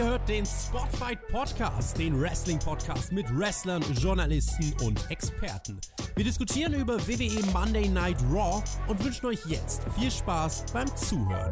Ihr 0.00 0.06
hört 0.06 0.26
den 0.30 0.46
Spotfight 0.46 1.28
Podcast, 1.28 1.98
den 1.98 2.18
Wrestling 2.18 2.58
Podcast 2.58 3.12
mit 3.12 3.26
Wrestlern, 3.38 3.84
Journalisten 3.92 4.74
und 4.82 4.98
Experten. 5.10 5.78
Wir 6.16 6.24
diskutieren 6.24 6.72
über 6.72 6.96
WWE 7.06 7.44
Monday 7.52 7.86
Night 7.86 8.16
Raw 8.32 8.62
und 8.86 9.04
wünschen 9.04 9.26
euch 9.26 9.44
jetzt 9.44 9.82
viel 9.98 10.10
Spaß 10.10 10.64
beim 10.72 10.88
Zuhören. 10.96 11.50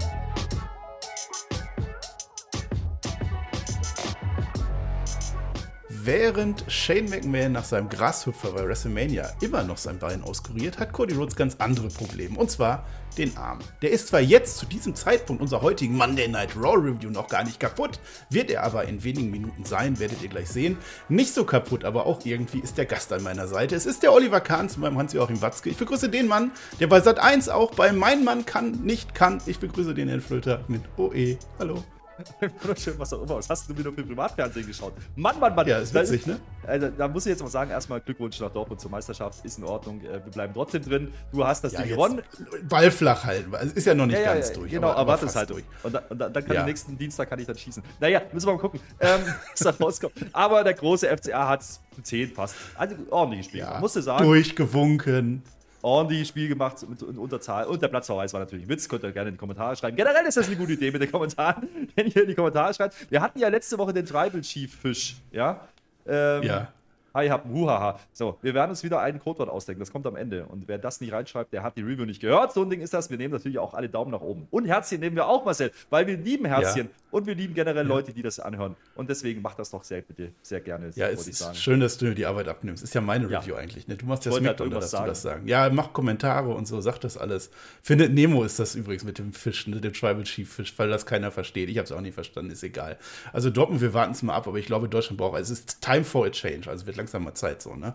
Während 5.90 6.64
Shane 6.68 7.10
McMahon 7.10 7.52
nach 7.52 7.64
seinem 7.64 7.90
Grashüpfer 7.90 8.52
bei 8.52 8.66
WrestleMania 8.66 9.30
immer 9.42 9.62
noch 9.62 9.76
sein 9.76 9.98
Bein 9.98 10.22
auskuriert, 10.22 10.78
hat 10.78 10.94
Cody 10.94 11.14
Rhodes 11.14 11.36
ganz 11.36 11.56
andere 11.58 11.88
Probleme. 11.88 12.38
Und 12.38 12.50
zwar 12.50 12.86
den 13.18 13.36
Arm. 13.36 13.58
Der 13.82 13.90
ist 13.90 14.08
zwar 14.08 14.20
jetzt 14.20 14.58
zu 14.58 14.66
diesem 14.66 14.94
Zeitpunkt 14.94 15.42
unserer 15.42 15.62
heutigen 15.62 15.96
Monday 15.96 16.28
Night 16.28 16.56
Raw 16.56 16.76
Review 16.76 17.10
noch 17.10 17.28
gar 17.28 17.44
nicht 17.44 17.60
kaputt, 17.60 18.00
wird 18.30 18.50
er 18.50 18.64
aber 18.64 18.84
in 18.84 19.02
wenigen 19.04 19.30
Minuten 19.30 19.64
sein, 19.64 19.98
werdet 19.98 20.22
ihr 20.22 20.28
gleich 20.28 20.48
sehen. 20.48 20.78
Nicht 21.08 21.34
so 21.34 21.44
kaputt, 21.44 21.84
aber 21.84 22.06
auch 22.06 22.24
irgendwie 22.24 22.60
ist 22.60 22.78
der 22.78 22.86
Gast 22.86 23.12
an 23.12 23.22
meiner 23.22 23.48
Seite. 23.48 23.74
Es 23.74 23.86
ist 23.86 24.02
der 24.02 24.12
Oliver 24.12 24.40
Kahn 24.40 24.68
zu 24.68 24.80
meinem 24.80 24.98
Hans-Joachim 24.98 25.42
Watzke. 25.42 25.70
Ich 25.70 25.76
begrüße 25.76 26.08
den 26.08 26.28
Mann, 26.28 26.52
der 26.80 26.86
bei 26.86 27.00
Sat 27.00 27.18
1 27.18 27.48
auch 27.48 27.72
bei 27.74 27.92
Mein 27.92 28.24
Mann 28.24 28.46
kann, 28.46 28.72
nicht 28.82 29.14
kann. 29.14 29.40
Ich 29.46 29.58
begrüße 29.58 29.94
den 29.94 30.08
Herrn 30.08 30.20
Flöter 30.20 30.64
mit 30.68 30.82
OE. 30.96 31.36
Hallo. 31.58 31.82
Wunderschön, 32.62 32.94
was 32.98 33.12
auch 33.12 33.22
immer. 33.22 33.36
Was 33.36 33.48
hast 33.48 33.68
du 33.70 33.76
wieder 33.76 33.92
für 33.92 34.02
Privatfernsehen 34.02 34.66
geschaut? 34.66 34.92
Mann, 35.16 35.38
Mann, 35.38 35.54
Mann. 35.54 35.66
Ja, 35.66 35.78
ist 35.78 35.94
witzig, 35.94 36.26
ne? 36.26 36.38
Also, 36.66 36.88
da 36.88 37.08
muss 37.08 37.26
ich 37.26 37.30
jetzt 37.30 37.42
mal 37.42 37.48
sagen, 37.48 37.70
erstmal 37.70 38.00
Glückwunsch 38.00 38.38
nach 38.40 38.50
Dortmund 38.50 38.80
zur 38.80 38.90
Meisterschaft. 38.90 39.44
Ist 39.44 39.58
in 39.58 39.64
Ordnung. 39.64 40.00
Äh, 40.02 40.14
wir 40.24 40.32
bleiben 40.32 40.52
trotzdem 40.54 40.82
drin. 40.82 41.12
Du 41.32 41.46
hast 41.46 41.62
das 41.64 41.72
Ja, 41.72 41.80
Ding 41.82 41.90
gewonnen. 41.90 42.22
Ball 42.68 42.90
flach 42.90 43.24
halten. 43.24 43.52
Es 43.54 43.72
ist 43.72 43.86
ja 43.86 43.94
noch 43.94 44.06
nicht 44.06 44.16
Ja, 44.16 44.22
ja, 44.22 44.34
ganz 44.34 44.52
durch. 44.52 44.70
Genau, 44.70 44.90
aber, 44.90 45.12
warte 45.12 45.26
es 45.26 45.36
halt 45.36 45.50
durch. 45.50 45.64
Und, 45.82 45.94
da, 45.94 46.02
und 46.08 46.18
da, 46.18 46.28
dann 46.28 46.44
kann 46.44 46.54
Ja. 46.54 46.60
ich 46.62 46.66
nächsten 46.66 46.98
Dienstag 46.98 47.28
kann 47.30 47.38
ich 47.38 47.46
dann 47.46 47.56
schießen. 47.56 47.82
Naja, 48.00 48.22
müssen 48.32 48.46
wir 48.46 48.54
mal 48.54 48.60
gucken, 48.60 48.80
ähm, 49.00 49.20
was 49.52 49.60
da 49.60 49.70
rauskommt. 49.70 50.14
Aber 50.32 50.64
der 50.64 50.74
große 50.74 51.06
FCA 51.16 51.48
hat 51.48 51.60
es 51.62 51.80
10 52.02 52.32
fast. 52.34 52.54
Also 52.76 52.96
ordentliches 53.10 53.46
Spiel. 53.46 53.60
Ja, 53.60 53.78
Musste 53.80 54.02
sagen, 54.02 54.24
durchgewunken. 54.24 55.42
Ordentliches 55.88 56.28
Spiel 56.28 56.48
gemacht 56.48 56.86
mit 56.88 57.02
Unterzahl. 57.02 57.66
Und 57.66 57.82
der 57.82 57.88
Platzverweis 57.88 58.32
war 58.32 58.40
natürlich 58.40 58.66
ein 58.66 58.68
Witz. 58.68 58.88
Könnt 58.88 59.02
ihr 59.02 59.12
gerne 59.12 59.28
in 59.28 59.34
die 59.34 59.38
Kommentare 59.38 59.74
schreiben. 59.76 59.96
Generell 59.96 60.24
ist 60.26 60.36
das 60.36 60.46
eine 60.46 60.56
gute 60.56 60.72
Idee 60.72 60.90
mit 60.90 61.02
den 61.02 61.10
Kommentaren, 61.10 61.68
wenn 61.96 62.06
ihr 62.06 62.22
in 62.22 62.28
die 62.28 62.34
Kommentare 62.34 62.72
schreibt. 62.74 63.10
Wir 63.10 63.20
hatten 63.20 63.38
ja 63.38 63.48
letzte 63.48 63.78
Woche 63.78 63.92
den 63.92 64.06
Tribal 64.06 64.40
Chief 64.42 64.72
Fisch. 64.74 65.16
Ja. 65.32 65.68
Ähm, 66.06 66.42
Ja. 66.42 66.72
Hi, 67.14 67.28
hab 67.28 67.46
ein 67.46 67.52
Huhaha. 67.52 67.98
So, 68.12 68.38
wir 68.42 68.52
werden 68.54 68.70
uns 68.70 68.82
wieder 68.84 69.00
einen 69.00 69.18
Codewort 69.18 69.48
ausdenken. 69.48 69.80
Das 69.80 69.90
kommt 69.90 70.06
am 70.06 70.14
Ende. 70.14 70.44
Und 70.44 70.68
wer 70.68 70.78
das 70.78 71.00
nicht 71.00 71.12
reinschreibt, 71.12 71.52
der 71.52 71.62
hat 71.62 71.76
die 71.76 71.82
Review 71.82 72.04
nicht 72.04 72.20
gehört. 72.20 72.52
So 72.52 72.62
ein 72.62 72.70
Ding 72.70 72.80
ist 72.80 72.92
das. 72.92 73.08
Wir 73.10 73.16
nehmen 73.16 73.32
natürlich 73.32 73.58
auch 73.58 73.72
alle 73.74 73.88
Daumen 73.88 74.10
nach 74.10 74.20
oben. 74.20 74.46
Und 74.50 74.66
Herzchen 74.66 75.00
nehmen 75.00 75.16
wir 75.16 75.26
auch, 75.26 75.44
Marcel, 75.44 75.72
weil 75.90 76.06
wir 76.06 76.16
lieben 76.18 76.44
Herzchen. 76.44 76.90
Und 77.10 77.26
wir 77.26 77.34
lieben 77.34 77.54
generell 77.54 77.86
Leute, 77.86 78.12
die 78.12 78.20
das 78.20 78.38
anhören. 78.38 78.76
Und 78.94 79.08
deswegen 79.08 79.40
macht 79.40 79.58
das 79.58 79.70
doch 79.70 79.82
sehr 79.82 80.02
bitte, 80.02 80.30
sehr 80.42 80.60
gerne, 80.60 80.90
Ja, 80.94 81.08
es 81.08 81.26
ist 81.26 81.38
sagen. 81.38 81.54
schön, 81.54 81.80
dass 81.80 81.96
du 81.96 82.14
die 82.14 82.26
Arbeit 82.26 82.48
abnimmst. 82.48 82.84
Ist 82.84 82.94
ja 82.94 83.00
meine 83.00 83.26
Ja. 83.30 83.38
Review 83.38 83.54
eigentlich. 83.54 83.88
Ne? 83.88 83.96
Du 83.96 84.04
machst 84.04 84.26
ja 84.26 84.30
Ich 84.30 84.34
wollte 84.34 84.44
Smackdown, 84.44 84.70
halt 84.74 84.82
dass 84.82 84.92
irgendwas 84.92 85.04
du 85.04 85.08
das 85.08 85.22
sagen. 85.22 85.48
Ja, 85.48 85.70
mach 85.70 85.94
Kommentare 85.94 86.50
und 86.50 86.68
so, 86.68 86.82
sag 86.82 86.98
das 86.98 87.16
alles. 87.16 87.50
Findet 87.82 88.12
Nemo 88.12 88.44
ist 88.44 88.58
das 88.58 88.74
übrigens 88.74 89.04
mit 89.04 89.18
dem 89.18 89.32
Fisch, 89.32 89.66
ne? 89.66 89.80
dem 89.80 89.94
Tribal 89.94 90.22
Chief 90.24 90.52
Fisch, 90.52 90.74
weil 90.78 90.90
das 90.90 91.06
keiner 91.06 91.30
versteht. 91.30 91.70
Ich 91.70 91.78
habe 91.78 91.86
es 91.86 91.92
auch 91.92 92.02
nicht 92.02 92.12
verstanden, 92.12 92.50
ist 92.50 92.62
egal. 92.62 92.98
Also 93.32 93.48
Dortmund, 93.48 93.80
wir 93.80 93.94
warten 93.94 94.12
es 94.12 94.22
mal 94.22 94.34
ab, 94.34 94.46
aber 94.46 94.58
ich 94.58 94.66
glaube, 94.66 94.90
Deutschland 94.90 95.16
braucht, 95.16 95.40
es 95.40 95.48
ist 95.48 95.80
time 95.80 96.04
for 96.04 96.26
a 96.26 96.30
change, 96.30 96.68
also 96.68 96.84
wird 96.86 96.97
langsam 96.98 97.24
mal 97.24 97.34
Zeit 97.34 97.62
so, 97.62 97.74
ne? 97.74 97.94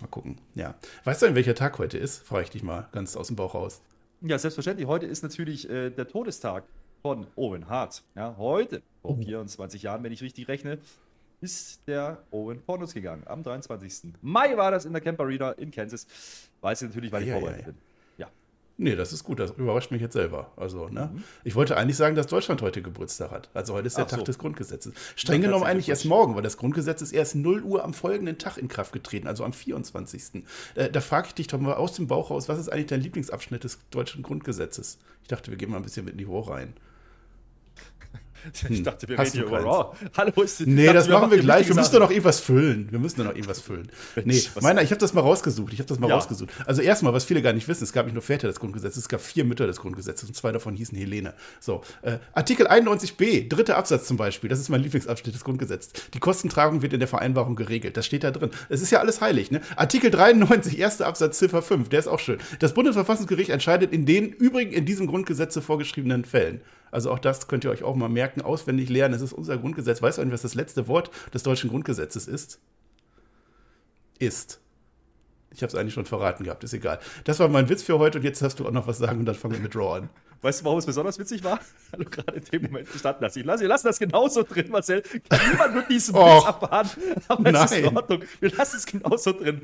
Mal 0.00 0.06
gucken, 0.08 0.38
ja. 0.54 0.74
Weißt 1.04 1.22
du, 1.22 1.26
denn, 1.26 1.34
welcher 1.34 1.54
Tag 1.54 1.78
heute 1.78 1.98
ist? 1.98 2.18
Frage 2.26 2.44
ich 2.44 2.50
dich 2.50 2.62
mal 2.62 2.88
ganz 2.92 3.16
aus 3.16 3.26
dem 3.28 3.36
Bauch 3.36 3.54
raus. 3.54 3.80
Ja, 4.20 4.38
selbstverständlich. 4.38 4.86
Heute 4.86 5.06
ist 5.06 5.22
natürlich 5.22 5.68
äh, 5.68 5.90
der 5.90 6.06
Todestag 6.06 6.64
von 7.02 7.26
Owen 7.34 7.68
Hart. 7.68 8.02
Ja, 8.14 8.36
heute, 8.38 8.82
vor 9.02 9.12
Oh. 9.12 9.16
24 9.16 9.82
Jahren, 9.82 10.04
wenn 10.04 10.12
ich 10.12 10.22
richtig 10.22 10.46
rechne, 10.48 10.78
ist 11.40 11.80
der 11.88 12.22
Owen 12.30 12.60
von 12.60 12.80
uns 12.80 12.94
gegangen. 12.94 13.24
Am 13.26 13.42
23. 13.42 14.12
Mai 14.22 14.56
war 14.56 14.70
das 14.70 14.84
in 14.84 14.92
der 14.92 15.02
Camp 15.02 15.18
Arena 15.20 15.50
in 15.52 15.72
Kansas. 15.72 16.06
Weiß 16.60 16.82
ich 16.82 16.88
natürlich, 16.88 17.10
weil 17.10 17.24
ich 17.24 17.30
ei, 17.30 17.32
vorbereitet 17.32 17.62
ei. 17.62 17.66
bin. 17.72 17.78
Ja. 18.82 18.90
Nee, 18.90 18.96
das 18.96 19.12
ist 19.12 19.24
gut, 19.24 19.38
das 19.38 19.52
überrascht 19.52 19.90
mich 19.90 20.00
jetzt 20.00 20.14
selber. 20.14 20.52
Also, 20.56 20.88
ne? 20.88 21.10
Mhm. 21.12 21.22
Ich 21.44 21.54
wollte 21.54 21.76
eigentlich 21.76 21.96
sagen, 21.96 22.16
dass 22.16 22.26
Deutschland 22.26 22.62
heute 22.62 22.82
Geburtstag 22.82 23.30
hat. 23.30 23.48
Also 23.54 23.74
heute 23.74 23.86
ist 23.86 23.96
der 23.96 24.06
Ach 24.06 24.10
Tag 24.10 24.18
so. 24.20 24.24
des 24.24 24.38
Grundgesetzes. 24.38 24.92
Streng 25.16 25.40
Na, 25.40 25.46
genommen 25.46 25.64
eigentlich 25.64 25.88
erst 25.88 26.04
morgen, 26.04 26.34
weil 26.34 26.42
das 26.42 26.56
Grundgesetz 26.56 27.00
ist 27.02 27.12
erst 27.12 27.36
0 27.36 27.62
Uhr 27.62 27.84
am 27.84 27.94
folgenden 27.94 28.38
Tag 28.38 28.56
in 28.56 28.68
Kraft 28.68 28.92
getreten, 28.92 29.26
also 29.26 29.44
am 29.44 29.52
24. 29.52 30.44
Äh, 30.74 30.90
da 30.90 31.00
frage 31.00 31.28
ich 31.28 31.34
dich 31.34 31.46
doch 31.46 31.60
mal 31.60 31.74
aus 31.74 31.94
dem 31.94 32.06
Bauch 32.06 32.30
raus, 32.30 32.48
was 32.48 32.58
ist 32.58 32.68
eigentlich 32.68 32.86
dein 32.86 33.00
Lieblingsabschnitt 33.00 33.64
des 33.64 33.78
deutschen 33.90 34.22
Grundgesetzes? 34.22 34.98
Ich 35.22 35.28
dachte, 35.28 35.50
wir 35.50 35.58
gehen 35.58 35.70
mal 35.70 35.76
ein 35.76 35.82
bisschen 35.82 36.04
mit 36.04 36.16
Niveau 36.16 36.40
rein. 36.40 36.74
Ich 38.68 38.82
dachte, 38.82 39.08
wir 39.08 39.18
Hast 39.18 39.34
reden 39.34 39.48
hier 39.48 39.58
über? 39.58 39.64
Raw. 39.64 39.96
Hallo, 40.16 40.42
ist 40.42 40.66
Nee, 40.66 40.86
dachte, 40.86 40.98
das 40.98 41.08
machen 41.08 41.30
wir 41.30 41.38
gleich. 41.38 41.68
Wir 41.68 41.74
müssen 41.74 41.92
doch 41.92 42.00
noch 42.00 42.10
irgendwas 42.10 42.40
füllen. 42.40 42.88
Wir 42.90 42.98
müssen 42.98 43.18
doch 43.18 43.26
noch 43.26 43.34
irgendwas 43.34 43.60
füllen. 43.60 43.88
Nee, 44.24 44.42
meiner, 44.60 44.82
ich 44.82 44.90
habe 44.90 44.98
das 45.00 45.12
mal 45.14 45.20
rausgesucht. 45.20 45.72
Ich 45.72 45.78
habe 45.78 45.88
das 45.88 45.98
mal 45.98 46.08
Ja. 46.08 46.14
rausgesucht. 46.16 46.50
Also 46.66 46.82
erstmal, 46.82 47.12
was 47.12 47.24
viele 47.24 47.42
gar 47.42 47.52
nicht 47.52 47.68
wissen, 47.68 47.84
es 47.84 47.92
gab 47.92 48.06
nicht 48.06 48.14
nur 48.14 48.22
Väter 48.22 48.48
des 48.48 48.60
Grundgesetzes, 48.60 49.02
es 49.04 49.08
gab 49.08 49.20
vier 49.20 49.44
Mütter 49.44 49.66
des 49.66 49.80
Grundgesetzes 49.80 50.28
und 50.28 50.34
zwei 50.34 50.52
davon 50.52 50.74
hießen 50.74 50.96
Helene. 50.96 51.34
So, 51.60 51.82
äh, 52.02 52.18
Artikel 52.34 52.66
91b, 52.66 53.48
dritter 53.48 53.76
Absatz 53.76 54.06
zum 54.06 54.16
Beispiel, 54.16 54.48
das 54.50 54.58
ist 54.60 54.68
mein 54.68 54.82
Lieblingsabschnitt 54.82 55.34
des 55.34 55.44
Grundgesetzes. 55.44 55.92
Die 56.14 56.18
Kostentragung 56.20 56.82
wird 56.82 56.92
in 56.92 57.00
der 57.00 57.08
Vereinbarung 57.08 57.56
geregelt. 57.56 57.96
Das 57.96 58.06
steht 58.06 58.24
da 58.24 58.30
drin. 58.30 58.50
Es 58.68 58.82
ist 58.82 58.90
ja 58.90 59.00
alles 59.00 59.20
heilig, 59.20 59.50
ne? 59.50 59.60
Artikel 59.76 60.10
93, 60.10 60.78
erster 60.78 61.06
Absatz, 61.06 61.38
Ziffer 61.38 61.62
5, 61.62 61.88
der 61.88 62.00
ist 62.00 62.08
auch 62.08 62.20
schön. 62.20 62.38
Das 62.58 62.74
Bundesverfassungsgericht 62.74 63.50
entscheidet 63.50 63.92
in 63.92 64.06
den 64.06 64.30
übrigen 64.30 64.72
in 64.72 64.84
diesem 64.84 65.06
Grundgesetze 65.06 65.62
vorgeschriebenen 65.62 66.24
Fällen. 66.24 66.60
Also 66.92 67.10
auch 67.10 67.18
das 67.18 67.48
könnt 67.48 67.64
ihr 67.64 67.70
euch 67.70 67.82
auch 67.82 67.96
mal 67.96 68.08
merken, 68.08 68.42
auswendig 68.42 68.88
lernen. 68.90 69.14
Es 69.14 69.22
ist 69.22 69.32
unser 69.32 69.56
Grundgesetz. 69.56 70.00
Weißt 70.00 70.18
du 70.18 70.22
eigentlich, 70.22 70.34
was 70.34 70.42
das 70.42 70.54
letzte 70.54 70.86
Wort 70.86 71.10
des 71.34 71.42
deutschen 71.42 71.70
Grundgesetzes 71.70 72.28
ist? 72.28 72.60
Ist. 74.18 74.60
Ich 75.50 75.62
habe 75.62 75.68
es 75.68 75.74
eigentlich 75.74 75.94
schon 75.94 76.04
verraten 76.04 76.44
gehabt, 76.44 76.64
ist 76.64 76.72
egal. 76.72 77.00
Das 77.24 77.40
war 77.40 77.48
mein 77.48 77.68
Witz 77.68 77.82
für 77.82 77.98
heute 77.98 78.18
und 78.18 78.24
jetzt 78.24 78.42
hast 78.42 78.60
du 78.60 78.66
auch 78.66 78.70
noch 78.70 78.86
was 78.86 78.98
sagen 78.98 79.20
und 79.20 79.26
dann 79.26 79.34
fangen 79.34 79.54
wir 79.54 79.60
mit 79.60 79.74
Raw 79.74 79.98
an. 79.98 80.10
Weißt 80.42 80.60
du, 80.60 80.64
warum 80.64 80.78
es 80.78 80.86
besonders 80.86 81.18
witzig 81.18 81.42
war? 81.44 81.60
Weil 81.92 82.04
du 82.04 82.10
gerade 82.10 82.36
in 82.38 82.44
dem 82.44 82.62
Moment 82.62 82.92
gestanden 82.92 83.24
hast. 83.24 83.36
Ich 83.36 83.44
lasse, 83.44 83.62
wir 83.62 83.68
lassen 83.68 83.86
das 83.86 83.98
genauso 83.98 84.42
drin, 84.42 84.68
Marcel. 84.70 85.02
Niemand 85.50 85.74
wird 85.74 85.88
diesen 85.88 86.14
Och, 86.16 86.38
Witz 86.38 86.46
abfahren. 86.46 86.90
Aber 87.28 87.50
es 87.50 87.64
ist 87.70 87.78
in 87.78 87.84
nein. 87.84 87.96
Ordnung. 87.96 88.22
Wir 88.40 88.50
lassen 88.56 88.76
es 88.76 88.86
genauso 88.86 89.32
drin. 89.32 89.60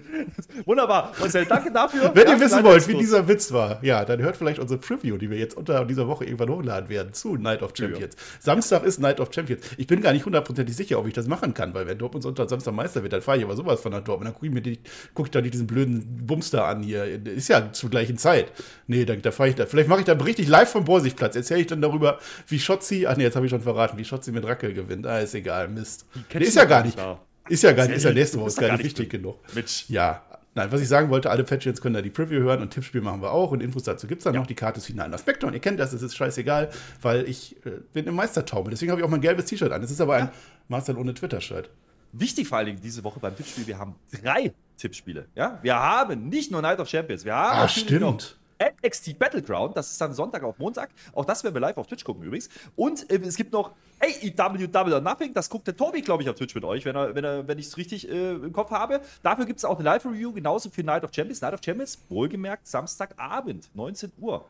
Wunderbar. 0.65 1.13
Marcel, 1.19 1.47
danke 1.47 1.73
dafür. 1.73 2.13
Wenn 2.15 2.27
Ja, 2.27 2.35
ihr 2.35 2.41
wissen 2.41 2.63
wollt, 2.63 2.87
wie 2.87 2.95
dieser 2.95 3.27
Witz 3.27 3.53
war, 3.53 3.83
ja, 3.85 4.05
dann 4.05 4.21
hört 4.23 4.37
vielleicht 4.37 4.61
unsere 4.61 4.79
Preview, 4.79 5.17
die 5.17 5.31
wir 5.31 5.39
jetzt 5.39 5.57
unter 5.57 5.85
dieser 5.85 6.07
Woche 6.07 6.25
irgendwann 6.25 6.51
hochladen 6.51 6.89
werden, 6.89 7.13
zu 7.13 7.37
Night 7.37 7.63
of 7.63 7.73
Champions. 7.77 8.15
Samstag 8.39 8.85
ist 8.85 9.01
Night 9.01 9.19
of 9.21 9.31
Champions. 9.35 9.63
Ich 9.77 9.87
bin 9.89 10.01
gar 10.01 10.13
nicht 10.13 10.25
hundertprozentig 10.27 10.77
sicher, 10.77 10.99
ob 10.99 11.07
ich 11.09 11.15
das 11.15 11.27
machen 11.27 11.55
kann, 11.55 11.75
weil 11.75 11.87
wenn 11.87 11.99
Dortmund 11.99 12.25
unter 12.25 12.49
Samstag 12.49 12.75
Meister 12.75 13.03
wird, 13.03 13.13
dann 13.13 13.23
fahre 13.23 13.39
ich 13.39 13.45
aber 13.45 13.57
sowas 13.57 13.81
von 13.81 13.91
nach 13.91 14.05
Dortmund. 14.05 14.29
Dann 14.29 14.35
gucke 14.35 14.47
ich 14.47 14.53
mir 14.53 14.63
die, 14.63 14.79
guck 15.15 15.27
ich 15.27 15.31
da 15.33 15.41
nicht 15.41 15.55
diesen 15.55 15.67
blöden 15.67 16.27
Bums 16.27 16.51
da 16.51 16.69
an 16.69 16.83
hier. 16.83 17.05
Ist 17.27 17.49
ja 17.49 17.73
zur 17.73 17.91
gleichen 17.91 18.17
Zeit. 18.17 18.53
Nee, 18.87 19.05
da, 19.05 19.17
da 19.17 19.31
fahre 19.33 19.49
ich 19.49 19.55
da. 19.57 19.67
Vielleicht 19.67 19.89
mache 19.89 20.01
ich 20.01 20.07
dann 20.07 20.21
richtig 20.21 20.47
live 20.49 20.68
vom 20.69 20.85
Borsigplatz. 20.85 21.37
Erzähle 21.37 21.61
ich 21.61 21.67
dann 21.67 21.81
darüber, 21.83 22.19
wie 22.47 22.59
Schotzi, 22.59 23.07
ach 23.07 23.17
nee, 23.17 23.25
jetzt 23.25 23.37
habe 23.37 23.47
ich 23.47 23.51
schon 23.51 23.61
verraten, 23.63 23.99
wie 23.99 24.05
Schotzi 24.05 24.33
mit 24.33 24.45
Rackel 24.45 24.73
gewinnt. 24.75 25.07
Ah, 25.07 25.19
ist 25.21 25.35
egal, 25.35 25.69
Mist. 25.69 26.07
Nee, 26.33 26.41
ist 26.45 26.57
ja 26.57 26.65
gar 26.65 26.85
nicht. 26.85 26.99
da. 26.99 27.21
Ist 27.49 27.63
ja 27.63 27.73
gar 27.73 27.87
nicht, 27.87 27.97
ist 27.97 28.05
ja 28.05 28.13
nächste 28.13 28.39
Woche, 28.39 28.49
ist 28.49 28.59
gar 28.61 28.73
nicht 28.73 28.85
wichtig 28.85 29.09
genug. 29.09 29.39
Mitch. 29.55 29.85
Ja, 29.89 30.23
nein, 30.55 30.71
was 30.71 30.83
ich 30.83 30.89
sagen 30.89 31.09
wollte, 31.09 31.31
alle 31.31 31.45
Patreons 31.45 31.81
können 31.81 31.95
da 31.95 32.03
die 32.03 32.11
Preview 32.11 32.41
hören 32.41 32.61
und 32.61 32.71
Tippspiel 32.71 33.01
machen 33.01 33.23
wir 33.23 33.33
auch 33.33 33.53
und 33.53 33.63
Infos 33.63 33.85
dazu 33.85 34.07
gibt 34.07 34.21
es 34.21 34.25
dann 34.25 34.35
noch. 34.35 34.47
Die 34.47 34.55
Karte 34.55 34.79
ist 34.79 34.87
final 34.87 35.09
nach 35.09 35.19
Spectrum. 35.19 35.55
Ihr 35.55 35.61
kennt 35.61 35.81
das, 35.81 35.93
es 35.95 36.03
ist 36.03 36.15
scheißegal, 36.15 36.69
weil 37.01 37.27
ich 37.27 37.57
äh, 37.65 37.71
bin 37.95 38.07
im 38.07 38.15
Meistertaumel. 38.17 38.71
Deswegen 38.71 38.91
habe 38.91 39.01
ich 39.01 39.07
auch 39.07 39.11
mein 39.11 39.23
gelbes 39.23 39.47
T-Shirt 39.47 39.73
an. 39.73 39.83
Es 39.83 39.91
ist 39.91 40.01
aber 40.03 40.17
ein 40.17 40.29
Marcel 40.69 40.99
ohne 40.99 41.15
Twitter-Shirt. 41.15 41.71
Wichtig 42.13 42.49
vor 42.49 42.59
allen 42.59 42.67
Dingen 42.67 42.81
diese 42.83 43.03
Woche 43.05 43.19
beim 43.21 43.35
Tippspiel, 43.35 43.67
wir 43.67 43.79
haben 43.79 43.95
drei 44.23 44.53
Tippspiele. 44.77 45.27
Ja? 45.35 45.59
Wir 45.63 45.75
haben 45.77 46.29
nicht 46.29 46.51
nur 46.51 46.61
Night 46.61 46.81
of 46.81 46.89
Champions, 46.89 47.25
wir 47.25 47.35
haben 47.35 47.59
Ah, 47.61 47.69
stimmt. 47.69 48.37
NXT 48.59 49.19
Battleground, 49.19 49.77
das 49.77 49.91
ist 49.91 50.01
dann 50.01 50.13
Sonntag 50.13 50.43
auf 50.43 50.59
Montag. 50.59 50.91
Auch 51.13 51.25
das 51.25 51.45
werden 51.45 51.55
wir 51.55 51.61
live 51.61 51.77
auf 51.77 51.87
Twitch 51.87 52.05
gucken 52.05 52.23
übrigens. 52.25 52.49
Und 52.77 53.11
äh, 53.11 53.17
es 53.17 53.37
gibt 53.37 53.53
noch 53.53 53.73
AEW 54.01 54.67
Double 54.69 54.93
or 54.95 55.01
Nothing, 55.01 55.35
das 55.35 55.49
guckt 55.49 55.67
der 55.67 55.77
Tobi, 55.77 56.03
glaube 56.03 56.23
ich, 56.23 56.31
auf 56.31 56.37
Twitch 56.37 56.55
mit 56.55 56.65
euch, 56.65 56.85
wenn, 56.85 56.97
er, 56.97 57.15
wenn, 57.15 57.25
er, 57.25 57.47
wenn 57.49 57.59
ich 57.59 57.67
es 57.67 57.77
richtig 57.77 58.09
äh, 58.09 58.33
im 58.33 58.53
Kopf 58.53 58.71
habe. 58.71 59.01
Dafür 59.23 59.47
gibt 59.47 59.59
es 59.59 59.65
auch 59.65 59.77
eine 59.77 59.85
Live-Review, 59.85 60.33
genauso 60.33 60.71
für 60.71 60.83
Night 60.83 61.05
of 61.05 61.11
Champions. 61.15 61.41
Night 61.41 61.55
of 61.55 61.61
Champions, 61.65 61.99
wohlgemerkt, 62.09 62.67
Samstagabend, 62.67 63.71
19 63.75 64.13
Uhr. 64.19 64.45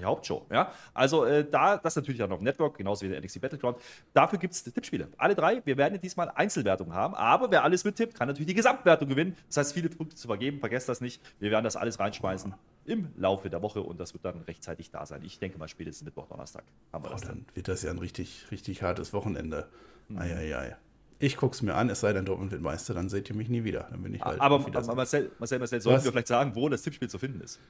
Die 0.00 0.04
Hauptshow, 0.04 0.46
ja. 0.50 0.72
Also 0.94 1.24
äh, 1.24 1.44
da, 1.48 1.76
das 1.76 1.94
natürlich 1.94 2.18
dann 2.18 2.32
auf 2.32 2.38
dem 2.38 2.44
Network, 2.44 2.76
genauso 2.78 3.04
wie 3.04 3.10
der 3.10 3.20
NXT 3.20 3.40
Battleground. 3.40 3.78
Dafür 4.14 4.38
gibt 4.38 4.54
es 4.54 4.64
Tippspiele. 4.64 5.08
Alle 5.18 5.34
drei. 5.34 5.62
Wir 5.64 5.76
werden 5.76 6.00
diesmal 6.00 6.30
Einzelwertungen 6.34 6.94
haben, 6.94 7.14
aber 7.14 7.50
wer 7.50 7.62
alles 7.64 7.84
mittippt, 7.84 8.14
kann 8.14 8.28
natürlich 8.28 8.48
die 8.48 8.54
Gesamtwertung 8.54 9.08
gewinnen. 9.08 9.36
Das 9.48 9.58
heißt, 9.58 9.74
viele 9.74 9.88
Punkte 9.90 10.16
zu 10.16 10.26
vergeben, 10.26 10.58
vergesst 10.58 10.88
das 10.88 11.00
nicht. 11.00 11.22
Wir 11.38 11.50
werden 11.50 11.64
das 11.64 11.76
alles 11.76 12.00
reinschmeißen 12.00 12.54
im 12.86 13.08
Laufe 13.16 13.50
der 13.50 13.62
Woche 13.62 13.82
und 13.82 14.00
das 14.00 14.14
wird 14.14 14.24
dann 14.24 14.40
rechtzeitig 14.42 14.90
da 14.90 15.04
sein. 15.06 15.20
Ich 15.22 15.38
denke 15.38 15.58
mal 15.58 15.68
spätestens 15.68 16.04
Mittwoch, 16.06 16.26
Donnerstag 16.26 16.64
haben 16.92 17.04
wir 17.04 17.08
Oh, 17.10 17.12
das 17.12 17.20
dann. 17.20 17.44
dann 17.44 17.46
wird 17.54 17.68
das 17.68 17.82
ja 17.82 17.90
ein 17.90 17.98
richtig, 17.98 18.46
richtig 18.50 18.82
hartes 18.82 19.12
Wochenende. 19.12 19.68
Eieiei. 20.16 20.76
Ich 21.22 21.36
gucke 21.36 21.54
es 21.54 21.60
mir 21.60 21.74
an, 21.74 21.90
es 21.90 22.00
sei 22.00 22.14
denn, 22.14 22.24
Dortmund 22.24 22.50
wird 22.50 22.62
Meister, 22.62 22.94
dann 22.94 23.10
seht 23.10 23.28
ihr 23.28 23.36
mich 23.36 23.50
nie 23.50 23.62
wieder. 23.62 23.86
Dann 23.90 24.02
bin 24.02 24.14
ich 24.14 24.22
halt 24.22 24.40
Aber, 24.40 24.58
Marcel, 24.58 25.30
Marcel, 25.38 25.58
Marcel, 25.58 25.80
sollten 25.82 26.04
wir 26.04 26.12
vielleicht 26.12 26.28
sagen, 26.28 26.54
wo 26.54 26.68
das 26.70 26.80
Tippspiel 26.82 27.10
zu 27.10 27.18
finden 27.18 27.42
ist? 27.42 27.60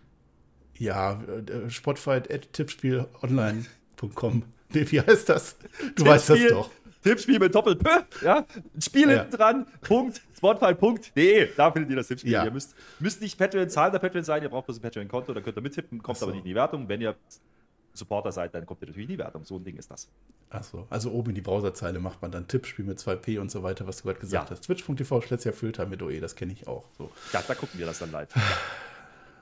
Ja, 0.81 1.23
äh, 1.23 1.71
Spotfight 1.71 2.29
at 2.33 2.53
tippspielonline.com. 2.53 4.43
Nee, 4.73 4.87
wie 4.93 5.01
heißt 5.01 5.29
das? 5.29 5.57
Du 5.97 6.07
weißt 6.07 6.31
das 6.31 6.39
doch. 6.49 6.71
Tippspiel 7.03 7.41
mit 7.41 7.53
Doppel-P, 7.53 7.89
ja, 8.25 8.47
Spiel 8.81 9.11
Ja. 9.11 9.23
hinten 9.23 9.37
dran, 9.37 9.67
Punkt, 9.81 10.21
Spotify.de, 10.37 11.49
da 11.57 11.73
findet 11.73 11.91
ihr 11.91 11.97
das 11.97 12.07
Tippspiel. 12.07 12.31
Ja. 12.31 12.45
Ihr 12.45 12.53
müsst, 12.53 12.77
müsst 13.01 13.21
nicht 13.21 13.37
Patreon, 13.37 13.69
zahlender 13.69 13.99
Patreon 13.99 14.23
sein, 14.23 14.43
ihr 14.45 14.49
braucht 14.49 14.67
bloß 14.67 14.79
ein 14.79 14.83
Patreon-Konto, 14.83 15.35
da 15.35 15.41
könnt 15.41 15.57
ihr 15.57 15.63
mittippen, 15.63 16.01
kommt 16.03 16.19
so. 16.19 16.27
aber 16.27 16.35
nicht 16.35 16.43
in 16.45 16.51
die 16.51 16.55
Wertung. 16.55 16.89
Wenn 16.89 17.01
ihr 17.01 17.17
Supporter 17.95 18.31
seid, 18.31 18.55
dann 18.55 18.65
kommt 18.65 18.83
ihr 18.83 18.87
natürlich 18.87 19.09
in 19.09 19.15
die 19.17 19.19
Wertung. 19.19 19.45
So 19.45 19.57
ein 19.57 19.65
Ding 19.65 19.77
ist 19.77 19.91
das. 19.91 20.09
Achso, 20.51 20.87
also 20.89 21.11
oben 21.11 21.31
in 21.31 21.35
die 21.35 21.41
Browserzeile 21.41 21.99
macht 21.99 22.23
man 22.23 22.31
dann 22.31 22.47
Tippspiel 22.47 22.85
mit 22.85 22.99
2P 23.01 23.41
und 23.41 23.51
so 23.51 23.65
weiter, 23.65 23.89
was 23.89 23.97
du 23.97 24.03
gerade 24.05 24.21
gesagt 24.21 24.51
Ja. 24.51 24.51
hast. 24.55 24.61
Twitch.tv 24.67 25.21
Schletzja 25.23 25.51
Filter 25.51 25.87
mit 25.87 26.01
OE, 26.03 26.21
das 26.21 26.37
kenne 26.37 26.53
ich 26.53 26.69
auch. 26.69 26.85
So. 26.97 27.11
Ja, 27.33 27.43
da 27.49 27.55
gucken 27.57 27.77
wir 27.81 27.87
das 27.87 27.99
dann 27.99 28.13
live. 28.13 28.29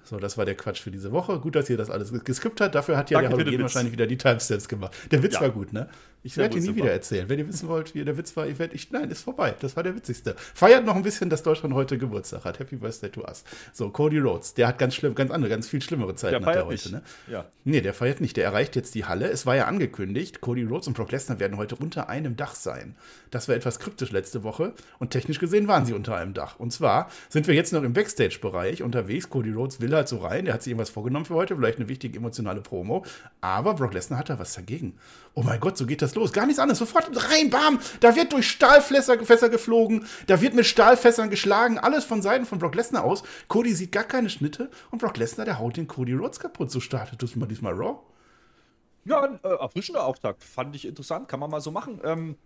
so, 0.09 0.19
das 0.19 0.39
war 0.39 0.45
der 0.47 0.55
Quatsch 0.55 0.81
für 0.81 0.91
diese 0.91 1.13
Woche. 1.13 1.39
Gut, 1.39 1.55
dass 1.55 1.69
ihr 1.69 1.77
das 1.77 1.91
alles 1.91 2.13
geskippt 2.25 2.61
habt. 2.61 2.75
Dafür 2.75 2.97
hat 2.97 3.11
ja 3.11 3.21
Danke 3.21 3.45
der 3.45 3.53
Witz. 3.53 3.61
wahrscheinlich 3.63 3.93
wieder 3.93 4.07
die 4.07 4.17
Timestamps 4.17 4.69
gemacht. 4.69 4.95
Der 5.11 5.23
Witz 5.23 5.35
Ja. 5.35 5.43
war 5.43 5.51
gut, 5.51 5.73
ne? 5.73 5.89
Ich 6.25 6.37
werde 6.37 6.57
ihn 6.57 6.63
nie 6.63 6.67
super. 6.69 6.79
wieder 6.79 6.91
erzählen. 6.93 7.29
Wenn 7.29 7.39
ihr 7.39 7.47
wissen 7.47 7.69
wollt, 7.69 7.95
wie 7.95 8.05
der 8.05 8.17
Witz 8.19 8.37
war, 8.37 8.47
ich 8.49 8.59
werde, 8.59 8.75
ich, 8.75 8.91
nein, 8.91 9.09
ist 9.09 9.23
vorbei. 9.23 9.55
Das 9.61 9.77
war 9.77 9.85
der 9.85 9.95
witzigste. 9.95 10.35
Feiert 10.53 10.85
noch 10.85 10.97
ein 10.97 11.05
bisschen, 11.05 11.31
dass 11.31 11.45
Deutschland 11.45 11.75
heute 11.75 11.97
Geburtstag 11.97 12.45
hat. 12.45 12.59
Happy 12.59 12.75
Birthday 12.77 13.09
to 13.11 13.21
us. 13.23 13.45
So, 13.73 13.91
Cody 13.91 14.19
Rhodes, 14.19 14.55
der 14.55 14.67
hat 14.67 14.79
ganz 14.79 14.97
schlimm, 14.97 15.15
ganz 15.15 15.31
andere, 15.31 15.49
ganz 15.49 15.69
viel 15.69 15.81
schlimmere 15.81 16.17
Zeiten 16.17 16.41
Der 16.43 16.47
hat 16.47 16.57
er 16.57 16.67
heute, 16.67 16.73
nicht. 16.75 16.93
ne? 16.93 17.03
Ja. 17.31 17.45
Nee, 17.65 17.81
der 17.83 17.95
feiert 17.95 18.21
nicht. 18.21 18.37
Der 18.37 18.45
erreicht 18.45 18.75
jetzt 18.75 18.97
die 18.97 19.05
Halle. 19.05 19.29
Es 19.31 19.47
war 19.47 19.55
ja 19.55 19.67
angekündigt, 19.67 20.41
Cody 20.41 20.65
Rhodes 20.65 20.89
und 20.89 20.95
Brock 20.97 21.13
Lesnar 21.13 21.39
werden 21.39 21.57
heute 21.57 21.77
unter 21.77 22.09
einem 22.09 22.35
Dach 22.37 22.57
sein. 22.57 22.97
Das 23.31 23.47
war 23.49 23.55
etwas 23.55 23.79
kryptisch 23.79 24.11
letzte 24.11 24.43
Woche 24.43 24.73
und 24.99 25.11
technisch 25.11 25.39
gesehen 25.39 25.69
waren 25.69 25.87
sie 25.87 25.93
unter 25.93 26.17
einem 26.17 26.35
Dach. 26.35 26.59
Und 26.59 26.73
zwar 26.73 27.11
sind 27.29 27.47
wir 27.47 27.55
jetzt 27.55 27.73
noch 27.73 27.85
im 27.85 27.93
Backstage-Bereich 27.93 28.83
unterwegs. 28.83 29.31
Cody 29.31 29.53
Rhodes 29.53 29.81
will 29.81 29.95
halt 29.99 30.09
so 30.09 30.19
rein. 30.19 30.47
Der 30.47 30.55
hat 30.55 30.62
sich 30.62 30.71
irgendwas 30.71 30.91
vorgenommen 30.91 31.27
für 31.27 31.35
heute, 31.35 31.56
vielleicht 31.56 31.79
eine 31.79 31.89
wichtige 31.89 32.19
emotionale 32.19 32.61
Promo. 32.61 33.05
Aber 33.41 33.75
Brock 33.75 33.93
Lesnar 33.93 34.19
hat 34.19 34.31
da 34.31 34.39
was 34.39 34.55
dagegen. 34.55 34.99
Oh 35.35 35.43
mein 35.43 35.61
Gott, 35.61 35.77
so 35.77 35.87
geht 35.87 36.03
das 36.03 36.15
los. 36.15 36.33
Gar 36.33 36.47
nichts 36.47 36.59
anderes. 36.59 36.79
Sofort 36.79 37.11
rein, 37.31 37.50
bam. 37.50 37.79
Da 38.00 38.17
wird 38.17 38.33
durch 38.33 38.49
Stahlfässer 38.49 39.19
Fässer 39.25 39.49
geflogen. 39.49 40.06
Da 40.27 40.41
wird 40.41 40.55
mit 40.55 40.67
Stahlfässern 40.67 41.31
geschlagen. 41.31 41.79
Alles 41.79 42.05
von 42.05 42.23
Seiten 42.23 42.47
von 42.47 42.59
Brock 42.59 42.75
Lesnar 42.75 43.05
aus. 43.05 43.23
Cody 43.49 43.75
sieht 43.75 43.93
gar 43.93 44.05
keine 44.05 44.31
Schnitte. 44.31 44.71
Und 44.91 45.00
Brock 45.00 45.17
Lesnar, 45.17 45.45
der 45.45 45.59
haut 45.59 45.77
den 45.77 45.87
Cody 45.87 46.15
Rhodes 46.15 46.41
kaputt. 46.41 46.71
So 46.71 46.81
startet 46.81 47.23
das 47.23 47.37
mal 47.37 47.47
diesmal 47.47 47.75
Raw. 47.75 47.99
Ja, 49.05 49.23
ein 49.23 49.39
äh, 49.43 49.49
erfrischender 49.49 50.05
Auftakt. 50.05 50.45
Fand 50.45 50.77
ich 50.77 50.87
interessant, 50.87 51.29
kann 51.29 51.41
man 51.41 51.50
mal 51.50 51.61
so 51.61 51.71
machen. 51.71 52.00
Ähm, 52.05 52.37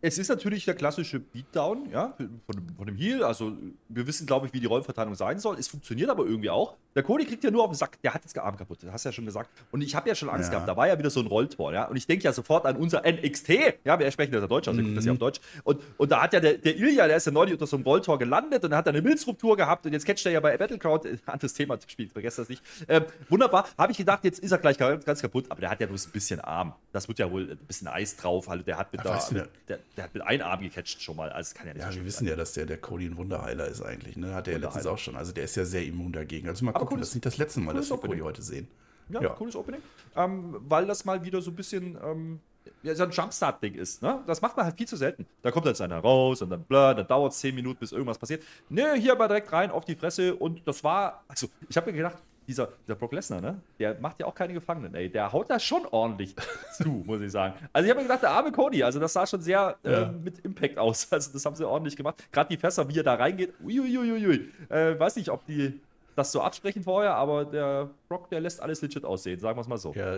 es 0.00 0.16
ist 0.18 0.28
natürlich 0.28 0.64
der 0.64 0.74
klassische 0.74 1.18
Beatdown, 1.18 1.90
ja, 1.90 2.14
von, 2.16 2.40
dem- 2.56 2.76
von 2.76 2.86
dem 2.86 2.96
Heel. 2.96 3.24
Also, 3.24 3.52
wir 3.88 4.06
wissen, 4.06 4.26
glaube 4.26 4.46
ich, 4.46 4.52
wie 4.52 4.60
die 4.60 4.66
Rollenverteilung 4.66 5.14
sein 5.14 5.38
soll. 5.40 5.58
Es 5.58 5.66
funktioniert 5.68 6.08
aber 6.10 6.24
irgendwie 6.24 6.50
auch. 6.50 6.76
Der 6.94 7.02
Cody 7.02 7.24
kriegt 7.24 7.44
ja 7.44 7.50
nur 7.50 7.62
auf 7.64 7.70
den 7.70 7.76
Sack, 7.76 8.00
der 8.02 8.14
hat 8.14 8.22
jetzt 8.24 8.36
Arm 8.38 8.56
kaputt, 8.56 8.78
das 8.82 8.90
hast 8.92 9.04
du 9.04 9.08
ja 9.08 9.12
schon 9.12 9.24
gesagt. 9.26 9.50
Und 9.70 9.82
ich 9.82 9.94
habe 9.94 10.08
ja 10.08 10.14
schon 10.14 10.28
Angst 10.28 10.46
Ja. 10.48 10.54
gehabt, 10.54 10.68
da 10.68 10.76
war 10.76 10.88
ja 10.88 10.98
wieder 10.98 11.10
so 11.10 11.20
ein 11.20 11.26
Rolltor, 11.26 11.72
ja. 11.72 11.84
Und 11.86 11.96
ich 11.96 12.06
denke 12.06 12.24
ja 12.24 12.32
sofort 12.32 12.66
an 12.66 12.76
unser 12.76 13.02
NXT, 13.04 13.50
ja, 13.84 13.98
wir 13.98 14.10
sprechen 14.10 14.34
ja 14.34 14.40
Deutsch, 14.46 14.68
also 14.68 14.80
mhm. 14.80 14.94
das 14.94 15.04
ja 15.04 15.12
auf 15.12 15.18
Deutsch. 15.18 15.40
Und, 15.64 15.80
und 15.96 16.10
da 16.10 16.22
hat 16.22 16.32
ja 16.32 16.40
der, 16.40 16.54
der 16.58 16.76
Ilya, 16.76 17.06
der 17.06 17.16
ist 17.16 17.26
ja 17.26 17.32
neulich 17.32 17.52
unter 17.52 17.66
so 17.66 17.76
einem 17.76 17.84
Rolltor 17.84 18.18
gelandet 18.18 18.64
und 18.64 18.74
hat 18.74 18.86
dann 18.86 18.94
eine 18.96 19.02
Milzruptur 19.02 19.56
gehabt 19.56 19.86
und 19.86 19.92
jetzt 19.92 20.06
catcht 20.06 20.26
er 20.26 20.32
ja 20.32 20.40
bei 20.40 20.56
Battlecrowd, 20.56 21.04
äh, 21.06 21.18
anderes 21.26 21.54
Thema 21.54 21.78
spielt, 21.86 22.12
vergesst 22.12 22.38
das 22.38 22.48
nicht. 22.48 22.62
Ähm, 22.88 23.04
wunderbar, 23.28 23.68
habe 23.76 23.92
ich 23.92 23.98
gedacht, 23.98 24.24
jetzt 24.24 24.38
ist 24.40 24.50
er 24.52 24.58
gleich 24.58 24.78
ganz, 24.78 25.20
kaputt, 25.22 25.46
aber 25.50 25.60
der 25.60 25.70
hat 25.70 25.80
ja 25.80 25.86
bloß 25.86 26.06
ein 26.06 26.12
bisschen 26.12 26.40
Arm. 26.40 26.74
Das 26.92 27.06
wird 27.08 27.18
ja 27.18 27.30
wohl 27.30 27.50
ein 27.50 27.56
bisschen 27.58 27.88
Eis 27.88 28.16
drauf, 28.16 28.48
also 28.48 28.62
der 28.64 28.76
hat 28.78 28.92
mit, 28.92 29.04
da, 29.04 29.20
der, 29.68 29.78
der 29.98 30.04
hat 30.04 30.14
mit 30.14 30.22
einem 30.22 30.42
Arm 30.46 30.60
gecatcht 30.60 31.02
schon 31.02 31.16
mal, 31.16 31.28
also 31.30 31.54
kann 31.54 31.66
ja 31.66 31.74
nicht 31.74 31.82
Ja, 31.82 31.90
so 31.92 31.98
wir 31.98 32.04
wissen 32.06 32.18
sein. 32.20 32.28
ja, 32.28 32.36
dass 32.36 32.54
der, 32.54 32.64
der 32.66 32.78
Cody 32.78 33.06
ein 33.06 33.16
Wunderheiler 33.18 33.66
ist 33.68 33.82
eigentlich. 33.82 34.16
Ne? 34.16 34.32
Hat 34.34 34.48
er 34.48 34.54
ja 34.54 34.58
letztens 34.60 34.86
auch 34.86 34.96
schon. 34.98 35.16
Also 35.16 35.32
der 35.32 35.44
ist 35.44 35.56
ja 35.56 35.64
sehr 35.64 35.84
immun 35.84 36.12
dagegen. 36.12 36.48
Also 36.48 36.64
mal 36.64 36.70
Aber 36.70 36.80
gucken, 36.80 36.96
cooles- 36.96 37.00
das 37.00 37.08
ist 37.10 37.14
nicht 37.16 37.26
das 37.26 37.36
letzte 37.36 37.60
Mal, 37.60 37.74
dass 37.74 37.90
wir 37.90 37.98
Cody 37.98 38.20
heute 38.20 38.40
sehen. 38.40 38.66
Ja, 39.10 39.20
Ja. 39.22 39.28
cooles 39.30 39.56
Opening. 39.56 39.80
Ähm, 40.16 40.56
weil 40.68 40.86
das 40.86 41.04
mal 41.04 41.22
wieder 41.24 41.40
so 41.42 41.50
ein 41.50 41.56
bisschen 41.56 41.98
ähm, 42.02 42.40
ja, 42.82 42.94
so 42.94 43.02
ein 43.04 43.10
Jumpstart-Ding 43.10 43.74
ist. 43.74 44.02
Ne? 44.02 44.22
Das 44.26 44.40
macht 44.42 44.56
man 44.56 44.66
halt 44.66 44.76
viel 44.76 44.86
zu 44.86 44.96
selten. 44.96 45.26
Da 45.42 45.50
kommt 45.50 45.66
jetzt 45.66 45.80
einer 45.80 45.98
raus 45.98 46.42
und 46.42 46.50
dann 46.50 46.62
blur, 46.64 46.94
dann 46.94 47.06
dauert 47.06 47.32
es 47.32 47.38
10 47.40 47.54
Minuten, 47.54 47.78
bis 47.80 47.92
irgendwas 47.92 48.18
passiert. 48.18 48.42
Nö, 48.68 48.94
hier 48.96 49.12
aber 49.12 49.26
direkt 49.28 49.50
rein 49.52 49.70
auf 49.70 49.84
die 49.84 49.96
Fresse 49.96 50.34
und 50.36 50.66
das 50.68 50.84
war, 50.84 51.24
also 51.28 51.48
ich 51.68 51.76
habe 51.76 51.90
mir 51.90 51.96
gedacht, 51.96 52.18
dieser, 52.48 52.68
dieser 52.86 52.96
Brock 52.96 53.12
Lesnar, 53.12 53.40
ne? 53.40 53.60
Der 53.78 53.96
macht 54.00 54.18
ja 54.18 54.26
auch 54.26 54.34
keine 54.34 54.54
Gefangenen, 54.54 54.94
ey. 54.94 55.08
Der 55.10 55.30
haut 55.32 55.48
da 55.50 55.60
schon 55.60 55.86
ordentlich 55.86 56.34
zu, 56.76 56.88
muss 57.06 57.20
ich 57.20 57.30
sagen. 57.30 57.54
Also 57.72 57.84
ich 57.84 57.90
habe 57.90 58.00
mir 58.00 58.06
gedacht, 58.08 58.22
der 58.22 58.30
arme 58.30 58.50
Cody, 58.50 58.82
also 58.82 58.98
das 58.98 59.12
sah 59.12 59.26
schon 59.26 59.40
sehr 59.42 59.76
Ja. 59.84 60.02
ähm, 60.08 60.24
mit 60.24 60.38
Impact 60.40 60.78
aus. 60.78 61.06
Also 61.12 61.32
das 61.32 61.44
haben 61.44 61.54
sie 61.54 61.64
ordentlich 61.66 61.94
gemacht. 61.96 62.24
Gerade 62.32 62.48
die 62.48 62.56
Fässer, 62.56 62.88
wie 62.88 62.98
er 62.98 63.02
da 63.04 63.14
reingeht. 63.14 63.52
Uiuiuiui. 63.62 64.48
Äh, 64.68 64.98
weiß 64.98 65.16
nicht, 65.16 65.28
ob 65.30 65.44
die 65.46 65.78
das 66.16 66.32
so 66.32 66.40
absprechen 66.40 66.82
vorher, 66.82 67.14
aber 67.14 67.44
der 67.44 67.90
Brock, 68.08 68.28
der 68.30 68.40
lässt 68.40 68.60
alles 68.60 68.82
legit 68.82 69.04
aussehen, 69.04 69.38
sagen 69.38 69.56
wir 69.56 69.60
es 69.62 69.68
mal 69.68 69.78
so. 69.78 69.92
Ja, 69.94 70.16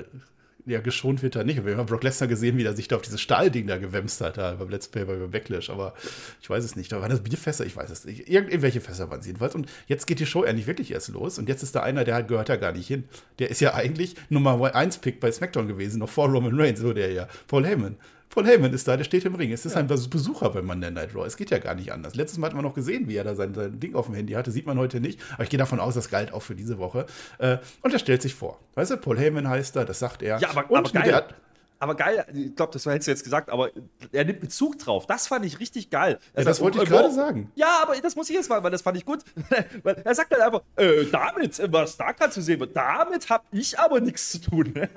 ja, 0.71 0.81
geschont 0.81 1.23
wird 1.23 1.37
er 1.37 1.45
nicht. 1.45 1.65
Wir 1.65 1.77
haben 1.77 1.87
Brock 1.87 2.03
Lesnar 2.03 2.29
gesehen, 2.29 2.57
wie 2.57 2.65
er 2.65 2.75
sich 2.75 2.89
da 2.89 2.97
auf 2.97 3.03
dieses 3.03 3.21
Stahlding 3.21 3.67
da 3.67 3.79
gewämst 3.79 4.21
hat, 4.21 4.39
da 4.39 4.55
beim 4.55 4.69
Let's 4.69 4.89
Play, 4.89 5.05
beim 5.05 5.31
Backlash. 5.31 5.71
Aber 5.71 5.95
ich 6.41 6.49
weiß 6.49 6.65
es 6.65 6.77
nicht. 6.77 6.93
Da 6.93 7.01
waren 7.01 7.11
das 7.11 7.21
Bierfässer, 7.21 7.67
ich 7.67 7.77
weiß 7.77 7.91
es 7.91 8.05
nicht. 8.05 8.29
Irgend, 8.29 8.51
irgendwelche 8.51 8.81
Fässer 8.81 9.11
waren 9.11 9.21
es 9.21 9.27
jedenfalls. 9.27 9.55
Und 9.55 9.69
jetzt 9.87 10.07
geht 10.07 10.21
die 10.21 10.27
Show 10.27 10.45
endlich 10.45 10.67
wirklich 10.67 10.93
erst 10.93 11.09
los. 11.09 11.39
Und 11.39 11.49
jetzt 11.49 11.63
ist 11.63 11.75
da 11.75 11.83
einer, 11.83 12.05
der 12.05 12.23
gehört 12.23 12.49
da 12.49 12.57
gar 12.57 12.73
nicht 12.73 12.87
hin. 12.87 13.05
Der 13.39 13.51
ist 13.51 13.61
ja 13.61 13.75
eigentlich 13.75 14.15
Nummer 14.29 14.75
1 14.75 14.99
Pick 14.99 15.21
bei 15.21 15.33
SmackDown 15.33 15.67
gewesen, 15.67 15.99
noch 15.99 16.09
vor 16.09 16.29
Roman 16.29 16.59
Reigns, 16.59 16.81
so 16.81 16.93
der 16.93 17.13
ja. 17.13 17.29
Paul 17.49 17.67
Heyman. 17.67 17.97
Paul 18.31 18.47
Heyman 18.47 18.73
ist 18.73 18.87
da, 18.87 18.97
der 18.97 19.03
steht 19.03 19.25
im 19.25 19.35
Ring. 19.35 19.51
Es 19.51 19.67
ist 19.67 19.77
ein 19.77 19.89
Besucher 19.89 20.51
bei 20.51 20.63
Monday 20.63 20.93
Night 20.93 21.15
Raw. 21.17 21.27
Es 21.27 21.37
geht 21.37 21.51
ja 21.51 21.59
gar 21.59 21.75
nicht 21.75 21.93
anders. 21.93 22.15
Letztes 22.15 22.39
Mal 22.39 22.47
hat 22.47 22.55
man 22.55 22.65
noch 22.65 22.75
gesehen, 22.75 23.09
wie 23.09 23.17
er 23.17 23.25
da 23.25 23.35
sein, 23.35 23.55
sein 23.55 23.81
Ding 23.81 23.97
auf 23.97 24.07
dem 24.07 24.15
Handy 24.15 24.35
hatte. 24.35 24.53
Sieht 24.53 24.67
man 24.67 24.79
heute 24.79 25.01
nicht. 25.01 25.21
Aber 25.35 25.43
ich 25.43 25.51
gehe 25.51 25.59
davon 25.59 25.81
aus, 25.81 25.95
das 25.95 26.11
galt 26.11 26.33
auch 26.33 26.41
für 26.43 26.55
diese 26.55 26.79
Woche. 26.79 27.07
Äh, 27.39 27.59
und 27.83 27.93
er 27.93 27.99
stellt 27.99 28.23
sich 28.23 28.37
vor. 28.37 28.61
Weißt 28.77 28.93
du, 28.93 28.97
Paul 28.99 29.19
Heyman 29.19 29.49
heißt 29.49 29.75
er, 29.75 29.85
das 29.85 29.99
sagt 29.99 30.23
er. 30.23 30.39
Ja, 30.39 30.51
aber, 30.51 30.71
und 30.71 30.97
aber 30.97 31.11
geil. 31.11 31.25
Aber 31.81 31.97
geil, 31.97 32.25
ich 32.33 32.55
glaube, 32.55 32.73
das 32.73 32.87
hättest 32.87 33.09
du 33.09 33.11
jetzt 33.11 33.25
gesagt, 33.25 33.51
aber 33.51 33.71
er 34.13 34.25
nimmt 34.25 34.39
Bezug 34.41 34.79
drauf. 34.79 35.07
Das 35.07 35.27
fand 35.27 35.45
ich 35.45 35.59
richtig 35.59 35.91
geil. 35.91 36.19
Ja, 36.37 36.45
das 36.45 36.61
wollte 36.61 36.79
ich 36.79 36.85
äh, 36.85 36.87
gerade 36.87 37.09
wo- 37.09 37.13
sagen. 37.13 37.51
Ja, 37.57 37.81
aber 37.83 37.97
das 38.01 38.15
muss 38.15 38.31
ich 38.31 38.37
jetzt 38.37 38.49
mal, 38.49 38.63
weil 38.63 38.71
das 38.71 38.83
fand 38.83 38.97
ich 38.99 39.05
gut. 39.05 39.25
Weil 39.83 39.97
er 40.05 40.15
sagt 40.15 40.33
dann 40.33 40.43
einfach, 40.43 40.63
äh, 40.77 41.07
damit, 41.11 41.59
äh, 41.59 41.73
was 41.73 41.97
da 41.97 42.13
gerade 42.13 42.31
zu 42.33 42.43
sehen 42.43 42.61
wird, 42.61 42.77
damit 42.77 43.29
habe 43.31 43.45
ich 43.51 43.79
aber 43.79 44.01
nichts 44.01 44.31
zu 44.31 44.41
tun. 44.41 44.73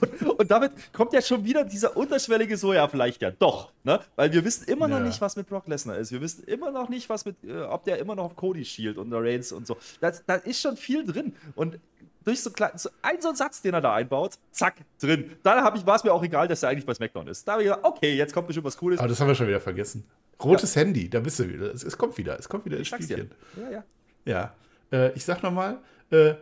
Und, 0.00 0.38
und 0.40 0.50
damit 0.50 0.72
kommt 0.92 1.12
ja 1.12 1.20
schon 1.20 1.44
wieder 1.44 1.64
dieser 1.64 1.96
unterschwellige 1.96 2.56
so, 2.56 2.72
ja, 2.72 2.86
vielleicht 2.86 3.20
ja 3.22 3.30
doch. 3.32 3.72
Ne? 3.82 3.98
Weil 4.14 4.32
wir 4.32 4.44
wissen 4.44 4.64
immer 4.68 4.86
noch 4.86 4.98
Ja. 4.98 5.04
nicht, 5.04 5.20
was 5.20 5.34
mit 5.36 5.48
Brock 5.48 5.66
Lesnar 5.66 5.96
ist. 5.98 6.12
Wir 6.12 6.20
wissen 6.20 6.44
immer 6.44 6.70
noch 6.70 6.88
nicht, 6.88 7.08
was 7.08 7.24
mit, 7.24 7.36
äh, 7.44 7.62
ob 7.62 7.84
der 7.84 7.98
immer 7.98 8.14
noch 8.14 8.24
auf 8.26 8.36
Cody 8.36 8.64
schielt 8.64 8.98
und 8.98 9.10
der 9.10 9.20
Reigns 9.22 9.50
und 9.50 9.66
so. 9.66 9.76
Da 10.00 10.12
da 10.26 10.34
ist 10.36 10.60
schon 10.60 10.76
viel 10.76 11.04
drin. 11.04 11.34
Und 11.56 11.78
durch 12.24 12.42
so, 12.42 12.50
klein, 12.50 12.72
so 12.76 12.90
ein 13.02 13.20
so 13.20 13.28
einen 13.28 13.36
Satz, 13.36 13.62
den 13.62 13.74
er 13.74 13.80
da 13.80 13.94
einbaut, 13.94 14.38
zack, 14.50 14.76
drin. 15.00 15.32
Dann 15.42 15.76
ich, 15.76 15.86
war 15.86 15.96
es 15.96 16.04
mir 16.04 16.12
auch 16.12 16.22
egal, 16.22 16.48
dass 16.48 16.62
er 16.62 16.70
eigentlich 16.70 16.86
bei 16.86 16.94
SmackDown 16.94 17.26
ist. 17.28 17.46
Da 17.46 17.52
habe 17.52 17.62
ich 17.62 17.68
gedacht, 17.68 17.84
okay, 17.84 18.14
jetzt 18.14 18.32
kommt 18.32 18.46
bestimmt 18.46 18.66
was 18.66 18.76
Cooles. 18.76 18.98
Aber 18.98 19.08
das 19.08 19.20
haben 19.20 19.28
wir 19.28 19.34
schon 19.34 19.48
wieder 19.48 19.60
vergessen. 19.60 20.04
Rotes 20.42 20.76
Handy, 20.76 21.08
da 21.08 21.20
bist 21.20 21.38
du 21.38 21.48
wieder. 21.48 21.72
Es, 21.72 21.82
es 21.82 21.96
kommt 21.96 22.16
wieder. 22.18 22.38
Es 22.38 22.48
kommt 22.48 22.64
wieder 22.64 22.76
ins. 22.76 22.88
Spielchen. 22.88 23.30
Ja, 23.56 23.70
ja. 23.70 23.84
Ja. 24.24 24.54
Äh, 24.92 25.12
ich 25.14 25.24
sag 25.24 25.42
nochmal, 25.42 25.78
äh, 26.10 26.34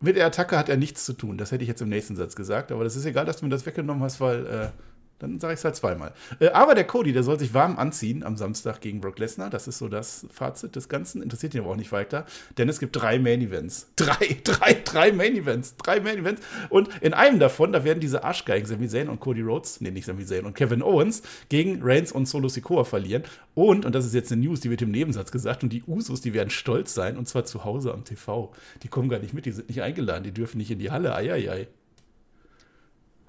mit 0.00 0.16
der 0.16 0.26
Attacke 0.26 0.58
hat 0.58 0.68
er 0.68 0.76
nichts 0.76 1.04
zu 1.04 1.12
tun. 1.12 1.38
Das 1.38 1.52
hätte 1.52 1.62
ich 1.62 1.68
jetzt 1.68 1.82
im 1.82 1.88
nächsten 1.88 2.16
Satz 2.16 2.34
gesagt. 2.34 2.72
Aber 2.72 2.84
das 2.84 2.96
ist 2.96 3.04
egal, 3.04 3.24
dass 3.24 3.38
du 3.38 3.44
mir 3.44 3.50
das 3.50 3.66
weggenommen 3.66 4.02
hast, 4.02 4.20
weil 4.20 4.46
äh, 4.46 4.68
dann 5.22 5.38
sage 5.38 5.54
ich 5.54 5.60
es 5.60 5.64
halt 5.64 5.76
zweimal. 5.76 6.12
Äh, 6.40 6.48
aber 6.48 6.74
der 6.74 6.84
Cody, 6.84 7.12
der 7.12 7.22
soll 7.22 7.38
sich 7.38 7.54
warm 7.54 7.78
anziehen 7.78 8.24
am 8.24 8.36
Samstag 8.36 8.80
gegen 8.80 9.00
Brock 9.00 9.18
Lesnar. 9.18 9.50
Das 9.50 9.68
ist 9.68 9.78
so 9.78 9.88
das 9.88 10.26
Fazit 10.32 10.74
des 10.74 10.88
Ganzen. 10.88 11.22
Interessiert 11.22 11.54
ihn 11.54 11.60
aber 11.60 11.70
auch 11.70 11.76
nicht 11.76 11.92
weiter. 11.92 12.26
Denn 12.58 12.68
es 12.68 12.80
gibt 12.80 12.96
drei 12.96 13.18
Main 13.18 13.40
Events. 13.40 13.88
Drei, 13.96 14.36
drei, 14.42 14.74
drei 14.84 15.12
Main 15.12 15.36
Events. 15.36 15.76
Drei 15.76 16.00
Main 16.00 16.18
Events. 16.18 16.42
Und 16.70 16.88
in 17.00 17.14
einem 17.14 17.38
davon, 17.38 17.72
da 17.72 17.84
werden 17.84 18.00
diese 18.00 18.24
Arschgeigen 18.24 18.66
Sami 18.66 18.88
Zayn 18.88 19.08
und 19.08 19.20
Cody 19.20 19.42
Rhodes, 19.42 19.80
nee, 19.80 19.92
nicht 19.92 20.06
Sami 20.06 20.26
Zayn 20.26 20.44
und 20.44 20.54
Kevin 20.54 20.82
Owens 20.82 21.22
gegen 21.48 21.80
Reigns 21.82 22.10
und 22.10 22.26
Solo 22.26 22.48
Sikoa 22.48 22.82
verlieren. 22.82 23.22
Und, 23.54 23.86
und 23.86 23.94
das 23.94 24.04
ist 24.04 24.14
jetzt 24.14 24.32
eine 24.32 24.42
News, 24.42 24.60
die 24.60 24.70
wird 24.70 24.82
im 24.82 24.90
Nebensatz 24.90 25.30
gesagt, 25.30 25.62
und 25.62 25.72
die 25.72 25.84
Usos, 25.84 26.20
die 26.20 26.34
werden 26.34 26.50
stolz 26.50 26.94
sein, 26.94 27.16
und 27.16 27.28
zwar 27.28 27.44
zu 27.44 27.64
Hause 27.64 27.94
am 27.94 28.04
TV. 28.04 28.52
Die 28.82 28.88
kommen 28.88 29.08
gar 29.08 29.20
nicht 29.20 29.34
mit, 29.34 29.46
die 29.46 29.52
sind 29.52 29.68
nicht 29.68 29.82
eingeladen, 29.82 30.24
die 30.24 30.32
dürfen 30.32 30.58
nicht 30.58 30.70
in 30.70 30.80
die 30.80 30.90
Halle. 30.90 31.14
Eieiei. 31.14 31.68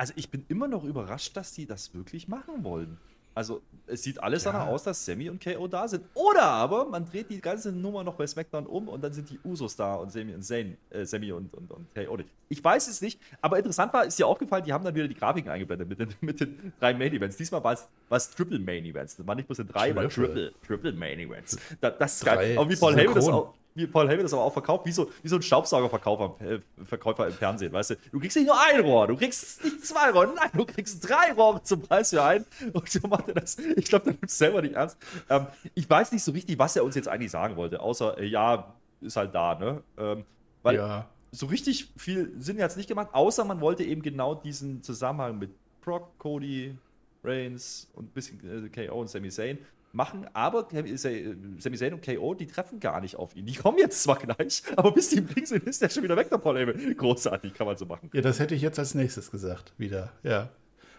Also 0.04 0.12
ich 0.18 0.30
bin 0.30 0.44
immer 0.50 0.68
noch 0.68 0.84
überrascht, 0.84 1.38
dass 1.38 1.54
die 1.54 1.66
das 1.66 1.94
wirklich 1.94 2.28
machen 2.28 2.66
wollen. 2.66 2.98
Also 3.34 3.62
es 3.88 4.04
sieht 4.04 4.22
alles 4.22 4.44
danach 4.44 4.68
aus, 4.68 4.84
dass 4.84 5.06
Sammy 5.06 5.30
und 5.30 5.42
KO 5.42 5.66
da 5.70 5.88
sind. 5.88 6.04
Oder 6.14 6.44
aber 6.44 6.84
man 6.90 7.06
dreht 7.06 7.30
die 7.30 7.40
ganze 7.40 7.72
Nummer 7.72 8.04
noch 8.04 8.16
bei 8.16 8.28
SmackDown 8.28 8.66
um 8.66 8.90
und 8.90 9.02
dann 9.02 9.14
sind 9.14 9.30
die 9.30 9.40
Usos 9.46 9.78
da 9.78 9.96
und 9.96 10.12
Sammy 10.12 10.34
und 10.34 10.44
Zayn, 10.44 10.76
äh, 10.90 11.06
Sammy 11.06 11.32
und, 11.32 11.54
und, 11.54 11.72
und 11.72 11.88
KO. 11.96 12.20
Ich 12.50 12.62
weiß 12.62 12.90
es 12.90 13.00
nicht, 13.00 13.18
aber 13.40 13.60
interessant 13.60 13.94
war, 13.94 14.04
ist 14.04 14.20
dir 14.20 14.28
aufgefallen, 14.28 14.66
die 14.66 14.74
haben 14.74 14.84
dann 14.84 14.94
wieder 14.94 15.08
die 15.08 15.16
Grafiken 15.16 15.50
eingeblendet 15.50 15.88
mit 15.88 16.00
den, 16.02 16.10
mit 16.20 16.38
den 16.42 16.74
drei 16.82 16.94
Main 16.94 17.14
Events. 17.14 17.38
Diesmal 17.38 17.64
war 17.64 17.72
es, 17.72 17.88
war 18.10 18.18
es 18.18 18.30
Triple 18.30 18.60
Main 18.60 18.84
Events. 18.84 19.16
Das 19.16 19.26
war 19.26 19.36
nicht 19.36 19.48
bloß 19.48 19.60
drei, 19.70 19.96
war 19.96 20.10
Triple. 20.10 20.28
Triple, 20.28 20.54
Triple 20.68 20.92
Main 20.92 21.20
Events. 21.20 21.58
Da, 21.80 21.92
das 21.92 22.16
ist 22.16 22.26
geil. 22.26 22.58
Auch 22.58 22.68
wie 22.68 22.76
Paul 22.76 22.94
Heyman 22.98 23.16
das 23.16 23.30
auch, 23.30 23.54
wie 23.76 23.88
Paul 23.88 24.08
Heyman 24.08 24.24
das 24.24 24.34
aber 24.34 24.44
auch 24.44 24.54
verkauft, 24.54 24.86
wie 24.86 24.92
so, 24.92 25.10
wie 25.22 25.28
so 25.28 25.36
ein 25.36 25.42
Staubsaugerverkäufer 25.42 26.36
äh, 26.46 26.60
Verkäufer 26.86 27.28
im 27.28 27.34
Fernsehen, 27.34 27.74
weißt 27.74 27.92
du? 27.92 27.96
Du 28.12 28.20
kriegst 28.20 28.38
nicht 28.38 28.46
nur 28.48 28.56
ein 28.60 28.82
Rohr, 28.82 29.08
du 29.08 29.16
kriegst 29.18 29.64
nicht 29.64 29.86
zwei 29.86 30.12
Rohre, 30.12 30.34
nein, 30.36 30.50
du 30.54 30.66
kriegst 30.66 31.08
drei 31.10 31.32
Rohre 31.34 31.64
zum 31.64 31.82
Preis 31.82 32.12
für 32.12 32.24
ein. 32.24 32.46
Und 32.74 32.90
so 32.90 33.08
macht 33.08 33.28
er 33.30 33.36
das. 33.36 33.58
Ich 33.58 33.86
glaube, 33.86 34.06
der 34.06 34.14
nimmt 34.14 34.26
es 34.30 34.38
selber 34.38 34.62
nicht 34.62 34.76
ernst. 34.76 34.98
Ähm, 35.30 35.48
ich 35.74 35.90
weiß 35.90 36.12
nicht 36.12 36.24
so 36.24 36.32
richtig, 36.32 36.60
was 36.60 36.76
er 36.76 36.84
uns 36.84 36.96
jetzt 36.96 37.08
eigentlich 37.08 37.32
sagen 37.32 37.56
wollte, 37.56 37.80
außer, 37.82 38.18
äh, 38.20 38.26
ja, 38.26 38.74
ist 39.02 39.16
halt 39.16 39.34
da, 39.34 39.56
ne? 39.56 39.82
Ähm, 39.98 40.24
weil 40.62 40.76
Ja. 40.76 41.10
so 41.32 41.48
richtig 41.48 41.92
viel 41.98 42.32
Sinn 42.40 42.62
hat 42.62 42.72
es 42.72 42.78
nicht 42.78 42.88
gemacht, 42.88 43.10
außer 43.12 43.44
man 43.44 43.60
wollte 43.60 43.84
eben 43.84 44.02
genau 44.02 44.36
diesen 44.36 44.82
Zusammenhang 44.84 45.40
mit 45.40 45.50
Brock, 45.82 46.18
Cody, 46.20 46.78
Reigns 47.24 47.90
und 47.94 48.06
ein 48.06 48.14
bisschen 48.14 48.66
äh, 48.66 48.70
KO 48.88 49.02
und 49.02 49.10
Sami 49.10 49.30
Zayn 49.30 49.58
machen, 49.94 50.28
aber 50.34 50.68
Sami 50.72 50.98
Zayn 50.98 51.94
und 51.94 52.04
KO, 52.04 52.34
die 52.34 52.48
treffen 52.48 52.80
gar 52.80 53.00
nicht 53.00 53.16
auf 53.16 53.36
ihn. 53.36 53.46
Die 53.46 53.54
kommen 53.54 53.78
jetzt 53.78 54.02
zwar 54.04 54.18
gleich, 54.18 54.64
aber 54.76 54.92
bis 54.92 55.10
die 55.10 55.18
im 55.18 55.28
Ring 55.28 55.46
sind, 55.46 55.64
ist 55.64 55.82
der 55.82 55.90
schon 55.90 56.04
wieder 56.04 56.18
weg, 56.18 56.30
der 56.30 56.38
Paul 56.38 56.58
Heyman. 56.58 56.96
Großartig, 56.98 57.54
kann 57.54 57.68
man 57.68 57.78
so 57.78 57.86
machen. 57.86 58.10
Ja, 58.14 58.22
das 58.22 58.40
hätte 58.40 58.56
ich 58.56 58.62
jetzt 58.62 58.80
als 58.80 58.96
nächstes 58.96 59.32
gesagt, 59.32 59.74
wieder, 59.78 60.12
ja. 60.24 60.50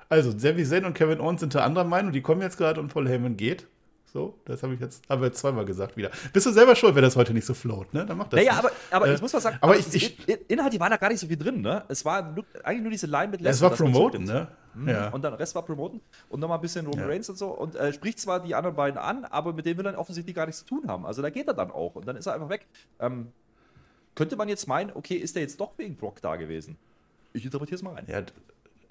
Also, 0.08 0.36
Sami 0.38 0.64
Zayn 0.64 0.84
und 0.84 0.94
Kevin 0.94 1.20
Owens 1.20 1.40
sind 1.40 1.54
der 1.54 1.64
anderer 1.64 1.84
Meinung, 1.84 2.12
die 2.12 2.20
kommen 2.20 2.40
jetzt 2.40 2.56
gerade 2.56 2.80
und 2.80 2.88
Paul 2.88 3.08
Heyman 3.08 3.36
geht. 3.36 3.66
So, 4.14 4.38
das 4.44 4.62
habe 4.62 4.74
ich 4.74 4.80
jetzt, 4.80 5.02
haben 5.08 5.22
wir 5.22 5.26
jetzt 5.26 5.40
zweimal 5.40 5.64
gesagt 5.64 5.96
wieder. 5.96 6.08
Bist 6.32 6.46
du 6.46 6.52
selber 6.52 6.76
schuld, 6.76 6.94
wenn 6.94 7.02
das 7.02 7.16
heute 7.16 7.34
nicht 7.34 7.46
so 7.46 7.52
float, 7.52 7.92
ne? 7.92 8.06
Dann 8.06 8.16
mach 8.16 8.28
das. 8.28 8.38
Naja, 8.38 8.52
aber, 8.52 8.70
aber 8.92 9.08
äh, 9.08 9.14
ich 9.14 9.20
muss 9.20 9.32
mal 9.32 9.40
sagen, 9.40 9.58
aber 9.60 9.76
ich, 9.76 9.92
ich, 9.92 10.16
Inhalt, 10.48 10.78
war 10.78 10.88
da 10.88 10.98
gar 10.98 11.08
nicht 11.08 11.18
so 11.18 11.26
viel 11.26 11.36
drin, 11.36 11.62
ne? 11.62 11.82
Es 11.88 12.04
war 12.04 12.22
nur, 12.30 12.44
eigentlich 12.62 12.82
nur 12.82 12.92
diese 12.92 13.08
Line 13.08 13.32
mit 13.32 13.44
Es 13.44 13.60
war 13.60 13.70
Promoten, 13.70 14.22
ne? 14.22 14.46
Mhm. 14.74 14.88
Ja. 14.88 15.08
Und 15.08 15.22
dann 15.22 15.34
Rest 15.34 15.54
war 15.54 15.62
Promoten 15.62 16.00
und 16.28 16.40
nochmal 16.40 16.58
ein 16.58 16.62
bisschen 16.62 16.86
Roman 16.86 17.00
ja. 17.00 17.06
Reigns 17.06 17.28
und 17.28 17.36
so. 17.36 17.48
Und 17.48 17.76
äh, 17.76 17.92
spricht 17.92 18.20
zwar 18.20 18.40
die 18.40 18.54
anderen 18.54 18.76
beiden 18.76 18.98
an, 18.98 19.24
aber 19.24 19.52
mit 19.52 19.66
denen 19.66 19.78
will 19.78 19.86
er 19.86 19.98
offensichtlich 19.98 20.34
gar 20.34 20.46
nichts 20.46 20.60
zu 20.60 20.66
tun 20.66 20.88
haben. 20.88 21.06
Also 21.06 21.22
da 21.22 21.30
geht 21.30 21.46
er 21.46 21.54
dann 21.54 21.70
auch 21.70 21.94
und 21.94 22.06
dann 22.06 22.16
ist 22.16 22.26
er 22.26 22.34
einfach 22.34 22.48
weg. 22.48 22.66
Ähm, 22.98 23.32
könnte 24.14 24.36
man 24.36 24.48
jetzt 24.48 24.68
meinen, 24.68 24.92
okay, 24.94 25.16
ist 25.16 25.34
der 25.34 25.42
jetzt 25.42 25.60
doch 25.60 25.72
wegen 25.76 25.96
Brock 25.96 26.20
da 26.20 26.36
gewesen? 26.36 26.76
Ich 27.32 27.44
interpretiere 27.44 27.76
es 27.76 27.82
mal 27.82 27.94
rein. 27.94 28.06
Ja, 28.06 28.22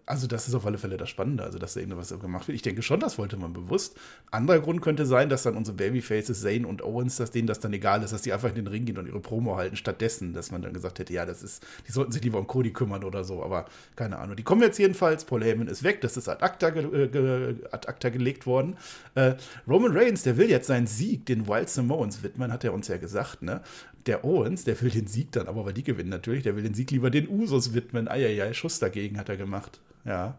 also 0.05 0.27
das 0.27 0.50
ist 0.50 0.53
auf 0.53 0.65
alle 0.65 0.77
Fälle 0.77 0.98
das 0.98 1.10
Spannende, 1.10 1.43
also 1.43 1.57
dass 1.57 1.75
da 1.75 1.79
irgendwas 1.79 2.10
gemacht 2.19 2.48
wird. 2.48 2.55
Ich 2.55 2.62
denke 2.62 2.81
schon, 2.81 3.00
das 3.00 3.17
wollte 3.17 3.38
man 3.38 3.53
bewusst. 3.53 3.95
Anderer 4.31 4.60
Grund 4.60 4.81
könnte 4.81 5.05
sein, 5.05 5.29
dass 5.29 5.43
dann 5.43 5.55
unsere 5.55 5.77
Babyfaces, 5.77 6.41
Zane 6.41 6.67
und 6.67 6.83
Owens, 6.83 7.15
dass 7.15 7.31
denen 7.31 7.48
das 7.48 7.62
dann 7.62 7.72
egal 7.72 8.03
ist, 8.03 8.12
dass 8.12 8.22
die 8.22 8.33
einfach 8.33 8.50
in 8.50 8.55
den 8.55 8.67
Ring 8.67 8.83
gehen 8.83 8.98
und 8.98 9.07
ihre 9.07 9.22
Promo 9.22 9.55
halten, 9.55 9.77
stattdessen, 9.77 10.33
dass 10.33 10.51
man 10.51 10.62
dann 10.62 10.74
gesagt 10.74 11.00
hätte, 11.00 11.13
ja, 11.13 11.25
das 11.25 11.41
ist, 11.41 11.65
die 11.88 11.93
sollten 11.93 12.12
sich 12.12 12.22
lieber 12.22 12.38
um 12.39 12.48
Cody 12.48 12.72
kümmern 12.72 13.05
oder 13.05 13.24
so, 13.24 13.41
aber 13.43 13.65
keine 13.95 14.17
Ahnung. 14.19 14.36
Die 14.36 14.43
kommen 14.43 14.62
jetzt 14.62 14.77
jedenfalls, 14.77 15.24
Paul 15.24 15.43
Heyman 15.43 15.67
ist 15.67 15.83
weg, 15.83 16.01
das 16.01 16.17
ist 16.17 16.27
ad 16.27 16.43
acta, 16.43 16.72
ge, 16.72 17.07
ge, 17.07 17.55
ad 17.72 17.88
acta 17.88 18.10
gelegt 18.10 18.45
worden. 18.45 18.75
Äh, 19.15 19.36
Roman 19.67 19.95
Reigns, 19.95 20.24
der 20.24 20.36
will 20.36 20.50
jetzt 20.50 20.67
seinen 20.67 20.88
Sieg 20.88 21.25
den 21.27 21.48
Wild 21.48 21.69
Samoans 21.69 22.24
widmen, 22.24 22.51
hat 22.51 22.65
er 22.65 22.74
uns 22.74 22.89
ja 22.89 22.98
gesagt, 22.98 23.41
ne? 23.41 23.62
Der 24.05 24.25
Owens, 24.25 24.65
der 24.65 24.81
will 24.81 24.89
den 24.89 25.07
Sieg 25.07 25.31
dann, 25.31 25.48
aber 25.48 25.65
weil 25.65 25.72
die 25.72 25.83
gewinnen 25.83 26.10
natürlich, 26.10 26.43
der 26.43 26.57
will 26.57 26.63
den 26.63 26.74
Sieg 26.74 26.91
lieber 26.91 27.10
den 27.10 27.29
Usos 27.29 27.74
widmen. 27.74 28.10
Eieiei, 28.10 28.51
Schuss 28.53 28.79
dagegen 28.79 29.17
hat 29.17 29.29
er 29.29 29.38
gemacht. 29.38 29.79
Ja. 30.05 30.38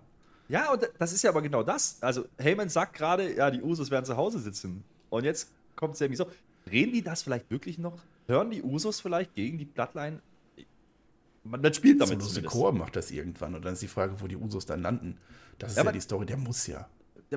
Ja, 0.49 0.73
und 0.73 0.89
das 0.99 1.13
ist 1.13 1.23
ja 1.23 1.31
aber 1.31 1.43
genau 1.43 1.63
das. 1.63 1.99
Also, 2.03 2.27
Heyman 2.39 2.69
sagt 2.69 2.95
gerade, 2.95 3.35
ja, 3.35 3.51
die 3.51 3.63
Usos 3.63 3.91
werden 3.91 4.05
zu 4.05 4.17
Hause 4.17 4.39
sitzen. 4.39 4.85
Und 5.11 5.25
jetzt 5.25 5.51
kommt 5.75 5.97
Sammy 5.97 6.17
so. 6.17 6.27
Drehen 6.67 6.93
die 6.93 7.03
das 7.03 7.23
vielleicht 7.23 7.51
wirklich 7.51 7.79
noch? 7.79 7.99
Hören 8.27 8.51
die 8.51 8.63
Usos 8.63 9.01
vielleicht 9.01 9.35
gegen 9.35 9.59
die 9.59 9.65
Bloodline? 9.65 10.21
Man, 11.45 11.61
man 11.61 11.75
spielt 11.75 12.01
damit 12.01 12.23
so 12.23 12.43
Chor 12.43 12.73
macht 12.73 12.97
das 12.97 13.11
irgendwann. 13.11 13.55
Und 13.55 13.65
dann 13.65 13.75
ist 13.75 13.83
die 13.83 13.89
Frage, 13.89 14.21
wo 14.21 14.27
die 14.27 14.37
Usos 14.37 14.65
dann 14.65 14.83
landen. 14.83 15.19
Das 15.59 15.73
ist 15.73 15.77
ja, 15.77 15.85
ja 15.85 15.93
die 15.93 16.01
Story, 16.01 16.27
der 16.27 16.39
muss 16.39 16.67
ja 16.67 16.89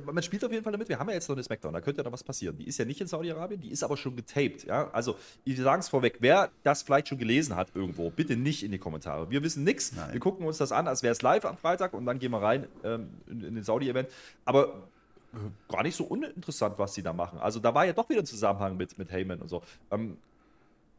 man 0.01 0.21
spielt 0.23 0.43
auf 0.43 0.51
jeden 0.51 0.63
Fall 0.63 0.71
damit. 0.71 0.89
Wir 0.89 0.99
haben 0.99 1.07
ja 1.09 1.15
jetzt 1.15 1.27
noch 1.29 1.35
eine 1.35 1.43
Smackdown, 1.43 1.73
da 1.73 1.81
könnte 1.81 2.01
ja 2.01 2.03
noch 2.03 2.11
was 2.11 2.23
passieren. 2.23 2.57
Die 2.57 2.67
ist 2.67 2.77
ja 2.77 2.85
nicht 2.85 3.01
in 3.01 3.07
Saudi-Arabien, 3.07 3.61
die 3.61 3.69
ist 3.69 3.83
aber 3.83 3.97
schon 3.97 4.15
getaped. 4.15 4.65
Ja? 4.65 4.89
Also, 4.91 5.15
ich 5.45 5.57
sage 5.59 5.79
es 5.79 5.89
vorweg, 5.89 6.17
wer 6.19 6.49
das 6.63 6.83
vielleicht 6.83 7.07
schon 7.07 7.17
gelesen 7.17 7.55
hat 7.55 7.69
irgendwo, 7.73 8.09
bitte 8.09 8.35
nicht 8.35 8.63
in 8.63 8.71
die 8.71 8.77
Kommentare. 8.77 9.29
Wir 9.29 9.43
wissen 9.43 9.63
nichts. 9.63 9.93
Wir 10.11 10.19
gucken 10.19 10.45
uns 10.45 10.57
das 10.57 10.71
an, 10.71 10.87
als 10.87 11.03
wäre 11.03 11.11
es 11.11 11.21
live 11.21 11.45
am 11.45 11.57
Freitag 11.57 11.93
und 11.93 12.05
dann 12.05 12.19
gehen 12.19 12.31
wir 12.31 12.41
rein 12.41 12.67
ähm, 12.83 13.09
in, 13.27 13.43
in 13.43 13.55
den 13.55 13.63
Saudi-Event. 13.63 14.09
Aber 14.45 14.87
äh, 15.33 15.37
gar 15.71 15.83
nicht 15.83 15.95
so 15.95 16.05
uninteressant, 16.05 16.77
was 16.77 16.93
sie 16.93 17.03
da 17.03 17.13
machen. 17.13 17.39
Also, 17.39 17.59
da 17.59 17.73
war 17.73 17.85
ja 17.85 17.93
doch 17.93 18.09
wieder 18.09 18.21
ein 18.21 18.25
Zusammenhang 18.25 18.77
mit, 18.77 18.97
mit 18.97 19.11
Heyman 19.11 19.41
und 19.41 19.49
so. 19.49 19.61
Ähm, 19.91 20.17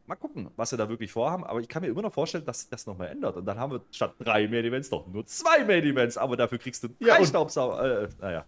mal 0.09 0.15
gucken, 0.15 0.49
was 0.57 0.71
sie 0.71 0.77
da 0.77 0.89
wirklich 0.89 1.11
vorhaben. 1.11 1.45
Aber 1.45 1.61
ich 1.61 1.69
kann 1.69 1.81
mir 1.81 1.87
immer 1.87 2.01
noch 2.01 2.13
vorstellen, 2.13 2.43
dass 2.43 2.61
sich 2.61 2.69
das 2.69 2.85
nochmal 2.85 3.09
ändert. 3.09 3.37
Und 3.37 3.45
dann 3.45 3.57
haben 3.57 3.71
wir 3.71 3.81
statt 3.91 4.15
drei 4.19 4.47
Main 4.47 4.65
Events 4.65 4.89
doch 4.89 5.07
nur 5.07 5.25
zwei 5.25 5.63
Main 5.63 5.83
Events. 5.83 6.17
Aber 6.17 6.35
dafür 6.35 6.57
kriegst 6.57 6.83
du 6.83 6.89
drei 6.99 7.19
ja, 7.19 7.25
Staubsauger. 7.25 8.03
Äh, 8.03 8.09
naja. 8.19 8.45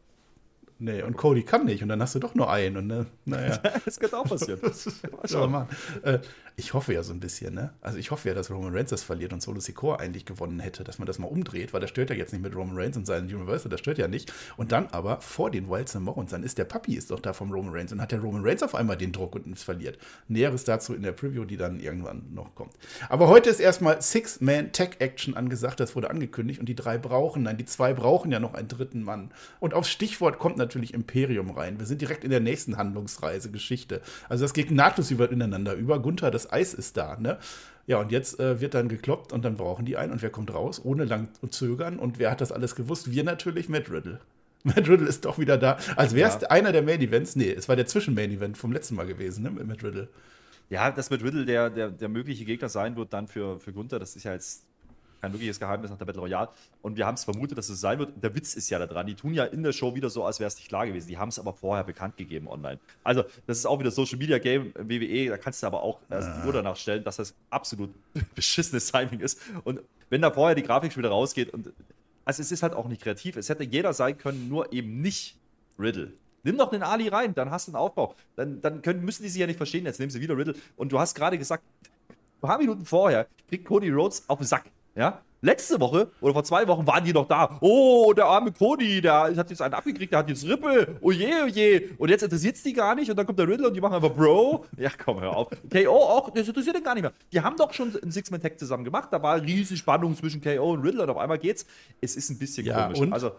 Nee, 0.83 1.03
und 1.03 1.15
Cody 1.15 1.43
kann 1.43 1.65
nicht 1.65 1.83
und 1.83 1.89
dann 1.89 2.01
hast 2.01 2.15
du 2.15 2.19
doch 2.19 2.33
nur 2.33 2.49
einen. 2.49 2.75
Und 2.75 2.87
ne, 2.87 3.05
naja. 3.25 3.55
das 3.85 3.99
könnte 3.99 4.17
auch 4.17 4.27
passieren. 4.27 4.59
Mal. 5.51 5.67
Äh, 6.01 6.19
ich 6.55 6.73
hoffe 6.73 6.93
ja 6.93 7.03
so 7.03 7.13
ein 7.13 7.19
bisschen, 7.19 7.53
ne? 7.53 7.71
Also 7.81 7.99
ich 7.99 8.09
hoffe 8.09 8.27
ja, 8.27 8.33
dass 8.33 8.49
Roman 8.49 8.73
Reigns 8.73 8.89
das 8.89 9.03
verliert 9.03 9.31
und 9.31 9.41
Solo 9.41 9.59
Sikoa 9.59 9.97
eigentlich 9.97 10.25
gewonnen 10.25 10.59
hätte, 10.59 10.83
dass 10.83 10.97
man 10.97 11.05
das 11.05 11.19
mal 11.19 11.27
umdreht, 11.27 11.71
weil 11.73 11.81
das 11.81 11.91
stört 11.91 12.09
ja 12.09 12.15
jetzt 12.15 12.33
nicht 12.33 12.41
mit 12.41 12.55
Roman 12.55 12.75
Reigns 12.75 12.97
und 12.97 13.05
seinen 13.05 13.33
Universal, 13.33 13.69
das 13.69 13.79
stört 13.79 13.99
ja 13.99 14.07
nicht. 14.07 14.33
Und 14.57 14.71
dann 14.71 14.87
aber 14.87 15.21
vor 15.21 15.51
den 15.51 15.69
Wilds 15.69 15.95
and 15.95 16.03
Morons, 16.03 16.31
dann 16.31 16.41
ist 16.41 16.57
der 16.57 16.65
Papi 16.65 16.95
ist 16.95 17.11
doch 17.11 17.19
da 17.19 17.33
vom 17.33 17.51
Roman 17.51 17.73
Reigns 17.73 17.91
und 17.91 18.01
hat 18.01 18.11
der 18.11 18.19
Roman 18.19 18.43
Reigns 18.43 18.63
auf 18.63 18.73
einmal 18.73 18.97
den 18.97 19.11
Druck 19.11 19.35
und 19.35 19.55
es 19.55 19.63
verliert. 19.63 19.99
Näheres 20.27 20.63
dazu 20.63 20.95
in 20.95 21.03
der 21.03 21.11
Preview, 21.11 21.45
die 21.45 21.57
dann 21.57 21.79
irgendwann 21.79 22.33
noch 22.33 22.55
kommt. 22.55 22.73
Aber 23.07 23.27
heute 23.27 23.51
ist 23.51 23.59
erstmal 23.59 24.01
Six-Man-Tech-Action 24.01 25.35
angesagt, 25.35 25.79
das 25.79 25.95
wurde 25.95 26.09
angekündigt 26.09 26.59
und 26.59 26.67
die 26.67 26.75
drei 26.75 26.97
brauchen, 26.97 27.43
nein, 27.43 27.57
die 27.57 27.65
zwei 27.65 27.93
brauchen 27.93 28.31
ja 28.31 28.39
noch 28.39 28.55
einen 28.55 28.67
dritten 28.67 29.03
Mann. 29.03 29.31
Und 29.59 29.73
aufs 29.73 29.89
Stichwort 29.89 30.39
kommt 30.39 30.57
natürlich 30.57 30.70
Imperium 30.93 31.51
rein. 31.51 31.79
Wir 31.79 31.85
sind 31.85 32.01
direkt 32.01 32.23
in 32.23 32.29
der 32.31 32.39
nächsten 32.39 32.77
Handlungsreise, 32.77 33.51
Geschichte. 33.51 34.01
Also 34.29 34.43
das 34.43 34.53
geht 34.53 34.71
nahtlos 34.71 35.11
über 35.11 35.31
ineinander 35.31 35.73
über. 35.73 35.99
Gunther, 36.01 36.31
das 36.31 36.51
Eis 36.51 36.73
ist 36.73 36.97
da, 36.97 37.17
ne? 37.19 37.37
Ja, 37.87 37.99
und 37.99 38.11
jetzt 38.11 38.39
äh, 38.39 38.61
wird 38.61 38.73
dann 38.73 38.89
gekloppt 38.89 39.33
und 39.33 39.43
dann 39.43 39.57
brauchen 39.57 39.85
die 39.85 39.97
einen. 39.97 40.11
Und 40.11 40.21
wer 40.21 40.29
kommt 40.29 40.53
raus? 40.53 40.81
Ohne 40.83 41.05
lang 41.05 41.29
zu 41.39 41.47
zögern. 41.47 41.99
Und 41.99 42.19
wer 42.19 42.31
hat 42.31 42.41
das 42.41 42.51
alles 42.51 42.75
gewusst? 42.75 43.11
Wir 43.11 43.23
natürlich, 43.23 43.69
Matt 43.69 43.91
Riddle. 43.91 44.19
Matt 44.63 44.87
Riddle 44.87 45.07
ist 45.07 45.25
doch 45.25 45.39
wieder 45.39 45.57
da. 45.57 45.77
Als 45.95 46.13
wäre 46.13 46.29
es 46.29 46.41
ja. 46.41 46.49
einer 46.49 46.71
der 46.71 46.83
Main 46.83 47.01
Events. 47.01 47.35
Nee, 47.35 47.51
es 47.51 47.67
war 47.67 47.75
der 47.75 47.87
Zwischen-Main 47.87 48.31
Event 48.31 48.57
vom 48.57 48.71
letzten 48.71 48.95
Mal 48.95 49.07
gewesen, 49.07 49.43
ne? 49.43 49.51
Mit 49.51 49.67
Matt 49.67 49.83
Riddle. 49.83 50.09
Ja, 50.69 50.89
dass 50.91 51.09
Matt 51.09 51.23
Riddle 51.23 51.45
der, 51.45 51.69
der, 51.69 51.89
der 51.89 52.07
mögliche 52.07 52.45
Gegner 52.45 52.69
sein 52.69 52.95
wird 52.95 53.11
dann 53.11 53.27
für, 53.27 53.59
für 53.59 53.73
Gunther, 53.73 53.99
das 53.99 54.15
ist 54.15 54.23
ja 54.23 54.33
jetzt 54.33 54.63
kein 55.21 55.31
wirkliches 55.33 55.59
Geheimnis 55.59 55.91
nach 55.91 55.97
der 55.97 56.05
Battle 56.05 56.21
Royale. 56.21 56.49
Und 56.81 56.97
wir 56.97 57.05
haben 57.05 57.15
es 57.15 57.23
vermutet, 57.23 57.57
dass 57.57 57.69
es 57.69 57.79
sein 57.79 57.99
wird. 57.99 58.11
Der 58.21 58.33
Witz 58.35 58.55
ist 58.55 58.69
ja 58.69 58.79
da 58.79 58.87
dran. 58.87 59.05
Die 59.05 59.15
tun 59.15 59.33
ja 59.33 59.45
in 59.45 59.63
der 59.63 59.71
Show 59.71 59.93
wieder 59.93 60.09
so, 60.09 60.25
als 60.25 60.39
wäre 60.39 60.47
es 60.47 60.55
nicht 60.55 60.67
klar 60.67 60.87
gewesen. 60.87 61.07
Die 61.07 61.17
haben 61.17 61.29
es 61.29 61.39
aber 61.39 61.53
vorher 61.53 61.83
bekannt 61.83 62.17
gegeben 62.17 62.47
online. 62.47 62.79
Also, 63.03 63.23
das 63.45 63.59
ist 63.59 63.65
auch 63.65 63.79
wieder 63.79 63.91
Social 63.91 64.17
Media 64.17 64.39
Game 64.39 64.73
WWE. 64.75 65.29
Da 65.29 65.37
kannst 65.37 65.61
du 65.61 65.67
aber 65.67 65.83
auch 65.83 65.99
erst 66.09 66.29
die 66.41 66.47
Uhr 66.47 66.53
danach 66.53 66.75
stellen, 66.75 67.03
dass 67.03 67.17
das 67.17 67.35
absolut 67.49 67.91
beschissenes 68.35 68.91
Timing 68.91 69.19
ist. 69.19 69.39
Und 69.63 69.81
wenn 70.09 70.21
da 70.21 70.31
vorher 70.31 70.55
die 70.55 70.63
Grafik 70.63 70.91
schon 70.91 71.03
wieder 71.03 71.11
rausgeht 71.11 71.53
und. 71.53 71.71
Also, 72.25 72.41
es 72.41 72.51
ist 72.51 72.63
halt 72.63 72.73
auch 72.73 72.87
nicht 72.87 73.01
kreativ. 73.01 73.35
Es 73.35 73.49
hätte 73.49 73.63
jeder 73.63 73.93
sein 73.93 74.17
können, 74.17 74.47
nur 74.47 74.71
eben 74.73 75.01
nicht 75.01 75.37
Riddle. 75.79 76.13
Nimm 76.43 76.57
doch 76.57 76.69
den 76.69 76.81
Ali 76.81 77.07
rein, 77.07 77.35
dann 77.35 77.51
hast 77.51 77.67
du 77.67 77.71
einen 77.71 77.75
Aufbau. 77.77 78.15
Dann, 78.35 78.61
dann 78.61 78.81
können, 78.81 79.03
müssen 79.03 79.23
die 79.23 79.29
sich 79.29 79.39
ja 79.39 79.47
nicht 79.47 79.57
verstehen. 79.57 79.85
Jetzt 79.85 79.99
nehmen 79.99 80.09
sie 80.09 80.21
wieder 80.21 80.37
Riddle. 80.37 80.55
Und 80.75 80.91
du 80.91 80.99
hast 80.99 81.13
gerade 81.13 81.37
gesagt, 81.37 81.63
ein 82.09 82.15
paar 82.41 82.57
Minuten 82.57 82.85
vorher 82.85 83.27
kriegt 83.47 83.65
Cody 83.65 83.89
Rhodes 83.89 84.23
auf 84.27 84.39
den 84.39 84.47
Sack. 84.47 84.65
Ja? 84.95 85.21
Letzte 85.43 85.79
Woche 85.79 86.11
oder 86.21 86.33
vor 86.33 86.43
zwei 86.43 86.67
Wochen 86.67 86.85
waren 86.85 87.03
die 87.03 87.13
noch 87.13 87.27
da. 87.27 87.57
Oh, 87.61 88.13
der 88.15 88.25
arme 88.25 88.51
Cody, 88.51 89.01
der 89.01 89.35
hat 89.35 89.49
jetzt 89.49 89.61
einen 89.61 89.73
abgekriegt, 89.73 90.11
der 90.11 90.19
hat 90.19 90.29
jetzt 90.29 90.47
Rippe. 90.47 90.99
Oh 91.01 91.11
je, 91.11 91.33
oh 91.43 91.47
je. 91.47 91.89
Und 91.97 92.09
jetzt 92.09 92.21
interessiert 92.21 92.57
es 92.57 92.61
die 92.61 92.73
gar 92.73 92.93
nicht. 92.93 93.09
Und 93.09 93.17
dann 93.17 93.25
kommt 93.25 93.39
der 93.39 93.47
Riddle 93.47 93.67
und 93.67 93.73
die 93.73 93.81
machen 93.81 93.95
einfach 93.95 94.13
Bro. 94.13 94.65
Ja, 94.77 94.91
komm, 95.03 95.19
hör 95.19 95.35
auf. 95.35 95.47
KO 95.71 95.95
auch, 95.95 96.29
das 96.29 96.47
interessiert 96.47 96.75
den 96.75 96.83
gar 96.83 96.93
nicht 96.93 97.01
mehr. 97.01 97.13
Die 97.33 97.41
haben 97.41 97.57
doch 97.57 97.73
schon 97.73 97.91
einen 97.99 98.11
Six-Man-Tag 98.11 98.59
zusammen 98.59 98.83
gemacht. 98.83 99.09
Da 99.11 99.23
war 99.23 99.41
riesige 99.41 99.79
Spannung 99.79 100.15
zwischen 100.15 100.41
KO 100.41 100.73
und 100.73 100.83
Riddle 100.83 101.01
und 101.01 101.09
auf 101.09 101.17
einmal 101.17 101.39
geht's. 101.39 101.65
Es 102.01 102.15
ist 102.15 102.29
ein 102.29 102.37
bisschen 102.37 102.67
ja, 102.67 102.83
komisch. 102.83 102.99
Und? 102.99 103.11
Also, 103.11 103.31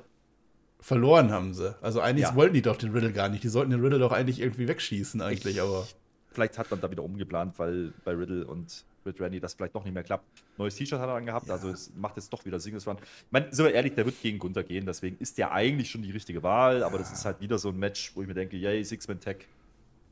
verloren 0.81 1.31
haben 1.31 1.55
sie. 1.55 1.73
Also 1.83 2.01
eigentlich 2.01 2.27
ja. 2.27 2.35
wollten 2.35 2.55
die 2.55 2.63
doch 2.63 2.77
den 2.77 2.91
Riddle 2.91 3.13
gar 3.13 3.29
nicht. 3.29 3.45
Die 3.45 3.49
sollten 3.49 3.71
den 3.71 3.81
Riddle 3.81 4.01
doch 4.01 4.11
eigentlich 4.11 4.41
irgendwie 4.41 4.67
wegschießen, 4.67 5.21
eigentlich, 5.21 5.55
ich, 5.55 5.63
aber. 5.63 5.87
Vielleicht 6.33 6.59
hat 6.59 6.71
man 6.71 6.81
da 6.81 6.91
wieder 6.91 7.05
umgeplant, 7.05 7.59
weil 7.59 7.93
bei 8.05 8.13
Riddle 8.13 8.47
und 8.47 8.85
mit 9.05 9.21
Randy 9.21 9.41
das 9.41 9.55
vielleicht 9.55 9.75
doch 9.75 9.85
nicht 9.85 9.95
mehr 9.95 10.03
klappt. 10.03 10.25
Neues 10.59 10.75
T-Shirt 10.77 10.99
hat 10.99 11.09
er 11.09 11.15
dann 11.15 11.27
gehabt, 11.27 11.49
ja. 11.49 11.55
also 11.55 11.71
es 11.71 11.93
macht 11.95 12.17
jetzt 12.17 12.33
doch 12.33 12.45
wieder 12.45 12.61
Singles 12.61 12.87
Run. 12.87 12.97
Ich 13.01 13.33
meine, 13.33 13.53
sind 13.53 13.65
wir 13.65 13.75
ehrlich, 13.75 13.95
der 13.95 14.05
wird 14.05 14.21
gegen 14.21 14.39
Gunther 14.39 14.65
gehen, 14.65 14.87
deswegen 14.87 15.17
ist 15.19 15.39
der 15.39 15.53
eigentlich 15.53 15.91
schon 15.91 16.03
die 16.03 16.11
richtige 16.11 16.43
Wahl, 16.43 16.83
aber 16.83 16.95
ja. 16.95 16.99
das 17.01 17.13
ist 17.13 17.25
halt 17.25 17.41
wieder 17.41 17.59
so 17.59 17.71
ein 17.71 17.77
Match, 17.77 18.13
wo 18.15 18.23
ich 18.23 18.29
mir 18.29 18.35
denke, 18.35 18.57
yay, 18.57 18.83
Six-Man-Tag, 18.85 19.47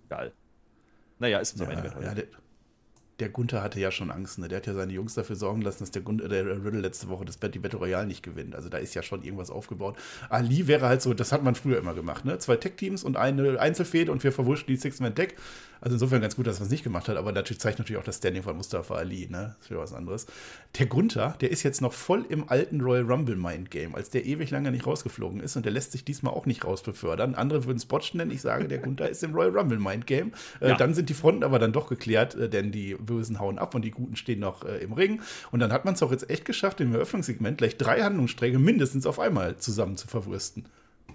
geil. 0.09 0.33
Naja, 1.19 1.39
ist 1.39 1.53
unser 1.53 1.71
ja, 1.71 1.79
Ende. 1.79 1.95
Ja, 2.03 2.15
der, 2.15 2.27
der 3.21 3.29
Gunther 3.29 3.63
hatte 3.63 3.79
ja 3.79 3.91
schon 3.91 4.11
Angst, 4.11 4.39
ne? 4.39 4.49
Der 4.49 4.57
hat 4.59 4.67
ja 4.67 4.75
seine 4.75 4.93
Jungs 4.93 5.15
dafür 5.15 5.37
sorgen 5.37 5.61
lassen, 5.61 5.81
dass 5.81 5.91
der, 5.91 6.03
Gunther, 6.03 6.29
der 6.29 6.47
Riddle 6.47 6.81
letzte 6.81 7.09
Woche 7.09 7.25
das 7.25 7.39
die 7.39 7.59
Battle 7.59 7.79
Royale 7.79 8.07
nicht 8.07 8.23
gewinnt. 8.23 8.55
Also 8.55 8.69
da 8.69 8.79
ist 8.79 8.95
ja 8.95 9.03
schon 9.03 9.23
irgendwas 9.23 9.51
aufgebaut. 9.51 9.97
Ali 10.29 10.67
wäre 10.67 10.89
halt 10.89 11.03
so, 11.03 11.13
das 11.15 11.31
hat 11.31 11.45
man 11.45 11.55
früher 11.55 11.79
immer 11.79 11.95
gemacht, 11.95 12.25
ne? 12.25 12.39
Zwei 12.39 12.57
Tech-Teams 12.57 13.05
und 13.05 13.17
eine 13.17 13.61
Einzelfehde 13.61 14.11
und 14.11 14.25
wir 14.25 14.33
verwurschten 14.33 14.75
die 14.75 14.81
Six-Man-Tech. 14.81 15.35
Also 15.81 15.95
insofern 15.95 16.21
ganz 16.21 16.37
gut, 16.37 16.47
dass 16.47 16.59
man 16.59 16.67
es 16.67 16.71
nicht 16.71 16.85
gemacht 16.85 17.09
hat, 17.09 17.17
aber 17.17 17.33
natürlich 17.33 17.61
zeigt 17.61 17.79
natürlich 17.79 18.01
auch 18.01 18.05
das 18.05 18.19
Standing 18.19 18.43
von 18.43 18.57
Mustafa 18.57 18.95
Ali, 18.95 19.29
ne? 19.31 19.57
Das 19.59 19.67
ist 19.67 19.71
ja 19.71 19.79
was 19.79 19.93
anderes. 19.93 20.27
Der 20.79 20.87
Gunther, 20.87 21.37
der 21.41 21.51
ist 21.51 21.63
jetzt 21.63 21.81
noch 21.81 21.93
voll 21.93 22.27
im 22.29 22.49
alten 22.49 22.81
Royal 22.81 23.05
Rumble 23.05 23.37
Mind 23.37 23.71
Game, 23.71 23.95
als 23.95 24.11
der 24.11 24.27
ewig 24.27 24.51
lange 24.51 24.71
nicht 24.71 24.87
rausgeflogen 24.87 25.41
ist 25.41 25.57
und 25.57 25.65
der 25.65 25.73
lässt 25.73 25.93
sich 25.93 26.05
diesmal 26.05 26.35
auch 26.35 26.47
nicht 26.47 26.65
rausbefördern. 26.65 27.35
Andere 27.35 27.65
würden 27.65 27.79
es 27.79 27.87
botchen 27.87 28.19
nennen. 28.19 28.31
Ich 28.31 28.43
sage, 28.43 28.69
der 28.69 28.79
Gunther 28.79 29.09
ist 29.09 29.23
im 29.25 29.35
Royal 29.35 29.57
Rumble 29.57 29.79
Mind 29.79 30.07
Game. 30.07 30.33
Äh, 30.61 30.71
ja. 30.71 30.77
Dann 30.77 30.95
sind 30.95 31.09
die 31.09 31.15
Fronten 31.15 31.45
aber 31.45 31.59
dann 31.59 31.73
doch 31.73 31.89
geklärt, 31.89 32.35
äh, 32.35 32.49
denn 32.49 32.73
die 32.73 32.95
Bösen 32.95 33.41
hauen 33.41 33.59
ab 33.59 33.75
und 33.75 33.83
die 33.83 33.91
Guten 33.91 34.17
stehen 34.17 34.41
noch 34.41 34.65
äh, 34.65 34.79
im 34.79 34.93
Ring. 34.93 35.23
Und 35.51 35.61
dann 35.61 35.73
hat 35.73 35.85
man 35.85 35.95
es 35.95 36.03
auch 36.03 36.11
jetzt 36.11 36.29
echt 36.29 36.45
geschafft, 36.45 36.81
im 36.81 36.95
Eröffnungssegment 36.95 37.59
gleich 37.59 37.77
drei 37.77 38.03
Handlungsstränge 38.03 38.59
mindestens 38.59 39.07
auf 39.07 39.19
einmal 39.19 39.57
zusammen 39.57 39.97
zu 39.97 40.07
verwursten. 40.07 40.67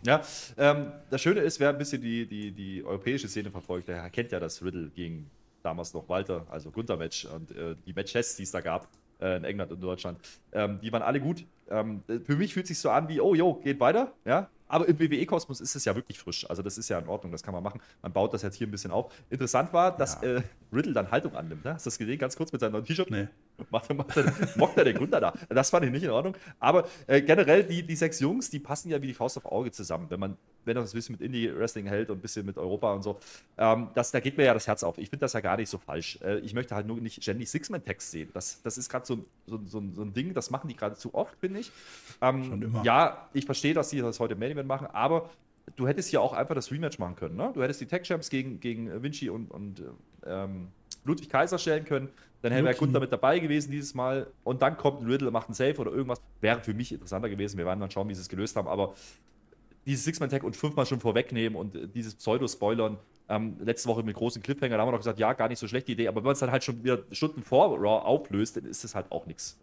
Ja, 0.06 0.22
ähm, 0.58 0.92
das 1.10 1.22
Schöne 1.22 1.40
ist, 1.40 1.60
wer 1.60 1.70
ein 1.70 1.78
bisschen 1.78 2.02
die, 2.02 2.28
die, 2.28 2.52
die 2.52 2.84
europäische 2.84 3.28
Szene 3.28 3.50
verfolgt, 3.50 3.88
der 3.88 4.10
kennt 4.10 4.32
ja 4.32 4.40
das 4.40 4.64
Riddle 4.64 4.90
gegen 4.90 5.30
damals 5.64 5.94
noch 5.94 6.08
Walter, 6.08 6.46
also 6.50 6.70
Gunther-Match 6.72 7.26
und 7.26 7.52
äh, 7.52 7.76
die 7.86 7.94
Matches, 7.94 8.36
die 8.36 8.44
es 8.44 8.52
da 8.52 8.62
gab 8.62 8.88
äh, 9.20 9.38
in 9.38 9.44
England 9.44 9.72
und 9.72 9.82
Deutschland, 9.82 10.20
ähm, 10.52 10.80
die 10.82 10.92
waren 10.92 11.02
alle 11.02 11.20
gut. 11.20 11.44
Ähm, 11.70 12.04
für 12.24 12.36
mich 12.36 12.54
fühlt 12.54 12.66
es 12.66 12.70
sich 12.70 12.80
so 12.80 12.92
an 12.92 13.10
wie, 13.10 13.20
oh, 13.20 13.34
jo, 13.34 13.56
geht 13.56 13.80
weiter, 13.80 14.14
ja, 14.26 14.50
aber 14.68 14.88
im 14.88 15.00
WWE-Kosmos 15.00 15.62
ist 15.62 15.76
es 15.76 15.86
ja 15.86 15.96
wirklich 15.96 16.20
frisch. 16.20 16.48
Also 16.50 16.62
das 16.62 16.78
ist 16.78 16.90
ja 16.90 17.00
in 17.00 17.08
Ordnung, 17.08 17.32
das 17.32 17.44
kann 17.44 17.54
man 17.54 17.64
machen. 17.64 17.82
Man 18.02 18.14
baut 18.14 18.34
das 18.34 18.42
jetzt 18.42 18.56
hier 18.56 18.68
ein 18.68 18.72
bisschen 18.72 18.92
auf. 18.92 19.12
Interessant 19.30 19.74
war, 19.74 19.96
dass 19.96 20.22
ja. 20.22 20.38
äh, 20.38 20.42
Riddle 20.74 20.94
dann 20.94 21.10
Haltung 21.12 21.36
annimmt. 21.36 21.64
Ne? 21.64 21.74
Hast 21.74 21.86
du 21.86 21.90
das 21.90 21.98
gesehen? 21.98 22.18
Ganz 22.18 22.36
kurz 22.36 22.52
mit 22.52 22.62
seinem 22.62 22.74
neuen 22.74 22.86
T-Shirt? 22.86 23.10
Nee. 23.10 23.28
Macht, 23.70 23.94
macht, 23.94 24.58
mockt 24.58 24.78
er 24.78 24.84
den 24.84 24.98
Gunther 24.98 25.20
da. 25.20 25.34
Das 25.50 25.70
fand 25.70 25.86
ich 25.86 25.92
nicht 25.92 26.04
in 26.04 26.10
Ordnung. 26.10 26.36
Aber 26.60 26.88
äh, 27.08 27.22
generell, 27.22 27.64
die, 27.64 27.84
die 27.84 27.96
sechs 27.96 28.20
Jungs, 28.20 28.50
die 28.50 28.60
passen 28.60 28.90
ja 28.90 29.02
wie 29.02 29.08
die 29.08 29.14
Faust 29.14 29.38
auf 29.38 29.46
Auge 29.46 29.72
zusammen. 29.72 30.08
Wenn 30.10 30.20
man, 30.20 30.38
wenn 30.66 30.76
er 30.76 30.82
das 30.82 30.94
ein 30.94 30.98
bisschen 30.98 31.14
mit 31.14 31.22
Indie-Wrestling 31.22 31.86
hält 31.86 32.10
und 32.10 32.18
ein 32.18 32.22
bisschen 32.22 32.46
mit 32.46 32.58
Europa 32.58 32.94
und 32.94 33.04
so, 33.04 33.20
ähm, 33.58 33.90
das, 33.94 34.12
da 34.12 34.20
geht 34.20 34.38
mir 34.38 34.44
ja 34.44 34.54
das 34.54 34.68
Herz 34.68 34.84
auf. 34.84 34.98
Ich 34.98 35.10
finde 35.10 35.22
das 35.22 35.34
ja 35.34 35.40
gar 35.40 35.58
nicht 35.58 35.70
so 35.70 35.78
falsch. 35.78 36.20
Äh, 36.22 36.40
ich 36.40 36.54
möchte 36.54 36.76
halt 36.76 36.88
nur 36.88 36.98
nicht 36.98 37.22
ständig 37.22 37.50
Six-Man-Text 37.50 38.12
sehen. 38.12 38.30
Das, 38.34 38.62
das 38.62 38.78
ist 38.78 38.90
gerade 38.90 39.06
so, 39.06 39.26
so, 39.48 39.60
so, 39.66 39.84
so, 39.94 40.02
ein 40.02 40.14
Ding, 40.14 40.34
das 40.34 40.50
machen 40.50 40.68
die 40.68 40.76
gerade 40.76 40.96
zu 40.96 41.14
oft, 41.14 41.38
finde 41.40 41.62
ich. 41.62 41.72
Ähm, 42.22 42.44
Schon 42.46 42.62
immer. 42.62 42.84
Ja, 42.84 43.30
ich 43.34 43.46
verstehe, 43.46 43.74
dass 43.74 43.90
sie 43.90 44.02
das 44.02 44.20
heute 44.20 44.34
im 44.34 44.40
Main 44.40 44.52
Event 44.52 44.68
machen, 44.68 44.88
aber 44.88 45.30
du 45.76 45.88
hättest 45.88 46.12
ja 46.12 46.20
auch 46.20 46.34
einfach 46.34 46.56
das 46.56 46.72
Rematch 46.72 47.00
machen 47.00 47.16
können. 47.16 47.36
Ne? 47.36 47.52
Du 47.54 47.64
hättest 47.64 47.82
die 47.82 47.86
Tech 47.86 48.04
Champs 48.04 48.30
gegen, 48.30 48.60
gegen 48.60 49.02
Vinci 49.02 49.30
und, 49.30 49.50
und 49.52 49.82
ähm, 50.26 50.68
Ludwig 51.06 51.30
Kaiser 51.30 51.58
stellen 51.58 51.86
können. 51.86 52.10
Dann 52.42 52.52
wäre 52.64 52.76
Gunther 52.76 53.00
mit 53.00 53.12
dabei 53.12 53.40
gewesen 53.40 53.72
dieses 53.72 53.96
Mal. 53.96 54.28
Und 54.44 54.62
dann 54.62 54.78
kommt 54.78 55.02
ein 55.02 55.08
Riddle, 55.08 55.32
macht 55.32 55.48
einen 55.48 55.56
Safe 55.56 55.78
oder 55.80 55.92
irgendwas. 55.92 56.22
Wäre 56.42 56.62
für 56.62 56.74
mich 56.74 56.92
interessanter 56.92 57.30
gewesen. 57.30 57.58
Wir 57.58 57.66
werden 57.66 57.80
dann 57.80 57.90
schauen, 57.90 58.08
wie 58.10 58.14
sie 58.14 58.22
es 58.22 58.30
gelöst 58.30 58.56
haben. 58.56 58.68
Aber 58.68 58.94
dieses 59.86 60.04
Six-Man-Tag 60.06 60.44
und 60.44 60.56
fünfmal 60.56 60.86
schon 60.86 61.00
vorwegnehmen 61.00 61.58
und 61.58 61.96
dieses 61.96 62.16
Pseudo-Spoilern. 62.16 62.98
Ähm, 63.28 63.58
letzte 63.60 63.90
Woche 63.90 64.04
mit 64.04 64.16
großen 64.16 64.44
Cliffhanger, 64.44 64.76
da 64.76 64.82
haben 64.82 64.88
wir 64.88 64.92
noch 64.92 65.00
gesagt, 65.00 65.18
ja, 65.18 65.34
gar 65.34 65.48
nicht 65.48 65.58
so 65.58 65.68
schlechte 65.68 65.92
Idee. 65.92 66.08
Aber 66.08 66.18
wenn 66.18 66.26
man 66.26 66.34
es 66.34 66.40
dann 66.40 66.52
halt 66.52 66.64
schon 66.64 66.84
wieder 66.84 67.00
Stunden 67.12 67.42
vor 67.42 67.76
Raw 67.76 68.06
auflöst, 68.06 68.58
dann 68.58 68.66
ist 68.66 68.84
es 68.84 68.94
halt 68.94 69.12
auch 69.12 69.26
nichts. 69.26 69.58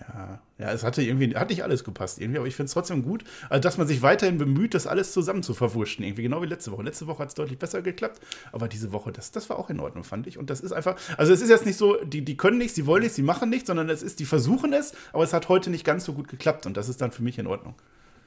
Ja, 0.00 0.40
ja, 0.58 0.72
es 0.72 0.84
hatte 0.84 1.02
irgendwie, 1.02 1.34
hat 1.34 1.48
nicht 1.48 1.64
alles 1.64 1.82
gepasst 1.82 2.20
irgendwie, 2.20 2.38
aber 2.38 2.46
ich 2.46 2.56
finde 2.56 2.66
es 2.66 2.72
trotzdem 2.74 3.02
gut, 3.02 3.24
also 3.48 3.60
dass 3.60 3.78
man 3.78 3.86
sich 3.86 4.02
weiterhin 4.02 4.36
bemüht, 4.36 4.74
das 4.74 4.86
alles 4.86 5.12
zusammen 5.12 5.42
zu 5.42 5.54
verwurschen, 5.54 6.04
irgendwie, 6.04 6.22
genau 6.22 6.42
wie 6.42 6.46
letzte 6.46 6.72
Woche. 6.72 6.82
Letzte 6.82 7.06
Woche 7.06 7.20
hat 7.20 7.28
es 7.28 7.34
deutlich 7.34 7.58
besser 7.58 7.80
geklappt, 7.80 8.20
aber 8.52 8.68
diese 8.68 8.92
Woche, 8.92 9.12
das, 9.12 9.30
das 9.30 9.48
war 9.48 9.58
auch 9.58 9.70
in 9.70 9.80
Ordnung, 9.80 10.04
fand 10.04 10.26
ich. 10.26 10.38
Und 10.38 10.50
das 10.50 10.60
ist 10.60 10.72
einfach, 10.72 10.96
also 11.16 11.32
es 11.32 11.40
ist 11.40 11.48
jetzt 11.48 11.64
nicht 11.64 11.78
so, 11.78 11.96
die, 12.04 12.22
die 12.22 12.36
können 12.36 12.58
nichts, 12.58 12.74
sie 12.74 12.86
wollen 12.86 13.02
nichts, 13.02 13.16
sie 13.16 13.22
machen 13.22 13.48
nichts, 13.50 13.68
sondern 13.68 13.88
es 13.88 14.02
ist, 14.02 14.20
die 14.20 14.26
versuchen 14.26 14.72
es, 14.72 14.92
aber 15.12 15.24
es 15.24 15.32
hat 15.32 15.48
heute 15.48 15.70
nicht 15.70 15.84
ganz 15.84 16.04
so 16.04 16.12
gut 16.12 16.28
geklappt 16.28 16.66
und 16.66 16.76
das 16.76 16.88
ist 16.88 17.00
dann 17.00 17.10
für 17.10 17.22
mich 17.22 17.38
in 17.38 17.46
Ordnung. 17.46 17.74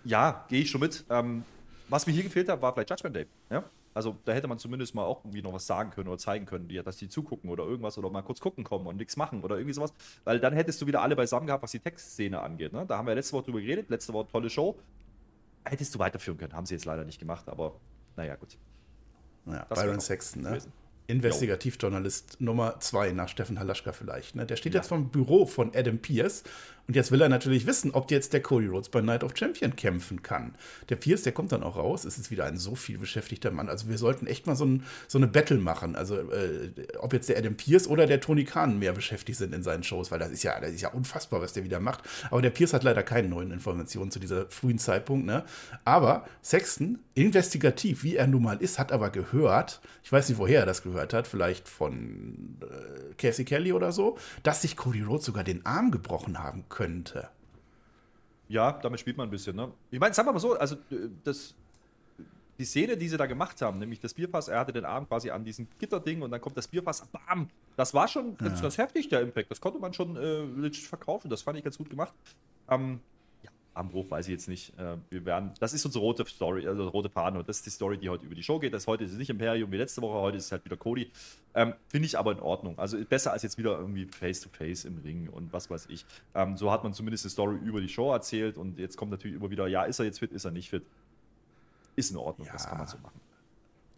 Ja, 0.03 0.45
gehe 0.49 0.61
ich 0.61 0.71
schon 0.71 0.81
mit. 0.81 1.03
Ähm, 1.09 1.43
was 1.89 2.07
mir 2.07 2.13
hier 2.13 2.23
gefehlt 2.23 2.49
hat, 2.49 2.61
war 2.61 2.73
vielleicht 2.73 2.89
Judgment 2.89 3.15
Day. 3.15 3.25
Ja? 3.51 3.63
Also 3.93 4.17
da 4.25 4.31
hätte 4.31 4.47
man 4.47 4.57
zumindest 4.57 4.95
mal 4.95 5.03
auch 5.03 5.23
irgendwie 5.25 5.41
noch 5.41 5.53
was 5.53 5.67
sagen 5.67 5.91
können 5.91 6.07
oder 6.07 6.17
zeigen 6.17 6.45
können, 6.45 6.67
die, 6.67 6.81
dass 6.81 6.97
die 6.97 7.09
zugucken 7.09 7.49
oder 7.49 7.65
irgendwas 7.65 7.97
oder 7.97 8.09
mal 8.09 8.21
kurz 8.21 8.39
gucken 8.39 8.63
kommen 8.63 8.87
und 8.87 8.97
nichts 8.97 9.17
machen 9.17 9.43
oder 9.43 9.57
irgendwie 9.57 9.73
sowas. 9.73 9.93
Weil 10.23 10.39
dann 10.39 10.53
hättest 10.53 10.81
du 10.81 10.87
wieder 10.87 11.01
alle 11.01 11.15
beisammen 11.15 11.47
gehabt, 11.47 11.63
was 11.63 11.71
die 11.71 11.79
Textszene 11.79 12.39
angeht. 12.39 12.73
Ne? 12.73 12.85
Da 12.85 12.97
haben 12.97 13.07
wir 13.07 13.15
letzte 13.15 13.33
Woche 13.33 13.45
drüber 13.45 13.61
geredet, 13.61 13.89
letzte 13.89 14.13
Woche 14.13 14.27
tolle 14.27 14.49
Show. 14.49 14.79
Hättest 15.65 15.93
du 15.93 15.99
weiterführen 15.99 16.37
können, 16.37 16.53
haben 16.53 16.65
sie 16.65 16.73
jetzt 16.73 16.85
leider 16.85 17.03
nicht 17.03 17.19
gemacht, 17.19 17.47
aber 17.47 17.75
naja, 18.15 18.35
gut. 18.35 18.57
Naja, 19.45 19.65
Byron 19.69 19.99
Sexton, 19.99 20.43
ne? 20.43 20.59
Investigativjournalist 21.07 22.39
Nummer 22.39 22.79
zwei 22.79 23.11
nach 23.11 23.27
Steffen 23.27 23.59
Halaschka 23.59 23.91
vielleicht. 23.91 24.35
Ne? 24.35 24.45
Der 24.45 24.55
steht 24.55 24.73
ja. 24.73 24.79
jetzt 24.79 24.87
vom 24.87 25.09
Büro 25.09 25.45
von 25.45 25.75
Adam 25.75 25.97
Pierce 25.97 26.43
und 26.87 26.95
jetzt 26.95 27.11
will 27.11 27.21
er 27.21 27.29
natürlich 27.29 27.65
wissen, 27.65 27.91
ob 27.91 28.11
jetzt 28.11 28.33
der 28.33 28.41
Cody 28.41 28.67
Rhodes 28.67 28.89
bei 28.89 29.01
Night 29.01 29.23
of 29.23 29.35
Champion 29.35 29.75
kämpfen 29.75 30.23
kann. 30.23 30.55
Der 30.89 30.95
Pierce, 30.95 31.23
der 31.23 31.31
kommt 31.31 31.51
dann 31.51 31.63
auch 31.63 31.77
raus. 31.77 32.05
Es 32.05 32.17
ist 32.17 32.31
wieder 32.31 32.45
ein 32.45 32.57
so 32.57 32.75
viel 32.75 32.97
beschäftigter 32.97 33.51
Mann. 33.51 33.69
Also 33.69 33.87
wir 33.87 33.97
sollten 33.97 34.27
echt 34.27 34.47
mal 34.47 34.55
so, 34.55 34.65
ein, 34.65 34.83
so 35.07 35.17
eine 35.17 35.27
Battle 35.27 35.57
machen. 35.57 35.95
Also 35.95 36.17
äh, 36.17 36.71
ob 36.99 37.13
jetzt 37.13 37.29
der 37.29 37.37
Adam 37.37 37.55
Pierce 37.55 37.87
oder 37.87 38.07
der 38.07 38.19
Tony 38.19 38.43
Khan 38.43 38.79
mehr 38.79 38.93
beschäftigt 38.93 39.37
sind 39.37 39.53
in 39.53 39.63
seinen 39.63 39.83
Shows, 39.83 40.11
weil 40.11 40.19
das 40.19 40.31
ist 40.31 40.43
ja, 40.43 40.59
das 40.59 40.71
ist 40.71 40.81
ja 40.81 40.89
unfassbar, 40.89 41.41
was 41.41 41.53
der 41.53 41.63
wieder 41.63 41.79
macht. 41.79 42.01
Aber 42.29 42.41
der 42.41 42.49
Pierce 42.49 42.73
hat 42.73 42.83
leider 42.83 43.03
keine 43.03 43.29
neuen 43.29 43.51
Informationen 43.51 44.11
zu 44.11 44.19
dieser 44.19 44.49
frühen 44.49 44.79
Zeitpunkt. 44.79 45.25
Ne? 45.25 45.45
Aber 45.85 46.25
Sexton, 46.43 46.99
investigativ, 47.13 48.03
wie 48.03 48.15
er 48.15 48.27
nun 48.27 48.43
mal 48.43 48.57
ist, 48.57 48.79
hat 48.79 48.91
aber 48.91 49.09
gehört, 49.09 49.81
ich 50.03 50.11
weiß 50.11 50.29
nicht, 50.29 50.37
woher 50.39 50.61
er 50.61 50.65
das 50.65 50.83
gehört 50.83 51.13
hat, 51.13 51.27
vielleicht 51.27 51.69
von 51.69 52.57
äh, 52.61 53.13
Casey 53.15 53.45
Kelly 53.45 53.73
oder 53.73 53.91
so, 53.91 54.17
dass 54.43 54.61
sich 54.61 54.75
Cody 54.75 55.03
Rhodes 55.03 55.25
sogar 55.25 55.43
den 55.43 55.65
Arm 55.65 55.91
gebrochen 55.91 56.39
haben 56.39 56.65
könnte. 56.71 57.29
Ja, 58.47 58.71
damit 58.73 58.99
spielt 58.99 59.17
man 59.17 59.27
ein 59.27 59.31
bisschen. 59.31 59.55
Ne? 59.55 59.71
Ich 59.91 59.99
meine, 59.99 60.13
sagen 60.13 60.27
wir 60.27 60.33
mal 60.33 60.39
so, 60.39 60.57
also 60.57 60.75
äh, 60.89 61.09
das, 61.23 61.53
die 62.57 62.65
Szene, 62.65 62.97
die 62.97 63.07
sie 63.07 63.17
da 63.17 63.25
gemacht 63.25 63.61
haben, 63.61 63.79
nämlich 63.79 63.99
das 63.99 64.13
Bierfass, 64.13 64.47
er 64.47 64.59
hatte 64.59 64.73
den 64.73 64.85
Arm 64.85 65.07
quasi 65.07 65.29
an 65.29 65.43
diesem 65.43 65.67
Gitterding 65.79 66.21
und 66.21 66.31
dann 66.31 66.41
kommt 66.41 66.57
das 66.57 66.67
Bierfass, 66.67 67.05
bam, 67.07 67.47
das 67.75 67.93
war 67.93 68.07
schon 68.07 68.35
ganz, 68.37 68.59
ja. 68.59 68.63
ganz 68.63 68.77
heftig, 68.77 69.09
der 69.09 69.21
Impact. 69.21 69.51
Das 69.51 69.61
konnte 69.61 69.79
man 69.79 69.93
schon 69.93 70.17
äh, 70.17 70.71
verkaufen, 70.71 71.29
das 71.29 71.43
fand 71.43 71.57
ich 71.57 71.63
ganz 71.63 71.77
gut 71.77 71.89
gemacht. 71.89 72.13
Ähm, 72.69 72.99
Armbruch 73.73 74.09
weiß 74.11 74.27
ich 74.27 74.31
jetzt 74.31 74.47
nicht. 74.47 74.77
Äh, 74.77 74.97
wir 75.09 75.25
werden, 75.25 75.51
das 75.59 75.73
ist 75.73 75.85
unsere 75.85 76.03
rote 76.03 76.25
Story, 76.25 76.67
also 76.67 76.87
rote 76.89 77.09
Fahne 77.09 77.39
und 77.39 77.47
das 77.47 77.57
ist 77.57 77.65
die 77.65 77.69
Story, 77.69 77.97
die 77.97 78.09
heute 78.09 78.25
über 78.25 78.35
die 78.35 78.43
Show 78.43 78.59
geht. 78.59 78.73
Das 78.73 78.87
heute 78.87 79.03
ist 79.03 79.11
es 79.11 79.17
nicht 79.17 79.29
Imperium 79.29 79.71
wie 79.71 79.77
letzte 79.77 80.01
Woche, 80.01 80.19
heute 80.19 80.37
ist 80.37 80.45
es 80.45 80.51
halt 80.51 80.65
wieder 80.65 80.77
Cody. 80.77 81.11
Ähm, 81.53 81.73
Finde 81.87 82.05
ich 82.05 82.17
aber 82.17 82.33
in 82.33 82.39
Ordnung. 82.39 82.77
Also 82.77 82.97
besser 83.05 83.31
als 83.31 83.43
jetzt 83.43 83.57
wieder 83.57 83.77
irgendwie 83.77 84.05
Face-to-Face 84.05 84.85
-face 84.85 84.87
im 84.87 84.97
Ring 84.99 85.29
und 85.29 85.53
was 85.53 85.69
weiß 85.69 85.87
ich. 85.89 86.05
Ähm, 86.35 86.57
so 86.57 86.71
hat 86.71 86.83
man 86.83 86.93
zumindest 86.93 87.25
eine 87.25 87.31
Story 87.31 87.57
über 87.57 87.79
die 87.79 87.89
Show 87.89 88.11
erzählt 88.11 88.57
und 88.57 88.77
jetzt 88.77 88.97
kommt 88.97 89.11
natürlich 89.11 89.37
immer 89.37 89.49
wieder, 89.49 89.67
ja, 89.67 89.83
ist 89.83 89.99
er 89.99 90.05
jetzt 90.05 90.19
fit, 90.19 90.31
ist 90.31 90.45
er 90.45 90.51
nicht 90.51 90.69
fit. 90.69 90.83
Ist 91.95 92.11
in 92.11 92.17
Ordnung, 92.17 92.47
ja. 92.47 92.53
das 92.53 92.67
kann 92.67 92.77
man 92.77 92.87
so 92.87 92.97
machen. 92.97 93.19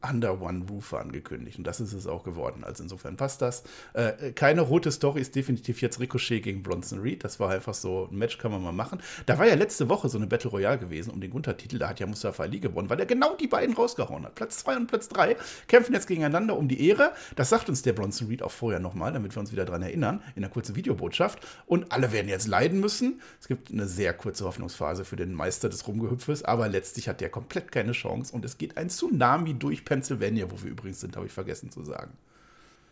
Under 0.08 0.42
One 0.42 0.66
Roof 0.70 0.94
angekündigt. 0.94 1.58
Und 1.58 1.66
das 1.66 1.80
ist 1.80 1.94
es 1.94 2.08
auch 2.08 2.24
geworden. 2.24 2.64
Also 2.64 2.84
insofern 2.84 3.18
passt 3.18 3.42
das. 3.42 3.64
Äh, 3.94 4.32
keine 4.34 4.62
rote 4.62 4.92
Story 4.92 5.22
ist 5.22 5.36
definitiv 5.36 5.82
jetzt 5.82 6.00
Ricochet 6.00 6.42
gegen 6.42 6.64
Bronson 6.64 7.00
Reed. 7.00 7.24
Das 7.24 7.40
war 7.40 7.50
einfach 7.50 7.74
so, 7.74 8.10
ein 8.12 8.18
Match 8.18 8.38
kann 8.38 8.52
man 8.52 8.62
mal 8.62 8.72
machen. 8.72 9.02
Da 9.26 9.40
war 9.40 9.48
ja 9.48 9.56
letzte 9.56 9.90
Woche 9.90 10.10
so 10.10 10.18
eine 10.18 10.28
Battle 10.28 10.52
Royale 10.52 10.78
gewesen 10.78 11.12
um 11.12 11.22
den 11.22 11.32
Untertitel. 11.32 11.80
Da 11.80 11.90
hat 11.90 12.00
ja 12.00 12.08
Mustafa 12.08 12.44
Ali 12.44 12.60
gewonnen, 12.60 12.90
weil 12.90 13.00
er 13.00 13.06
genau 13.06 13.36
die 13.36 13.48
beiden 13.48 13.76
rausgehauen 13.76 14.26
hat. 14.26 14.36
Platz 14.36 14.58
2 14.60 14.78
und 14.78 14.88
Platz 14.88 15.08
3 15.10 15.38
kämpfen 15.68 15.94
jetzt 15.94 16.08
gegeneinander 16.08 16.58
um 16.58 16.68
die 16.68 16.88
Ehre. 16.88 17.14
Das 17.36 17.50
sagt 17.50 17.70
uns 17.70 17.82
der 17.82 17.94
Bronson 17.94 18.28
Reed 18.28 18.44
auch 18.44 18.52
vorher 18.52 18.80
nochmal, 18.80 19.14
damit 19.14 19.36
wir 19.36 19.40
uns 19.40 19.52
wieder 19.52 19.66
daran 19.66 19.84
erinnern, 19.84 20.22
in 20.36 20.44
einer 20.44 20.52
kurzen 20.52 20.76
Videobotschaft. 20.76 21.40
Und 21.66 21.92
alle 21.92 22.12
werden 22.12 22.28
jetzt 22.28 22.48
leiden 22.48 22.80
müssen. 22.80 23.22
Es 23.40 23.48
gibt 23.48 23.72
eine 23.72 23.88
sehr 23.88 24.14
kurze 24.14 24.46
Hoffnungsphase 24.46 25.06
für 25.06 25.16
den 25.16 25.34
Meister 25.34 25.70
des 25.70 25.88
Rumgehüpfes, 25.88 26.44
aber 26.44 26.68
letztlich 26.68 27.08
hat 27.08 27.22
der 27.22 27.30
komplett 27.30 27.72
keine 27.72 27.94
Chance 27.94 28.34
und 28.34 28.44
es 28.46 28.58
geht 28.58 28.78
ein 28.78 28.90
Tsunami 28.90 29.54
durch 29.54 29.86
Pennsylvania, 29.94 30.50
wo 30.50 30.60
wir 30.64 30.72
übrigens 30.72 31.02
sind, 31.02 31.16
habe 31.16 31.28
ich 31.28 31.32
vergessen 31.32 31.70
zu 31.70 31.84
sagen. 31.84 32.18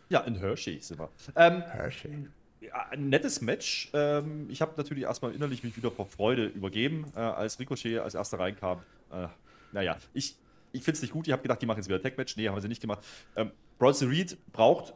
Ja, 0.08 0.20
in 0.20 0.36
Hershey 0.36 0.78
sind 0.80 1.00
wir. 1.00 1.08
Ähm, 1.34 1.62
Hershey. 1.62 2.28
Ja, 2.60 2.86
ein 2.90 3.08
nettes 3.08 3.40
Match. 3.40 3.90
Ähm, 3.92 4.46
ich 4.48 4.62
habe 4.62 4.74
natürlich 4.76 5.02
erstmal 5.02 5.34
innerlich 5.34 5.64
mich 5.64 5.76
wieder 5.76 5.90
vor 5.90 6.06
Freude 6.06 6.46
übergeben, 6.46 7.06
äh, 7.16 7.18
als 7.18 7.58
Ricochet 7.58 7.98
als 7.98 8.14
erster 8.14 8.38
reinkam. 8.38 8.82
Äh, 9.10 9.26
naja, 9.72 9.96
ich, 10.14 10.36
ich 10.70 10.84
finde 10.84 10.96
es 10.96 11.02
nicht 11.02 11.12
gut. 11.12 11.26
Ich 11.26 11.32
habe 11.32 11.42
gedacht, 11.42 11.60
die 11.60 11.66
machen 11.66 11.78
jetzt 11.78 11.88
wieder 11.88 12.00
Tech-Match. 12.00 12.36
Nee, 12.36 12.48
haben 12.48 12.60
sie 12.60 12.68
nicht 12.68 12.80
gemacht. 12.80 13.04
Ähm, 13.34 13.50
Bronson 13.78 14.08
Reed 14.08 14.36
braucht 14.52 14.94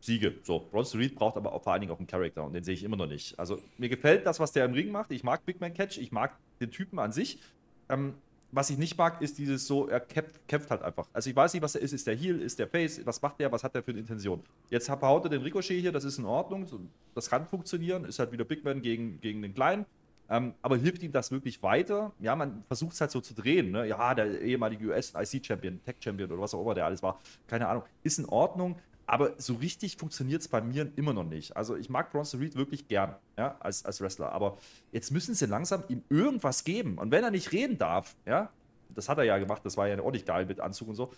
Siege. 0.00 0.34
So, 0.42 0.68
Bronson 0.70 1.00
Reed 1.00 1.14
braucht 1.14 1.38
aber 1.38 1.54
auch 1.54 1.62
vor 1.62 1.72
allen 1.72 1.80
Dingen 1.80 1.92
auch 1.92 1.98
einen 1.98 2.06
Charakter 2.06 2.44
und 2.44 2.52
den 2.52 2.64
sehe 2.64 2.74
ich 2.74 2.84
immer 2.84 2.98
noch 2.98 3.06
nicht. 3.06 3.38
Also 3.38 3.62
mir 3.78 3.88
gefällt 3.88 4.26
das, 4.26 4.40
was 4.40 4.52
der 4.52 4.66
im 4.66 4.74
Ring 4.74 4.90
macht. 4.90 5.10
Ich 5.10 5.24
mag 5.24 5.46
Big 5.46 5.58
Man 5.58 5.72
Catch, 5.72 5.96
ich 5.96 6.12
mag 6.12 6.36
den 6.60 6.70
Typen 6.70 6.98
an 6.98 7.12
sich. 7.12 7.40
Ähm, 7.88 8.12
was 8.52 8.70
ich 8.70 8.78
nicht 8.78 8.96
mag, 8.98 9.20
ist 9.22 9.38
dieses 9.38 9.66
so, 9.66 9.88
er 9.88 10.00
kämpft, 10.00 10.46
kämpft, 10.48 10.70
halt 10.70 10.82
einfach. 10.82 11.08
Also 11.12 11.30
ich 11.30 11.36
weiß 11.36 11.54
nicht, 11.54 11.62
was 11.62 11.74
er 11.74 11.82
ist. 11.82 11.92
Ist 11.92 12.06
der 12.06 12.16
Heal, 12.16 12.40
ist 12.40 12.58
der 12.58 12.68
Face, 12.68 13.00
was 13.04 13.20
macht 13.22 13.38
der, 13.40 13.50
was 13.52 13.62
hat 13.62 13.74
der 13.74 13.82
für 13.82 13.92
eine 13.92 14.00
Intention? 14.00 14.42
Jetzt 14.70 14.90
haut 14.90 15.24
er 15.24 15.28
den 15.28 15.42
Ricochet 15.42 15.80
hier, 15.80 15.92
das 15.92 16.04
ist 16.04 16.18
in 16.18 16.24
Ordnung, 16.24 16.66
das 17.14 17.30
kann 17.30 17.46
funktionieren, 17.46 18.04
ist 18.04 18.18
halt 18.18 18.32
wieder 18.32 18.44
Big 18.44 18.64
Man 18.64 18.82
gegen, 18.82 19.20
gegen 19.20 19.42
den 19.42 19.54
Kleinen. 19.54 19.86
Ähm, 20.28 20.54
aber 20.62 20.76
hilft 20.76 21.02
ihm 21.02 21.10
das 21.10 21.32
wirklich 21.32 21.60
weiter? 21.62 22.12
Ja, 22.20 22.36
man 22.36 22.62
versucht 22.68 22.92
es 22.92 23.00
halt 23.00 23.10
so 23.10 23.20
zu 23.20 23.34
drehen. 23.34 23.72
Ne? 23.72 23.88
Ja, 23.88 24.14
der 24.14 24.40
ehemalige 24.40 24.86
US-IC-Champion, 24.86 25.82
Tech-Champion 25.84 26.30
oder 26.30 26.40
was 26.40 26.54
auch 26.54 26.62
immer 26.62 26.74
der 26.74 26.86
alles 26.86 27.02
war, 27.02 27.20
keine 27.48 27.66
Ahnung, 27.66 27.82
ist 28.04 28.20
in 28.20 28.26
Ordnung. 28.26 28.76
Aber 29.10 29.32
so 29.38 29.54
richtig 29.54 29.96
funktioniert 29.96 30.40
es 30.40 30.46
bei 30.46 30.60
mir 30.60 30.88
immer 30.94 31.12
noch 31.12 31.24
nicht. 31.24 31.56
Also 31.56 31.74
ich 31.74 31.90
mag 31.90 32.12
Bronson 32.12 32.38
Reed 32.38 32.54
wirklich 32.54 32.86
gern, 32.86 33.16
ja, 33.36 33.56
als, 33.58 33.84
als 33.84 34.00
Wrestler. 34.00 34.30
Aber 34.30 34.56
jetzt 34.92 35.10
müssen 35.10 35.34
sie 35.34 35.46
langsam 35.46 35.82
ihm 35.88 36.04
irgendwas 36.08 36.62
geben. 36.62 36.96
Und 36.96 37.10
wenn 37.10 37.24
er 37.24 37.32
nicht 37.32 37.50
reden 37.50 37.76
darf, 37.76 38.14
ja, 38.24 38.50
das 38.94 39.08
hat 39.08 39.18
er 39.18 39.24
ja 39.24 39.38
gemacht, 39.38 39.62
das 39.64 39.76
war 39.76 39.88
ja 39.88 39.96
nicht 40.12 40.26
geil 40.26 40.46
mit 40.46 40.60
Anzug 40.60 40.90
und 40.90 40.94
so. 40.94 41.10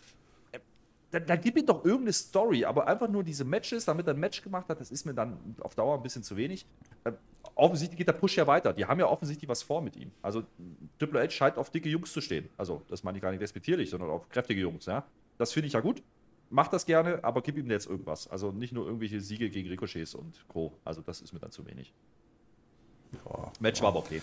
Äh, 0.53 0.61
dann, 1.11 1.27
dann 1.27 1.41
gib 1.43 1.59
ihm 1.59 1.67
doch 1.67 1.85
irgendeine 1.85 2.15
Story, 2.15 2.65
aber 2.65 2.87
einfach 2.87 3.11
nur 3.11 3.25
diese 3.25 3.45
Matches, 3.45 3.85
damit 3.85 4.07
er 4.07 4.15
ein 4.15 4.21
Match 4.21 4.41
gemacht 4.41 4.71
hat, 4.71 4.81
das 4.81 4.91
ist 4.91 5.05
mir 5.05 5.13
dann 5.13 5.37
auf 5.61 5.75
Dauer 5.75 5.95
ein 5.95 6.03
bisschen 6.03 6.23
zu 6.23 6.35
wenig. 6.39 6.65
Äh, 7.05 7.13
offensichtlich 7.57 7.99
geht 7.99 8.09
der 8.09 8.15
Push 8.15 8.39
ja 8.39 8.47
weiter. 8.47 8.73
Die 8.73 8.87
haben 8.87 9.01
ja 9.01 9.07
offensichtlich 9.07 9.51
was 9.51 9.63
vor 9.63 9.83
mit 9.83 9.97
ihm. 9.97 10.11
Also 10.23 10.45
Triple 10.99 11.21
H 11.21 11.29
scheint 11.29 11.59
auf 11.59 11.69
dicke 11.69 11.91
Jungs 11.91 12.11
zu 12.11 12.23
stehen. 12.23 12.49
Also 12.57 12.81
das 12.89 13.03
meine 13.05 13.19
ich 13.19 13.23
gar 13.23 13.33
nicht 13.33 13.43
respektierlich, 13.43 13.91
sondern 13.91 14.09
auf 14.09 14.31
kräftige 14.31 14.63
Jungs. 14.63 14.87
Ja? 14.87 15.05
Das 15.37 15.53
finde 15.53 15.67
ich 15.67 15.75
ja 15.75 15.81
gut 15.81 16.03
mach 16.53 16.69
das 16.69 16.87
gerne, 16.87 17.23
aber 17.25 17.43
gib 17.43 17.57
ihm 17.57 17.71
jetzt 17.71 17.87
irgendwas. 17.87 18.29
Also 18.29 18.53
nicht 18.53 18.73
nur 18.73 18.87
irgendwelche 18.87 19.21
Siege 19.21 19.51
gegen 19.51 19.69
Ricochets 19.69 20.15
und 20.15 20.47
Co. 20.49 20.73
Also 20.85 21.01
das 21.01 21.21
ist 21.21 21.33
mir 21.33 21.41
dann 21.41 21.51
zu 21.51 21.67
wenig. 21.67 21.93
Ja, 23.13 23.51
Match 23.59 23.81
ja. 23.81 23.85
war 23.85 23.91
aber 23.91 24.01
okay. 24.01 24.23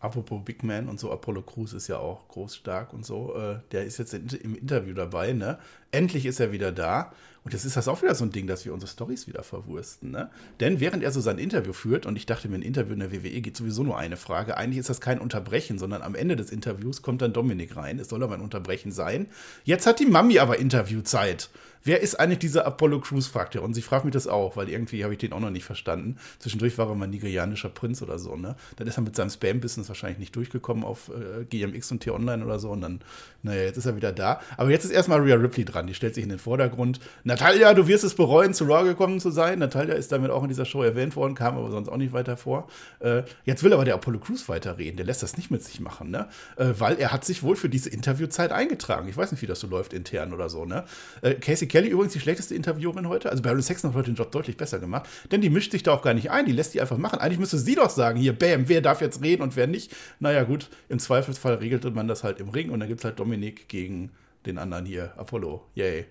Apropos 0.00 0.44
Big 0.44 0.62
Man 0.62 0.88
und 0.88 1.00
so, 1.00 1.10
Apollo 1.10 1.42
Crews 1.42 1.72
ist 1.72 1.88
ja 1.88 1.98
auch 1.98 2.28
groß, 2.28 2.56
stark 2.56 2.92
und 2.92 3.06
so. 3.06 3.34
Äh, 3.34 3.60
der 3.72 3.84
ist 3.84 3.98
jetzt 3.98 4.12
im 4.12 4.54
Interview 4.54 4.92
dabei, 4.92 5.32
ne? 5.32 5.58
Endlich 5.90 6.26
ist 6.26 6.40
er 6.40 6.52
wieder 6.52 6.72
da. 6.72 7.12
Und 7.44 7.52
jetzt 7.52 7.66
ist 7.66 7.76
das 7.76 7.88
auch 7.88 8.00
wieder 8.00 8.14
so 8.14 8.24
ein 8.24 8.32
Ding, 8.32 8.46
dass 8.46 8.64
wir 8.64 8.72
unsere 8.72 8.90
Stories 8.90 9.26
wieder 9.26 9.42
verwursten, 9.42 10.10
ne? 10.10 10.30
Denn 10.60 10.80
während 10.80 11.02
er 11.02 11.12
so 11.12 11.20
sein 11.20 11.36
Interview 11.36 11.74
führt, 11.74 12.06
und 12.06 12.16
ich 12.16 12.24
dachte 12.24 12.48
mir, 12.48 12.56
ein 12.56 12.62
Interview 12.62 12.94
in 12.94 13.00
der 13.00 13.12
WWE 13.12 13.42
geht 13.42 13.56
sowieso 13.56 13.82
nur 13.82 13.98
eine 13.98 14.16
Frage, 14.16 14.56
eigentlich 14.56 14.78
ist 14.78 14.88
das 14.88 15.02
kein 15.02 15.18
Unterbrechen, 15.18 15.78
sondern 15.78 16.00
am 16.00 16.14
Ende 16.14 16.36
des 16.36 16.50
Interviews 16.50 17.02
kommt 17.02 17.20
dann 17.20 17.34
Dominik 17.34 17.76
rein. 17.76 17.98
Es 17.98 18.08
soll 18.08 18.22
aber 18.22 18.34
ein 18.34 18.40
Unterbrechen 18.40 18.92
sein. 18.92 19.26
Jetzt 19.64 19.86
hat 19.86 20.00
die 20.00 20.06
Mami 20.06 20.38
aber 20.38 20.58
Interviewzeit. 20.58 21.50
Wer 21.86 22.00
ist 22.00 22.18
eigentlich 22.18 22.38
dieser 22.38 22.64
Apollo 22.66 23.00
Crews, 23.00 23.26
fragt 23.26 23.54
er. 23.54 23.62
Und 23.62 23.74
sie 23.74 23.82
fragt 23.82 24.06
mich 24.06 24.14
das 24.14 24.26
auch, 24.26 24.56
weil 24.56 24.70
irgendwie 24.70 25.04
habe 25.04 25.12
ich 25.12 25.18
den 25.18 25.34
auch 25.34 25.40
noch 25.40 25.50
nicht 25.50 25.66
verstanden. 25.66 26.16
Zwischendurch 26.38 26.78
war 26.78 26.88
er 26.88 26.94
mal 26.94 27.06
nigerianischer 27.06 27.68
Prinz 27.68 28.00
oder 28.00 28.18
so, 28.18 28.36
ne? 28.36 28.56
Dann 28.76 28.86
ist 28.86 28.96
er 28.96 29.02
mit 29.02 29.14
seinem 29.14 29.28
Spam-Business 29.28 29.88
wahrscheinlich 29.88 30.18
nicht 30.18 30.34
durchgekommen 30.34 30.82
auf 30.82 31.10
äh, 31.10 31.44
GMX 31.44 31.92
und 31.92 32.00
T-Online 32.00 32.42
oder 32.42 32.58
so. 32.58 32.70
Und 32.70 32.80
dann, 32.80 33.00
naja, 33.42 33.64
jetzt 33.64 33.76
ist 33.76 33.84
er 33.84 33.96
wieder 33.96 34.12
da. 34.12 34.40
Aber 34.56 34.70
jetzt 34.70 34.86
ist 34.86 34.92
erstmal 34.92 35.20
Rhea 35.20 35.34
Ripley 35.34 35.66
dran. 35.66 35.86
Die 35.86 35.92
stellt 35.92 36.14
sich 36.14 36.24
in 36.24 36.30
den 36.30 36.38
Vordergrund. 36.38 37.00
Natalia, 37.34 37.74
du 37.74 37.88
wirst 37.88 38.04
es 38.04 38.14
bereuen, 38.14 38.54
zu 38.54 38.62
Raw 38.62 38.84
gekommen 38.84 39.18
zu 39.18 39.28
sein. 39.30 39.58
Natalia 39.58 39.94
ist 39.94 40.12
damit 40.12 40.30
auch 40.30 40.44
in 40.44 40.48
dieser 40.50 40.64
Show 40.64 40.84
erwähnt 40.84 41.16
worden, 41.16 41.34
kam 41.34 41.56
aber 41.56 41.68
sonst 41.68 41.88
auch 41.88 41.96
nicht 41.96 42.12
weiter 42.12 42.36
vor. 42.36 42.68
Äh, 43.00 43.24
jetzt 43.44 43.64
will 43.64 43.72
aber 43.72 43.84
der 43.84 43.94
Apollo 43.94 44.20
Crews 44.20 44.48
weiterreden. 44.48 44.96
Der 44.96 45.04
lässt 45.04 45.24
das 45.24 45.36
nicht 45.36 45.50
mit 45.50 45.60
sich 45.60 45.80
machen, 45.80 46.12
ne? 46.12 46.28
Äh, 46.56 46.74
weil 46.78 46.96
er 47.00 47.12
hat 47.12 47.24
sich 47.24 47.42
wohl 47.42 47.56
für 47.56 47.68
diese 47.68 47.90
Interviewzeit 47.90 48.52
eingetragen. 48.52 49.08
Ich 49.08 49.16
weiß 49.16 49.32
nicht, 49.32 49.42
wie 49.42 49.48
das 49.48 49.58
so 49.58 49.66
läuft 49.66 49.92
intern 49.92 50.32
oder 50.32 50.48
so, 50.48 50.64
ne? 50.64 50.84
Äh, 51.22 51.34
Casey 51.34 51.66
Kelly 51.66 51.88
übrigens 51.88 52.12
die 52.12 52.20
schlechteste 52.20 52.54
Interviewerin 52.54 53.08
heute. 53.08 53.30
Also 53.30 53.42
Baron 53.42 53.62
Sexton 53.62 53.90
hat 53.90 53.96
heute 53.96 54.12
den 54.12 54.16
Job 54.16 54.30
deutlich 54.30 54.56
besser 54.56 54.78
gemacht, 54.78 55.08
denn 55.32 55.40
die 55.40 55.50
mischt 55.50 55.72
sich 55.72 55.82
da 55.82 55.92
auch 55.92 56.02
gar 56.02 56.14
nicht 56.14 56.30
ein, 56.30 56.46
die 56.46 56.52
lässt 56.52 56.74
die 56.74 56.80
einfach 56.80 56.98
machen. 56.98 57.18
Eigentlich 57.18 57.40
müsste 57.40 57.58
sie 57.58 57.74
doch 57.74 57.90
sagen, 57.90 58.16
hier, 58.16 58.38
bam, 58.38 58.68
wer 58.68 58.80
darf 58.80 59.00
jetzt 59.00 59.24
reden 59.24 59.42
und 59.42 59.56
wer 59.56 59.66
nicht. 59.66 59.92
Naja, 60.20 60.44
gut, 60.44 60.68
im 60.88 61.00
Zweifelsfall 61.00 61.54
regelte 61.54 61.90
man 61.90 62.06
das 62.06 62.22
halt 62.22 62.38
im 62.38 62.50
Ring 62.50 62.70
und 62.70 62.78
dann 62.78 62.88
gibt 62.88 63.00
es 63.00 63.04
halt 63.04 63.18
Dominik 63.18 63.68
gegen 63.68 64.12
den 64.46 64.56
anderen 64.56 64.86
hier, 64.86 65.14
Apollo. 65.16 65.64
Yay. 65.74 66.06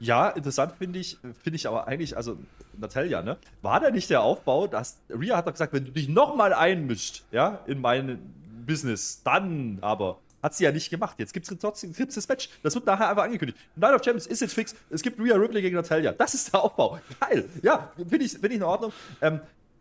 Ja, 0.00 0.28
interessant 0.28 0.74
finde 0.78 0.98
ich, 0.98 1.18
finde 1.42 1.56
ich 1.56 1.66
aber 1.66 1.88
eigentlich, 1.88 2.16
also 2.16 2.38
Natalia, 2.76 3.22
ne? 3.22 3.36
War 3.62 3.80
da 3.80 3.90
nicht 3.90 4.08
der 4.10 4.22
Aufbau, 4.22 4.66
dass 4.66 4.98
Ria 5.10 5.36
hat 5.36 5.46
doch 5.46 5.52
gesagt, 5.52 5.72
wenn 5.72 5.84
du 5.84 5.90
dich 5.90 6.08
nochmal 6.08 6.52
einmischt, 6.52 7.24
ja, 7.32 7.60
in 7.66 7.80
mein 7.80 8.18
Business, 8.66 9.22
dann 9.24 9.78
aber 9.80 10.18
hat 10.42 10.54
sie 10.54 10.64
ja 10.64 10.72
nicht 10.72 10.90
gemacht. 10.90 11.16
Jetzt 11.18 11.32
gibt 11.32 11.50
es 11.50 11.58
trotzdem 11.58 11.92
gibt's 11.92 12.14
das 12.14 12.28
Match. 12.28 12.48
Das 12.62 12.74
wird 12.74 12.86
nachher 12.86 13.08
einfach 13.08 13.24
angekündigt. 13.24 13.58
Night 13.74 13.94
of 13.94 14.04
Champions 14.04 14.26
ist 14.26 14.40
jetzt 14.40 14.54
fix. 14.54 14.74
Es 14.90 15.02
gibt 15.02 15.18
Rhea 15.20 15.34
Ripley 15.34 15.62
gegen 15.62 15.74
Natalia. 15.74 16.12
Das 16.12 16.34
ist 16.34 16.52
der 16.52 16.62
Aufbau. 16.62 16.98
Geil. 17.20 17.48
Ja, 17.62 17.90
finde 17.96 18.24
ich, 18.24 18.32
find 18.32 18.44
ich 18.44 18.54
in 18.54 18.62
Ordnung. 18.62 18.92
Ähm, 19.20 19.40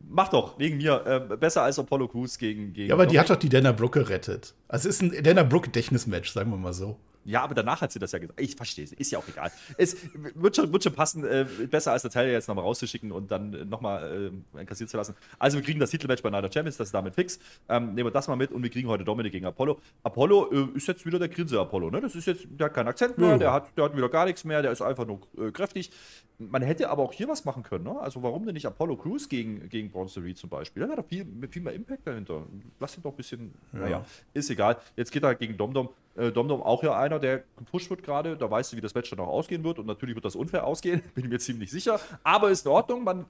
mach 0.09 0.29
doch, 0.29 0.57
wegen 0.57 0.77
mir. 0.77 1.05
Äh, 1.05 1.35
besser 1.37 1.61
als 1.61 1.77
Apollo 1.77 2.07
Crews 2.07 2.37
gegen, 2.37 2.73
gegen. 2.73 2.89
Ja, 2.89 2.95
aber 2.95 3.05
die 3.05 3.19
hat 3.19 3.29
doch 3.29 3.35
die 3.35 3.49
Dana 3.49 3.71
Brooke 3.71 3.99
gerettet. 3.99 4.55
Also 4.67 4.89
es 4.89 4.99
ist 4.99 5.01
ein 5.01 5.23
Dana 5.23 5.43
Brooke-Gedächtnismatch, 5.43 6.31
sagen 6.31 6.49
wir 6.49 6.57
mal 6.57 6.73
so. 6.73 6.97
Ja, 7.27 7.43
aber 7.43 7.53
danach 7.55 7.81
hat 7.81 7.91
sie 7.91 7.99
das 7.99 8.13
ja 8.13 8.19
gesagt. 8.19 8.39
Ich 8.39 8.55
verstehe 8.55 8.85
es, 8.85 8.93
ist 8.93 9.11
ja 9.11 9.19
auch 9.19 9.27
egal. 9.27 9.51
Es 9.77 9.97
wird 10.33 10.55
schon, 10.55 10.71
wird 10.71 10.83
schon 10.83 10.93
passen, 10.93 11.25
äh, 11.25 11.45
besser 11.69 11.91
als 11.91 12.05
Natalia 12.05 12.31
jetzt 12.31 12.47
nochmal 12.47 12.63
rauszuschicken 12.63 13.11
und 13.11 13.29
dann 13.29 13.67
nochmal 13.67 14.31
äh, 14.55 14.63
kassiert 14.63 14.89
zu 14.89 14.95
lassen. 14.95 15.13
Also 15.37 15.57
wir 15.57 15.63
kriegen 15.63 15.79
das 15.79 15.91
Titelmatch 15.91 16.23
bei 16.23 16.29
of 16.29 16.53
Champions, 16.53 16.77
das 16.77 16.87
ist 16.87 16.93
damit 16.93 17.15
fix. 17.15 17.37
Ähm, 17.67 17.95
nehmen 17.95 18.07
wir 18.07 18.11
das 18.11 18.29
mal 18.29 18.37
mit 18.37 18.51
und 18.53 18.63
wir 18.63 18.69
kriegen 18.69 18.87
heute 18.87 19.03
Dominik 19.03 19.33
gegen 19.33 19.45
Apollo. 19.45 19.77
Apollo 20.03 20.51
äh, 20.51 20.77
ist 20.77 20.87
jetzt 20.87 21.05
wieder 21.05 21.19
der 21.19 21.27
Grinse-Apollo, 21.27 21.91
ne? 21.91 21.99
Das 21.99 22.15
ist 22.15 22.27
jetzt, 22.27 22.47
der 22.49 22.67
hat 22.67 22.73
keinen 22.73 22.87
Akzent 22.87 23.17
mehr, 23.17 23.37
der 23.37 23.51
hat, 23.51 23.77
der 23.77 23.83
hat 23.83 23.97
wieder 23.97 24.07
gar 24.07 24.25
nichts 24.25 24.45
mehr, 24.45 24.61
der 24.61 24.71
ist 24.71 24.81
einfach 24.81 25.05
nur 25.05 25.19
äh, 25.37 25.51
kräftig. 25.51 25.91
Man 26.39 26.61
hätte 26.61 26.89
aber 26.89 27.01
auch 27.01 27.13
hier 27.13 27.27
was 27.27 27.45
machen 27.45 27.63
können, 27.63 27.85
ne? 27.85 27.99
Also 27.99 28.21
warum 28.21 28.45
denn 28.45 28.53
nicht 28.53 28.67
Apollo 28.67 28.97
Crews 28.97 29.27
gegen, 29.27 29.69
gegen 29.69 29.89
Bronze 29.89 30.21
Reed 30.23 30.37
zum 30.37 30.51
Beispiel? 30.51 30.83
Da 30.83 30.89
wäre 30.89 31.01
doch 31.01 31.07
viel, 31.07 31.25
viel 31.49 31.63
mehr 31.63 31.73
Impact 31.73 32.05
dahinter. 32.05 32.45
Lass 32.79 32.95
ihn 32.95 33.01
doch 33.01 33.11
ein 33.11 33.17
bisschen, 33.17 33.53
ja. 33.73 33.79
naja, 33.79 34.05
ist 34.33 34.51
egal. 34.51 34.77
Jetzt 34.95 35.11
geht 35.11 35.23
er 35.23 35.33
gegen 35.33 35.57
Domdom. 35.57 35.89
Äh, 36.15 36.31
Domdom 36.31 36.61
auch 36.61 36.83
ja 36.83 36.95
einer, 36.95 37.17
der 37.17 37.43
gepusht 37.57 37.89
wird 37.89 38.03
gerade. 38.03 38.37
Da 38.37 38.51
weißt 38.51 38.71
du, 38.71 38.77
wie 38.77 38.81
das 38.81 38.93
Match 38.93 39.09
dann 39.09 39.19
auch 39.19 39.29
ausgehen 39.29 39.63
wird. 39.63 39.79
Und 39.79 39.87
natürlich 39.87 40.13
wird 40.13 40.25
das 40.25 40.35
unfair 40.35 40.65
ausgehen, 40.65 41.01
bin 41.15 41.23
ich 41.23 41.29
mir 41.31 41.39
ziemlich 41.39 41.71
sicher. 41.71 41.99
Aber 42.23 42.51
ist 42.51 42.67
in 42.67 42.71
Ordnung. 42.71 43.03
Man 43.03 43.25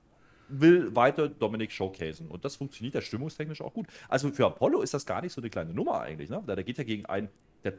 will 0.50 0.93
weiter 0.93 1.30
Dominik 1.30 1.72
showcasen. 1.72 2.28
Und 2.28 2.43
das 2.43 2.58
funktioniert 2.58 2.96
ja 2.96 3.02
stimmungstechnisch 3.02 3.62
auch 3.62 3.74
gut. 3.74 3.88
Also 4.10 4.32
für 4.32 4.46
Apollo 4.46 4.82
ist 4.82 4.93
das 4.93 5.06
gar 5.06 5.22
nicht 5.22 5.32
so 5.32 5.39
eine 5.39 5.50
kleine 5.50 5.74
Nummer 5.74 6.02
eigentlich. 6.02 6.30
Ne? 6.30 6.43
Der 6.46 6.63
geht 6.63 6.78
ja 6.78 6.84
gegen 6.84 7.06
einen 7.06 7.30
der, 7.63 7.74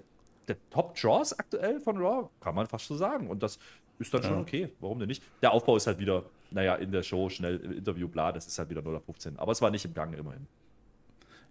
der 0.48 0.56
Top-Draws 0.70 1.38
aktuell 1.38 1.80
von 1.80 1.98
Raw, 1.98 2.28
kann 2.40 2.54
man 2.54 2.66
fast 2.66 2.86
so 2.86 2.96
sagen. 2.96 3.28
Und 3.28 3.42
das 3.42 3.58
ist 3.98 4.12
dann 4.14 4.22
ja. 4.22 4.28
schon 4.28 4.40
okay. 4.40 4.70
Warum 4.80 4.98
denn 4.98 5.08
nicht? 5.08 5.22
Der 5.42 5.52
Aufbau 5.52 5.76
ist 5.76 5.86
halt 5.86 5.98
wieder, 5.98 6.24
naja, 6.50 6.74
in 6.76 6.92
der 6.92 7.02
Show 7.02 7.28
schnell 7.28 7.58
im 7.58 7.72
Interview, 7.72 8.08
bla, 8.08 8.32
das 8.32 8.46
ist 8.46 8.58
halt 8.58 8.70
wieder 8.70 8.82
0 8.82 8.96
auf 8.96 9.04
15. 9.04 9.38
Aber 9.38 9.52
es 9.52 9.62
war 9.62 9.70
nicht 9.70 9.84
im 9.84 9.94
Gang 9.94 10.16
immerhin. 10.16 10.46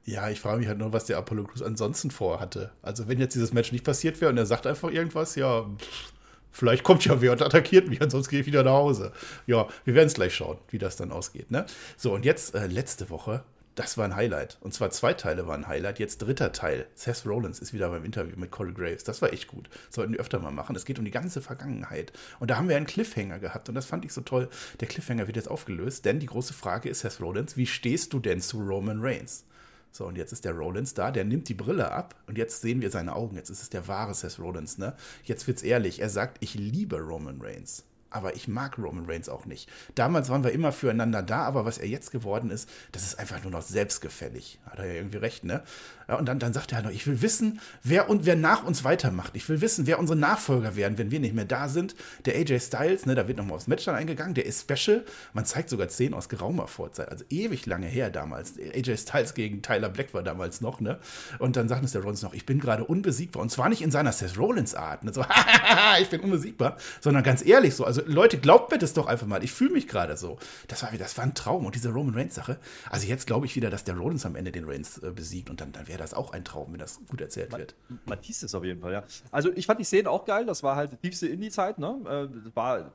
Ja, 0.05 0.29
ich 0.29 0.39
frage 0.39 0.59
mich 0.59 0.67
halt 0.67 0.77
nur, 0.77 0.93
was 0.93 1.05
der 1.05 1.17
Apollo 1.17 1.45
Crews 1.45 1.61
ansonsten 1.61 2.11
vorhatte. 2.11 2.71
Also, 2.81 3.09
wenn 3.09 3.19
jetzt 3.19 3.35
dieses 3.35 3.51
Match 3.51 3.73
nicht 3.73 3.83
passiert 3.83 4.21
wäre 4.21 4.31
und 4.31 4.37
er 4.37 4.45
sagt 4.45 4.65
einfach 4.65 4.89
irgendwas, 4.89 5.35
ja, 5.35 5.63
pff, 5.63 6.13
vielleicht 6.49 6.83
kommt 6.83 7.03
ja 7.03 7.19
wer 7.21 7.33
und 7.33 7.41
attackiert 7.41 7.89
mich, 7.89 8.01
ansonsten 8.01 8.31
gehe 8.31 8.39
ich 8.39 8.45
wieder 8.45 8.63
nach 8.63 8.71
Hause. 8.71 9.11
Ja, 9.47 9.67
wir 9.83 9.95
werden 9.95 10.07
es 10.07 10.13
gleich 10.13 10.33
schauen, 10.33 10.57
wie 10.69 10.77
das 10.77 10.95
dann 10.95 11.11
ausgeht. 11.11 11.51
Ne? 11.51 11.65
So, 11.97 12.13
und 12.13 12.23
jetzt 12.23 12.55
äh, 12.55 12.67
letzte 12.67 13.09
Woche, 13.09 13.43
das 13.77 13.95
war 13.95 14.05
ein 14.05 14.15
Highlight. 14.15 14.57
Und 14.61 14.73
zwar 14.73 14.89
zwei 14.89 15.13
Teile 15.13 15.45
waren 15.45 15.63
ein 15.63 15.67
Highlight. 15.67 15.99
Jetzt 15.99 16.17
dritter 16.23 16.51
Teil. 16.51 16.87
Seth 16.95 17.27
Rollins 17.27 17.59
ist 17.59 17.73
wieder 17.73 17.89
beim 17.89 18.03
Interview 18.03 18.35
mit 18.35 18.49
Corey 18.49 18.73
Graves. 18.73 19.03
Das 19.03 19.21
war 19.21 19.31
echt 19.31 19.47
gut. 19.47 19.69
sollten 19.91 20.13
wir 20.13 20.19
öfter 20.19 20.39
mal 20.39 20.51
machen. 20.51 20.75
Es 20.75 20.83
geht 20.83 20.97
um 20.97 21.05
die 21.05 21.11
ganze 21.11 21.43
Vergangenheit. 21.43 22.11
Und 22.39 22.49
da 22.49 22.57
haben 22.57 22.69
wir 22.69 22.75
einen 22.75 22.87
Cliffhanger 22.87 23.37
gehabt. 23.37 23.69
Und 23.69 23.75
das 23.75 23.85
fand 23.85 24.03
ich 24.03 24.13
so 24.13 24.21
toll. 24.21 24.49
Der 24.79 24.87
Cliffhanger 24.87 25.27
wird 25.27 25.35
jetzt 25.35 25.47
aufgelöst. 25.47 26.05
Denn 26.05 26.19
die 26.19 26.25
große 26.25 26.55
Frage 26.55 26.89
ist, 26.89 27.01
Seth 27.01 27.21
Rollins, 27.21 27.55
wie 27.55 27.67
stehst 27.67 28.13
du 28.13 28.19
denn 28.19 28.41
zu 28.41 28.57
Roman 28.59 28.99
Reigns? 28.99 29.45
So, 29.91 30.07
und 30.07 30.17
jetzt 30.17 30.31
ist 30.31 30.45
der 30.45 30.53
Rollins 30.53 30.95
da, 30.95 31.11
der 31.11 31.23
nimmt 31.23 31.47
die 31.47 31.53
Brille 31.53 31.91
ab 31.91 32.15
und 32.25 32.37
jetzt 32.37 32.61
sehen 32.61 32.81
wir 32.81 32.89
seine 32.89 33.15
Augen. 33.15 33.35
Jetzt 33.35 33.51
ist 33.51 33.61
es 33.61 33.69
der 33.69 33.87
wahre 33.87 34.15
Seth 34.15 34.39
Rollins, 34.39 34.79
ne? 34.79 34.95
Jetzt 35.23 35.47
wird's 35.47 35.61
ehrlich. 35.61 36.01
Er 36.01 36.09
sagt, 36.09 36.37
ich 36.39 36.55
liebe 36.55 36.99
Roman 36.99 37.39
Reigns. 37.41 37.86
Aber 38.09 38.35
ich 38.35 38.47
mag 38.47 38.77
Roman 38.77 39.05
Reigns 39.05 39.29
auch 39.29 39.45
nicht. 39.45 39.69
Damals 39.95 40.29
waren 40.29 40.43
wir 40.43 40.51
immer 40.51 40.71
füreinander 40.71 41.21
da, 41.23 41.43
aber 41.43 41.65
was 41.65 41.77
er 41.77 41.87
jetzt 41.87 42.11
geworden 42.11 42.51
ist, 42.51 42.69
das 42.91 43.03
ist 43.03 43.19
einfach 43.19 43.41
nur 43.43 43.51
noch 43.51 43.61
selbstgefällig. 43.61 44.59
Hat 44.65 44.79
er 44.79 44.85
ja 44.85 44.93
irgendwie 44.93 45.17
recht, 45.17 45.43
ne? 45.43 45.63
Ja, 46.07 46.15
und 46.15 46.25
dann, 46.25 46.39
dann 46.39 46.53
sagt 46.53 46.71
er 46.71 46.77
halt 46.77 46.85
noch, 46.85 46.93
ich 46.93 47.05
will 47.05 47.21
wissen, 47.21 47.59
wer 47.83 48.09
und 48.09 48.25
wer 48.25 48.35
nach 48.35 48.63
uns 48.63 48.83
weitermacht. 48.83 49.35
Ich 49.35 49.47
will 49.49 49.59
wissen, 49.59 49.87
wer 49.87 49.99
unsere 49.99 50.17
Nachfolger 50.17 50.75
werden, 50.75 50.97
wenn 50.97 51.11
wir 51.11 51.19
nicht 51.19 51.35
mehr 51.35 51.45
da 51.45 51.67
sind. 51.67 51.95
Der 52.25 52.35
AJ 52.35 52.61
Styles, 52.61 53.05
ne, 53.05 53.15
da 53.15 53.27
wird 53.27 53.37
nochmal 53.37 53.57
aufs 53.57 53.67
Match 53.67 53.83
dann 53.85 53.95
eingegangen, 53.95 54.33
der 54.33 54.45
ist 54.45 54.69
special. 54.69 55.03
Man 55.33 55.45
zeigt 55.45 55.69
sogar 55.69 55.89
Szenen 55.89 56.13
aus 56.13 56.29
geraumer 56.29 56.67
Vorzeit, 56.67 57.09
also 57.09 57.25
ewig 57.29 57.65
lange 57.65 57.87
her 57.87 58.09
damals. 58.09 58.53
AJ 58.57 58.97
Styles 58.97 59.33
gegen 59.33 59.61
Tyler 59.61 59.89
Black 59.89 60.13
war 60.13 60.23
damals 60.23 60.61
noch, 60.61 60.79
ne? 60.79 60.99
Und 61.39 61.57
dann 61.57 61.67
sagt 61.67 61.81
uns 61.81 61.91
der 61.91 62.01
Rollins 62.01 62.21
noch, 62.21 62.33
ich 62.33 62.45
bin 62.45 62.59
gerade 62.59 62.85
unbesiegbar. 62.85 63.41
Und 63.41 63.49
zwar 63.49 63.67
nicht 63.67 63.81
in 63.81 63.91
seiner 63.91 64.13
Seth 64.13 64.37
Rollins-Art, 64.37 65.03
ne? 65.03 65.13
So, 65.13 65.25
ich 66.01 66.09
bin 66.09 66.21
unbesiegbar, 66.21 66.77
sondern 67.01 67.23
ganz 67.23 67.45
ehrlich 67.45 67.75
so. 67.75 67.83
Also 67.83 68.01
Leute, 68.05 68.37
glaubt 68.37 68.71
mir 68.71 68.77
das 68.77 68.93
doch 68.93 69.07
einfach 69.07 69.27
mal. 69.27 69.43
Ich 69.43 69.51
fühle 69.51 69.71
mich 69.71 69.87
gerade 69.87 70.15
so. 70.15 70.37
Das 70.69 70.83
war, 70.83 70.91
das 70.97 71.17
war 71.17 71.25
ein 71.25 71.33
Traum. 71.33 71.65
Und 71.65 71.75
diese 71.75 71.89
Roman 71.89 72.15
Reigns-Sache, 72.15 72.57
also 72.89 73.07
jetzt 73.07 73.27
glaube 73.27 73.45
ich 73.45 73.55
wieder, 73.57 73.69
dass 73.69 73.83
der 73.83 73.95
Rollins 73.97 74.25
am 74.25 74.35
Ende 74.35 74.53
den 74.53 74.63
Reigns 74.63 74.99
äh, 74.99 75.11
besiegt 75.11 75.49
und 75.49 75.59
dann, 75.59 75.73
dann 75.73 75.87
wäre 75.87 75.96
wäre 75.97 76.03
das 76.03 76.13
auch 76.13 76.31
ein 76.31 76.45
Traum, 76.45 76.71
wenn 76.71 76.79
das 76.79 76.99
gut 77.09 77.21
erzählt 77.21 77.57
wird. 77.57 77.75
Man 78.05 78.19
hieß 78.21 78.43
es 78.43 78.53
auf 78.53 78.63
jeden 78.63 78.81
Fall, 78.81 78.93
ja. 78.93 79.03
Also 79.31 79.51
ich 79.53 79.65
fand 79.65 79.79
die 79.79 79.83
Szene 79.83 80.09
auch 80.09 80.25
geil, 80.25 80.45
das 80.45 80.63
war 80.63 80.75
halt 80.75 80.91
die 80.91 80.97
tiefste 80.97 81.27
Indie-Zeit, 81.27 81.79
ne? 81.79 81.97
Äh, 82.05 82.43
das 82.45 82.55
war 82.55 82.91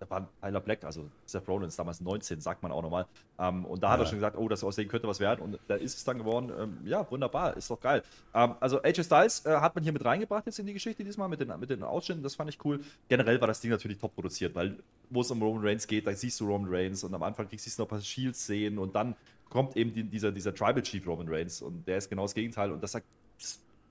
da 0.00 0.10
war 0.10 0.28
Tyler 0.40 0.60
Black, 0.60 0.84
also 0.84 1.08
Seth 1.24 1.46
Rollins, 1.48 1.76
damals 1.76 2.00
19, 2.00 2.40
sagt 2.40 2.62
man 2.62 2.72
auch 2.72 2.82
nochmal. 2.82 3.06
Ähm, 3.38 3.64
und 3.64 3.82
da 3.82 3.88
ja. 3.88 3.92
hat 3.92 4.00
er 4.00 4.06
schon 4.06 4.16
gesagt, 4.16 4.36
oh, 4.36 4.48
das 4.48 4.64
aussehen 4.64 4.88
könnte 4.88 5.08
was 5.08 5.20
werden. 5.20 5.40
Und 5.40 5.58
da 5.68 5.76
ist 5.76 5.96
es 5.96 6.04
dann 6.04 6.18
geworden. 6.18 6.52
Ähm, 6.58 6.78
ja, 6.84 7.08
wunderbar, 7.10 7.56
ist 7.56 7.70
doch 7.70 7.80
geil. 7.80 8.02
Ähm, 8.34 8.54
also 8.60 8.82
AJ 8.82 9.04
Styles 9.04 9.46
äh, 9.46 9.56
hat 9.56 9.74
man 9.74 9.84
hier 9.84 9.92
mit 9.92 10.04
reingebracht 10.04 10.46
jetzt 10.46 10.58
in 10.58 10.66
die 10.66 10.72
Geschichte 10.72 11.04
diesmal 11.04 11.28
mit 11.28 11.40
den, 11.40 11.52
mit 11.58 11.70
den 11.70 11.82
Ausschnitten, 11.82 12.22
das 12.22 12.34
fand 12.34 12.50
ich 12.50 12.64
cool. 12.64 12.80
Generell 13.08 13.40
war 13.40 13.48
das 13.48 13.60
Ding 13.60 13.70
natürlich 13.70 13.98
top 13.98 14.14
produziert, 14.14 14.54
weil 14.54 14.78
wo 15.10 15.20
es 15.20 15.30
um 15.30 15.40
Roman 15.40 15.64
Reigns 15.64 15.86
geht, 15.86 16.06
da 16.06 16.14
siehst 16.14 16.40
du 16.40 16.46
Roman 16.46 16.72
Reigns 16.72 17.04
und 17.04 17.14
am 17.14 17.22
Anfang 17.22 17.48
kriegst 17.48 17.66
du 17.66 17.82
noch 17.82 17.86
ein 17.86 17.90
paar 17.90 18.00
Shields 18.00 18.46
sehen 18.46 18.78
und 18.78 18.94
dann 18.94 19.14
kommt 19.48 19.76
eben 19.76 19.92
die, 19.92 20.04
dieser, 20.04 20.32
dieser 20.32 20.54
Tribal 20.54 20.82
Chief 20.82 21.06
Roman 21.06 21.28
Reigns 21.28 21.62
und 21.62 21.86
der 21.86 21.98
ist 21.98 22.08
genau 22.08 22.22
das 22.22 22.34
Gegenteil 22.34 22.72
und 22.72 22.82
das 22.82 22.92
sagt, 22.92 23.06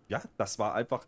ja, 0.07 0.21
das 0.37 0.59
war 0.59 0.75
einfach 0.75 1.05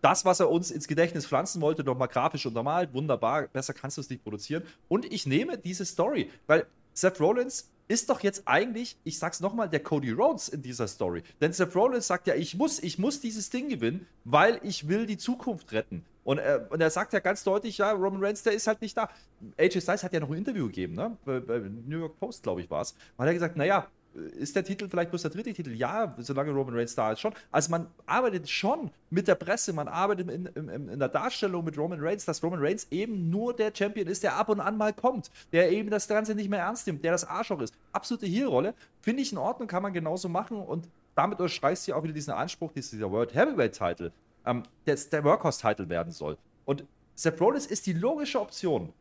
das, 0.00 0.24
was 0.24 0.40
er 0.40 0.50
uns 0.50 0.70
ins 0.70 0.86
Gedächtnis 0.86 1.26
pflanzen 1.26 1.60
wollte, 1.60 1.82
nochmal 1.82 2.08
grafisch 2.08 2.46
untermalt, 2.46 2.92
wunderbar, 2.92 3.48
besser 3.48 3.74
kannst 3.74 3.96
du 3.96 4.00
es 4.00 4.10
nicht 4.10 4.22
produzieren. 4.22 4.62
Und 4.88 5.04
ich 5.12 5.26
nehme 5.26 5.58
diese 5.58 5.84
Story, 5.84 6.30
weil 6.46 6.66
Seth 6.92 7.20
Rollins 7.20 7.70
ist 7.88 8.10
doch 8.10 8.20
jetzt 8.20 8.42
eigentlich, 8.46 8.96
ich 9.04 9.18
sag's 9.18 9.40
nochmal, 9.40 9.68
der 9.68 9.80
Cody 9.80 10.10
Rhodes 10.10 10.48
in 10.48 10.62
dieser 10.62 10.88
Story. 10.88 11.22
Denn 11.40 11.52
Seth 11.52 11.74
Rollins 11.74 12.06
sagt 12.06 12.26
ja, 12.26 12.34
ich 12.34 12.56
muss, 12.56 12.78
ich 12.80 12.98
muss 12.98 13.20
dieses 13.20 13.50
Ding 13.50 13.68
gewinnen, 13.68 14.06
weil 14.24 14.60
ich 14.62 14.88
will 14.88 15.06
die 15.06 15.18
Zukunft 15.18 15.72
retten. 15.72 16.04
Und, 16.26 16.38
äh, 16.38 16.60
und 16.70 16.80
er 16.80 16.90
sagt 16.90 17.12
ja 17.12 17.20
ganz 17.20 17.44
deutlich, 17.44 17.78
ja, 17.78 17.92
Roman 17.92 18.22
Reigns, 18.22 18.42
der 18.42 18.52
ist 18.52 18.66
halt 18.66 18.80
nicht 18.80 18.96
da. 18.96 19.08
AJ 19.56 19.80
Styles 19.80 20.02
hat 20.02 20.12
ja 20.12 20.18
noch 20.18 20.28
ein 20.28 20.38
Interview 20.38 20.66
gegeben, 20.66 20.94
ne? 20.94 21.16
Bei, 21.24 21.38
bei 21.38 21.58
New 21.60 22.00
York 22.00 22.18
Post, 22.18 22.42
glaube 22.42 22.60
ich, 22.60 22.68
war 22.68 22.82
es. 22.82 22.96
Hat 23.16 23.28
er 23.28 23.32
gesagt, 23.32 23.56
naja, 23.56 23.86
ist 24.12 24.56
der 24.56 24.64
Titel 24.64 24.88
vielleicht 24.88 25.10
bloß 25.10 25.22
der 25.22 25.30
dritte 25.30 25.52
Titel? 25.52 25.70
Ja, 25.70 26.16
solange 26.18 26.50
Roman 26.50 26.74
Reigns 26.74 26.96
da 26.96 27.12
ist, 27.12 27.20
schon. 27.20 27.32
Also 27.52 27.70
man 27.70 27.86
arbeitet 28.06 28.48
schon 28.48 28.90
mit 29.08 29.28
der 29.28 29.36
Presse, 29.36 29.72
man 29.72 29.86
arbeitet 29.86 30.28
in, 30.28 30.46
in, 30.46 30.88
in, 30.88 30.98
der 30.98 31.08
Darstellung 31.08 31.64
mit 31.64 31.78
Roman 31.78 32.00
Reigns, 32.00 32.24
dass 32.24 32.42
Roman 32.42 32.58
Reigns 32.60 32.88
eben 32.90 33.30
nur 33.30 33.54
der 33.54 33.70
Champion 33.72 34.08
ist, 34.08 34.24
der 34.24 34.34
ab 34.34 34.48
und 34.48 34.58
an 34.58 34.76
mal 34.76 34.92
kommt, 34.92 35.30
der 35.52 35.70
eben 35.70 35.90
das 35.90 36.08
Ganze 36.08 36.34
nicht 36.34 36.50
mehr 36.50 36.60
ernst 36.60 36.88
nimmt, 36.88 37.04
der 37.04 37.12
das 37.12 37.24
Arschloch 37.24 37.60
ist. 37.60 37.72
Absolute 37.92 38.26
Heel-Rolle. 38.26 38.74
Finde 39.00 39.22
ich 39.22 39.30
in 39.30 39.38
Ordnung, 39.38 39.68
kann 39.68 39.84
man 39.84 39.92
genauso 39.92 40.28
machen 40.28 40.56
und 40.56 40.88
damit 41.14 41.38
unterstreicht 41.38 41.82
sie 41.82 41.92
auch 41.92 42.02
wieder 42.02 42.14
diesen 42.14 42.32
Anspruch, 42.32 42.72
dieser 42.72 43.12
World 43.12 43.32
Heavyweight-Title 43.32 44.12
ähm, 44.46 44.62
der, 44.86 44.96
der 44.96 45.24
Workhorse-Title 45.24 45.88
werden 45.88 46.12
soll. 46.12 46.38
Und 46.64 46.84
Seth 47.14 47.40
Rollins 47.40 47.66
ist 47.66 47.86
die 47.86 47.92
logische 47.92 48.40
Option. 48.40 48.92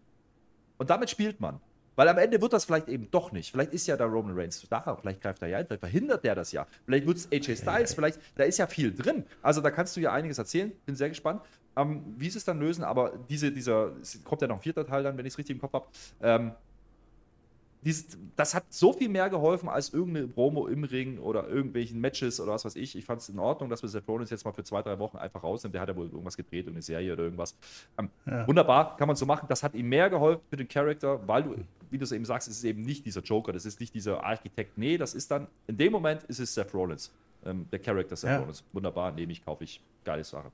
Und 0.77 0.89
damit 0.89 1.09
spielt 1.09 1.39
man. 1.39 1.59
Weil 1.95 2.09
am 2.09 2.17
Ende 2.17 2.41
wird 2.41 2.51
das 2.51 2.65
vielleicht 2.65 2.89
eben 2.89 3.09
doch 3.09 3.31
nicht. 3.31 3.51
Vielleicht 3.51 3.73
ist 3.73 3.87
ja 3.87 3.95
da 3.95 4.05
Roman 4.05 4.37
Reigns 4.37 4.65
da, 4.69 4.97
vielleicht 4.99 5.21
greift 5.21 5.41
er 5.41 5.47
ja 5.47 5.59
ein, 5.59 5.65
vielleicht 5.65 5.79
verhindert 5.79 6.23
der 6.25 6.35
das 6.35 6.51
ja. 6.51 6.67
Vielleicht 6.85 7.07
wird 7.07 7.17
es 7.17 7.31
AJ 7.31 7.55
Styles, 7.55 7.93
vielleicht, 7.93 8.19
da 8.35 8.43
ist 8.43 8.57
ja 8.57 8.67
viel 8.67 8.93
drin. 8.93 9.23
Also 9.41 9.61
da 9.61 9.71
kannst 9.71 9.95
du 9.95 10.01
ja 10.01 10.11
einiges 10.11 10.37
erzählen. 10.37 10.73
Bin 10.85 10.95
sehr 10.95 11.09
gespannt, 11.09 11.41
ähm, 11.77 12.03
wie 12.17 12.29
sie 12.29 12.37
es 12.37 12.43
dann 12.43 12.59
lösen. 12.59 12.83
Aber 12.83 13.13
diese, 13.29 13.51
dieser, 13.51 13.93
es 14.01 14.21
kommt 14.25 14.41
ja 14.41 14.47
noch 14.47 14.57
ein 14.57 14.61
vierter 14.61 14.85
Teil 14.85 15.03
dann, 15.03 15.17
wenn 15.17 15.25
ich 15.25 15.33
es 15.33 15.37
richtig 15.37 15.55
im 15.55 15.61
Kopf 15.61 15.73
habe. 15.73 15.87
Ähm, 16.21 16.51
dieses, 17.85 18.17
das 18.35 18.55
hat 18.55 18.65
so 18.73 18.93
viel 18.93 19.09
mehr 19.09 19.29
geholfen 19.29 19.69
als 19.69 19.93
irgendeine 19.93 20.27
Promo 20.27 20.67
im 20.67 20.83
Ring 20.83 21.19
oder 21.19 21.47
irgendwelchen 21.47 22.01
Matches 22.01 22.39
oder 22.39 22.53
was 22.53 22.65
weiß 22.65 22.75
ich. 22.77 22.95
Ich 22.97 23.05
fand 23.05 23.21
es 23.21 23.29
in 23.29 23.37
Ordnung, 23.37 23.69
dass 23.69 23.83
wir 23.83 23.89
Seth 23.89 24.07
Rollins 24.07 24.31
jetzt 24.31 24.43
mal 24.43 24.51
für 24.53 24.63
zwei, 24.63 24.81
drei 24.81 24.97
Wochen 24.97 25.17
einfach 25.17 25.43
rausnehmen. 25.43 25.71
Der 25.71 25.81
hat 25.81 25.89
ja 25.89 25.95
wohl 25.95 26.07
irgendwas 26.07 26.35
gedreht, 26.35 26.67
eine 26.67 26.81
Serie 26.81 27.13
oder 27.13 27.23
irgendwas. 27.23 27.55
Ähm, 27.99 28.09
ja. 28.25 28.47
Wunderbar, 28.47 28.97
kann 28.97 29.07
man 29.07 29.15
so 29.15 29.27
machen. 29.27 29.45
Das 29.47 29.61
hat 29.61 29.75
ihm 29.75 29.87
mehr 29.87 30.09
geholfen 30.09 30.41
für 30.49 30.57
den 30.57 30.67
Charakter, 30.67 31.25
weil 31.27 31.43
du, 31.43 31.55
wie 31.91 31.99
du 31.99 32.03
es 32.03 32.11
eben 32.11 32.25
sagst, 32.25 32.47
es 32.47 32.57
ist 32.57 32.63
eben 32.63 32.81
nicht 32.81 33.05
dieser 33.05 33.21
Joker, 33.21 33.53
das 33.53 33.65
ist 33.65 33.79
nicht 33.79 33.93
dieser 33.93 34.23
Architekt. 34.23 34.79
Nee, 34.79 34.97
das 34.97 35.13
ist 35.13 35.29
dann, 35.29 35.47
in 35.67 35.77
dem 35.77 35.91
Moment 35.91 36.23
ist 36.23 36.39
es 36.39 36.55
Seth 36.55 36.73
Rollins. 36.73 37.11
Ähm, 37.45 37.67
der 37.71 37.79
Charakter 37.79 38.15
Seth 38.15 38.31
ja. 38.31 38.39
Rollins. 38.39 38.63
Wunderbar, 38.73 39.11
nehme 39.11 39.31
ich, 39.31 39.45
kaufe 39.45 39.63
ich. 39.63 39.79
Geile 40.03 40.23
Sache. 40.23 40.51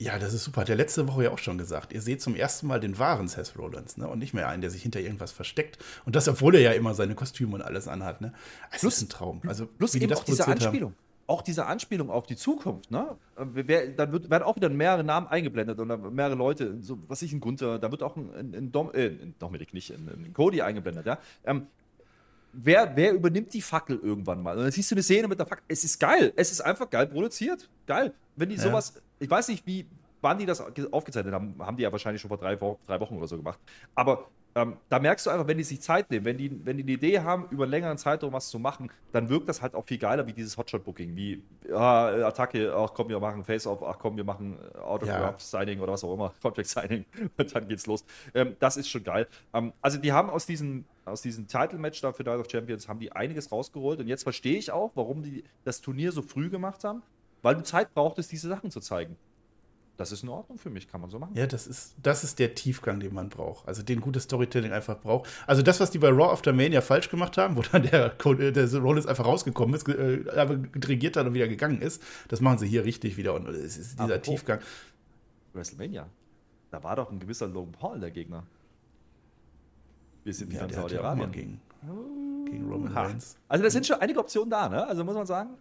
Ja, 0.00 0.18
das 0.18 0.32
ist 0.32 0.44
super. 0.44 0.62
Hat 0.62 0.68
der 0.68 0.76
letzte 0.76 1.06
Woche 1.08 1.24
ja 1.24 1.30
auch 1.30 1.38
schon 1.38 1.58
gesagt. 1.58 1.92
Ihr 1.92 2.00
seht 2.00 2.22
zum 2.22 2.34
ersten 2.34 2.66
Mal 2.66 2.80
den 2.80 2.98
wahren 2.98 3.28
Seth 3.28 3.52
Rollins, 3.58 3.98
ne? 3.98 4.08
Und 4.08 4.18
nicht 4.18 4.32
mehr 4.32 4.48
einen, 4.48 4.62
der 4.62 4.70
sich 4.70 4.82
hinter 4.82 4.98
irgendwas 4.98 5.30
versteckt. 5.30 5.76
Und 6.06 6.16
das, 6.16 6.26
obwohl 6.26 6.54
er 6.54 6.62
ja 6.62 6.70
immer 6.72 6.94
seine 6.94 7.14
Kostüme 7.14 7.54
und 7.54 7.60
alles 7.60 7.86
anhat, 7.86 8.22
ne? 8.22 8.32
Es 8.72 8.80
plus, 8.80 8.96
ist 8.96 9.02
ein 9.02 9.08
Traum. 9.10 9.42
Also, 9.46 9.66
plus 9.66 9.94
eben 9.94 10.10
auch 10.14 10.24
diese 10.24 10.48
Anspielung. 10.48 10.92
Haben. 10.92 10.98
Auch 11.26 11.42
diese 11.42 11.66
Anspielung 11.66 12.08
auf 12.08 12.26
die 12.26 12.36
Zukunft, 12.36 12.90
ne? 12.90 13.14
Wer, 13.36 13.88
dann 13.88 14.10
wird, 14.10 14.30
werden 14.30 14.44
auch 14.44 14.56
wieder 14.56 14.70
mehrere 14.70 15.04
Namen 15.04 15.26
eingeblendet 15.26 15.78
und 15.78 16.14
mehrere 16.14 16.34
Leute, 16.34 16.78
so 16.80 16.98
was 17.06 17.20
ich, 17.20 17.34
ein 17.34 17.40
Gunther, 17.40 17.78
da 17.78 17.90
wird 17.90 18.02
auch 18.02 18.16
ein, 18.16 18.34
ein, 18.34 18.54
ein 18.54 18.72
Dom, 18.72 18.94
äh, 18.94 19.10
Dominik 19.38 19.74
nicht, 19.74 19.90
ein, 19.90 20.08
ein 20.08 20.32
Cody 20.32 20.62
eingeblendet, 20.62 21.04
ja. 21.04 21.18
Ähm, 21.44 21.66
wer, 22.52 22.94
wer 22.96 23.12
übernimmt 23.12 23.52
die 23.52 23.62
Fackel 23.62 23.98
irgendwann 24.02 24.42
mal? 24.42 24.56
Und 24.56 24.64
dann 24.64 24.72
siehst 24.72 24.90
du 24.90 24.94
eine 24.94 25.02
Szene 25.02 25.28
mit 25.28 25.38
der 25.38 25.46
Fackel. 25.46 25.64
Es 25.68 25.84
ist 25.84 25.98
geil. 25.98 26.32
Es 26.36 26.50
ist 26.50 26.60
einfach 26.60 26.88
geil 26.90 27.06
produziert. 27.06 27.68
Geil. 27.86 28.12
Wenn 28.36 28.48
die 28.48 28.56
sowas, 28.56 28.94
ja. 28.94 29.00
ich 29.20 29.30
weiß 29.30 29.48
nicht, 29.48 29.66
wie, 29.66 29.86
wann 30.20 30.38
die 30.38 30.46
das 30.46 30.60
aufgezeichnet 30.92 31.34
haben, 31.34 31.54
haben 31.58 31.76
die 31.76 31.82
ja 31.82 31.92
wahrscheinlich 31.92 32.20
schon 32.20 32.28
vor 32.28 32.38
drei, 32.38 32.56
drei 32.56 33.00
Wochen 33.00 33.16
oder 33.16 33.26
so 33.26 33.36
gemacht. 33.36 33.58
Aber 33.94 34.28
ähm, 34.54 34.76
da 34.88 34.98
merkst 34.98 35.26
du 35.26 35.30
einfach, 35.30 35.46
wenn 35.46 35.58
die 35.58 35.64
sich 35.64 35.80
Zeit 35.80 36.10
nehmen, 36.10 36.24
wenn 36.24 36.36
die, 36.36 36.64
wenn 36.64 36.76
die 36.76 36.82
eine 36.82 36.92
Idee 36.92 37.20
haben, 37.20 37.46
über 37.50 37.64
einen 37.64 37.70
längeren 37.70 37.98
Zeitraum 37.98 38.32
was 38.32 38.48
zu 38.48 38.58
machen, 38.58 38.90
dann 39.12 39.28
wirkt 39.28 39.48
das 39.48 39.62
halt 39.62 39.74
auch 39.74 39.84
viel 39.86 39.98
geiler 39.98 40.26
wie 40.26 40.32
dieses 40.32 40.56
Hotshot-Booking, 40.56 41.14
wie 41.14 41.42
ah, 41.72 42.26
Attacke, 42.26 42.74
ach 42.74 42.92
komm, 42.94 43.08
wir 43.08 43.20
machen 43.20 43.44
Face-Off, 43.44 43.82
ach 43.82 43.98
komm, 43.98 44.16
wir 44.16 44.24
machen 44.24 44.58
Autograph-Signing 44.74 45.78
ja. 45.78 45.82
oder 45.82 45.92
was 45.92 46.02
auch 46.02 46.14
immer, 46.14 46.34
Contract-Signing 46.42 47.04
und 47.36 47.54
dann 47.54 47.68
geht's 47.68 47.86
los. 47.86 48.04
Ähm, 48.34 48.56
das 48.58 48.76
ist 48.76 48.88
schon 48.88 49.04
geil. 49.04 49.28
Ähm, 49.54 49.72
also 49.80 49.98
die 49.98 50.12
haben 50.12 50.30
aus 50.30 50.46
diesem, 50.46 50.84
aus 51.04 51.22
diesem 51.22 51.46
Title-Match 51.46 52.00
da 52.00 52.12
für 52.12 52.24
Night 52.24 52.40
of 52.40 52.50
Champions 52.50 52.88
haben 52.88 52.98
die 52.98 53.12
einiges 53.12 53.52
rausgeholt 53.52 54.00
und 54.00 54.08
jetzt 54.08 54.24
verstehe 54.24 54.58
ich 54.58 54.72
auch, 54.72 54.90
warum 54.94 55.22
die 55.22 55.44
das 55.64 55.80
Turnier 55.80 56.10
so 56.10 56.22
früh 56.22 56.50
gemacht 56.50 56.82
haben, 56.82 57.02
weil 57.42 57.54
du 57.54 57.62
Zeit 57.62 57.94
brauchtest, 57.94 58.32
diese 58.32 58.48
Sachen 58.48 58.70
zu 58.70 58.80
zeigen. 58.80 59.16
Das 60.00 60.12
ist 60.12 60.22
in 60.22 60.30
Ordnung 60.30 60.56
für 60.56 60.70
mich, 60.70 60.88
kann 60.88 61.02
man 61.02 61.10
so 61.10 61.18
machen. 61.18 61.34
Ja, 61.34 61.46
das 61.46 61.66
ist, 61.66 61.94
das 62.02 62.24
ist 62.24 62.38
der 62.38 62.54
Tiefgang, 62.54 63.00
den 63.00 63.12
man 63.12 63.28
braucht. 63.28 63.68
Also 63.68 63.82
den 63.82 64.00
gutes 64.00 64.22
Storytelling 64.22 64.72
einfach 64.72 64.98
braucht. 64.98 65.28
Also 65.46 65.60
das, 65.60 65.78
was 65.78 65.90
die 65.90 65.98
bei 65.98 66.08
Raw 66.08 66.32
After 66.32 66.54
Mania 66.54 66.80
falsch 66.80 67.10
gemacht 67.10 67.36
haben, 67.36 67.54
wo 67.54 67.60
dann 67.60 67.82
der, 67.82 68.08
der 68.08 68.74
Rollins 68.80 69.04
einfach 69.04 69.26
rausgekommen 69.26 69.74
ist, 69.74 69.86
äh, 69.90 70.24
aber 70.34 70.58
regiert 70.86 71.18
hat 71.18 71.26
und 71.26 71.34
wieder 71.34 71.48
gegangen 71.48 71.82
ist, 71.82 72.02
das 72.28 72.40
machen 72.40 72.56
sie 72.56 72.66
hier 72.66 72.82
richtig 72.86 73.18
wieder. 73.18 73.34
Und 73.34 73.46
es 73.48 73.76
ist 73.76 73.92
dieser 73.92 74.04
Apropos 74.04 74.22
Tiefgang. 74.22 74.60
WrestleMania. 75.52 76.08
Da 76.70 76.82
war 76.82 76.96
doch 76.96 77.12
ein 77.12 77.20
gewisser 77.20 77.48
Logan 77.48 77.72
Paul 77.72 78.00
der 78.00 78.10
Gegner. 78.10 78.44
Wir 80.24 80.32
sind 80.32 80.50
wieder 80.50 80.62
ja, 80.62 80.66
in 80.66 80.72
Saudi-Arabien. 80.72 81.30
Gegen, 81.30 81.60
gegen 82.46 82.70
Roman 82.70 82.90
Reigns. 82.90 83.36
Also 83.48 83.64
da 83.64 83.68
sind 83.68 83.86
schon 83.86 84.00
einige 84.00 84.20
Optionen 84.20 84.48
da, 84.48 84.66
ne? 84.66 84.86
Also 84.86 85.04
muss 85.04 85.14
man 85.14 85.26
sagen 85.26 85.58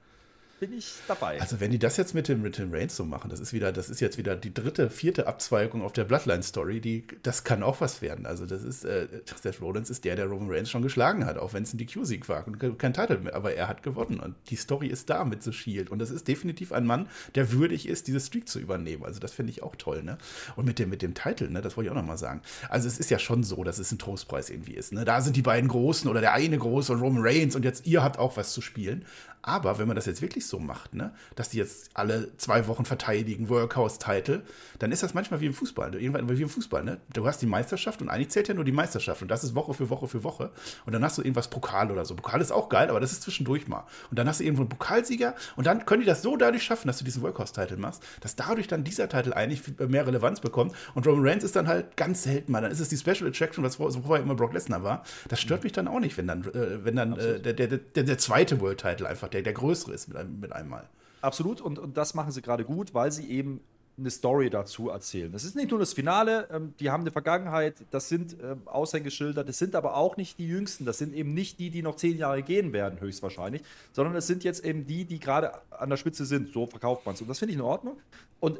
bin 0.59 0.73
ich 0.73 0.93
dabei. 1.07 1.39
Also 1.39 1.59
wenn 1.59 1.71
die 1.71 1.79
das 1.79 1.97
jetzt 1.97 2.13
mit 2.13 2.27
dem, 2.27 2.41
mit 2.41 2.57
dem 2.57 2.73
Reigns 2.73 2.95
so 2.95 3.05
machen, 3.05 3.29
das 3.29 3.39
ist 3.39 3.53
wieder, 3.53 3.71
das 3.71 3.89
ist 3.89 4.01
jetzt 4.01 4.17
wieder 4.17 4.35
die 4.35 4.53
dritte, 4.53 4.89
vierte 4.89 5.27
Abzweigung 5.27 5.81
auf 5.81 5.93
der 5.93 6.03
Bloodline-Story, 6.03 6.81
die, 6.81 7.05
das 7.23 7.43
kann 7.43 7.63
auch 7.63 7.81
was 7.81 8.01
werden. 8.01 8.25
Also 8.25 8.45
das 8.45 8.63
ist, 8.63 8.83
äh, 8.83 9.07
Seth 9.41 9.61
Rollins 9.61 9.89
ist 9.89 10.05
der, 10.05 10.15
der 10.15 10.25
Roman 10.25 10.49
Reigns 10.51 10.69
schon 10.69 10.81
geschlagen 10.81 11.25
hat, 11.25 11.37
auch 11.37 11.53
wenn 11.53 11.63
es 11.63 11.73
ein 11.73 11.77
DQ-Sieg 11.77 12.27
war 12.29 12.45
und 12.45 12.59
kein 12.77 12.93
Titel 12.93 13.17
mehr, 13.19 13.35
aber 13.35 13.53
er 13.53 13.67
hat 13.67 13.83
gewonnen 13.83 14.19
und 14.19 14.35
die 14.49 14.55
Story 14.55 14.87
ist 14.87 15.09
da 15.09 15.23
mit 15.23 15.43
The 15.43 15.53
Shield 15.53 15.89
und 15.89 15.99
das 15.99 16.11
ist 16.11 16.27
definitiv 16.27 16.71
ein 16.71 16.85
Mann, 16.85 17.07
der 17.35 17.51
würdig 17.51 17.87
ist, 17.87 18.07
diese 18.07 18.19
Streak 18.19 18.47
zu 18.49 18.59
übernehmen. 18.59 19.05
Also 19.05 19.19
das 19.19 19.31
finde 19.31 19.51
ich 19.51 19.63
auch 19.63 19.75
toll, 19.75 20.03
ne? 20.03 20.17
Und 20.55 20.65
mit 20.65 20.79
dem, 20.79 20.89
mit 20.89 21.01
dem 21.01 21.13
Titel, 21.13 21.49
ne, 21.49 21.61
das 21.61 21.77
wollte 21.77 21.87
ich 21.87 21.91
auch 21.91 21.99
nochmal 21.99 22.17
sagen. 22.17 22.41
Also 22.69 22.87
es 22.87 22.99
ist 22.99 23.09
ja 23.09 23.19
schon 23.19 23.43
so, 23.43 23.63
dass 23.63 23.79
es 23.79 23.91
ein 23.91 23.99
Trostpreis 23.99 24.49
irgendwie 24.49 24.73
ist, 24.73 24.91
ne? 24.91 25.05
Da 25.05 25.21
sind 25.21 25.35
die 25.35 25.41
beiden 25.41 25.69
Großen 25.69 26.09
oder 26.09 26.21
der 26.21 26.33
eine 26.33 26.57
Große 26.57 26.91
und 26.91 26.99
Roman 26.99 27.23
Reigns 27.23 27.55
und 27.55 27.63
jetzt 27.63 27.87
ihr 27.87 28.03
habt 28.03 28.19
auch 28.19 28.37
was 28.37 28.53
zu 28.53 28.61
spielen. 28.61 29.05
Aber 29.41 29.79
wenn 29.79 29.87
man 29.87 29.95
das 29.95 30.05
jetzt 30.05 30.21
wirklich 30.21 30.45
so 30.45 30.59
macht, 30.59 30.93
ne, 30.93 31.13
dass 31.35 31.49
die 31.49 31.57
jetzt 31.57 31.91
alle 31.93 32.35
zwei 32.37 32.67
Wochen 32.67 32.85
verteidigen, 32.85 33.49
Workhouse-Title, 33.49 34.43
dann 34.79 34.91
ist 34.91 35.01
das 35.01 35.13
manchmal 35.13 35.39
wie 35.41 35.45
im 35.45 35.53
Fußball. 35.53 35.95
Irgendwann 35.95 36.37
wie 36.37 36.41
im 36.41 36.49
Fußball, 36.49 36.83
ne? 36.83 36.99
Du 37.13 37.25
hast 37.25 37.41
die 37.41 37.45
Meisterschaft 37.45 38.01
und 38.01 38.09
eigentlich 38.09 38.29
zählt 38.29 38.47
ja 38.47 38.53
nur 38.53 38.65
die 38.65 38.71
Meisterschaft 38.71 39.21
und 39.21 39.29
das 39.29 39.43
ist 39.43 39.55
Woche 39.55 39.73
für 39.73 39.89
Woche 39.89 40.07
für 40.07 40.23
Woche. 40.23 40.51
Und 40.85 40.93
dann 40.93 41.03
hast 41.03 41.17
du 41.17 41.21
irgendwas 41.21 41.49
Pokal 41.49 41.91
oder 41.91 42.05
so. 42.05 42.15
Pokal 42.15 42.41
ist 42.41 42.51
auch 42.51 42.69
geil, 42.69 42.89
aber 42.89 42.99
das 42.99 43.11
ist 43.11 43.23
zwischendurch 43.23 43.67
mal. 43.67 43.85
Und 44.09 44.19
dann 44.19 44.27
hast 44.27 44.39
du 44.39 44.43
irgendwo 44.43 44.63
einen 44.63 44.69
Pokalsieger 44.69 45.35
und 45.55 45.65
dann 45.65 45.85
können 45.85 46.01
die 46.01 46.07
das 46.07 46.21
so 46.21 46.35
dadurch 46.35 46.63
schaffen, 46.63 46.87
dass 46.87 46.97
du 46.97 47.05
diesen 47.05 47.21
Workhouse-Title 47.21 47.77
machst, 47.77 48.03
dass 48.21 48.35
dadurch 48.35 48.67
dann 48.67 48.83
dieser 48.83 49.07
Titel 49.07 49.33
eigentlich 49.33 49.61
mehr 49.79 50.05
Relevanz 50.05 50.41
bekommt. 50.41 50.75
Und 50.95 51.07
Roman 51.07 51.25
Reigns 51.25 51.43
ist 51.43 51.55
dann 51.55 51.67
halt 51.67 51.95
ganz 51.95 52.23
selten 52.23 52.51
mal. 52.51 52.61
Dann 52.61 52.71
ist 52.71 52.79
es 52.79 52.89
die 52.89 52.97
Special 52.97 53.29
Attraction, 53.29 53.63
was 53.63 53.77
vorher 53.77 54.23
immer 54.23 54.35
Brock 54.35 54.53
Lesnar 54.53 54.83
war. 54.83 55.03
Das 55.29 55.39
stört 55.39 55.63
mich 55.63 55.71
dann 55.71 55.87
auch 55.87 55.99
nicht, 55.99 56.17
wenn 56.17 56.27
dann, 56.27 56.43
äh, 56.43 56.83
wenn 56.83 56.95
dann 56.95 57.17
äh, 57.17 57.39
der, 57.39 57.53
der, 57.53 57.67
der, 57.67 58.03
der 58.03 58.17
zweite 58.17 58.59
World-Title 58.59 59.07
einfach 59.07 59.28
der, 59.33 59.41
der 59.41 59.53
größere 59.53 59.93
ist 59.93 60.07
mit, 60.07 60.17
einem, 60.17 60.39
mit 60.39 60.51
einmal. 60.51 60.87
Absolut, 61.21 61.61
und, 61.61 61.79
und 61.79 61.97
das 61.97 62.13
machen 62.13 62.31
sie 62.31 62.41
gerade 62.41 62.63
gut, 62.63 62.93
weil 62.93 63.11
sie 63.11 63.29
eben 63.29 63.61
eine 63.99 64.09
Story 64.09 64.49
dazu 64.49 64.89
erzählen. 64.89 65.31
Das 65.31 65.43
ist 65.43 65.55
nicht 65.55 65.71
nur 65.71 65.79
das 65.79 65.93
Finale, 65.93 66.47
ähm, 66.51 66.73
die 66.79 66.89
haben 66.89 67.01
eine 67.01 67.11
Vergangenheit, 67.11 67.75
das 67.91 68.09
sind 68.09 68.35
ähm, 68.41 68.61
Aushängeschilder, 68.65 69.43
das 69.43 69.57
sind 69.57 69.75
aber 69.75 69.95
auch 69.95 70.17
nicht 70.17 70.39
die 70.39 70.47
Jüngsten, 70.47 70.85
das 70.85 70.97
sind 70.97 71.13
eben 71.13 71.33
nicht 71.33 71.59
die, 71.59 71.69
die 71.69 71.81
noch 71.81 71.95
zehn 71.95 72.17
Jahre 72.17 72.41
gehen 72.41 72.73
werden, 72.73 72.99
höchstwahrscheinlich, 73.01 73.61
sondern 73.91 74.15
es 74.15 74.27
sind 74.27 74.43
jetzt 74.43 74.65
eben 74.65 74.85
die, 74.85 75.05
die 75.05 75.19
gerade 75.19 75.51
an 75.71 75.89
der 75.89 75.97
Spitze 75.97 76.25
sind. 76.25 76.51
So 76.51 76.65
verkauft 76.65 77.05
man 77.05 77.15
es. 77.15 77.21
Und 77.21 77.27
das 77.27 77.39
finde 77.39 77.51
ich 77.51 77.59
in 77.59 77.65
Ordnung. 77.65 77.97
Und 78.39 78.59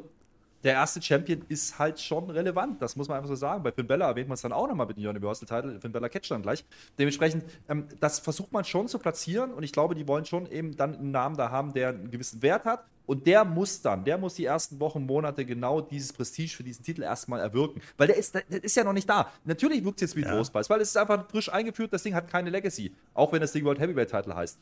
der 0.62 0.74
erste 0.74 1.00
Champion 1.00 1.42
ist 1.48 1.78
halt 1.78 2.00
schon 2.00 2.28
relevant. 2.30 2.82
Das 2.82 2.96
muss 2.96 3.08
man 3.08 3.16
einfach 3.16 3.28
so 3.28 3.34
sagen. 3.34 3.62
Bei 3.62 3.72
Finn 3.72 3.86
Bella 3.86 4.08
erwähnt 4.08 4.28
man 4.28 4.34
es 4.34 4.42
dann 4.42 4.52
auch 4.52 4.68
nochmal 4.68 4.86
mit 4.86 4.96
dem 4.96 5.08
Universal-Title. 5.08 5.80
Finn 5.80 5.92
Bella 5.92 6.08
catcht 6.08 6.30
dann 6.30 6.42
gleich. 6.42 6.64
Dementsprechend, 6.98 7.44
ähm, 7.68 7.86
das 7.98 8.18
versucht 8.18 8.52
man 8.52 8.64
schon 8.64 8.88
zu 8.88 8.98
platzieren 8.98 9.52
und 9.52 9.62
ich 9.62 9.72
glaube, 9.72 9.94
die 9.94 10.06
wollen 10.06 10.24
schon 10.24 10.50
eben 10.50 10.76
dann 10.76 10.96
einen 10.96 11.10
Namen 11.10 11.36
da 11.36 11.50
haben, 11.50 11.72
der 11.72 11.90
einen 11.90 12.10
gewissen 12.10 12.42
Wert 12.42 12.64
hat. 12.64 12.84
Und 13.06 13.26
der 13.26 13.44
muss 13.44 13.82
dann, 13.82 14.04
der 14.04 14.18
muss 14.18 14.34
die 14.34 14.44
ersten 14.44 14.78
Wochen, 14.78 15.04
Monate 15.04 15.44
genau 15.44 15.80
dieses 15.80 16.12
Prestige 16.12 16.54
für 16.54 16.62
diesen 16.62 16.84
Titel 16.84 17.02
erstmal 17.02 17.40
erwirken. 17.40 17.82
Weil 17.96 18.06
der 18.06 18.16
ist, 18.16 18.34
der 18.34 18.62
ist 18.62 18.76
ja 18.76 18.84
noch 18.84 18.92
nicht 18.92 19.10
da. 19.10 19.32
Natürlich 19.44 19.84
wirkt 19.84 20.00
es 20.00 20.10
jetzt 20.10 20.16
wie 20.16 20.22
ja. 20.22 20.30
Trostpreis, 20.30 20.70
weil 20.70 20.80
es 20.80 20.90
ist 20.90 20.96
einfach 20.96 21.28
frisch 21.28 21.52
eingeführt, 21.52 21.92
das 21.92 22.04
Ding 22.04 22.14
hat 22.14 22.28
keine 22.28 22.50
Legacy. 22.50 22.94
Auch 23.12 23.32
wenn 23.32 23.40
das 23.40 23.50
Ding 23.50 23.64
World 23.64 23.80
Heavyweight 23.80 24.10
Title 24.10 24.36
heißt 24.36 24.60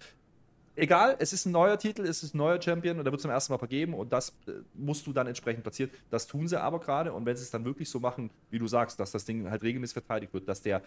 egal, 0.78 1.16
es 1.18 1.32
ist 1.32 1.46
ein 1.46 1.52
neuer 1.52 1.78
Titel, 1.78 2.02
es 2.02 2.22
ist 2.22 2.34
ein 2.34 2.38
neuer 2.38 2.60
Champion 2.60 2.98
und 2.98 3.04
der 3.04 3.12
wird 3.12 3.20
zum 3.20 3.30
ersten 3.30 3.52
Mal 3.52 3.58
vergeben 3.58 3.94
und 3.94 4.12
das 4.12 4.30
äh, 4.46 4.52
musst 4.74 5.06
du 5.06 5.12
dann 5.12 5.26
entsprechend 5.26 5.62
platzieren. 5.62 5.90
Das 6.10 6.26
tun 6.26 6.48
sie 6.48 6.60
aber 6.60 6.80
gerade 6.80 7.12
und 7.12 7.26
wenn 7.26 7.36
sie 7.36 7.42
es 7.42 7.50
dann 7.50 7.64
wirklich 7.64 7.90
so 7.90 8.00
machen, 8.00 8.30
wie 8.50 8.58
du 8.58 8.66
sagst, 8.66 8.98
dass 9.00 9.10
das 9.10 9.24
Ding 9.24 9.50
halt 9.50 9.62
regelmäßig 9.62 9.94
verteidigt 9.94 10.32
wird, 10.32 10.48
dass 10.48 10.62
der 10.62 10.82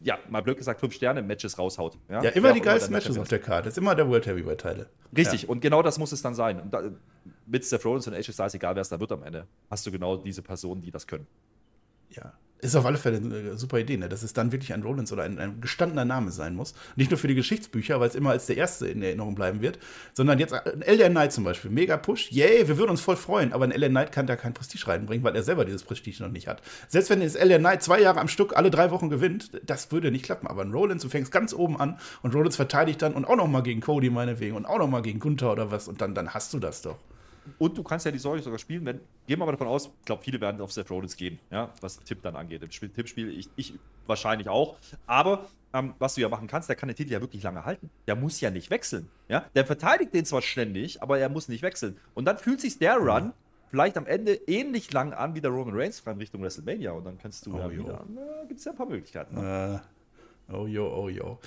ja, 0.00 0.18
mal 0.28 0.42
blöd 0.42 0.58
gesagt, 0.58 0.80
fünf 0.80 0.92
Sterne-Matches 0.94 1.58
raushaut. 1.58 1.96
Ja, 2.08 2.22
ja 2.22 2.30
immer 2.30 2.52
die 2.52 2.60
geilsten 2.60 2.92
Matches 2.92 3.16
auf 3.16 3.28
der 3.28 3.38
Karte. 3.38 3.64
Das 3.64 3.74
ist 3.74 3.78
immer 3.78 3.94
der 3.94 4.06
World 4.08 4.26
Heavyweight-Teile. 4.26 4.90
Richtig, 5.16 5.42
ja. 5.42 5.48
und 5.48 5.60
genau 5.60 5.82
das 5.82 5.98
muss 5.98 6.12
es 6.12 6.20
dann 6.20 6.34
sein. 6.34 6.60
Und 6.60 6.74
da, 6.74 6.82
mit 7.46 7.64
Seth 7.64 7.84
Rollins 7.84 8.06
und 8.06 8.12
AJ 8.12 8.32
Styles, 8.32 8.54
egal 8.54 8.74
wer 8.74 8.82
es 8.82 8.90
da 8.90 9.00
wird 9.00 9.10
am 9.12 9.22
Ende, 9.22 9.46
hast 9.70 9.86
du 9.86 9.90
genau 9.90 10.18
diese 10.18 10.42
Personen, 10.42 10.82
die 10.82 10.90
das 10.90 11.06
können. 11.06 11.26
Ja, 12.10 12.34
Ist 12.58 12.74
auf 12.74 12.86
alle 12.86 12.96
Fälle 12.96 13.18
eine 13.18 13.58
super 13.58 13.78
Idee, 13.78 13.98
ne? 13.98 14.08
dass 14.08 14.22
es 14.22 14.32
dann 14.32 14.50
wirklich 14.50 14.72
ein 14.72 14.82
Rollins 14.82 15.12
oder 15.12 15.24
ein, 15.24 15.38
ein 15.38 15.60
gestandener 15.60 16.06
Name 16.06 16.30
sein 16.30 16.54
muss. 16.54 16.74
Nicht 16.96 17.10
nur 17.10 17.18
für 17.18 17.28
die 17.28 17.34
Geschichtsbücher, 17.34 18.00
weil 18.00 18.08
es 18.08 18.14
immer 18.14 18.30
als 18.30 18.46
der 18.46 18.56
erste 18.56 18.88
in 18.88 19.02
Erinnerung 19.02 19.34
bleiben 19.34 19.60
wird, 19.60 19.78
sondern 20.14 20.38
jetzt 20.38 20.54
ein 20.54 20.82
LA 20.86 21.10
Knight 21.10 21.32
zum 21.32 21.44
Beispiel. 21.44 21.70
Mega 21.70 21.98
Push. 21.98 22.32
Yay, 22.32 22.66
wir 22.66 22.78
würden 22.78 22.90
uns 22.90 23.02
voll 23.02 23.16
freuen. 23.16 23.52
Aber 23.52 23.64
ein 23.66 23.72
LA 23.72 23.88
Knight 23.88 24.10
kann 24.10 24.26
da 24.26 24.36
kein 24.36 24.54
Prestige 24.54 24.88
reinbringen, 24.88 25.22
weil 25.22 25.36
er 25.36 25.42
selber 25.42 25.66
dieses 25.66 25.82
Prestige 25.82 26.22
noch 26.22 26.30
nicht 26.30 26.48
hat. 26.48 26.62
Selbst 26.88 27.10
wenn 27.10 27.20
das 27.20 27.34
LA 27.34 27.58
Knight 27.58 27.82
zwei 27.82 28.00
Jahre 28.00 28.20
am 28.20 28.28
Stück 28.28 28.56
alle 28.56 28.70
drei 28.70 28.90
Wochen 28.90 29.10
gewinnt, 29.10 29.50
das 29.66 29.92
würde 29.92 30.10
nicht 30.10 30.24
klappen. 30.24 30.46
Aber 30.46 30.62
ein 30.62 30.72
Rollins, 30.72 31.02
du 31.02 31.10
fängst 31.10 31.32
ganz 31.32 31.52
oben 31.52 31.78
an 31.78 31.98
und 32.22 32.34
Rollins 32.34 32.56
verteidigt 32.56 33.02
dann 33.02 33.12
und 33.12 33.26
auch 33.26 33.36
noch 33.36 33.48
mal 33.48 33.62
gegen 33.62 33.82
Cody 33.82 34.08
meinetwegen 34.08 34.56
und 34.56 34.64
auch 34.64 34.78
noch 34.78 34.88
mal 34.88 35.02
gegen 35.02 35.20
Gunther 35.20 35.52
oder 35.52 35.70
was 35.70 35.88
und 35.88 36.00
dann, 36.00 36.14
dann 36.14 36.32
hast 36.32 36.54
du 36.54 36.58
das 36.58 36.80
doch. 36.80 36.96
Und 37.58 37.76
du 37.76 37.82
kannst 37.82 38.06
ja 38.06 38.12
die 38.12 38.18
Story 38.18 38.40
sogar 38.42 38.58
spielen, 38.58 38.84
wenn, 38.84 39.00
gehen 39.26 39.38
wir 39.38 39.46
mal 39.46 39.52
davon 39.52 39.66
aus, 39.68 39.86
ich 39.86 40.04
glaube, 40.04 40.22
viele 40.22 40.40
werden 40.40 40.60
auf 40.60 40.72
Seth 40.72 40.90
Rollins 40.90 41.16
gehen, 41.16 41.38
ja, 41.50 41.72
was 41.80 41.98
Tipp 42.00 42.22
dann 42.22 42.36
angeht. 42.36 42.62
Im 42.62 42.70
Spiel, 42.70 42.88
Tippspiel, 42.88 43.28
ich, 43.38 43.48
ich 43.56 43.74
wahrscheinlich 44.06 44.48
auch. 44.48 44.76
Aber 45.06 45.46
ähm, 45.72 45.94
was 45.98 46.14
du 46.14 46.20
ja 46.20 46.28
machen 46.28 46.48
kannst, 46.48 46.68
der 46.68 46.76
kann 46.76 46.88
den 46.88 46.96
Titel 46.96 47.12
ja 47.12 47.20
wirklich 47.20 47.42
lange 47.42 47.64
halten. 47.64 47.90
Der 48.06 48.16
muss 48.16 48.40
ja 48.40 48.50
nicht 48.50 48.70
wechseln. 48.70 49.08
Ja? 49.28 49.44
Der 49.54 49.66
verteidigt 49.66 50.14
den 50.14 50.24
zwar 50.24 50.42
ständig, 50.42 51.02
aber 51.02 51.18
er 51.18 51.28
muss 51.28 51.48
nicht 51.48 51.62
wechseln. 51.62 51.96
Und 52.14 52.24
dann 52.24 52.38
fühlt 52.38 52.60
sich 52.60 52.78
der 52.78 52.96
Run 52.96 53.32
vielleicht 53.68 53.96
am 53.96 54.06
Ende 54.06 54.34
ähnlich 54.46 54.92
lang 54.92 55.12
an 55.12 55.34
wie 55.34 55.40
der 55.40 55.50
Roman 55.50 55.74
Reigns 55.76 56.00
in 56.00 56.18
Richtung 56.18 56.42
WrestleMania. 56.42 56.92
Und 56.92 57.04
dann 57.04 57.18
kannst 57.18 57.46
du 57.46 57.54
Oh, 57.54 57.58
ja 57.58 57.68
jo. 57.68 57.84
wieder, 57.84 58.04
gibt 58.48 58.60
es 58.60 58.64
ja 58.64 58.72
ein 58.72 58.78
paar 58.78 58.86
Möglichkeiten. 58.86 59.34
Ne? 59.34 59.80
Äh, 59.82 59.95
oh 60.52 60.66
jo, 60.66 60.86
oh 60.86 61.08
jo. 61.08 61.38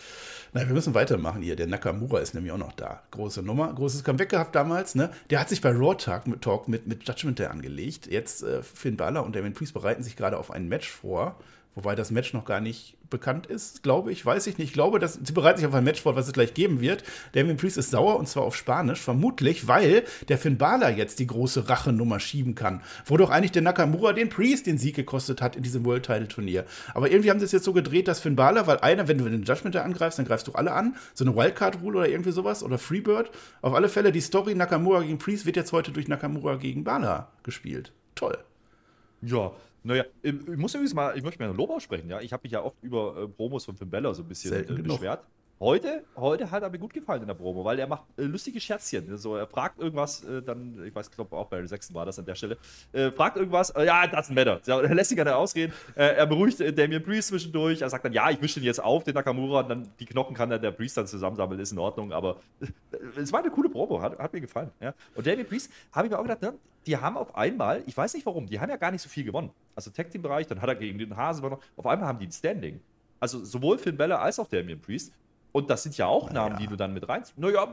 Na, 0.54 0.68
wir 0.68 0.74
müssen 0.74 0.94
weitermachen 0.94 1.42
hier. 1.42 1.56
Der 1.56 1.68
Nakamura 1.68 2.20
ist 2.20 2.34
nämlich 2.34 2.52
auch 2.52 2.58
noch 2.58 2.74
da. 2.74 3.04
Große 3.12 3.42
Nummer, 3.42 3.74
großes 3.74 4.04
Comeback 4.04 4.30
gehabt 4.30 4.56
damals. 4.56 4.96
Ne? 4.96 5.12
Der 5.30 5.40
hat 5.40 5.50
sich 5.50 5.62
bei 5.62 5.72
Raw 5.72 5.96
Talk 5.96 6.28
mit, 6.28 6.42
Talk 6.42 6.68
mit, 6.68 6.88
mit 6.88 7.08
Judgment 7.08 7.40
Day 7.40 7.48
angelegt. 7.48 8.08
Jetzt 8.08 8.44
äh, 8.44 8.64
Finn 8.64 8.98
Balor 8.98 9.26
und 9.26 9.36
Damien 9.36 9.54
Priest 9.54 9.74
bereiten 9.74 10.04
sich 10.04 10.16
gerade 10.16 10.38
auf 10.38 10.52
ein 10.52 10.68
Match 10.68 10.90
vor. 10.90 11.38
Wobei 11.80 11.96
das 11.96 12.12
Match 12.12 12.34
noch 12.34 12.44
gar 12.44 12.60
nicht 12.60 12.98
bekannt 13.10 13.48
ist, 13.48 13.84
glaube 13.84 14.12
ich, 14.12 14.26
weiß 14.26 14.48
ich 14.48 14.58
nicht. 14.58 14.68
Ich 14.68 14.74
glaube, 14.74 15.00
dass 15.00 15.14
sie 15.14 15.32
bereiten 15.32 15.60
sich 15.60 15.66
auf 15.66 15.74
ein 15.74 15.86
Match 15.86 16.02
vor, 16.02 16.18
was 16.18 16.28
es 16.28 16.34
gleich 16.34 16.54
geben 16.54 16.82
wird. 16.82 17.06
Damien 17.32 17.56
Priest 17.56 17.78
ist 17.78 17.92
sauer 17.92 18.20
und 18.20 18.28
zwar 18.28 18.44
auf 18.44 18.54
Spanisch, 18.54 19.00
vermutlich, 19.00 19.70
weil 19.70 20.04
der 20.28 20.38
Finn 20.38 20.58
Balor 20.58 20.90
jetzt 20.90 21.20
die 21.20 21.28
große 21.28 21.70
Rachenummer 21.70 22.20
schieben 22.20 22.54
kann. 22.54 22.82
Wo 23.06 23.16
doch 23.16 23.30
eigentlich 23.30 23.54
der 23.54 23.62
Nakamura 23.62 24.12
den 24.12 24.28
Priest 24.28 24.68
den 24.68 24.78
Sieg 24.78 24.98
gekostet 24.98 25.42
hat 25.42 25.56
in 25.56 25.64
diesem 25.64 25.86
World 25.86 26.06
Title 26.06 26.28
Turnier. 26.28 26.66
Aber 26.94 27.10
irgendwie 27.10 27.30
haben 27.30 27.40
sie 27.40 27.46
es 27.46 27.54
jetzt 27.54 27.64
so 27.64 27.72
gedreht, 27.72 28.10
dass 28.10 28.20
Finn 28.20 28.36
Balor, 28.36 28.68
weil 28.68 28.80
einer, 28.80 29.08
wenn 29.08 29.20
du 29.20 29.30
den 29.30 29.44
Judgment 29.44 29.76
Day 29.76 29.82
angreifst, 29.82 30.20
dann 30.20 30.26
greifst 30.26 30.50
du 30.50 30.52
alle 30.52 30.74
an. 30.74 30.98
So 31.14 31.24
eine 31.24 31.34
Wildcard-Rule 31.34 32.00
oder 32.00 32.10
irgendwie 32.10 32.34
sowas 32.34 32.62
oder 32.62 32.78
Freebird. 32.78 33.32
Auf 33.62 33.74
alle 33.74 33.88
Fälle, 33.88 34.12
die 34.12 34.20
Story 34.20 34.54
Nakamura 34.54 35.00
gegen 35.04 35.18
Priest 35.18 35.46
wird 35.46 35.56
jetzt 35.56 35.72
heute 35.72 35.94
durch 35.94 36.10
Nakamura 36.10 36.58
gegen 36.58 36.84
Balor 36.84 37.32
gespielt. 37.44 37.94
Toll. 38.16 38.38
Ja, 39.22 39.54
naja, 39.84 40.06
ich 40.22 40.34
muss 40.58 40.74
übrigens 40.74 40.94
mal, 40.94 41.18
ich 41.18 41.24
möchte 41.24 41.42
mir 41.42 41.50
ein 41.50 41.56
Lob 41.56 41.70
aussprechen, 41.70 42.10
ja. 42.10 42.20
Ich 42.22 42.34
habe 42.34 42.42
mich 42.44 42.52
ja 42.52 42.62
oft 42.62 42.78
über 42.82 43.24
äh, 43.24 43.28
Promos 43.28 43.66
von 43.66 43.76
Finn 43.76 43.90
Bella 43.90 44.14
so 44.14 44.24
ein 44.24 44.28
bisschen 44.28 44.54
äh, 44.54 44.82
beschwert. 44.82 45.26
Heute, 45.62 46.06
heute 46.16 46.52
hat 46.52 46.64
er 46.64 46.70
mir 46.70 46.80
gut 46.80 46.94
gefallen 46.94 47.22
in 47.22 47.28
der 47.28 47.34
Promo, 47.34 47.66
weil 47.66 47.78
er 47.80 47.88
macht 47.88 48.06
äh, 48.16 48.24
lustige 48.24 48.62
Scherzchen. 48.62 49.18
So, 49.18 49.36
er 49.36 49.46
fragt 49.46 49.78
irgendwas, 49.78 50.24
äh, 50.24 50.42
dann, 50.42 50.82
ich 50.86 50.96
weiß, 50.96 51.12
glaube 51.12 51.36
auch 51.36 51.48
bei 51.48 51.68
Sechsten 51.68 51.94
war 51.94 52.06
das 52.06 52.18
an 52.18 52.26
der 52.26 52.36
Stelle, 52.36 52.58
äh, 52.94 53.12
fragt 53.12 53.36
irgendwas, 53.36 53.70
äh, 53.72 53.86
ja, 53.86 54.08
das 54.08 54.30
Matter. 54.30 54.62
Ja, 54.66 54.80
er 54.80 54.96
lässt 54.96 55.10
sich 55.10 55.18
gerne 55.18 55.36
ausreden. 55.36 55.74
Äh, 55.96 56.16
er 56.16 56.28
beruhigt 56.28 56.62
äh, 56.62 56.72
Damien 56.72 57.04
Priest 57.04 57.28
zwischendurch. 57.28 57.82
Er 57.82 57.90
sagt 57.90 58.06
dann, 58.06 58.14
ja, 58.14 58.30
ich 58.30 58.40
mische 58.40 58.62
den 58.62 58.64
jetzt 58.68 58.82
auf, 58.82 59.04
den 59.04 59.14
Nakamura, 59.16 59.60
und 59.60 59.70
dann 59.70 59.90
die 60.00 60.06
Knochen 60.06 60.34
kann 60.34 60.50
dann 60.50 60.62
der 60.62 60.72
Priest 60.72 60.96
dann 60.96 61.08
zusammensammeln, 61.08 61.60
ist 61.60 61.74
in 61.74 61.80
Ordnung. 61.80 62.14
Aber 62.14 62.38
es 63.18 63.34
war 63.34 63.42
eine 63.42 63.52
coole 63.52 63.68
Promo, 63.68 64.02
hat, 64.02 64.18
hat 64.18 64.32
mir 64.32 64.40
gefallen. 64.40 64.72
Ja. 64.80 64.94
Und 65.14 65.28
Damien 65.28 65.46
Priest, 65.46 65.70
habe 65.92 66.08
ich 66.08 66.12
mir 66.12 66.20
auch 66.20 66.24
gedacht, 66.24 66.42
ne, 66.42 66.54
die 66.86 66.96
haben 66.96 67.18
auf 67.18 67.36
einmal, 67.36 67.84
ich 67.86 67.98
weiß 67.98 68.14
nicht 68.14 68.26
warum, 68.26 68.48
die 68.48 68.62
haben 68.62 68.70
ja 68.70 68.78
gar 68.78 68.92
nicht 68.92 69.02
so 69.02 69.10
viel 69.10 69.26
gewonnen. 69.26 69.52
Also 69.76 69.92
Tag 69.92 70.10
Team 70.10 70.22
Bereich, 70.22 70.48
dann 70.48 70.62
hat 70.62 70.70
er 70.70 70.76
gegen 70.76 70.98
den 70.98 71.18
Hasen 71.18 71.42
gewonnen. 71.44 71.62
Auf 71.76 71.86
einmal 71.86 72.08
haben 72.08 72.20
die 72.20 72.28
ein 72.28 72.32
Standing. 72.32 72.80
Also 73.20 73.44
sowohl 73.44 73.78
Finn 73.78 73.98
Balor 73.98 74.22
als 74.22 74.40
auch 74.40 74.48
Damien 74.48 74.80
Priest. 74.80 75.12
Und 75.52 75.70
das 75.70 75.84
sind 75.84 75.98
ja 75.98 76.06
auch 76.08 76.32
Namen, 76.32 76.58
die 76.58 76.68
du 76.68 76.76
dann 76.76 76.94
mit 76.94 77.08
rein. 77.10 77.24
Naja, 77.38 77.68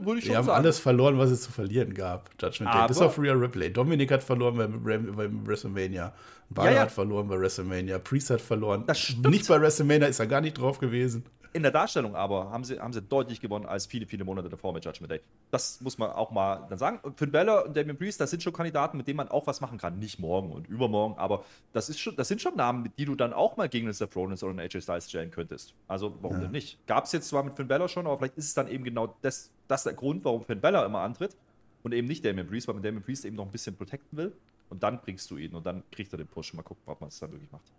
würde 0.00 0.18
ich 0.18 0.24
schon 0.24 0.32
Wir 0.32 0.38
haben 0.38 0.46
sagen. 0.46 0.58
alles 0.64 0.78
verloren, 0.78 1.18
was 1.18 1.30
es 1.30 1.42
zu 1.42 1.52
verlieren 1.52 1.94
gab. 1.94 2.30
Judgment 2.40 2.74
Day. 2.74 2.86
Bis 2.88 3.00
auf 3.00 3.18
Rhea 3.18 3.32
Ripley. 3.34 3.72
Dominik 3.72 4.10
hat 4.10 4.22
verloren 4.22 4.56
bei, 4.56 4.92
Ram- 4.94 5.14
bei 5.14 5.28
WrestleMania. 5.46 6.12
Balor 6.50 6.70
Ja, 6.70 6.76
ja. 6.76 6.82
hat 6.82 6.92
verloren 6.92 7.28
bei 7.28 7.38
WrestleMania. 7.38 7.98
Priest 7.98 8.30
hat 8.30 8.40
verloren. 8.40 8.84
Das 8.86 8.98
stimmt. 8.98 9.28
Nicht 9.30 9.46
bei 9.48 9.60
WrestleMania, 9.60 10.08
ist 10.08 10.18
er 10.20 10.26
gar 10.26 10.40
nicht 10.40 10.58
drauf 10.58 10.78
gewesen. 10.78 11.24
In 11.54 11.62
der 11.62 11.70
Darstellung 11.70 12.16
aber 12.16 12.50
haben 12.50 12.64
sie, 12.64 12.80
haben 12.80 12.94
sie 12.94 13.02
deutlich 13.02 13.40
gewonnen 13.40 13.66
als 13.66 13.84
viele, 13.84 14.06
viele 14.06 14.24
Monate 14.24 14.48
davor 14.48 14.72
mit 14.72 14.84
Judgment 14.84 15.10
Day. 15.10 15.20
Das 15.50 15.82
muss 15.82 15.98
man 15.98 16.10
auch 16.10 16.30
mal 16.30 16.66
dann 16.70 16.78
sagen. 16.78 16.98
Und 17.02 17.18
Finn 17.18 17.30
Balor 17.30 17.66
und 17.66 17.76
Damien 17.76 17.98
Priest, 17.98 18.20
das 18.20 18.30
sind 18.30 18.42
schon 18.42 18.54
Kandidaten, 18.54 18.96
mit 18.96 19.06
denen 19.06 19.18
man 19.18 19.28
auch 19.28 19.46
was 19.46 19.60
machen 19.60 19.76
kann. 19.76 19.98
Nicht 19.98 20.18
morgen 20.18 20.50
und 20.50 20.66
übermorgen, 20.66 21.18
aber 21.18 21.44
das, 21.74 21.90
ist 21.90 22.00
schon, 22.00 22.16
das 22.16 22.28
sind 22.28 22.40
schon 22.40 22.56
Namen, 22.56 22.90
die 22.96 23.04
du 23.04 23.14
dann 23.14 23.34
auch 23.34 23.58
mal 23.58 23.68
gegen 23.68 23.86
einen 23.86 23.92
Seth 23.92 24.16
Rollins 24.16 24.42
oder 24.42 24.50
einen 24.50 24.60
AJ 24.60 24.80
Styles 24.80 25.10
stellen 25.10 25.30
könntest. 25.30 25.74
Also 25.88 26.16
warum 26.22 26.40
denn 26.40 26.52
nicht? 26.52 26.78
Gab 26.86 27.04
es 27.04 27.12
jetzt 27.12 27.28
zwar 27.28 27.42
mit 27.42 27.54
Finn 27.54 27.68
Balor 27.68 27.88
schon, 27.88 28.06
aber 28.06 28.16
vielleicht 28.16 28.38
ist 28.38 28.46
es 28.46 28.54
dann 28.54 28.68
eben 28.68 28.84
genau 28.84 29.14
das, 29.20 29.50
das 29.68 29.82
der 29.82 29.92
Grund, 29.92 30.24
warum 30.24 30.42
Finn 30.44 30.60
Balor 30.60 30.86
immer 30.86 31.00
antritt 31.00 31.36
und 31.82 31.92
eben 31.92 32.08
nicht 32.08 32.24
Damien 32.24 32.48
Priest, 32.48 32.66
weil 32.66 32.74
man 32.74 32.82
Damien 32.82 33.02
Priest 33.02 33.26
eben 33.26 33.36
noch 33.36 33.44
ein 33.44 33.52
bisschen 33.52 33.76
protecten 33.76 34.16
will. 34.16 34.32
Und 34.70 34.82
dann 34.82 35.02
bringst 35.02 35.30
du 35.30 35.36
ihn 35.36 35.54
und 35.54 35.66
dann 35.66 35.82
kriegt 35.90 36.14
er 36.14 36.16
den 36.16 36.26
Push. 36.26 36.54
Mal 36.54 36.62
gucken, 36.62 36.82
ob 36.86 36.98
man 36.98 37.08
es 37.08 37.18
dann 37.18 37.30
wirklich 37.30 37.52
macht. 37.52 37.70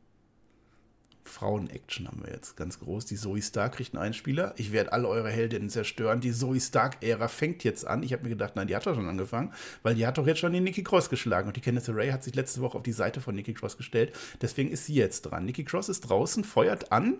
Frauen-Action 1.34 2.08
haben 2.08 2.24
wir 2.24 2.32
jetzt 2.32 2.56
ganz 2.56 2.80
groß. 2.80 3.06
Die 3.06 3.15
Zoe 3.15 3.41
Stark 3.41 3.76
kriegt 3.76 3.93
einen 3.93 4.04
Einspieler. 4.04 4.54
Ich 4.58 4.72
werde 4.72 4.93
alle 4.93 5.08
eure 5.08 5.30
Heldinnen 5.30 5.69
zerstören. 5.69 6.22
Die 6.22 6.32
Zoe 6.32 6.60
Stark-Ära 6.60 7.28
fängt 7.28 7.63
jetzt 7.63 7.86
an. 7.86 8.04
Ich 8.04 8.13
habe 8.13 8.24
mir 8.24 8.30
gedacht, 8.30 8.56
nein, 8.56 8.67
die 8.67 8.76
hat 8.76 8.86
doch 8.86 8.96
schon 8.96 9.10
angefangen, 9.10 9.52
weil 9.82 9.96
die 9.96 10.06
hat 10.06 10.17
doch 10.17 10.28
jetzt 10.28 10.39
schon 10.39 10.54
den 10.54 10.63
Nikki 10.63 10.84
Cross 10.84 11.10
geschlagen. 11.10 11.48
Und 11.48 11.58
die 11.58 11.62
Kenneth 11.62 11.89
Ray 11.89 12.12
hat 12.12 12.24
sich 12.24 12.36
letzte 12.36 12.62
Woche 12.62 12.78
auf 12.78 12.84
die 12.84 12.93
Seite 12.93 13.19
von 13.19 13.36
Nikki 13.36 13.54
Cross 13.54 13.78
gestellt. 13.78 14.13
Deswegen 14.41 14.69
ist 14.69 14.86
sie 14.86 14.93
jetzt 14.93 15.24
dran. 15.24 15.46
Nikki 15.46 15.63
Cross 15.63 15.89
ist 15.89 16.02
draußen, 16.02 16.43
feuert 16.43 16.91
an. 16.91 17.17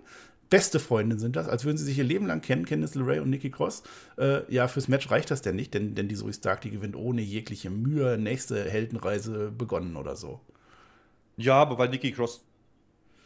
Beste 0.50 0.80
Freundinnen 0.80 1.20
sind 1.20 1.36
das, 1.36 1.48
als 1.48 1.66
würden 1.66 1.78
sie 1.78 1.86
sich 1.86 1.98
ihr 1.98 2.04
Leben 2.04 2.28
lang 2.28 2.42
kennen, 2.42 2.66
Candice 2.66 2.94
LeRae 2.94 3.22
und 3.22 3.32
Nikki 3.32 3.50
Cross. 3.50 3.82
Äh, 4.20 4.42
ja, 4.54 4.68
fürs 4.68 4.88
Match 4.88 5.10
reicht 5.10 5.32
das 5.32 5.42
denn 5.42 5.56
nicht, 5.56 5.74
denn, 5.74 5.96
denn 5.96 6.08
die 6.08 6.16
Zoe 6.16 6.32
Stark, 6.32 6.62
die 6.62 6.70
gewinnt 6.70 6.96
ohne 6.96 7.22
jegliche 7.22 7.72
Mühe. 7.72 8.20
Nächste 8.20 8.64
Heldenreise 8.70 9.52
begonnen 9.52 9.96
oder 9.96 10.16
so. 10.16 10.42
Ja, 11.38 11.56
aber 11.56 11.80
weil 11.80 11.90
Nikki 11.90 12.12
Cross 12.12 12.44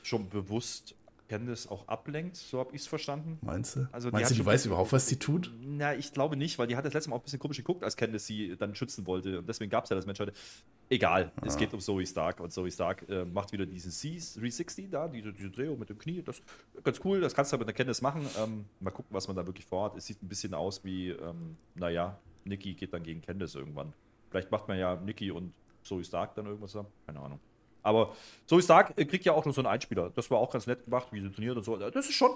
schon 0.07 0.29
bewusst 0.29 0.95
Candice 1.27 1.67
auch 1.67 1.87
ablenkt, 1.87 2.37
so 2.37 2.59
habe 2.59 2.73
ich 2.73 2.81
es 2.81 2.87
verstanden. 2.87 3.37
Meinst 3.41 3.75
du? 3.75 3.87
Also 3.91 4.09
Meinst 4.11 4.31
du, 4.31 4.35
die 4.35 4.45
weiß 4.45 4.65
überhaupt, 4.65 4.93
was 4.93 5.07
sie 5.07 5.17
tut? 5.17 5.51
Na, 5.61 5.93
ich 5.93 6.13
glaube 6.13 6.37
nicht, 6.37 6.57
weil 6.57 6.67
die 6.67 6.77
hat 6.77 6.85
das 6.85 6.93
letzte 6.93 7.09
Mal 7.09 7.17
auch 7.17 7.19
ein 7.19 7.23
bisschen 7.23 7.39
komisch 7.39 7.57
geguckt, 7.57 7.83
als 7.83 7.97
Candice 7.97 8.25
sie 8.25 8.55
dann 8.55 8.75
schützen 8.75 9.05
wollte. 9.05 9.39
Und 9.39 9.49
deswegen 9.49 9.69
gab 9.69 9.83
es 9.83 9.89
ja 9.89 9.95
das 9.95 10.05
Match 10.05 10.19
heute. 10.19 10.33
Egal, 10.89 11.31
es 11.45 11.57
geht 11.57 11.73
um 11.73 11.81
Zoe 11.81 12.05
Stark 12.05 12.39
und 12.39 12.51
Zoe 12.51 12.71
Stark 12.71 13.07
äh, 13.09 13.25
macht 13.25 13.51
wieder 13.51 13.65
diesen 13.65 13.91
C360 13.91 14.89
da, 14.89 15.09
diese, 15.09 15.33
diese 15.33 15.49
Drehung 15.49 15.77
mit 15.77 15.89
dem 15.89 15.97
Knie. 15.97 16.21
Das 16.21 16.37
ist 16.37 16.83
ganz 16.83 17.01
cool, 17.03 17.19
das 17.19 17.35
kannst 17.35 17.51
du 17.51 17.57
mit 17.57 17.67
der 17.67 17.75
Candice 17.75 18.01
machen. 18.01 18.25
Ähm, 18.37 18.65
mal 18.79 18.91
gucken, 18.91 19.13
was 19.13 19.27
man 19.27 19.35
da 19.35 19.45
wirklich 19.45 19.65
vorhat. 19.65 19.97
Es 19.97 20.05
sieht 20.05 20.23
ein 20.23 20.29
bisschen 20.29 20.53
aus 20.53 20.83
wie, 20.85 21.09
ähm, 21.09 21.57
naja, 21.75 22.17
Nikki 22.45 22.73
geht 22.73 22.93
dann 22.93 23.03
gegen 23.03 23.21
Candice 23.21 23.55
irgendwann. 23.55 23.91
Vielleicht 24.29 24.49
macht 24.49 24.69
man 24.69 24.79
ja 24.79 24.95
Nikki 24.95 25.31
und 25.31 25.53
Zoe 25.83 26.05
Stark 26.05 26.35
dann 26.35 26.45
irgendwas 26.45 26.71
zusammen. 26.71 26.89
Keine 27.05 27.19
Ahnung. 27.19 27.39
Aber 27.87 28.13
Zoe 28.45 28.61
Stark 28.61 28.93
äh, 28.97 29.05
kriegt 29.05 29.25
ja 29.25 29.31
auch 29.33 29.45
nur 29.45 29.53
so 29.53 29.61
einen 29.61 29.67
Einspieler. 29.67 30.11
Das 30.13 30.29
war 30.29 30.39
auch 30.39 30.51
ganz 30.51 30.67
nett 30.67 30.83
gemacht, 30.85 31.07
wie 31.11 31.21
sie 31.21 31.31
trainiert 31.31 31.55
und 31.55 31.63
so. 31.63 31.77
Das 31.77 32.07
ist 32.07 32.15
schon 32.15 32.31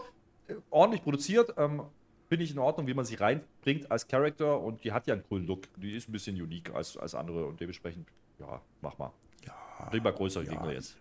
äh, 0.47 0.55
ordentlich 0.69 1.03
produziert. 1.03 1.53
Ähm, 1.57 1.83
Finde 2.29 2.45
ich 2.45 2.51
in 2.51 2.59
Ordnung, 2.59 2.87
wie 2.87 2.93
man 2.93 3.03
sie 3.03 3.15
reinbringt 3.15 3.91
als 3.91 4.07
Charakter. 4.07 4.57
Und 4.61 4.85
die 4.85 4.93
hat 4.93 5.05
ja 5.07 5.13
einen 5.13 5.23
coolen 5.23 5.45
Look. 5.45 5.63
Die 5.75 5.91
ist 5.91 6.07
ein 6.07 6.13
bisschen 6.13 6.41
unique 6.41 6.73
als, 6.73 6.95
als 6.95 7.13
andere. 7.13 7.45
Und 7.45 7.59
dementsprechend, 7.59 8.07
ja, 8.39 8.61
mach 8.81 8.97
mal. 8.97 9.11
Ja. 9.45 9.89
Bring 9.89 10.01
mal 10.03 10.13
größere 10.13 10.45
Ja. 10.45 10.51
Gegner 10.51 10.71
jetzt. 10.71 10.95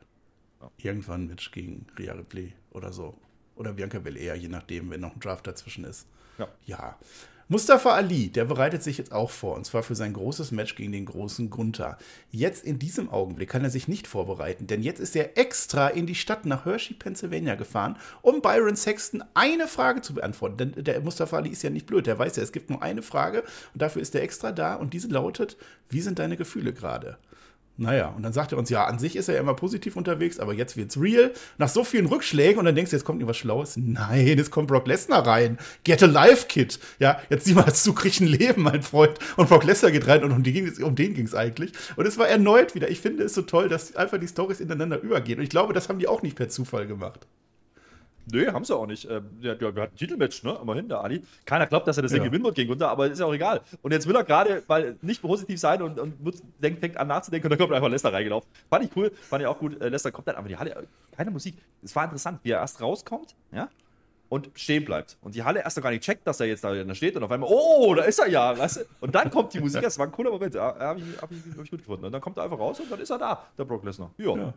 Irgendwann 0.78 1.22
ein 1.22 1.26
Match 1.28 1.52
gegen 1.52 1.86
Rhea 1.96 2.12
Ripley 2.14 2.52
oder 2.72 2.92
so. 2.92 3.16
Oder 3.54 3.72
Bianca 3.72 4.00
Belair, 4.00 4.34
je 4.34 4.48
nachdem, 4.48 4.90
wenn 4.90 5.00
noch 5.00 5.14
ein 5.14 5.20
Draft 5.20 5.46
dazwischen 5.46 5.84
ist. 5.84 6.08
Ja. 6.38 6.48
Ja. 6.66 6.98
Mustafa 7.52 7.96
Ali, 7.96 8.28
der 8.28 8.44
bereitet 8.44 8.84
sich 8.84 8.96
jetzt 8.96 9.10
auch 9.10 9.32
vor, 9.32 9.56
und 9.56 9.66
zwar 9.66 9.82
für 9.82 9.96
sein 9.96 10.12
großes 10.12 10.52
Match 10.52 10.76
gegen 10.76 10.92
den 10.92 11.04
großen 11.04 11.50
Gunther. 11.50 11.98
Jetzt 12.30 12.62
in 12.62 12.78
diesem 12.78 13.10
Augenblick 13.10 13.48
kann 13.48 13.64
er 13.64 13.70
sich 13.70 13.88
nicht 13.88 14.06
vorbereiten, 14.06 14.68
denn 14.68 14.84
jetzt 14.84 15.00
ist 15.00 15.16
er 15.16 15.36
extra 15.36 15.88
in 15.88 16.06
die 16.06 16.14
Stadt 16.14 16.46
nach 16.46 16.64
Hershey, 16.64 16.94
Pennsylvania 16.94 17.56
gefahren, 17.56 17.96
um 18.22 18.40
Byron 18.40 18.76
Sexton 18.76 19.24
eine 19.34 19.66
Frage 19.66 20.00
zu 20.00 20.14
beantworten. 20.14 20.58
Denn 20.58 20.84
der 20.84 21.00
Mustafa 21.00 21.38
Ali 21.38 21.50
ist 21.50 21.64
ja 21.64 21.70
nicht 21.70 21.86
blöd, 21.86 22.06
der 22.06 22.20
weiß 22.20 22.36
ja, 22.36 22.44
es 22.44 22.52
gibt 22.52 22.70
nur 22.70 22.84
eine 22.84 23.02
Frage 23.02 23.42
und 23.74 23.82
dafür 23.82 24.00
ist 24.00 24.14
er 24.14 24.22
extra 24.22 24.52
da 24.52 24.76
und 24.76 24.94
diese 24.94 25.08
lautet, 25.08 25.56
wie 25.88 26.02
sind 26.02 26.20
deine 26.20 26.36
Gefühle 26.36 26.72
gerade? 26.72 27.18
Naja, 27.80 28.08
und 28.14 28.22
dann 28.22 28.34
sagt 28.34 28.52
er 28.52 28.58
uns, 28.58 28.68
ja, 28.68 28.84
an 28.84 28.98
sich 28.98 29.16
ist 29.16 29.28
er 29.28 29.36
ja 29.36 29.40
immer 29.40 29.54
positiv 29.54 29.96
unterwegs, 29.96 30.38
aber 30.38 30.52
jetzt 30.52 30.76
wird's 30.76 31.00
real. 31.00 31.32
Nach 31.56 31.68
so 31.68 31.82
vielen 31.82 32.04
Rückschlägen 32.04 32.58
und 32.58 32.66
dann 32.66 32.74
denkst 32.74 32.90
du, 32.90 32.96
jetzt 32.96 33.04
kommt 33.04 33.20
irgendwas 33.20 33.38
Schlaues. 33.38 33.78
Nein, 33.78 34.38
es 34.38 34.50
kommt 34.50 34.68
Brock 34.68 34.86
Lesnar 34.86 35.26
rein. 35.26 35.56
Get 35.82 36.02
a 36.02 36.06
life, 36.06 36.46
Kid. 36.46 36.78
Ja, 36.98 37.22
jetzt 37.30 37.46
sieh 37.46 37.54
mal 37.54 37.72
zu, 37.72 37.94
krieg 37.94 38.20
ein 38.20 38.26
Leben, 38.26 38.64
mein 38.64 38.82
Freund. 38.82 39.18
Und 39.38 39.48
Brock 39.48 39.64
Lesnar 39.64 39.92
geht 39.92 40.06
rein 40.06 40.22
und 40.22 40.32
um, 40.32 40.42
die 40.42 40.52
ging, 40.52 40.70
um 40.82 40.94
den 40.94 41.14
ging's 41.14 41.34
eigentlich. 41.34 41.72
Und 41.96 42.04
es 42.04 42.18
war 42.18 42.28
erneut 42.28 42.74
wieder. 42.74 42.90
Ich 42.90 43.00
finde 43.00 43.24
es 43.24 43.32
so 43.32 43.40
toll, 43.40 43.70
dass 43.70 43.96
einfach 43.96 44.18
die 44.20 44.28
Stories 44.28 44.60
ineinander 44.60 45.00
übergehen. 45.00 45.38
Und 45.38 45.44
ich 45.44 45.50
glaube, 45.50 45.72
das 45.72 45.88
haben 45.88 45.98
die 45.98 46.06
auch 46.06 46.20
nicht 46.20 46.36
per 46.36 46.50
Zufall 46.50 46.86
gemacht. 46.86 47.26
Nee, 48.32 48.46
haben 48.48 48.64
sie 48.64 48.74
auch 48.76 48.86
nicht. 48.86 49.08
Ähm, 49.10 49.24
der, 49.42 49.54
der, 49.56 49.72
der 49.72 49.82
hat 49.84 49.92
ein 49.92 49.96
Titelmatch, 49.96 50.42
ne? 50.44 50.58
Immerhin, 50.62 50.88
der 50.88 51.00
Ali. 51.02 51.22
Keiner 51.44 51.66
glaubt, 51.66 51.86
dass 51.88 51.96
er 51.96 52.02
das 52.02 52.12
Ja. 52.12 52.18
Ding 52.18 52.26
gewinnen 52.26 52.44
wird 52.44 52.54
gegen 52.54 52.68
Gunther, 52.68 52.88
aber 52.90 53.06
ist 53.10 53.18
ja 53.18 53.26
auch 53.26 53.34
egal. 53.34 53.60
Und 53.82 53.92
jetzt 53.92 54.06
will 54.06 54.14
er 54.14 54.24
gerade, 54.24 54.62
weil 54.66 54.96
nicht 55.02 55.22
positiv 55.22 55.58
sein 55.58 55.82
und, 55.82 55.98
und 55.98 56.24
wird, 56.24 56.36
denkt, 56.62 56.80
fängt 56.80 56.96
an 56.96 57.08
nachzudenken 57.08 57.46
und 57.46 57.50
dann 57.50 57.58
kommt 57.58 57.72
einfach 57.72 57.88
Lester 57.88 58.12
reingelaufen. 58.12 58.48
Fand 58.68 58.84
ich 58.84 58.96
cool, 58.96 59.10
fand 59.28 59.42
ich 59.42 59.46
auch 59.48 59.58
gut. 59.58 59.80
Äh, 59.80 59.88
Lester 59.88 60.12
kommt 60.12 60.28
dann, 60.28 60.36
aber 60.36 60.48
die 60.48 60.56
Halle, 60.56 60.86
keine 61.16 61.30
Musik. 61.30 61.56
Es 61.82 61.94
war 61.96 62.04
interessant, 62.04 62.40
wie 62.42 62.50
er 62.50 62.60
erst 62.60 62.80
rauskommt, 62.80 63.34
ja? 63.52 63.68
Und 64.28 64.48
stehen 64.54 64.84
bleibt. 64.84 65.18
Und 65.22 65.34
die 65.34 65.42
Halle 65.42 65.60
erst 65.64 65.76
noch 65.76 65.82
gar 65.82 65.90
nicht 65.90 66.04
checkt, 66.04 66.24
dass 66.24 66.38
er 66.38 66.46
jetzt 66.46 66.62
da 66.62 66.94
steht 66.94 67.16
und 67.16 67.24
auf 67.24 67.32
einmal, 67.32 67.50
oh, 67.52 67.92
da 67.96 68.04
ist 68.04 68.20
er 68.20 68.28
ja, 68.28 68.56
weißt 68.56 68.76
du? 68.76 68.80
Und 69.00 69.12
dann 69.12 69.28
kommt 69.28 69.52
die 69.54 69.58
Musik, 69.58 69.82
das 69.82 69.98
war 69.98 70.06
ein 70.06 70.12
cooler 70.12 70.30
Moment, 70.30 70.54
habe 70.54 71.00
ich, 71.00 71.20
hab 71.20 71.32
ich, 71.32 71.38
hab 71.56 71.64
ich 71.64 71.70
gut 71.70 71.80
gefunden. 71.80 72.04
Und 72.04 72.12
dann 72.12 72.20
kommt 72.20 72.36
er 72.36 72.44
einfach 72.44 72.58
raus 72.60 72.78
und 72.78 72.92
dann 72.92 73.00
ist 73.00 73.10
er 73.10 73.18
da, 73.18 73.44
der 73.58 73.64
Brock 73.64 73.84
Lesnar. 73.84 74.12
Ja. 74.18 74.36
Ja. 74.36 74.54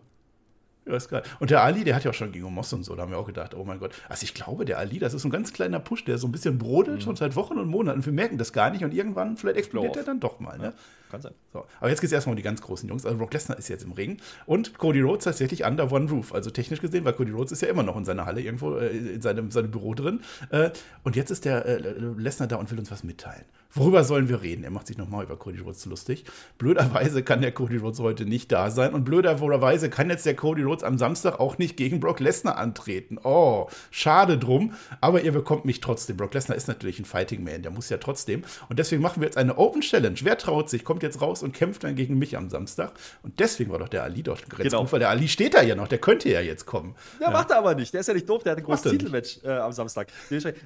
Ja, 0.86 0.95
ist 0.95 1.09
geil. 1.09 1.23
Und 1.39 1.49
der 1.49 1.63
Ali, 1.63 1.84
der 1.84 1.95
hat 1.95 2.03
ja 2.03 2.11
auch 2.11 2.15
schon 2.15 2.31
gegen 2.31 2.51
Moss 2.53 2.73
und 2.73 2.84
so, 2.84 2.95
da 2.95 3.03
haben 3.03 3.11
wir 3.11 3.17
auch 3.17 3.27
gedacht, 3.27 3.55
oh 3.55 3.63
mein 3.63 3.79
Gott. 3.79 3.93
Also 4.09 4.23
ich 4.23 4.34
glaube, 4.34 4.65
der 4.65 4.79
Ali, 4.79 4.99
das 4.99 5.13
ist 5.13 5.21
so 5.21 5.29
ein 5.29 5.31
ganz 5.31 5.53
kleiner 5.53 5.79
Push, 5.79 6.03
der 6.05 6.17
so 6.17 6.27
ein 6.27 6.31
bisschen 6.31 6.57
brodelt 6.57 7.03
schon 7.03 7.15
seit 7.15 7.36
Wochen 7.36 7.57
und 7.57 7.67
Monaten. 7.69 8.05
Wir 8.05 8.13
merken 8.13 8.38
das 8.38 8.51
gar 8.51 8.69
nicht 8.69 8.84
und 8.84 8.93
irgendwann 8.93 9.38
vielleicht 9.38 9.57
explodiert 9.57 9.95
er 9.95 10.03
dann 10.03 10.19
doch 10.19 10.39
mal. 10.39 10.57
Ne? 10.57 10.73
Kann 11.14 11.22
sein. 11.22 11.36
So. 11.53 11.64
Aber 11.80 11.91
jetzt 11.91 12.01
geht 12.01 12.07
es 12.07 12.11
erstmal 12.11 12.32
um 12.32 12.38
die 12.38 12.41
ganz 12.41 12.59
großen 12.59 12.89
Jungs. 12.89 13.05
Also 13.05 13.20
Brock 13.20 13.32
Lesnar 13.34 13.59
ist 13.59 13.68
jetzt 13.68 13.84
im 13.84 13.91
Ring 13.91 14.18
und 14.47 14.80
Cody 14.80 15.01
Rhodes 15.01 15.26
tatsächlich 15.26 15.64
under 15.64 15.91
one 15.91 16.09
roof. 16.09 16.34
Also 16.34 16.49
technisch 16.49 16.82
gesehen, 16.82 17.05
weil 17.05 17.14
Cody 17.14 17.30
Rhodes 17.30 17.51
ist 17.51 17.61
ja 17.61 17.68
immer 17.68 17.84
noch 17.84 17.95
in 17.97 18.03
seiner 18.03 18.26
Halle 18.26 18.41
irgendwo, 18.41 18.78
äh, 18.78 18.88
in 18.88 19.22
seinem, 19.22 19.51
seinem 19.51 19.70
Büro 19.70 19.93
drin. 19.93 20.22
Äh, 20.49 20.72
und 21.03 21.16
jetzt 21.16 21.30
ist 21.30 21.45
der 21.45 21.68
äh, 21.68 21.78
Lesnar 22.18 22.47
da 22.47 22.55
und 22.55 22.72
will 22.72 22.80
uns 22.80 22.89
was 22.89 23.03
mitteilen. 23.03 23.45
Worüber 23.76 24.03
sollen 24.03 24.30
wir 24.30 24.43
reden? 24.43 24.64
Er 24.64 24.70
macht 24.70 24.86
sich 24.86 24.97
nochmal 24.97 25.24
über 25.24 25.36
Cody 25.36 25.59
Rhodes 25.59 25.86
lustig. 25.86 26.26
Blöderweise 26.59 27.24
kann 27.24 27.41
der 27.41 27.51
Cody 27.51 27.78
Rhodes 27.78 27.99
heute 27.99 28.24
nicht 28.24 28.51
da 28.51 28.70
sein 28.70 28.93
und 28.93 29.03
blöderweise 29.03 29.89
kann 29.89 30.11
jetzt 30.11 30.28
der 30.28 30.36
Cody 30.36 30.61
Rhodes 30.61 30.84
am 30.84 30.99
Samstag 30.99 31.39
auch 31.39 31.57
nicht 31.57 31.76
gegen 31.76 31.99
Brock 31.99 32.20
Lesnar 32.20 32.57
antreten. 32.57 33.18
Oh, 33.24 33.68
schade 33.89 34.38
drum, 34.38 34.74
aber 35.01 35.24
ihr 35.24 35.32
bekommt 35.32 35.66
mich 35.66 35.80
trotzdem. 35.80 36.18
Brock 36.18 36.36
Lesnar 36.36 36.55
ist 36.55 36.68
natürlich 36.68 36.99
ein 36.99 37.05
Fighting 37.05 37.43
Man, 37.43 37.64
der 37.64 37.72
muss 37.72 37.89
ja 37.89 37.97
trotzdem. 37.97 38.43
Und 38.70 38.78
deswegen 38.78 39.01
machen 39.01 39.22
wir 39.22 39.28
jetzt 39.28 39.38
eine 39.38 39.57
Open 39.57 39.82
Challenge. 39.82 40.18
Wer 40.22 40.38
traut 40.38 40.70
sich, 40.70 40.84
kommt 40.84 41.03
jetzt 41.04 41.22
raus 41.22 41.43
und 41.43 41.54
kämpft 41.54 41.84
dann 41.84 41.95
gegen 41.95 42.18
mich 42.18 42.36
am 42.36 42.49
Samstag. 42.49 42.93
Und 43.22 43.39
deswegen 43.39 43.72
war 43.72 43.80
doch 43.80 43.89
der 43.89 44.04
Ali 44.04 44.24
dort 44.24 44.49
gerettet, 44.49 44.72
Genau. 44.72 44.91
weil 44.91 44.99
der 44.99 45.10
Ali 45.10 45.28
steht 45.28 45.54
da 45.54 45.62
ja 45.62 45.76
noch, 45.76 45.88
der 45.88 45.99
könnte 45.99 46.30
ja 46.30 46.41
jetzt 46.41 46.66
kommen. 46.66 46.95
Ja, 47.22 47.30
macht 47.30 47.51
er 47.51 47.58
aber 47.58 47.76
nicht. 47.76 47.93
Der 47.93 48.01
ist 48.01 48.08
ja 48.08 48.14
nicht 48.14 48.28
doof, 48.28 48.43
der 48.43 48.54
hat 48.54 48.60
ein 48.60 48.64
großes 48.64 48.91
Titelmatch 48.91 49.39
äh, 49.43 49.49
am 49.51 49.72
Samstag. 49.72 50.08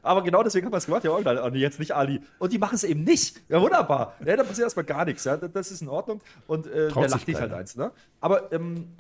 Aber 0.02 0.24
genau 0.24 0.44
deswegen 0.44 0.66
haben 0.66 0.74
wir 0.74 0.78
es 0.78 0.86
gemacht, 0.86 1.04
ja. 1.04 1.12
Und 1.12 1.56
jetzt 1.56 1.80
nicht 1.80 1.94
Ali. 1.94 2.22
Und 2.40 2.54
die 2.54 2.58
machen 2.58 2.76
es 2.76 2.84
eben 2.84 3.04
nicht. 3.04 3.42
Ja, 3.50 3.62
wunderbar. 3.62 4.16
Ja, 4.26 4.36
da 4.36 4.44
passiert 4.44 4.66
erstmal 4.66 4.86
gar 4.86 5.06
nichts. 5.06 5.24
Ja. 5.24 5.38
Das 5.38 5.72
ist 5.72 5.82
in 5.82 5.90
Ordnung. 5.90 6.22
Und 6.48 6.68
äh, 6.68 6.92
der 6.92 7.10
lacht 7.10 7.28
nicht 7.28 7.40
halt 7.40 7.52
eins. 7.54 7.76
Ne? 7.76 7.92
Aber 8.22 8.52
ähm, 8.52 8.96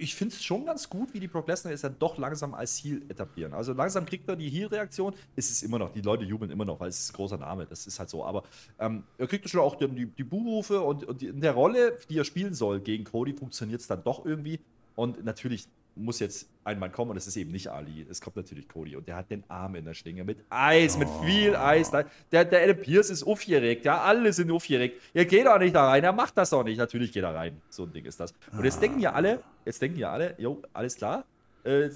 ich 0.00 0.14
finde 0.14 0.34
es 0.34 0.42
schon 0.42 0.64
ganz 0.64 0.88
gut, 0.88 1.12
wie 1.12 1.20
die 1.20 1.28
Brock 1.28 1.46
Lesnar 1.46 1.72
jetzt 1.72 1.84
dann 1.84 1.96
doch 1.98 2.16
langsam 2.16 2.54
als 2.54 2.78
Heel 2.78 3.02
etablieren. 3.08 3.52
Also 3.52 3.72
langsam 3.74 4.06
kriegt 4.06 4.28
er 4.28 4.36
die 4.36 4.48
Heel-Reaktion. 4.48 5.14
Es 5.36 5.50
ist 5.50 5.62
immer 5.62 5.78
noch, 5.78 5.92
die 5.92 6.00
Leute 6.00 6.24
jubeln 6.24 6.50
immer 6.50 6.64
noch, 6.64 6.80
weil 6.80 6.88
es 6.88 6.98
ist 6.98 7.10
ein 7.10 7.16
großer 7.16 7.36
Name. 7.36 7.66
Das 7.66 7.86
ist 7.86 7.98
halt 7.98 8.08
so. 8.08 8.24
Aber 8.24 8.42
ähm, 8.78 9.04
er 9.18 9.26
kriegt 9.26 9.48
schon 9.48 9.60
auch 9.60 9.76
die, 9.76 10.06
die 10.06 10.24
Buhrufe 10.24 10.80
und, 10.80 11.04
und 11.04 11.20
die, 11.20 11.26
in 11.26 11.40
der 11.40 11.52
Rolle, 11.52 11.98
die 12.08 12.18
er 12.18 12.24
spielen 12.24 12.54
soll 12.54 12.80
gegen 12.80 13.04
Cody, 13.04 13.34
funktioniert 13.34 13.80
es 13.80 13.86
dann 13.86 14.02
doch 14.02 14.24
irgendwie. 14.24 14.60
Und 14.96 15.24
natürlich 15.24 15.68
muss 15.96 16.18
jetzt 16.20 16.48
ein 16.64 16.78
Mann 16.78 16.92
kommen 16.92 17.10
und 17.12 17.16
es 17.16 17.26
ist 17.26 17.36
eben 17.36 17.50
nicht 17.50 17.68
Ali. 17.68 18.06
Es 18.08 18.20
kommt 18.20 18.36
natürlich 18.36 18.68
Cody 18.68 18.96
und 18.96 19.06
der 19.08 19.16
hat 19.16 19.30
den 19.30 19.42
Arm 19.48 19.74
in 19.74 19.84
der 19.84 19.94
Schlinge 19.94 20.24
mit 20.24 20.44
Eis, 20.50 20.96
mit 20.96 21.08
viel 21.24 21.54
Eis. 21.56 21.90
Da- 21.90 22.04
Der, 22.32 22.44
der 22.44 22.62
Adam 22.64 22.76
Pierce 22.80 23.10
ist 23.10 23.22
aufgeregt, 23.22 23.84
ja, 23.84 24.00
alle 24.00 24.32
sind 24.32 24.50
aufgeregt. 24.50 25.00
Er 25.14 25.24
geht 25.24 25.46
doch 25.46 25.58
nicht 25.58 25.74
da 25.74 25.88
rein, 25.88 26.04
er 26.04 26.12
macht 26.12 26.36
das 26.36 26.50
doch 26.50 26.62
nicht. 26.64 26.78
Natürlich 26.78 27.12
geht 27.12 27.24
er 27.24 27.34
rein. 27.34 27.60
So 27.68 27.84
ein 27.84 27.92
Ding 27.92 28.04
ist 28.04 28.18
das. 28.20 28.32
Und 28.52 28.64
jetzt 28.64 28.80
denken 28.80 29.00
ja 29.00 29.12
alle, 29.12 29.40
jetzt 29.64 29.80
denken 29.82 29.98
ja 29.98 30.10
alle, 30.12 30.34
jo, 30.38 30.62
alles 30.72 30.96
klar. 30.96 31.24
Äh, 31.64 31.90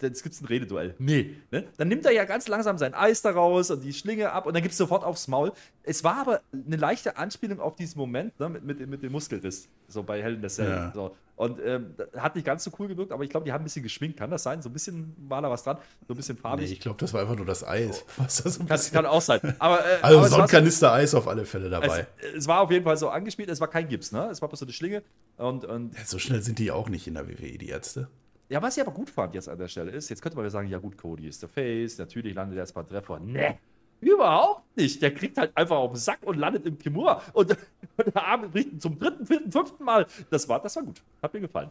jetzt 0.00 0.22
gibt 0.22 0.34
es 0.34 0.40
ein 0.40 0.46
Rededuell. 0.46 0.94
Nee. 0.98 1.36
Ne? 1.50 1.64
Dann 1.76 1.88
nimmt 1.88 2.04
er 2.04 2.12
ja 2.12 2.24
ganz 2.24 2.48
langsam 2.48 2.78
sein 2.78 2.94
Eis 2.94 3.22
da 3.22 3.30
raus 3.30 3.70
und 3.70 3.82
die 3.82 3.92
Schlinge 3.92 4.32
ab 4.32 4.46
und 4.46 4.54
dann 4.54 4.62
gibt 4.62 4.72
es 4.72 4.78
sofort 4.78 5.04
aufs 5.04 5.28
Maul. 5.28 5.52
Es 5.82 6.04
war 6.04 6.16
aber 6.16 6.40
eine 6.52 6.76
leichte 6.76 7.16
Anspielung 7.16 7.60
auf 7.60 7.76
diesen 7.76 7.98
Moment 7.98 8.38
ne? 8.38 8.48
mit, 8.48 8.64
mit, 8.64 8.86
mit 8.88 9.02
dem 9.02 9.12
Muskelriss, 9.12 9.68
so 9.88 10.02
bei 10.02 10.22
the 10.40 10.48
Cell. 10.48 10.68
Ja. 10.68 10.92
So. 10.94 11.14
Und 11.36 11.60
ähm, 11.62 11.94
hat 12.16 12.34
nicht 12.34 12.46
ganz 12.46 12.64
so 12.64 12.70
cool 12.78 12.88
gewirkt, 12.88 13.12
aber 13.12 13.22
ich 13.22 13.28
glaube, 13.28 13.44
die 13.44 13.52
haben 13.52 13.60
ein 13.60 13.64
bisschen 13.64 13.82
geschminkt. 13.82 14.18
Kann 14.18 14.30
das 14.30 14.42
sein? 14.42 14.62
So 14.62 14.70
ein 14.70 14.72
bisschen 14.72 15.14
war 15.28 15.42
da 15.42 15.50
was 15.50 15.64
dran, 15.64 15.76
so 16.08 16.14
ein 16.14 16.16
bisschen 16.16 16.36
Nee, 16.36 16.40
farbig. 16.40 16.72
ich 16.72 16.80
glaube, 16.80 16.96
das 16.98 17.12
war 17.12 17.20
einfach 17.20 17.36
nur 17.36 17.44
das 17.44 17.62
Eis. 17.62 18.04
Was 18.16 18.42
das 18.42 18.58
ein 18.58 18.66
kann, 18.66 18.76
bisschen- 18.78 18.94
kann 18.94 19.04
auch 19.06 19.20
sein. 19.20 19.40
Aber, 19.58 19.80
äh, 19.80 19.98
also 20.00 20.18
aber 20.18 20.28
so 20.28 20.36
ein 20.36 20.48
Kanister 20.48 20.92
Eis 20.92 21.14
auf 21.14 21.28
alle 21.28 21.44
Fälle 21.44 21.68
dabei. 21.68 22.06
es, 22.18 22.34
es 22.38 22.48
war 22.48 22.60
auf 22.62 22.70
jeden 22.70 22.84
Fall 22.84 22.96
so 22.96 23.10
angespielt, 23.10 23.50
es 23.50 23.60
war 23.60 23.68
kein 23.68 23.86
Gips, 23.86 24.12
ne? 24.12 24.28
Es 24.30 24.40
war 24.40 24.48
bloß 24.48 24.60
so 24.60 24.64
eine 24.66 24.72
Schlinge. 24.72 25.02
Und, 25.36 25.66
und 25.66 25.94
Ja, 25.94 26.04
so 26.06 26.18
schnell 26.18 26.40
sind 26.42 26.58
die 26.58 26.70
auch 26.70 26.88
nicht 26.88 27.06
in 27.06 27.14
der 27.14 27.28
WWE, 27.28 27.58
die 27.58 27.68
Ärzte. 27.68 28.08
Ja, 28.48 28.62
was 28.62 28.76
ich 28.76 28.82
aber 28.82 28.92
gut 28.92 29.10
fand 29.10 29.34
jetzt 29.34 29.48
an 29.48 29.58
der 29.58 29.68
Stelle 29.68 29.90
ist, 29.90 30.08
jetzt 30.08 30.22
könnte 30.22 30.36
man 30.36 30.44
ja 30.44 30.50
sagen, 30.50 30.68
ja 30.68 30.78
gut, 30.78 30.96
Cody 30.96 31.26
ist 31.26 31.42
der 31.42 31.48
Face, 31.48 31.98
natürlich 31.98 32.34
landet 32.34 32.56
er 32.56 32.62
jetzt 32.62 32.74
bei 32.74 32.82
Treffer. 32.84 33.18
Ne, 33.18 33.58
überhaupt 34.00 34.76
nicht. 34.76 35.02
Der 35.02 35.12
kriegt 35.12 35.36
halt 35.36 35.56
einfach 35.56 35.76
auf 35.76 35.92
den 35.92 35.98
Sack 35.98 36.20
und 36.22 36.38
landet 36.38 36.64
im 36.66 36.78
Kimura. 36.78 37.22
Und, 37.32 37.50
und 37.96 38.06
der 38.14 38.24
Arm 38.24 38.50
bricht 38.50 38.80
zum 38.80 38.98
dritten, 38.98 39.26
vierten, 39.26 39.50
fünften 39.50 39.84
Mal. 39.84 40.06
Das 40.30 40.48
war, 40.48 40.60
das 40.62 40.76
war 40.76 40.84
gut. 40.84 41.02
Hat 41.22 41.34
mir 41.34 41.40
gefallen. 41.40 41.70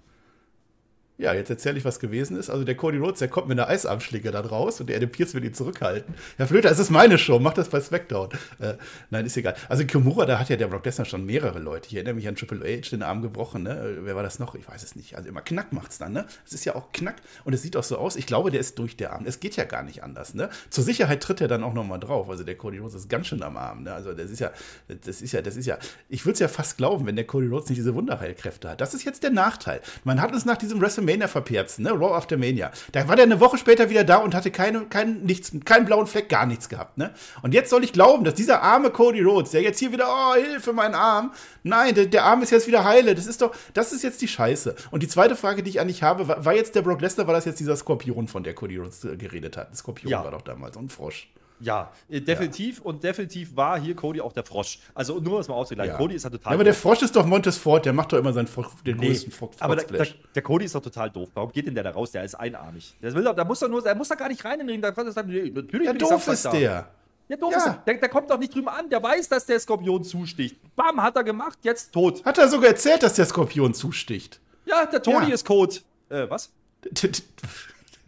Ja, 1.18 1.34
jetzt 1.34 1.49
erzähle 1.49 1.78
ich, 1.78 1.86
was 1.86 2.01
gewesen 2.01 2.36
ist. 2.36 2.49
Also 2.49 2.66
der 2.66 2.76
Cody 2.76 2.97
Rhodes, 2.97 3.20
der 3.20 3.30
kommt 3.30 3.47
mit 3.47 3.57
einer 3.57 3.70
Eisarmschlinge 3.70 4.32
da 4.32 4.41
raus 4.41 4.82
und 4.82 4.88
der 4.88 4.97
Adam 4.97 5.09
Pierce 5.09 5.34
will 5.34 5.45
ihn 5.45 5.53
zurückhalten. 5.53 6.13
Ja, 6.38 6.45
Flöter, 6.45 6.70
es 6.70 6.78
ist 6.78 6.89
meine 6.89 7.18
Show, 7.18 7.39
mach 7.39 7.53
das 7.53 7.70
bei 7.70 7.80
SmackDown. 7.80 8.30
Äh, 8.59 8.74
nein, 9.11 9.26
ist 9.26 9.38
egal. 9.38 9.55
Also 9.70 9.86
Kimura, 9.86 10.26
da 10.26 10.39
hat 10.39 10.49
ja 10.49 10.57
der 10.57 10.68
Brock 10.68 10.84
Lesnar 10.84 11.05
schon 11.05 11.26
mehrere 11.26 11.59
Leute. 11.59 11.88
Ich 11.88 11.95
erinnere 11.95 12.16
mich 12.16 12.28
an 12.28 12.36
Triple 12.36 12.59
H, 12.66 12.89
den 12.89 13.01
Arm 13.01 13.22
gebrochen, 13.22 13.63
ne? 13.63 13.80
Äh, 13.80 14.05
Wer 14.05 14.18
war 14.18 14.24
das 14.24 14.39
noch? 14.39 14.55
Ich 14.55 14.68
weiß 14.68 14.84
es 14.84 14.97
nicht. 14.97 15.16
Also 15.16 15.30
immer 15.30 15.39
Knack 15.39 15.72
macht's 15.72 15.97
dann, 15.99 16.11
ne? 16.11 16.26
Es 16.45 16.51
ist 16.51 16.66
ja 16.66 16.76
auch 16.76 16.91
Knack 16.91 17.16
und 17.45 17.53
es 17.53 17.61
sieht 17.61 17.78
auch 17.78 17.84
so 17.84 17.97
aus. 17.97 18.18
Ich 18.18 18.26
glaube, 18.26 18.51
der 18.51 18.59
ist 18.59 18.78
durch 18.78 18.97
der 18.97 19.13
Arm. 19.13 19.24
Es 19.26 19.39
geht 19.39 19.55
ja 19.55 19.63
gar 19.63 19.84
nicht 19.84 20.03
anders, 20.03 20.34
ne? 20.34 20.49
Zur 20.70 20.84
Sicherheit 20.84 21.24
tritt 21.24 21.39
er 21.39 21.47
dann 21.47 21.63
auch 21.63 21.74
nochmal 21.74 21.99
drauf. 22.01 22.30
Also 22.30 22.43
der 22.43 22.57
Cody 22.57 22.80
Rhodes 22.80 22.95
ist 22.95 23.09
ganz 23.09 23.28
schön 23.28 23.41
am 23.41 23.55
Arm, 23.55 23.84
ne? 23.84 23.93
Also 23.93 24.11
das 24.13 24.30
ist 24.30 24.39
ja, 24.39 24.51
das 24.89 25.22
ist 25.22 25.32
ja, 25.32 25.41
das 25.41 25.55
ist 25.55 25.66
ja, 25.66 25.78
ich 26.09 26.26
würde 26.26 26.34
es 26.34 26.39
ja 26.39 26.49
fast 26.49 26.76
glauben, 26.76 27.05
wenn 27.05 27.16
der 27.16 27.26
Cody 27.26 27.47
Rhodes 27.47 27.70
nicht 27.70 27.80
diese 27.80 27.95
Wunderheilkräfte 27.95 28.70
hat. 28.70 28.82
Das 28.82 28.93
ist 28.93 29.05
jetzt 29.05 29.24
der 29.24 29.32
Nachteil. 29.32 29.80
Man 30.03 30.22
hat 30.22 30.34
uns 30.34 30.43
nach 30.43 30.57
diesem 30.57 30.82
WrestleMania 30.82 31.05
verperzt, 31.28 31.80
ne? 31.80 31.91
Raw 31.91 32.14
After 32.16 32.38
Mania. 32.38 32.72
Da 32.91 33.08
war 33.08 33.16
der 33.16 33.24
eine 33.24 33.39
Woche 33.39 33.58
später 33.58 33.89
wieder 33.89 34.03
da 34.03 34.18
und 34.18 34.36
hatte 34.36 34.51
keine, 34.51 34.82
keinen, 34.86 35.24
nichts, 35.26 35.51
keinen 35.66 35.86
blauen 35.86 36.08
Fleck, 36.08 36.30
gar 36.30 36.45
nichts 36.45 36.70
gehabt, 36.70 36.97
ne? 36.97 37.14
Und 37.41 37.53
jetzt 37.53 37.70
soll 37.70 37.84
ich 37.84 37.93
glauben, 37.93 38.24
dass 38.24 38.34
dieser 38.34 38.62
arme 38.62 38.89
Cody 38.89 39.22
Rhodes, 39.22 39.51
der 39.51 39.62
jetzt 39.62 39.80
hier 39.80 39.91
wieder, 39.91 40.08
oh, 40.10 40.36
Hilfe, 40.36 40.74
mein 40.74 40.93
Arm. 40.93 41.32
Nein, 41.64 41.95
der, 41.95 42.06
der 42.06 42.26
Arm 42.26 42.41
ist 42.43 42.51
jetzt 42.51 42.68
wieder 42.68 42.84
heile. 42.84 43.16
Das 43.16 43.26
ist 43.26 43.41
doch, 43.41 43.56
das 43.74 43.93
ist 43.93 44.03
jetzt 44.03 44.22
die 44.22 44.28
Scheiße. 44.28 44.76
Und 44.91 45.01
die 45.03 45.08
zweite 45.08 45.36
Frage, 45.36 45.64
die 45.64 45.70
ich 45.70 45.80
an 45.80 45.88
dich 45.88 46.03
habe, 46.03 46.28
war, 46.28 46.45
war 46.45 46.53
jetzt 46.53 46.76
der 46.76 46.82
Brock 46.82 47.01
Lesnar, 47.01 47.28
war 47.28 47.34
das 47.34 47.45
jetzt 47.45 47.60
dieser 47.60 47.76
Skorpion, 47.76 48.28
von 48.28 48.43
der 48.43 48.53
Cody 48.53 48.78
Rhodes 48.78 49.03
äh, 49.03 49.18
geredet 49.18 49.58
hat? 49.58 49.72
Ein 49.72 49.76
Skorpion 49.76 50.12
Ja. 50.12 50.24
war 50.24 50.32
doch 50.32 50.41
damals, 50.41 50.78
und 50.78 50.86
ein 50.86 50.89
Frosch. 50.89 51.30
Ja, 51.60 51.91
äh, 52.10 52.20
definitiv. 52.22 52.82
Und 52.82 53.03
definitiv 53.03 53.56
war 53.56 53.80
hier 53.80 53.95
Cody 53.95 54.20
auch 54.22 54.34
der 54.34 54.43
Frosch. 54.43 54.80
Also 54.93 55.20
nur 55.20 55.39
es 55.39 55.47
mal 55.47 55.56
auszugleichen. 55.56 55.93
Ja. 55.93 55.97
Cody 55.97 56.16
ist 56.16 56.24
halt 56.26 56.34
total 56.34 56.51
Ja, 56.51 56.56
aber 56.56 56.64
der 56.66 56.74
doof. 56.74 56.82
Frosch 56.82 57.01
ist 57.01 57.16
doch 57.16 57.26
Montes 57.26 57.58
Ford, 57.58 57.86
der 57.86 57.93
macht 57.93 58.12
doch 58.12 58.18
immer 58.18 58.34
seinen 58.34 58.47
Frosch, 58.47 58.68
den 58.86 58.97
Nee, 58.97 59.08
größten 59.08 59.32
Frosch. 59.32 59.56
aber 59.60 59.76
der, 59.78 59.86
der, 59.86 60.08
der 60.36 60.41
Cody 60.41 60.66
ist 60.66 60.76
doch 60.76 60.82
total 60.82 61.10
doof. 61.10 61.30
Warum 61.34 61.51
geht 61.51 61.66
denn 61.68 61.76
der 61.76 61.84
da 61.86 61.91
raus? 61.91 62.12
Der 62.12 62.24
ist 62.24 62.36
einarmig. 62.36 62.93
Der, 63.01 63.14
will 63.14 63.24
doch, 63.24 63.36
der 63.36 63.45
muss 63.45 63.60
doch 63.60 63.70
nur, 63.70 63.82
der 63.82 63.95
muss 63.95 64.10
doch 64.10 64.18
gar 64.18 64.28
nicht 64.28 64.43
rein 64.43 64.60
in 64.60 64.68
den 64.68 64.70
Ring. 64.74 64.82
Da 64.82 64.91
kann 64.91 65.10
sagen, 65.12 65.30
nee, 65.32 65.49
natürlich 65.53 65.86
ja, 65.88 65.93
doof 65.93 66.28
ist 66.28 66.45
da. 66.45 66.51
der. 66.51 66.89
Ja, 67.28 67.38
doof 67.38 67.51
Ja. 67.53 67.58
ist 67.58 67.66
er. 67.68 67.74
Der, 67.88 67.93
der 67.95 68.10
kommt 68.10 68.30
doch 68.30 68.38
nicht 68.38 68.53
drüben 68.53 68.68
an. 68.68 68.89
Der 68.89 69.01
weiß, 69.01 69.30
dass 69.30 69.45
der 69.45 69.60
Skorpion 69.60 70.03
zusticht. 70.03 70.58
Bam, 70.76 71.01
hat 71.01 71.16
er 71.16 71.24
gemacht, 71.24 71.58
jetzt 71.64 71.91
tot. 71.93 72.24
Hat 72.26 72.38
er 72.38 72.47
sogar 72.49 72.70
erzählt, 72.72 73.01
dass 73.01 73.14
der 73.16 73.26
Skorpion 73.26 73.74
zusticht. 73.74 74.39
Ja, 74.66 74.86
der 74.86 75.01
Tony 75.01 75.30
Ja. 75.30 75.34
ist 75.34 75.45
Code. 75.45 75.76
Äh, 76.10 76.30
was? 76.30 76.51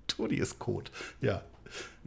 Toni 0.08 0.36
ist 0.36 0.60
Kot. 0.60 0.91
Ja. 1.22 1.41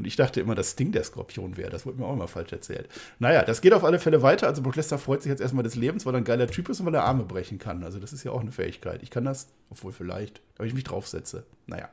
Und 0.00 0.06
ich 0.06 0.16
dachte 0.16 0.40
immer, 0.40 0.54
dass 0.54 0.70
Sting 0.70 0.92
der 0.92 1.04
Skorpion 1.04 1.58
wäre. 1.58 1.68
Das 1.68 1.84
wurde 1.84 1.98
mir 1.98 2.06
auch 2.06 2.14
immer 2.14 2.26
falsch 2.26 2.52
erzählt. 2.52 2.88
Naja, 3.18 3.42
das 3.42 3.60
geht 3.60 3.74
auf 3.74 3.84
alle 3.84 3.98
Fälle 3.98 4.22
weiter. 4.22 4.46
Also 4.46 4.62
Brock 4.62 4.76
Lesnar 4.76 4.98
freut 4.98 5.20
sich 5.20 5.28
jetzt 5.28 5.42
erstmal 5.42 5.62
des 5.62 5.74
Lebens, 5.74 6.06
weil 6.06 6.14
er 6.14 6.22
ein 6.22 6.24
geiler 6.24 6.46
Typ 6.46 6.70
ist 6.70 6.80
und 6.80 6.86
weil 6.86 6.94
er 6.94 7.04
Arme 7.04 7.24
brechen 7.24 7.58
kann. 7.58 7.84
Also 7.84 7.98
das 7.98 8.14
ist 8.14 8.24
ja 8.24 8.32
auch 8.32 8.40
eine 8.40 8.50
Fähigkeit. 8.50 9.02
Ich 9.02 9.10
kann 9.10 9.26
das, 9.26 9.48
obwohl 9.68 9.92
vielleicht, 9.92 10.40
wenn 10.56 10.66
ich 10.66 10.72
mich 10.72 10.84
draufsetze. 10.84 11.44
Naja. 11.70 11.88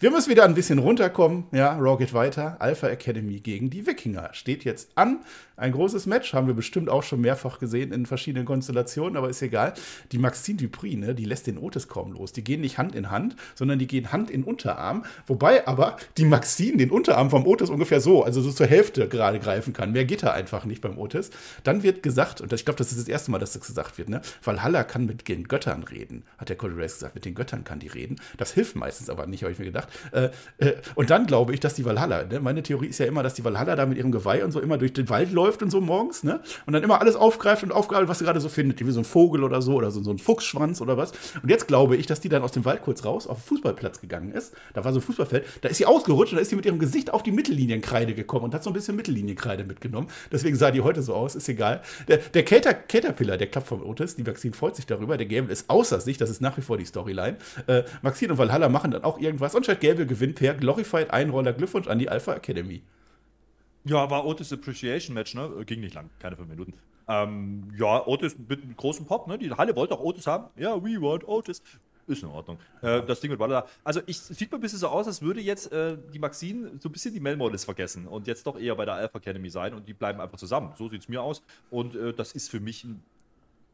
Wir 0.00 0.10
müssen 0.10 0.30
wieder 0.30 0.44
ein 0.44 0.54
bisschen 0.54 0.78
runterkommen. 0.78 1.44
Ja, 1.52 1.76
Raw 1.76 1.98
geht 1.98 2.14
weiter. 2.14 2.56
Alpha 2.60 2.88
Academy 2.88 3.40
gegen 3.40 3.68
die 3.68 3.86
Wikinger. 3.86 4.30
Steht 4.32 4.64
jetzt 4.64 4.88
an. 4.94 5.20
Ein 5.56 5.72
großes 5.72 6.06
Match. 6.06 6.32
Haben 6.32 6.46
wir 6.46 6.54
bestimmt 6.54 6.88
auch 6.88 7.02
schon 7.02 7.20
mehrfach 7.20 7.58
gesehen 7.58 7.92
in 7.92 8.06
verschiedenen 8.06 8.46
Konstellationen, 8.46 9.16
aber 9.16 9.28
ist 9.28 9.42
egal. 9.42 9.74
Die 10.12 10.18
Maxine 10.18 10.58
Dupri, 10.58 10.96
ne, 10.96 11.14
die 11.14 11.26
lässt 11.26 11.46
den 11.46 11.58
Otis 11.58 11.88
kaum 11.88 12.12
los. 12.12 12.32
Die 12.32 12.42
gehen 12.42 12.62
nicht 12.62 12.78
Hand 12.78 12.94
in 12.94 13.10
Hand, 13.10 13.36
sondern 13.54 13.78
die 13.78 13.86
gehen 13.86 14.12
Hand 14.12 14.30
in 14.30 14.44
Unterarm. 14.44 15.04
Wobei 15.26 15.66
aber 15.66 15.96
die 16.16 16.24
Maxine 16.24 16.78
den 16.78 16.90
Unterarm 16.90 17.28
vom 17.28 17.46
Otis 17.46 17.68
ungefähr 17.68 18.00
so, 18.00 18.22
also 18.22 18.40
so 18.40 18.50
zur 18.50 18.66
Hälfte 18.66 19.08
gerade 19.08 19.40
greifen 19.40 19.74
kann. 19.74 19.92
Mehr 19.92 20.06
geht 20.06 20.22
er 20.22 20.32
einfach 20.32 20.64
nicht 20.64 20.80
beim 20.80 20.96
Otis. 20.96 21.30
Dann 21.64 21.82
wird 21.82 22.02
gesagt, 22.02 22.40
und 22.40 22.50
ich 22.52 22.64
glaube, 22.64 22.78
das 22.78 22.92
ist 22.92 23.00
das 23.00 23.08
erste 23.08 23.30
Mal, 23.30 23.38
dass 23.38 23.52
das 23.52 23.66
gesagt 23.66 23.98
wird, 23.98 24.08
ne? 24.08 24.22
Valhalla 24.42 24.84
kann 24.84 25.04
mit 25.04 25.28
den 25.28 25.48
Göttern 25.48 25.82
reden, 25.82 26.22
hat 26.38 26.48
der 26.48 26.56
Cody 26.56 26.74
Rhodes 26.74 26.94
gesagt. 26.94 27.14
Mit 27.14 27.26
den 27.26 27.34
Göttern 27.34 27.64
kann 27.64 27.80
die 27.80 27.88
reden. 27.88 28.16
Das 28.38 28.52
hilft 28.52 28.76
meistens 28.76 29.10
aber 29.10 29.17
aber 29.18 29.26
nicht, 29.26 29.42
habe 29.42 29.52
ich 29.52 29.58
mir 29.58 29.66
gedacht. 29.66 29.88
Äh, 30.12 30.28
äh, 30.58 30.74
und 30.94 31.10
dann 31.10 31.26
glaube 31.26 31.54
ich, 31.54 31.60
dass 31.60 31.74
die 31.74 31.84
Valhalla, 31.84 32.24
ne? 32.24 32.40
meine 32.40 32.62
Theorie 32.62 32.86
ist 32.86 32.98
ja 32.98 33.06
immer, 33.06 33.22
dass 33.22 33.34
die 33.34 33.44
Valhalla 33.44 33.76
da 33.76 33.86
mit 33.86 33.98
ihrem 33.98 34.12
Geweih 34.12 34.44
und 34.44 34.52
so 34.52 34.60
immer 34.60 34.78
durch 34.78 34.92
den 34.92 35.08
Wald 35.08 35.32
läuft 35.32 35.62
und 35.62 35.70
so 35.70 35.80
morgens, 35.80 36.22
ne? 36.22 36.40
Und 36.66 36.72
dann 36.72 36.82
immer 36.82 37.00
alles 37.00 37.16
aufgreift 37.16 37.62
und 37.62 37.72
aufgreift, 37.72 38.08
was 38.08 38.18
sie 38.18 38.24
gerade 38.24 38.40
so 38.40 38.48
findet, 38.48 38.84
wie 38.84 38.90
so 38.90 39.00
ein 39.00 39.04
Vogel 39.04 39.44
oder 39.44 39.62
so 39.62 39.74
oder 39.74 39.90
so, 39.90 40.02
so 40.02 40.10
ein 40.10 40.18
Fuchsschwanz 40.18 40.80
oder 40.80 40.96
was. 40.96 41.12
Und 41.42 41.48
jetzt 41.48 41.66
glaube 41.66 41.96
ich, 41.96 42.06
dass 42.06 42.20
die 42.20 42.28
dann 42.28 42.42
aus 42.42 42.52
dem 42.52 42.64
Wald 42.64 42.82
kurz 42.82 43.04
raus 43.04 43.26
auf 43.26 43.38
den 43.38 43.48
Fußballplatz 43.48 44.00
gegangen 44.00 44.32
ist. 44.32 44.54
Da 44.74 44.84
war 44.84 44.92
so 44.92 44.98
ein 44.98 45.02
Fußballfeld, 45.02 45.44
da 45.62 45.68
ist 45.68 45.78
sie 45.78 45.86
ausgerutscht 45.86 46.32
und 46.32 46.36
da 46.36 46.42
ist 46.42 46.50
sie 46.50 46.56
mit 46.56 46.66
ihrem 46.66 46.78
Gesicht 46.78 47.12
auf 47.12 47.22
die 47.22 47.32
Mittellinienkreide 47.32 48.14
gekommen 48.14 48.46
und 48.46 48.54
hat 48.54 48.62
so 48.62 48.70
ein 48.70 48.74
bisschen 48.74 48.96
Mittellinienkreide 48.96 49.64
mitgenommen. 49.64 50.08
Deswegen 50.30 50.56
sah 50.56 50.70
die 50.70 50.80
heute 50.80 51.02
so 51.02 51.14
aus, 51.14 51.34
ist 51.34 51.48
egal. 51.48 51.82
Der, 52.08 52.18
der 52.18 52.44
Cater, 52.44 52.74
Caterpillar, 52.74 53.36
der 53.36 53.48
klappt 53.48 53.68
vom 53.68 53.82
Otis, 53.82 54.16
die 54.16 54.22
Maxine 54.22 54.54
freut 54.54 54.76
sich 54.76 54.86
darüber, 54.86 55.16
der 55.16 55.26
Gable 55.26 55.52
ist 55.52 55.68
außer 55.70 56.00
sich, 56.00 56.18
das 56.18 56.30
ist 56.30 56.40
nach 56.40 56.56
wie 56.56 56.62
vor 56.62 56.76
die 56.76 56.84
Storyline. 56.84 57.36
Äh, 57.66 57.84
Maxine 58.02 58.32
und 58.32 58.38
Valhalla 58.38 58.68
machen 58.68 58.90
dann 58.90 59.04
auch 59.04 59.07
irgendwas 59.16 59.54
und 59.54 59.64
Chad 59.64 59.80
Gable 59.80 60.04
gewinnt 60.04 60.34
per 60.34 60.52
Glorified 60.52 61.10
Einroller. 61.10 61.54
Glückwunsch 61.54 61.88
an 61.88 61.98
die 61.98 62.10
Alpha 62.10 62.34
Academy. 62.34 62.82
Ja, 63.84 64.10
war 64.10 64.26
Otis 64.26 64.52
Appreciation 64.52 65.14
Match, 65.14 65.34
ne? 65.34 65.50
Ging 65.64 65.80
nicht 65.80 65.94
lang, 65.94 66.10
keine 66.18 66.36
fünf 66.36 66.50
Minuten. 66.50 66.74
Ähm, 67.08 67.72
ja, 67.78 68.06
Otis 68.06 68.36
mit 68.38 68.62
einem 68.62 68.76
großen 68.76 69.06
Pop, 69.06 69.26
ne? 69.26 69.38
Die 69.38 69.50
Halle 69.50 69.74
wollte 69.74 69.94
auch 69.94 70.00
Otis 70.00 70.26
haben. 70.26 70.50
Ja, 70.56 70.76
we 70.76 71.00
want 71.00 71.26
Otis. 71.26 71.62
Ist 72.06 72.22
in 72.22 72.28
Ordnung. 72.28 72.58
Äh, 72.80 73.02
das 73.02 73.20
Ding 73.20 73.30
mit 73.30 73.38
Waller. 73.38 73.66
Also, 73.84 74.00
ich 74.06 74.18
sieht 74.18 74.50
mir 74.50 74.58
ein 74.58 74.60
bisschen 74.62 74.78
so 74.78 74.88
aus, 74.88 75.06
als 75.06 75.20
würde 75.20 75.40
jetzt 75.40 75.70
äh, 75.72 75.96
die 76.12 76.18
Maxine 76.18 76.72
so 76.80 76.88
ein 76.88 76.92
bisschen 76.92 77.12
die 77.12 77.20
Melmodels 77.20 77.64
vergessen 77.64 78.06
und 78.06 78.26
jetzt 78.26 78.46
doch 78.46 78.58
eher 78.58 78.74
bei 78.76 78.86
der 78.86 78.94
Alpha 78.94 79.18
Academy 79.18 79.50
sein 79.50 79.74
und 79.74 79.86
die 79.86 79.92
bleiben 79.92 80.20
einfach 80.20 80.38
zusammen. 80.38 80.72
So 80.76 80.88
sieht 80.88 81.02
es 81.02 81.08
mir 81.08 81.22
aus. 81.22 81.42
Und 81.70 81.94
äh, 81.94 82.14
das 82.14 82.32
ist 82.32 82.50
für 82.50 82.60
mich 82.60 82.84
ein 82.84 83.02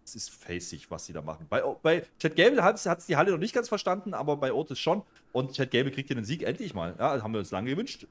es 0.04 0.14
ist 0.14 0.30
facig, 0.30 0.90
was 0.90 1.06
sie 1.06 1.12
da 1.12 1.22
machen. 1.22 1.46
Bei, 1.48 1.62
bei 1.82 2.04
Chad 2.18 2.36
Gable 2.36 2.62
hat 2.62 2.84
es 2.84 3.06
die 3.06 3.16
Halle 3.16 3.30
noch 3.32 3.38
nicht 3.38 3.54
ganz 3.54 3.68
verstanden, 3.68 4.14
aber 4.14 4.36
bei 4.36 4.52
Otis 4.52 4.78
schon. 4.78 5.02
Und 5.32 5.52
Chad 5.54 5.70
Gable 5.70 5.90
kriegt 5.90 6.08
hier 6.08 6.16
den 6.16 6.24
Sieg 6.24 6.42
endlich 6.42 6.74
mal. 6.74 6.94
Ja, 6.98 7.22
haben 7.22 7.32
wir 7.32 7.40
uns 7.40 7.50
lange 7.50 7.70
gewünscht. 7.70 8.06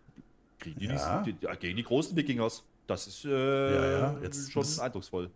Kriegen 0.59 0.79
die, 0.79 0.87
ja. 0.87 1.21
die, 1.21 1.33
die 1.33 1.47
gegen 1.59 1.77
die 1.77 1.83
großen 1.83 2.15
Wikingers. 2.15 2.63
Das 2.87 3.07
ist 3.07 3.25
äh, 3.25 3.29
ja, 3.29 3.91
ja. 3.91 4.17
Jetzt 4.23 4.51
schon 4.51 4.65
eindrucksvoll. 4.79 5.29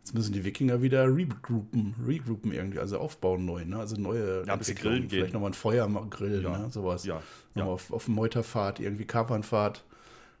Jetzt 0.00 0.14
müssen 0.14 0.32
die 0.32 0.44
Wikinger 0.44 0.80
wieder 0.80 1.04
regroupen, 1.04 1.94
regroupen 2.06 2.52
irgendwie, 2.52 2.78
also 2.78 2.98
aufbauen 2.98 3.44
neu, 3.44 3.64
ne? 3.64 3.78
Also 3.78 3.96
neue. 3.96 4.44
Ja, 4.46 4.54
ein 4.54 4.58
bisschen 4.58 4.76
grillen 4.76 5.10
Vielleicht 5.10 5.34
nochmal 5.34 5.50
ein 5.50 5.54
Feuer 5.54 5.86
grillen, 6.08 6.44
ja. 6.44 6.58
ne? 6.58 6.70
Sowas. 6.70 7.04
Ja. 7.04 7.22
Nochmal 7.54 7.74
auf, 7.74 7.92
auf 7.92 8.08
Meuterfahrt, 8.08 8.80
irgendwie 8.80 9.04
Kapernfahrt. 9.04 9.84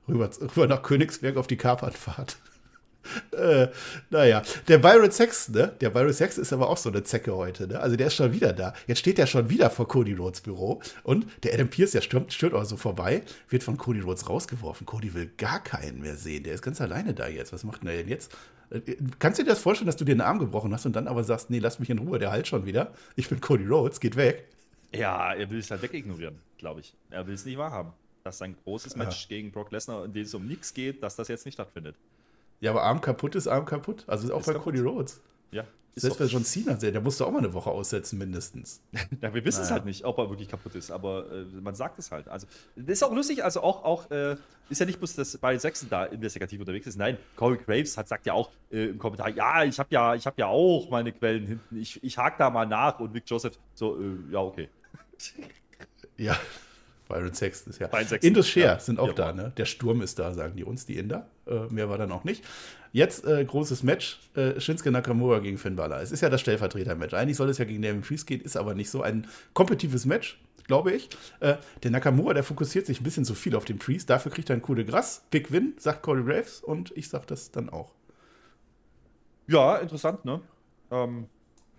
Rüber, 0.08 0.30
rüber 0.40 0.66
nach 0.66 0.82
Königsberg 0.82 1.36
auf 1.36 1.48
die 1.48 1.58
Kapernfahrt 1.58 2.38
äh, 3.32 3.68
naja, 4.10 4.42
der 4.66 4.78
Byron 4.78 5.10
Sex, 5.10 5.48
ne? 5.48 5.72
Der 5.80 5.90
Byron 5.90 6.12
Sex 6.12 6.38
ist 6.38 6.52
aber 6.52 6.68
auch 6.68 6.76
so 6.76 6.90
eine 6.90 7.02
Zecke 7.02 7.34
heute, 7.34 7.66
ne? 7.66 7.80
Also 7.80 7.96
der 7.96 8.08
ist 8.08 8.14
schon 8.14 8.32
wieder 8.32 8.52
da. 8.52 8.74
Jetzt 8.86 8.98
steht 8.98 9.18
er 9.18 9.26
schon 9.26 9.48
wieder 9.50 9.70
vor 9.70 9.88
Cody 9.88 10.14
Rhodes 10.14 10.40
Büro 10.40 10.80
und 11.02 11.26
der 11.44 11.54
Adam 11.54 11.68
Pierce, 11.68 11.92
der 11.92 12.00
stürmt, 12.00 12.32
stürmt 12.32 12.54
auch 12.54 12.64
so 12.64 12.76
vorbei, 12.76 13.22
wird 13.48 13.62
von 13.62 13.76
Cody 13.76 14.00
Rhodes 14.00 14.28
rausgeworfen. 14.28 14.86
Cody 14.86 15.14
will 15.14 15.30
gar 15.36 15.62
keinen 15.62 16.00
mehr 16.00 16.16
sehen. 16.16 16.44
Der 16.44 16.54
ist 16.54 16.62
ganz 16.62 16.80
alleine 16.80 17.14
da 17.14 17.28
jetzt. 17.28 17.52
Was 17.52 17.64
macht 17.64 17.82
denn 17.82 17.88
der 17.88 17.98
denn 17.98 18.08
jetzt? 18.08 18.32
Äh, 18.70 18.80
kannst 19.18 19.38
du 19.38 19.44
dir 19.44 19.50
das 19.50 19.60
vorstellen, 19.60 19.86
dass 19.86 19.96
du 19.96 20.04
dir 20.04 20.12
einen 20.12 20.20
Arm 20.20 20.38
gebrochen 20.38 20.72
hast 20.72 20.86
und 20.86 20.94
dann 20.94 21.08
aber 21.08 21.24
sagst, 21.24 21.50
nee, 21.50 21.58
lass 21.58 21.78
mich 21.78 21.90
in 21.90 21.98
Ruhe, 21.98 22.18
der 22.18 22.30
halt 22.30 22.46
schon 22.46 22.66
wieder. 22.66 22.92
Ich 23.16 23.28
bin 23.28 23.40
Cody 23.40 23.66
Rhodes, 23.66 24.00
geht 24.00 24.16
weg. 24.16 24.48
Ja, 24.94 25.34
er 25.34 25.50
will 25.50 25.58
es 25.58 25.70
halt 25.70 25.82
wegignorieren, 25.82 26.38
glaube 26.56 26.80
ich. 26.80 26.94
Er 27.10 27.26
will 27.26 27.34
es 27.34 27.44
nicht 27.44 27.58
wahrhaben. 27.58 27.92
Dass 28.24 28.38
sein 28.38 28.56
großes 28.64 28.96
Match 28.96 29.22
ja. 29.22 29.36
gegen 29.36 29.52
Brock 29.52 29.70
Lesnar, 29.70 30.04
in 30.04 30.12
dem 30.12 30.22
es 30.22 30.34
um 30.34 30.46
nichts 30.46 30.74
geht, 30.74 31.02
dass 31.02 31.16
das 31.16 31.28
jetzt 31.28 31.44
nicht 31.44 31.54
stattfindet. 31.54 31.96
Ja, 32.60 32.72
aber 32.72 32.82
Arm 32.82 33.00
kaputt 33.00 33.34
ist 33.34 33.46
Arm 33.46 33.64
kaputt. 33.64 34.04
Also 34.06 34.32
auch 34.34 34.40
ist 34.40 34.46
bei 34.46 34.52
kaputt. 34.52 34.74
Cody 34.74 34.80
Rhodes. 34.80 35.20
Ja. 35.50 35.64
Selbst 35.94 36.18
bei 36.18 36.26
John 36.26 36.44
Cena, 36.44 36.74
der 36.74 37.00
musste 37.00 37.26
auch 37.26 37.32
mal 37.32 37.38
eine 37.38 37.52
Woche 37.52 37.70
aussetzen, 37.70 38.18
mindestens. 38.18 38.80
ja, 39.20 39.34
wir 39.34 39.44
wissen 39.44 39.58
naja. 39.58 39.64
es 39.64 39.70
halt 39.72 39.84
nicht, 39.84 40.04
ob 40.04 40.18
er 40.18 40.30
wirklich 40.30 40.48
kaputt 40.48 40.74
ist, 40.76 40.90
aber 40.90 41.30
äh, 41.32 41.44
man 41.60 41.74
sagt 41.74 41.98
es 41.98 42.12
halt. 42.12 42.28
Also, 42.28 42.46
das 42.76 42.94
ist 42.94 43.02
auch 43.02 43.12
lustig, 43.12 43.42
also 43.42 43.62
auch, 43.62 43.84
auch 43.84 44.10
äh, 44.10 44.36
ist 44.68 44.78
ja 44.78 44.86
nicht 44.86 44.98
bloß, 44.98 45.16
dass 45.16 45.36
Barry 45.38 45.58
Sexton 45.58 45.88
da 45.90 46.04
investigativ 46.04 46.60
unterwegs 46.60 46.86
ist. 46.86 46.98
Nein, 46.98 47.18
Corey 47.36 47.58
Graves 47.58 47.96
hat, 47.96 48.06
sagt 48.06 48.26
ja 48.26 48.32
auch 48.32 48.50
äh, 48.70 48.86
im 48.90 48.98
Kommentar, 48.98 49.30
ja, 49.30 49.64
ich 49.64 49.78
habe 49.78 49.88
ja, 49.90 50.16
hab 50.16 50.38
ja 50.38 50.46
auch 50.46 50.88
meine 50.90 51.10
Quellen 51.12 51.46
hinten, 51.46 51.76
ich, 51.76 52.02
ich 52.02 52.16
hake 52.16 52.36
da 52.38 52.50
mal 52.50 52.66
nach 52.66 53.00
und 53.00 53.12
Vic 53.12 53.24
Joseph 53.26 53.58
so, 53.74 53.98
äh, 53.98 54.14
ja, 54.30 54.40
okay. 54.40 54.68
ja. 56.16 56.36
Byron 57.08 57.32
Sexton 57.32 57.72
ist 57.72 57.80
ja. 57.80 57.88
Indus 58.20 58.48
Share 58.48 58.66
ja. 58.66 58.78
sind 58.78 59.00
auch 59.00 59.08
ja, 59.08 59.14
da, 59.14 59.32
ne? 59.32 59.52
Der 59.56 59.64
Sturm 59.64 60.02
ist 60.02 60.18
da, 60.18 60.34
sagen 60.34 60.56
die 60.56 60.64
uns, 60.64 60.84
die 60.86 60.98
Inder. 60.98 61.26
Äh, 61.46 61.66
mehr 61.70 61.88
war 61.88 61.98
dann 61.98 62.12
auch 62.12 62.24
nicht. 62.24 62.44
Jetzt 62.92 63.24
äh, 63.26 63.44
großes 63.44 63.82
Match: 63.82 64.20
äh, 64.34 64.60
Shinsuke 64.60 64.90
Nakamura 64.90 65.38
gegen 65.38 65.58
Finn 65.58 65.76
Balor. 65.76 66.00
Es 66.00 66.12
ist 66.12 66.20
ja 66.20 66.28
das 66.28 66.40
Stellvertreter-Match. 66.40 67.14
Eigentlich 67.14 67.36
soll 67.36 67.48
es 67.48 67.58
ja 67.58 67.64
gegen 67.64 67.82
Damien 67.82 68.02
Priest 68.02 68.26
gehen, 68.26 68.40
ist 68.40 68.56
aber 68.56 68.74
nicht 68.74 68.90
so 68.90 69.02
ein 69.02 69.26
kompetitives 69.54 70.04
Match, 70.04 70.38
glaube 70.66 70.92
ich. 70.92 71.08
Äh, 71.40 71.56
der 71.82 71.90
Nakamura, 71.90 72.34
der 72.34 72.44
fokussiert 72.44 72.86
sich 72.86 73.00
ein 73.00 73.04
bisschen 73.04 73.24
zu 73.24 73.34
viel 73.34 73.56
auf 73.56 73.64
den 73.64 73.78
Priest. 73.78 74.10
Dafür 74.10 74.30
kriegt 74.30 74.50
er 74.50 74.56
ein 74.56 74.62
coole 74.62 74.84
Gras. 74.84 75.24
Big 75.30 75.50
Win, 75.50 75.74
sagt 75.78 76.02
Corey 76.02 76.24
Graves. 76.24 76.60
Und 76.60 76.92
ich 76.96 77.08
sag 77.08 77.26
das 77.26 77.50
dann 77.50 77.70
auch. 77.70 77.92
Ja, 79.46 79.76
interessant, 79.76 80.26
ne? 80.26 80.42
Ähm, 80.90 81.26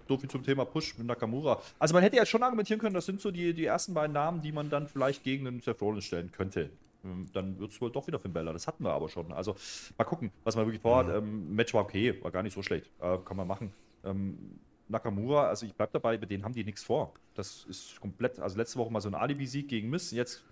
so 0.10 0.18
viel 0.18 0.30
zum 0.30 0.44
Thema 0.44 0.66
Push 0.66 0.98
mit 0.98 1.08
Nakamura. 1.08 1.62
Also 1.78 1.94
man 1.94 2.04
hätte 2.04 2.18
ja 2.18 2.26
schon 2.26 2.44
argumentieren 2.44 2.82
können, 2.82 2.96
das 2.96 3.06
sind 3.06 3.22
so 3.22 3.32
die, 3.32 3.54
die 3.54 3.66
ersten 3.66 3.94
beiden 3.94 4.14
Namen, 4.14 4.42
die 4.42 4.52
man 4.52 4.70
dann 4.70 4.88
vielleicht 4.88 5.24
gegen 5.24 5.46
den 5.46 5.62
Seth 5.62 5.82
Rollins 5.82 6.06
stellen 6.06 6.32
könnte. 6.32 6.72
Ähm, 7.06 7.28
dann 7.32 7.60
wird 7.60 7.72
es 7.72 7.80
wohl 7.80 7.92
doch 7.92 8.08
wieder 8.08 8.20
Finn 8.20 8.34
Bella. 8.34 8.52
Das 8.52 8.68
hatten 8.68 8.84
wir 8.84 8.92
aber 8.92 9.08
schon. 9.08 9.32
Also 9.32 9.56
mal 9.98 10.04
gucken, 10.04 10.32
was 10.44 10.56
man 10.56 10.66
wirklich 10.66 10.82
vorhat. 10.82 11.08
Mhm. 11.08 11.14
Ähm, 11.14 11.56
Match 11.56 11.74
war 11.74 11.84
okay, 11.84 12.22
war 12.24 12.32
gar 12.32 12.44
nicht 12.44 12.56
so 12.56 12.64
schlecht. 12.64 12.90
Äh, 13.00 13.20
kann 13.24 13.38
man 13.38 13.48
machen. 13.48 13.72
Ähm, 14.04 14.60
Nakamura, 14.88 15.48
also 15.48 15.68
ich 15.68 15.74
bleibe 15.76 15.92
dabei, 15.94 16.18
bei 16.18 16.26
denen 16.26 16.44
haben 16.44 16.56
die 16.56 16.64
nichts 16.64 16.84
vor. 16.84 17.14
Das 17.36 17.66
ist 17.70 18.02
komplett, 18.02 18.40
also 18.40 18.58
letzte 18.58 18.80
Woche 18.80 18.92
mal 18.92 19.02
so 19.02 19.10
ein 19.10 19.14
Alibi-Sieg 19.14 19.68
gegen 19.68 19.92
Miss, 19.92 20.10
jetzt 20.10 20.44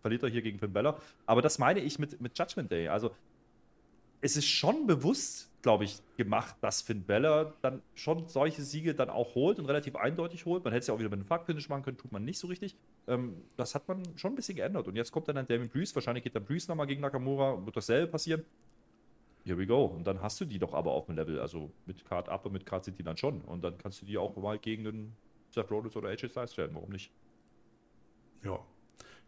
verliert 0.00 0.22
er 0.22 0.28
hier 0.28 0.42
gegen 0.42 0.60
Finn 0.60 0.72
Bella. 0.72 0.96
Aber 1.26 1.42
das 1.42 1.58
meine 1.58 1.80
ich 1.80 1.98
mit, 1.98 2.20
mit 2.20 2.38
Judgment 2.38 2.70
Day. 2.70 2.86
Also 2.86 3.10
es 4.20 4.36
ist 4.36 4.46
schon 4.46 4.86
bewusst 4.86 5.49
glaube 5.62 5.84
ich, 5.84 6.00
gemacht, 6.16 6.56
dass 6.60 6.82
Finn 6.82 7.02
Beller 7.02 7.54
dann 7.60 7.82
schon 7.94 8.28
solche 8.28 8.62
Siege 8.62 8.94
dann 8.94 9.10
auch 9.10 9.34
holt 9.34 9.58
und 9.58 9.66
relativ 9.66 9.96
eindeutig 9.96 10.46
holt. 10.46 10.64
Man 10.64 10.72
hätte 10.72 10.80
es 10.80 10.86
ja 10.86 10.94
auch 10.94 10.98
wieder 10.98 11.10
mit 11.10 11.20
einem 11.20 11.26
Fuck-Finish 11.26 11.68
machen 11.68 11.82
können, 11.82 11.98
tut 11.98 12.12
man 12.12 12.24
nicht 12.24 12.38
so 12.38 12.46
richtig. 12.46 12.76
Ähm, 13.06 13.42
das 13.56 13.74
hat 13.74 13.86
man 13.86 14.02
schon 14.16 14.32
ein 14.32 14.36
bisschen 14.36 14.56
geändert. 14.56 14.88
Und 14.88 14.96
jetzt 14.96 15.12
kommt 15.12 15.28
dann 15.28 15.36
ein 15.36 15.46
Damien 15.46 15.68
Priest, 15.68 15.94
wahrscheinlich 15.94 16.24
geht 16.24 16.34
dann 16.34 16.44
Priest 16.44 16.68
nochmal 16.68 16.86
gegen 16.86 17.02
Nakamura, 17.02 17.64
wird 17.64 17.76
dasselbe 17.76 18.10
passieren. 18.10 18.44
Here 19.44 19.58
we 19.58 19.66
go. 19.66 19.84
Und 19.84 20.06
dann 20.06 20.20
hast 20.22 20.40
du 20.40 20.44
die 20.44 20.58
doch 20.58 20.74
aber 20.74 20.92
auf 20.92 21.06
dem 21.06 21.16
Level. 21.16 21.40
Also 21.40 21.70
mit 21.86 22.04
Card 22.04 22.28
Up 22.28 22.46
und 22.46 22.52
mit 22.52 22.64
Card 22.64 22.84
City 22.84 23.02
dann 23.02 23.16
schon. 23.16 23.40
Und 23.42 23.62
dann 23.62 23.76
kannst 23.78 24.00
du 24.02 24.06
die 24.06 24.18
auch 24.18 24.36
mal 24.36 24.58
gegen 24.58 24.84
den 24.84 25.12
Seth 25.50 25.70
Rollins 25.70 25.96
oder 25.96 26.08
AJ 26.10 26.28
Styles 26.28 26.52
stellen. 26.52 26.74
Warum 26.74 26.90
nicht? 26.90 27.10
Ja. 28.44 28.58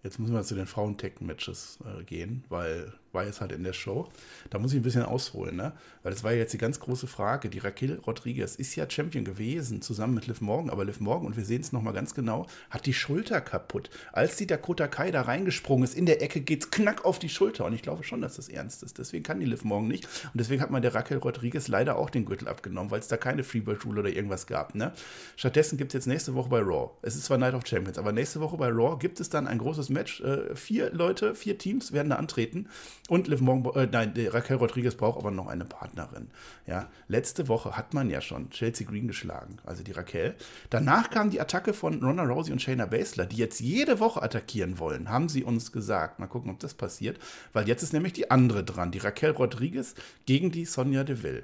Jetzt 0.03 0.19
müssen 0.19 0.35
wir 0.35 0.43
zu 0.43 0.55
den 0.55 0.67
Frauen-Tech-Matches 0.67 1.79
äh, 1.87 2.05
gehen, 2.05 2.45
weil 2.49 2.93
war 3.13 3.25
jetzt 3.25 3.41
halt 3.41 3.53
in 3.53 3.63
der 3.63 3.73
Show. 3.73 4.09
Da 4.51 4.59
muss 4.59 4.73
ich 4.73 4.81
ein 4.81 4.83
bisschen 4.83 5.03
ausholen, 5.03 5.57
ne? 5.57 5.73
Weil 6.03 6.13
das 6.13 6.25
war 6.25 6.33
jetzt 6.33 6.53
die 6.53 6.59
ganz 6.59 6.81
große 6.81 7.07
Frage. 7.07 7.49
Die 7.49 7.59
Raquel 7.59 8.01
Rodriguez 8.07 8.57
ist 8.57 8.75
ja 8.75 8.89
Champion 8.89 9.25
gewesen, 9.25 9.83
zusammen 9.83 10.15
mit 10.15 10.27
Liv 10.27 10.41
Morgan, 10.41 10.71
aber 10.71 10.85
Liv 10.85 11.01
Morgan, 11.01 11.27
und 11.27 11.37
wir 11.37 11.45
sehen 11.45 11.61
es 11.61 11.73
nochmal 11.73 11.93
ganz 11.93 12.15
genau, 12.15 12.47
hat 12.71 12.87
die 12.87 12.95
Schulter 12.95 13.41
kaputt. 13.41 13.91
Als 14.13 14.37
die 14.37 14.47
Dakota 14.47 14.89
Kai 14.89 15.11
da 15.11 15.23
reingesprungen 15.23 15.85
ist, 15.85 15.95
in 15.95 16.07
der 16.07 16.23
Ecke 16.23 16.41
geht's 16.41 16.71
knack 16.71 17.05
auf 17.05 17.19
die 17.19 17.29
Schulter. 17.29 17.67
Und 17.67 17.75
ich 17.75 17.83
glaube 17.83 18.03
schon, 18.03 18.21
dass 18.21 18.37
das 18.37 18.49
ernst 18.49 18.83
ist. 18.83 18.99
Deswegen 18.99 19.23
kann 19.23 19.41
die 19.41 19.47
Liv 19.47 19.65
Morgan 19.65 19.89
nicht. 19.89 20.05
Und 20.05 20.41
deswegen 20.41 20.63
hat 20.63 20.71
man 20.71 20.83
der 20.83 20.95
Raquel 20.95 21.19
Rodriguez 21.19 21.69
leider 21.69 21.97
auch 21.97 22.11
den 22.11 22.25
Gürtel 22.25 22.49
abgenommen, 22.49 22.91
weil 22.91 23.01
es 23.01 23.09
da 23.09 23.17
keine 23.17 23.45
Freebird-Rule 23.45 24.01
oder 24.01 24.11
irgendwas 24.11 24.47
gab, 24.47 24.75
ne? 24.75 24.93
Stattdessen 25.37 25.77
gibt 25.77 25.91
es 25.91 25.95
jetzt 25.95 26.07
nächste 26.07 26.35
Woche 26.35 26.49
bei 26.49 26.61
Raw. 26.61 26.91
Es 27.03 27.15
ist 27.15 27.25
zwar 27.25 27.39
Night 27.39 27.55
of 27.55 27.67
Champions, 27.67 27.99
aber 27.99 28.13
nächste 28.13 28.41
Woche 28.41 28.57
bei 28.57 28.69
Raw 28.69 28.97
gibt 28.99 29.21
es 29.21 29.29
dann 29.29 29.47
ein 29.47 29.59
großes 29.59 29.89
Match. 29.91 30.21
Äh, 30.21 30.55
vier 30.55 30.91
Leute, 30.91 31.35
vier 31.35 31.59
Teams 31.59 31.93
werden 31.93 32.11
da 32.11 32.17
antreten. 32.17 32.69
Und 33.09 33.27
Liv 33.27 33.41
Morgan 33.41 33.75
äh, 33.75 33.89
nein, 33.91 34.15
Raquel 34.17 34.57
Rodriguez 34.57 34.95
braucht 34.95 35.19
aber 35.19 35.33
noch 35.33 35.49
eine 35.49 35.65
Partnerin. 35.65 36.31
Ja, 36.67 36.89
letzte 37.09 37.49
Woche 37.49 37.77
hat 37.77 37.95
man 37.95 38.09
ja 38.09 38.21
schon 38.21 38.51
Chelsea 38.51 38.87
Green 38.87 39.09
geschlagen, 39.09 39.57
also 39.65 39.83
die 39.83 39.91
Raquel. 39.91 40.37
Danach 40.71 41.11
kam 41.11 41.31
die 41.31 41.41
Attacke 41.41 41.75
von 41.75 42.03
Ronda 42.03 42.23
Rousey 42.23 42.53
und 42.53 42.63
Shayna 42.63 42.87
Baszler, 42.87 43.27
die 43.27 43.37
jetzt 43.37 43.61
jede 43.61 43.99
Woche 43.99 44.23
attackieren 44.23 44.79
wollen, 44.79 45.11
haben 45.11 45.29
sie 45.29 45.43
uns 45.43 45.73
gesagt. 45.73 46.21
Mal 46.21 46.29
gucken, 46.29 46.51
ob 46.51 46.61
das 46.61 46.75
passiert, 46.75 47.19
weil 47.53 47.67
jetzt 47.67 47.83
ist 47.83 47.93
nämlich 47.93 48.13
die 48.13 48.31
andere 48.31 48.63
dran, 48.63 48.93
die 48.93 48.99
Raquel 48.99 49.33
Rodriguez 49.33 49.97
gegen 50.25 50.53
die 50.53 50.65
Sonja 50.65 51.03
Deville 51.03 51.43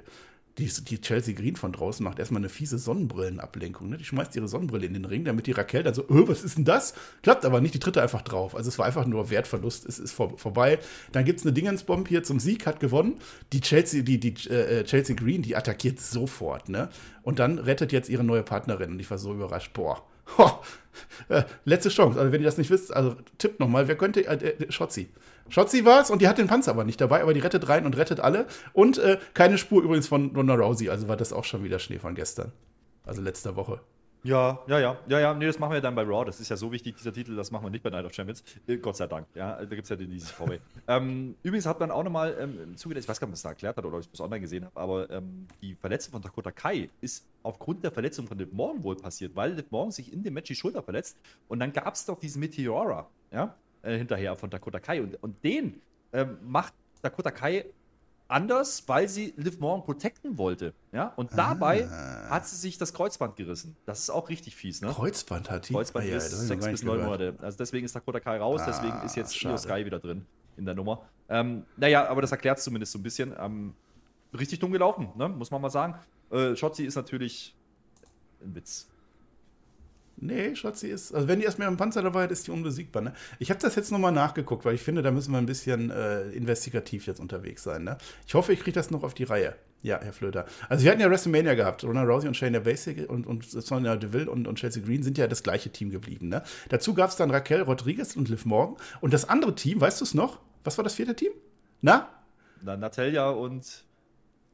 die, 0.59 0.83
die 0.83 1.01
Chelsea 1.01 1.33
Green 1.33 1.55
von 1.55 1.71
draußen 1.71 2.03
macht 2.03 2.19
erstmal 2.19 2.41
eine 2.41 2.49
fiese 2.49 2.77
Sonnenbrillenablenkung. 2.77 3.89
Ne? 3.89 3.97
Die 3.97 4.05
schmeißt 4.05 4.35
ihre 4.35 4.47
Sonnenbrille 4.47 4.85
in 4.85 4.93
den 4.93 5.05
Ring, 5.05 5.25
damit 5.25 5.47
die 5.47 5.51
Raquel 5.51 5.83
dann 5.83 5.93
so, 5.93 6.03
öh, 6.03 6.27
was 6.27 6.43
ist 6.43 6.57
denn 6.57 6.65
das? 6.65 6.93
Klappt 7.23 7.45
aber 7.45 7.61
nicht, 7.61 7.73
die 7.73 7.79
tritt 7.79 7.97
einfach 7.97 8.21
drauf. 8.21 8.55
Also 8.55 8.67
es 8.67 8.77
war 8.77 8.85
einfach 8.85 9.05
nur 9.05 9.29
Wertverlust, 9.29 9.87
es 9.87 9.97
ist 9.97 10.11
vor, 10.11 10.37
vorbei. 10.37 10.79
Dann 11.11 11.25
gibt 11.25 11.39
es 11.39 11.45
eine 11.45 11.53
Dingensbomb 11.53 12.07
hier 12.07 12.23
zum 12.23 12.39
Sieg, 12.39 12.65
hat 12.65 12.79
gewonnen. 12.79 13.15
Die 13.53 13.61
Chelsea, 13.61 14.03
die, 14.03 14.19
die 14.19 14.49
äh, 14.49 14.83
Chelsea 14.83 15.15
Green, 15.15 15.41
die 15.41 15.55
attackiert 15.55 15.99
sofort, 15.99 16.69
ne? 16.69 16.89
Und 17.23 17.39
dann 17.39 17.59
rettet 17.59 17.91
jetzt 17.91 18.09
ihre 18.09 18.23
neue 18.23 18.43
Partnerin. 18.43 18.91
Und 18.91 18.99
ich 18.99 19.09
war 19.09 19.17
so 19.17 19.33
überrascht, 19.33 19.73
boah. 19.73 20.03
Ho, 20.37 20.59
äh, 21.29 21.43
letzte 21.65 21.89
Chance. 21.89 22.19
Also 22.19 22.31
wenn 22.31 22.41
ihr 22.41 22.45
das 22.45 22.57
nicht 22.57 22.69
wisst, 22.69 22.93
also 22.93 23.15
Tipp 23.37 23.59
nochmal, 23.59 23.87
wer 23.87 23.95
könnte, 23.95 24.25
äh, 24.27 24.35
äh, 24.35 24.71
Schotzi. 24.71 25.09
Schotzi 25.49 25.85
war 25.85 26.01
es 26.01 26.09
und 26.09 26.21
die 26.21 26.27
hat 26.27 26.37
den 26.37 26.47
Panzer 26.47 26.71
aber 26.71 26.83
nicht 26.83 27.01
dabei, 27.01 27.21
aber 27.21 27.33
die 27.33 27.39
rettet 27.39 27.67
rein 27.69 27.85
und 27.85 27.97
rettet 27.97 28.19
alle. 28.19 28.45
Und 28.73 28.97
äh, 28.97 29.17
keine 29.33 29.57
Spur 29.57 29.83
übrigens 29.83 30.07
von 30.07 30.35
Ronda 30.35 30.55
Rousey, 30.55 30.89
also 30.89 31.07
war 31.07 31.17
das 31.17 31.33
auch 31.33 31.43
schon 31.43 31.63
wieder 31.63 31.79
Schnee 31.79 31.99
von 31.99 32.15
gestern. 32.15 32.51
Also 33.05 33.21
letzter 33.21 33.55
Woche. 33.55 33.81
Ja, 34.23 34.59
ja, 34.67 34.79
ja, 34.79 34.97
ja, 35.07 35.19
ja, 35.19 35.33
nee, 35.33 35.45
das 35.45 35.59
machen 35.59 35.71
wir 35.71 35.79
dann 35.79 35.95
bei 35.95 36.03
Raw. 36.03 36.25
Das 36.25 36.41
ist 36.41 36.49
ja 36.49 36.57
so 36.57 36.73
wichtig, 36.73 36.97
dieser 36.97 37.13
Titel, 37.13 37.37
das 37.37 37.51
machen 37.51 37.63
wir 37.63 37.69
nicht 37.69 37.83
bei 37.83 37.89
Night 37.89 38.03
of 38.03 38.13
Champions. 38.13 38.43
Äh, 38.67 38.75
Gott 38.77 38.97
sei 38.97 39.07
Dank, 39.07 39.27
ja, 39.33 39.55
da 39.55 39.63
gibt 39.63 39.83
es 39.83 39.89
ja 39.89 39.95
den 39.95 40.11
dieses 40.11 40.29
VW. 40.31 40.59
ähm, 40.89 41.35
übrigens 41.41 41.65
hat 41.65 41.79
man 41.79 41.89
auch 41.89 42.03
nochmal 42.03 42.35
ähm, 42.37 42.59
im 42.61 42.75
Zuge, 42.75 42.99
ich 42.99 43.07
weiß 43.07 43.17
gar 43.19 43.27
nicht, 43.27 43.29
ob 43.29 43.29
man 43.29 43.33
es 43.35 43.41
da 43.43 43.49
erklärt 43.49 43.77
hat 43.77 43.85
oder 43.85 43.95
ob 43.95 44.03
ich 44.03 44.09
es 44.11 44.19
online 44.19 44.41
gesehen 44.41 44.65
habe, 44.65 44.77
aber 44.77 45.09
ähm, 45.09 45.47
die 45.61 45.73
Verletzung 45.75 46.11
von 46.11 46.21
Dakota 46.21 46.51
Kai 46.51 46.89
ist 46.99 47.25
aufgrund 47.43 47.81
der 47.85 47.91
Verletzung 47.91 48.27
von 48.27 48.37
Liv 48.37 48.51
Morgan 48.51 48.83
wohl 48.83 48.97
passiert, 48.97 49.37
weil 49.37 49.53
Liv 49.53 49.67
Morgan 49.69 49.91
sich 49.91 50.11
in 50.11 50.21
dem 50.21 50.33
Match 50.33 50.49
die 50.49 50.55
Schulter 50.55 50.83
verletzt 50.83 51.17
und 51.47 51.61
dann 51.61 51.71
gab 51.71 51.93
es 51.93 52.05
doch 52.05 52.19
diesen 52.19 52.41
Meteora, 52.41 53.07
ja, 53.31 53.55
äh, 53.81 53.97
hinterher 53.97 54.35
von 54.35 54.49
Dakota 54.49 54.79
Kai 54.79 55.01
und, 55.01 55.15
und 55.23 55.43
den 55.43 55.81
ähm, 56.13 56.37
macht 56.43 56.73
Dakota 57.01 57.31
Kai 57.31 57.65
anders, 58.27 58.83
weil 58.87 59.07
sie 59.07 59.33
Liv 59.37 59.59
Morgan 59.59 59.83
protecten 59.83 60.37
wollte. 60.37 60.73
Ja? 60.91 61.13
Und 61.15 61.31
dabei 61.35 61.87
Ah. 61.89 62.29
hat 62.29 62.47
sie 62.47 62.55
sich 62.57 62.77
das 62.77 62.93
Kreuzband 62.93 63.35
gerissen. 63.35 63.75
Das 63.85 63.99
ist 63.99 64.09
auch 64.11 64.29
richtig 64.29 64.55
fies, 64.55 64.81
ne? 64.81 64.89
Kreuzband 64.89 65.49
hat 65.49 65.67
die. 65.69 65.73
Kreuzband 65.73 66.05
Ah, 66.05 66.09
ja, 66.09 66.17
ist 66.17 66.29
sechs 66.31 66.65
bis 66.67 66.83
neun. 66.83 67.03
Monate. 67.03 67.35
Also 67.41 67.57
deswegen 67.57 67.85
ist 67.85 67.95
Dakota 67.95 68.19
Kai 68.19 68.37
raus, 68.37 68.61
deswegen 68.67 68.93
Ah, 68.93 69.03
ist 69.03 69.15
jetzt 69.15 69.35
schade. 69.37 69.55
Io 69.55 69.57
Sky 69.57 69.85
wieder 69.85 69.99
drin 69.99 70.25
in 70.57 70.65
der 70.65 70.75
Nummer. 70.75 71.01
Ähm, 71.27 71.65
naja, 71.77 72.07
aber 72.07 72.21
das 72.21 72.31
erklärt 72.31 72.57
es 72.59 72.63
zumindest 72.63 72.91
so 72.91 72.99
ein 72.99 73.03
bisschen. 73.03 73.33
Ähm, 73.39 73.73
richtig 74.37 74.59
dumm 74.59 74.71
gelaufen, 74.71 75.09
ne? 75.15 75.27
muss 75.29 75.49
man 75.49 75.59
mal 75.61 75.69
sagen. 75.71 75.95
Äh, 76.29 76.55
Shotzi 76.55 76.83
ist 76.85 76.95
natürlich 76.95 77.55
ein 78.43 78.53
Witz. 78.53 78.87
Nee, 80.21 80.55
Schatzi 80.55 80.87
ist. 80.87 81.13
Also, 81.13 81.27
wenn 81.27 81.39
die 81.39 81.45
erstmal 81.45 81.67
im 81.69 81.77
Panzer 81.77 82.01
dabei 82.01 82.23
hat, 82.23 82.31
ist 82.31 82.45
die 82.45 82.51
unbesiegbar. 82.51 83.01
Ne? 83.01 83.13
Ich 83.39 83.49
habe 83.49 83.59
das 83.59 83.75
jetzt 83.75 83.91
nochmal 83.91 84.11
nachgeguckt, 84.11 84.65
weil 84.65 84.75
ich 84.75 84.81
finde, 84.81 85.01
da 85.01 85.11
müssen 85.11 85.31
wir 85.31 85.37
ein 85.37 85.45
bisschen 85.45 85.91
äh, 85.91 86.29
investigativ 86.31 87.07
jetzt 87.07 87.19
unterwegs 87.19 87.63
sein. 87.63 87.85
Ne? 87.85 87.97
Ich 88.27 88.33
hoffe, 88.33 88.51
ich 88.51 88.59
kriege 88.59 88.73
das 88.73 88.91
noch 88.91 89.03
auf 89.03 89.13
die 89.13 89.23
Reihe. 89.23 89.55
Ja, 89.81 89.99
Herr 90.01 90.11
Flöter. 90.11 90.45
Also, 90.67 90.83
wir 90.83 90.91
hatten 90.91 90.99
ja 90.99 91.09
WrestleMania 91.09 91.53
gehabt. 91.53 91.85
Ronda 91.85 92.03
Rousey 92.03 92.27
und 92.27 92.35
Shayna 92.35 92.59
Baszler 92.59 93.09
und, 93.09 93.27
und 93.27 93.45
Sonya 93.49 93.95
Deville 93.95 94.29
und, 94.29 94.45
und 94.47 94.55
Chelsea 94.59 94.83
Green 94.83 95.03
sind 95.03 95.17
ja 95.17 95.27
das 95.27 95.41
gleiche 95.41 95.69
Team 95.69 95.89
geblieben. 95.89 96.27
Ne? 96.27 96.43
Dazu 96.67 96.93
gab 96.93 97.09
es 97.09 97.15
dann 97.15 97.31
Raquel 97.31 97.61
Rodriguez 97.61 98.17
und 98.17 98.27
Liv 98.27 98.45
Morgan. 98.45 98.75
Und 98.99 99.13
das 99.13 99.29
andere 99.29 99.55
Team, 99.55 99.79
weißt 99.79 100.01
du 100.01 100.05
es 100.05 100.13
noch? 100.13 100.39
Was 100.65 100.77
war 100.77 100.83
das 100.83 100.95
vierte 100.95 101.15
Team? 101.15 101.31
Na? 101.81 102.09
Na, 102.61 102.75
Natalia 102.75 103.29
und 103.29 103.85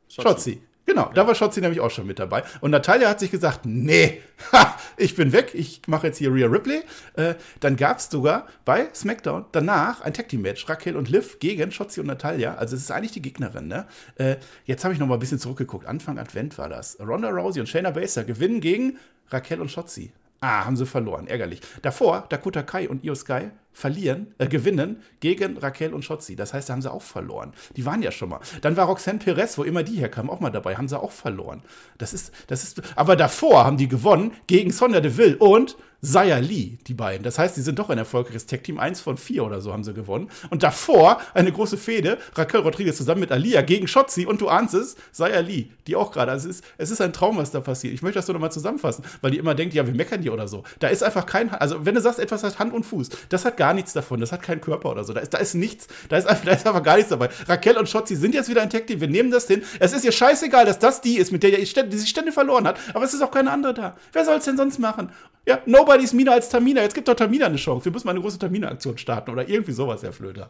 Schotzi. 0.08 0.62
Genau, 0.86 1.10
da 1.14 1.26
war 1.26 1.34
Schotzi 1.34 1.62
nämlich 1.62 1.80
auch 1.80 1.90
schon 1.90 2.06
mit 2.06 2.20
dabei. 2.20 2.44
Und 2.62 2.72
Natalia 2.72 3.10
hat 3.10 3.20
sich 3.20 3.32
gesagt, 3.32 3.62
nee, 3.66 4.22
ha, 4.52 4.78
ich 4.98 5.16
bin 5.16 5.34
weg, 5.34 5.52
ich 5.54 5.82
mache 5.88 6.08
jetzt 6.08 6.20
hier 6.20 6.32
Rhea 6.32 6.48
Ripley. 6.48 6.84
Äh, 7.16 7.36
dann 7.60 7.76
gab 7.76 7.98
es 7.98 8.10
sogar 8.10 8.48
bei 8.66 8.90
SmackDown 8.94 9.46
danach 9.52 10.02
ein 10.02 10.14
Tag 10.14 10.30
Team 10.30 10.44
Match, 10.44 10.70
Raquel 10.70 10.96
und 10.96 11.10
Liv 11.10 11.40
gegen 11.40 11.72
Schotzi 11.72 12.00
und 12.00 12.08
Natalia. 12.08 12.56
Also 12.56 12.76
es 12.76 12.84
ist 12.84 12.92
eigentlich 12.92 13.14
die 13.14 13.22
Gegnerin. 13.22 13.68
Ne? 13.68 13.88
Äh, 14.18 14.36
jetzt 14.66 14.84
habe 14.84 14.94
ich 14.94 15.00
noch 15.00 15.08
mal 15.08 15.16
ein 15.16 15.20
bisschen 15.20 15.40
zurückgeguckt. 15.40 15.88
Anfang 15.88 16.20
Advent 16.20 16.58
war 16.58 16.70
das. 16.70 16.98
Ronda 17.00 17.30
Rousey 17.30 17.60
und 17.60 17.68
Shayna 17.68 17.92
Baszler 17.92 18.24
gewinnen 18.24 18.62
gegen 18.62 18.98
Raquel 19.30 19.62
und 19.62 19.72
Schotzi. 19.72 20.12
Ah, 20.42 20.66
haben 20.66 20.76
sie 20.76 20.86
verloren, 20.86 21.28
ärgerlich. 21.28 21.62
Davor 21.82 22.26
Dakota 22.30 22.62
Kai 22.62 22.88
und 22.90 23.04
Io 23.04 23.16
Sky 23.16 23.50
verlieren, 23.76 24.34
äh, 24.38 24.48
gewinnen 24.48 25.02
gegen 25.20 25.58
Raquel 25.58 25.94
und 25.94 26.06
Schotzi. 26.06 26.36
Das 26.36 26.54
heißt, 26.54 26.70
da 26.70 26.74
haben 26.74 26.82
sie 26.82 26.92
auch 26.92 27.02
verloren. 27.02 27.54
Die 27.76 27.86
waren 27.86 28.02
ja 28.02 28.12
schon 28.12 28.30
mal. 28.30 28.40
Dann 28.62 28.78
war 28.78 28.86
Roxanne 28.86 29.20
Perez, 29.20 29.58
wo 29.58 29.64
immer 29.64 29.84
die 29.84 29.98
herkam, 29.98 30.30
auch 30.30 30.40
mal 30.40 30.50
dabei, 30.50 30.78
haben 30.78 30.88
sie 30.88 30.98
auch 31.00 31.12
verloren. 31.12 31.62
Das 31.98 32.14
ist, 32.14 32.32
das 32.48 32.64
ist, 32.64 32.82
aber 32.96 33.18
davor 33.18 33.66
haben 33.66 33.78
die 33.78 33.90
gewonnen 33.90 34.32
gegen 34.48 34.72
Sonja 34.72 35.02
Deville 35.02 35.38
und 35.38 35.78
Zaya 36.06 36.38
Lee, 36.38 36.78
die 36.88 36.94
beiden. 36.94 37.24
Das 37.24 37.40
heißt, 37.40 37.58
die 37.58 37.62
sind 37.62 37.80
doch 37.80 37.90
ein 37.90 37.98
erfolgreiches 37.98 38.46
Tech-Team. 38.46 38.80
Eins 38.80 39.02
von 39.02 39.18
vier 39.18 39.44
oder 39.44 39.60
so 39.60 39.74
haben 39.74 39.84
sie 39.84 39.94
gewonnen. 39.94 40.30
Und 40.50 40.64
davor 40.64 41.20
eine 41.34 41.52
große 41.52 41.78
Fehde, 41.78 42.18
Raquel 42.36 42.62
Rodriguez 42.62 42.98
zusammen 42.98 43.22
mit 43.22 43.32
Alia 43.32 43.62
gegen 43.62 43.88
Schotzi 43.88 44.26
und 44.26 44.42
du 44.42 44.48
ahnst 44.48 44.74
es, 44.76 44.96
Zaya 45.12 45.40
Lee, 45.40 45.68
die 45.88 45.96
auch 45.96 46.12
gerade. 46.12 46.32
Also 46.32 46.50
es, 46.50 46.58
ist, 46.58 46.66
es 46.78 46.92
ist 46.92 47.02
ein 47.02 47.14
Traum, 47.14 47.38
was 47.38 47.52
da 47.52 47.60
passiert. 47.60 47.94
Ich 47.94 48.02
möchte 48.02 48.20
das 48.20 48.28
so 48.28 48.34
nochmal 48.34 48.52
zusammenfassen, 48.52 49.04
weil 49.22 49.32
die 49.32 49.38
immer 49.38 49.56
denkt, 49.56 49.74
ja, 49.74 49.86
wir 49.86 49.94
meckern 49.94 50.22
hier 50.22 50.34
oder 50.34 50.48
so. 50.48 50.64
Da 50.80 50.90
ist 50.90 51.04
einfach 51.04 51.26
kein, 51.26 51.50
also 51.50 51.86
wenn 51.86 51.96
du 51.96 52.02
sagst, 52.02 52.20
etwas 52.20 52.44
hat 52.44 52.60
Hand 52.60 52.74
und 52.74 52.86
Fuß, 52.86 53.10
das 53.30 53.44
hat 53.46 53.58
gar 53.58 53.74
nichts 53.74 53.94
davon. 53.94 54.20
Das 54.20 54.32
hat 54.32 54.44
keinen 54.44 54.62
Körper 54.62 54.92
oder 54.92 55.04
so. 55.04 55.14
Da 55.14 55.22
ist, 55.22 55.34
da 55.34 55.40
ist 55.40 55.56
nichts, 55.56 55.88
da 56.10 56.18
ist, 56.18 56.28
einfach, 56.28 56.46
da 56.46 56.52
ist 56.52 56.68
einfach 56.68 56.84
gar 56.84 56.96
nichts 56.96 57.10
dabei. 57.10 57.30
Raquel 57.48 57.78
und 57.78 57.90
Schotzi 57.90 58.16
sind 58.16 58.36
jetzt 58.36 58.50
wieder 58.50 58.62
ein 58.62 58.70
Tech-Team. 58.70 59.02
Wir 59.02 59.08
nehmen 59.08 59.32
das 59.32 59.48
hin. 59.48 59.64
Es 59.80 59.94
ist 59.94 60.06
ihr 60.06 60.12
scheißegal, 60.12 60.66
dass 60.66 60.80
das 60.80 61.02
die 61.02 61.18
ist, 61.18 61.32
mit 61.32 61.44
der 61.44 61.52
die 61.52 61.98
sich 61.98 62.10
ständig 62.10 62.34
verloren 62.34 62.68
hat. 62.68 62.78
Aber 62.94 63.06
es 63.06 63.14
ist 63.14 63.22
auch 63.22 63.32
keine 63.32 63.52
andere 63.52 63.74
da. 63.74 63.98
Wer 64.14 64.26
soll 64.26 64.38
es 64.38 64.46
denn 64.46 64.58
sonst 64.58 64.80
machen? 64.80 65.10
Ja, 65.48 65.60
nobody's 65.96 66.14
Mina 66.14 66.32
als 66.34 66.50
Tamina. 66.50 66.82
Jetzt 66.82 66.94
gibt 66.94 67.08
doch 67.08 67.16
Tamina 67.16 67.46
eine 67.48 67.56
Chance. 67.58 67.86
Wir 67.86 67.92
müssen 67.92 68.06
mal 68.08 68.12
eine 68.12 68.22
große 68.22 68.40
Tamina-Aktion 68.40 68.98
starten 68.98 69.32
oder 69.32 69.48
irgendwie 69.48 69.72
sowas, 69.72 70.04
Herr 70.04 70.14
Flöter. 70.14 70.50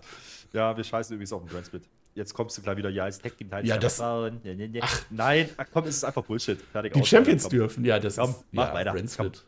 Ja, 0.53 0.75
wir 0.75 0.83
scheißen 0.83 1.13
übrigens 1.13 1.33
auf 1.33 1.41
den 1.43 1.49
Grand 1.49 1.65
Split. 1.65 1.83
Jetzt 2.13 2.33
kommst 2.33 2.57
du 2.57 2.61
gleich 2.61 2.77
wieder, 2.77 2.89
ja, 2.89 3.03
als 3.03 3.19
Tag 3.19 3.37
Team 3.37 3.49
Teil 3.49 3.65
Ja, 3.65 3.77
das- 3.77 4.01
nee. 4.43 4.81
Nein, 5.09 5.49
ach 5.57 5.65
komm, 5.73 5.83
es 5.85 5.97
ist 5.97 6.03
einfach 6.05 6.23
Bullshit. 6.23 6.59
Fertig 6.71 6.93
Die 6.93 7.01
aus, 7.01 7.07
Champions 7.07 7.43
komm. 7.43 7.49
dürfen, 7.51 7.85
ja, 7.85 7.99
das 7.99 8.15
Komm, 8.15 8.29
ist 8.29 8.45
mach 8.51 8.69
ja, 8.69 8.73
weiter. 8.73 8.91
Brand 8.93 9.11
Split. 9.11 9.43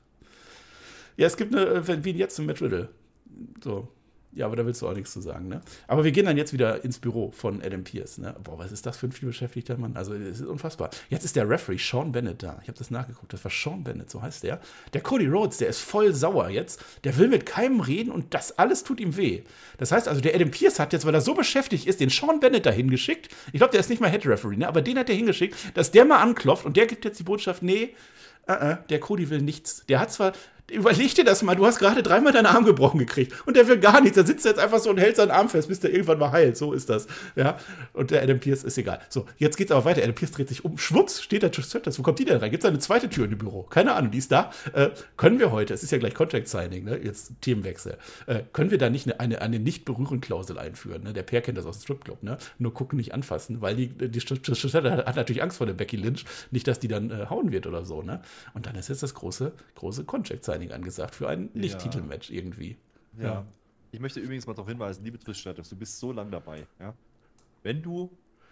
Ja, 1.15 1.27
es 1.27 1.37
gibt 1.37 1.55
eine, 1.55 1.65
äh, 1.65 2.03
wie 2.03 2.11
jetzt 2.11 2.37
im 2.39 2.45
Matt 2.45 2.61
Riddle. 2.61 2.89
So. 3.63 3.87
Ja, 4.37 4.45
aber 4.45 4.55
da 4.55 4.67
willst 4.67 4.83
du 4.83 4.87
auch 4.87 4.93
nichts 4.93 5.13
zu 5.13 5.19
sagen, 5.19 5.47
ne? 5.47 5.61
Aber 5.87 6.03
wir 6.03 6.11
gehen 6.11 6.27
dann 6.27 6.37
jetzt 6.37 6.53
wieder 6.53 6.83
ins 6.83 6.99
Büro 6.99 7.31
von 7.31 7.59
Adam 7.63 7.83
Pierce, 7.83 8.19
ne? 8.19 8.35
Boah, 8.43 8.59
was 8.59 8.71
ist 8.71 8.85
das 8.85 8.95
für 8.95 9.07
ein 9.07 9.11
vielbeschäftigter 9.11 9.77
Mann? 9.77 9.97
Also, 9.97 10.13
es 10.13 10.39
ist 10.39 10.45
unfassbar. 10.45 10.91
Jetzt 11.09 11.25
ist 11.25 11.35
der 11.35 11.49
Referee 11.49 11.79
Sean 11.79 12.11
Bennett 12.11 12.43
da. 12.43 12.59
Ich 12.61 12.67
habe 12.67 12.77
das 12.77 12.91
nachgeguckt. 12.91 13.33
Das 13.33 13.43
war 13.43 13.49
Sean 13.51 13.83
Bennett, 13.83 14.11
so 14.11 14.21
heißt 14.21 14.43
der. 14.43 14.61
Der 14.93 15.01
Cody 15.01 15.25
Rhodes, 15.25 15.57
der 15.57 15.69
ist 15.69 15.79
voll 15.79 16.13
sauer 16.13 16.49
jetzt. 16.49 16.83
Der 17.03 17.17
will 17.17 17.29
mit 17.29 17.47
keinem 17.47 17.79
reden 17.79 18.11
und 18.11 18.35
das 18.35 18.59
alles 18.59 18.83
tut 18.83 18.99
ihm 18.99 19.17
weh. 19.17 19.41
Das 19.79 19.91
heißt 19.91 20.07
also, 20.07 20.21
der 20.21 20.35
Adam 20.35 20.51
Pierce 20.51 20.79
hat 20.79 20.93
jetzt, 20.93 21.07
weil 21.07 21.15
er 21.15 21.21
so 21.21 21.33
beschäftigt 21.33 21.87
ist, 21.87 21.99
den 21.99 22.09
Sean 22.09 22.39
Bennett 22.39 22.67
da 22.67 22.71
hingeschickt. 22.71 23.29
Ich 23.53 23.59
glaube, 23.59 23.71
der 23.71 23.79
ist 23.79 23.89
nicht 23.89 24.01
mal 24.01 24.11
Head 24.11 24.27
Referee, 24.27 24.57
ne? 24.57 24.67
Aber 24.67 24.83
den 24.83 24.99
hat 24.99 25.09
er 25.09 25.15
hingeschickt, 25.15 25.55
dass 25.73 25.89
der 25.89 26.05
mal 26.05 26.21
anklopft 26.21 26.63
und 26.63 26.77
der 26.77 26.85
gibt 26.85 27.05
jetzt 27.05 27.19
die 27.19 27.23
Botschaft, 27.23 27.63
nee, 27.63 27.95
äh, 28.47 28.71
äh, 28.71 28.77
der 28.89 28.99
Cody 28.99 29.29
will 29.29 29.41
nichts. 29.41 29.85
Der 29.87 29.99
hat 29.99 30.11
zwar, 30.11 30.33
überleg 30.69 31.15
dir 31.15 31.23
das 31.23 31.43
mal, 31.43 31.55
du 31.55 31.65
hast 31.65 31.79
gerade 31.79 32.03
dreimal 32.03 32.33
deinen 32.33 32.45
Arm 32.45 32.65
gebrochen 32.65 32.99
gekriegt 32.99 33.33
und 33.45 33.55
der 33.55 33.67
will 33.67 33.79
gar 33.79 34.01
nichts. 34.01 34.15
Der 34.15 34.25
sitzt 34.25 34.45
jetzt 34.45 34.59
einfach 34.59 34.79
so 34.79 34.89
und 34.89 34.97
hält 34.97 35.15
seinen 35.15 35.31
Arm 35.31 35.49
fest, 35.49 35.69
bis 35.69 35.79
der 35.79 35.91
irgendwann 35.91 36.19
mal 36.19 36.31
heilt. 36.31 36.57
So 36.57 36.73
ist 36.73 36.89
das. 36.89 37.07
Ja. 37.35 37.57
Und 37.93 38.11
der 38.11 38.21
Adam 38.21 38.39
Pierce 38.39 38.63
ist 38.63 38.77
egal. 38.77 38.99
So, 39.09 39.25
jetzt 39.37 39.57
geht's 39.57 39.71
aber 39.71 39.85
weiter. 39.85 40.01
Adam 40.03 40.15
Pierce 40.15 40.31
dreht 40.31 40.49
sich 40.49 40.65
um. 40.65 40.77
Schwupps, 40.77 41.21
steht 41.21 41.43
da 41.43 41.49
Trish. 41.49 41.67
Wo 41.73 42.03
kommt 42.03 42.19
die 42.19 42.25
denn 42.25 42.37
rein? 42.37 42.51
Gibt's 42.51 42.63
da 42.63 42.69
eine 42.69 42.79
zweite 42.79 43.09
Tür 43.09 43.25
in 43.25 43.29
dem 43.29 43.39
Büro? 43.39 43.63
Keine 43.63 43.93
Ahnung, 43.93 44.11
die 44.11 44.17
ist 44.17 44.31
da. 44.31 44.51
Äh, 44.73 44.89
können 45.15 45.39
wir 45.39 45.51
heute, 45.51 45.73
es 45.73 45.83
ist 45.83 45.91
ja 45.91 45.97
gleich 45.97 46.13
Contract 46.13 46.47
Signing, 46.47 46.83
ne? 46.83 46.99
Jetzt 47.01 47.31
Themenwechsel. 47.41 47.97
Äh, 48.25 48.41
können 48.51 48.71
wir 48.71 48.77
da 48.77 48.89
nicht 48.89 49.05
eine, 49.05 49.19
eine, 49.19 49.41
eine 49.41 49.59
Nicht-Berühren-Klausel 49.59 50.57
einführen? 50.57 51.03
Ne? 51.03 51.13
Der 51.13 51.23
Per 51.23 51.41
kennt 51.41 51.57
das 51.57 51.65
aus 51.65 51.79
dem 51.79 51.83
Stripclub, 51.83 52.23
ne? 52.23 52.37
Nur 52.59 52.73
gucken, 52.73 52.97
nicht 52.97 53.13
anfassen, 53.13 53.61
weil 53.61 53.75
die, 53.75 53.87
die 53.87 54.19
Stratus 54.19 54.73
hat, 54.73 54.83
hat 54.83 55.15
natürlich 55.15 55.41
Angst 55.41 55.57
vor 55.57 55.67
der 55.67 55.73
Becky 55.73 55.95
Lynch. 55.95 56.25
Nicht, 56.51 56.67
dass 56.67 56.79
die 56.79 56.89
dann 56.89 57.09
äh, 57.09 57.27
hauen 57.29 57.51
wird 57.51 57.67
oder 57.67 57.85
so, 57.85 58.01
ne? 58.01 58.21
Und 58.53 58.65
dann 58.65 58.75
ist 58.75 58.89
jetzt 58.89 59.03
das 59.03 59.13
große, 59.13 59.53
große 59.75 60.05
Contract 60.05 60.43
Signing 60.43 60.71
angesagt 60.71 61.15
für 61.15 61.27
ein 61.29 61.49
Nicht-Titelmatch 61.53 62.29
irgendwie. 62.29 62.77
Ja. 63.19 63.45
Ich 63.91 63.99
möchte 63.99 64.19
übrigens 64.19 64.45
mal 64.45 64.53
darauf 64.53 64.69
hinweisen, 64.69 65.03
liebe 65.03 65.17
Trish 65.17 65.39
Stratus, 65.39 65.69
du 65.69 65.75
bist 65.75 65.99
so 65.99 66.11
lang 66.11 66.29
dabei. 66.29 66.67
Ja? 66.79 66.93
Wenn 67.63 67.81
du 67.81 68.11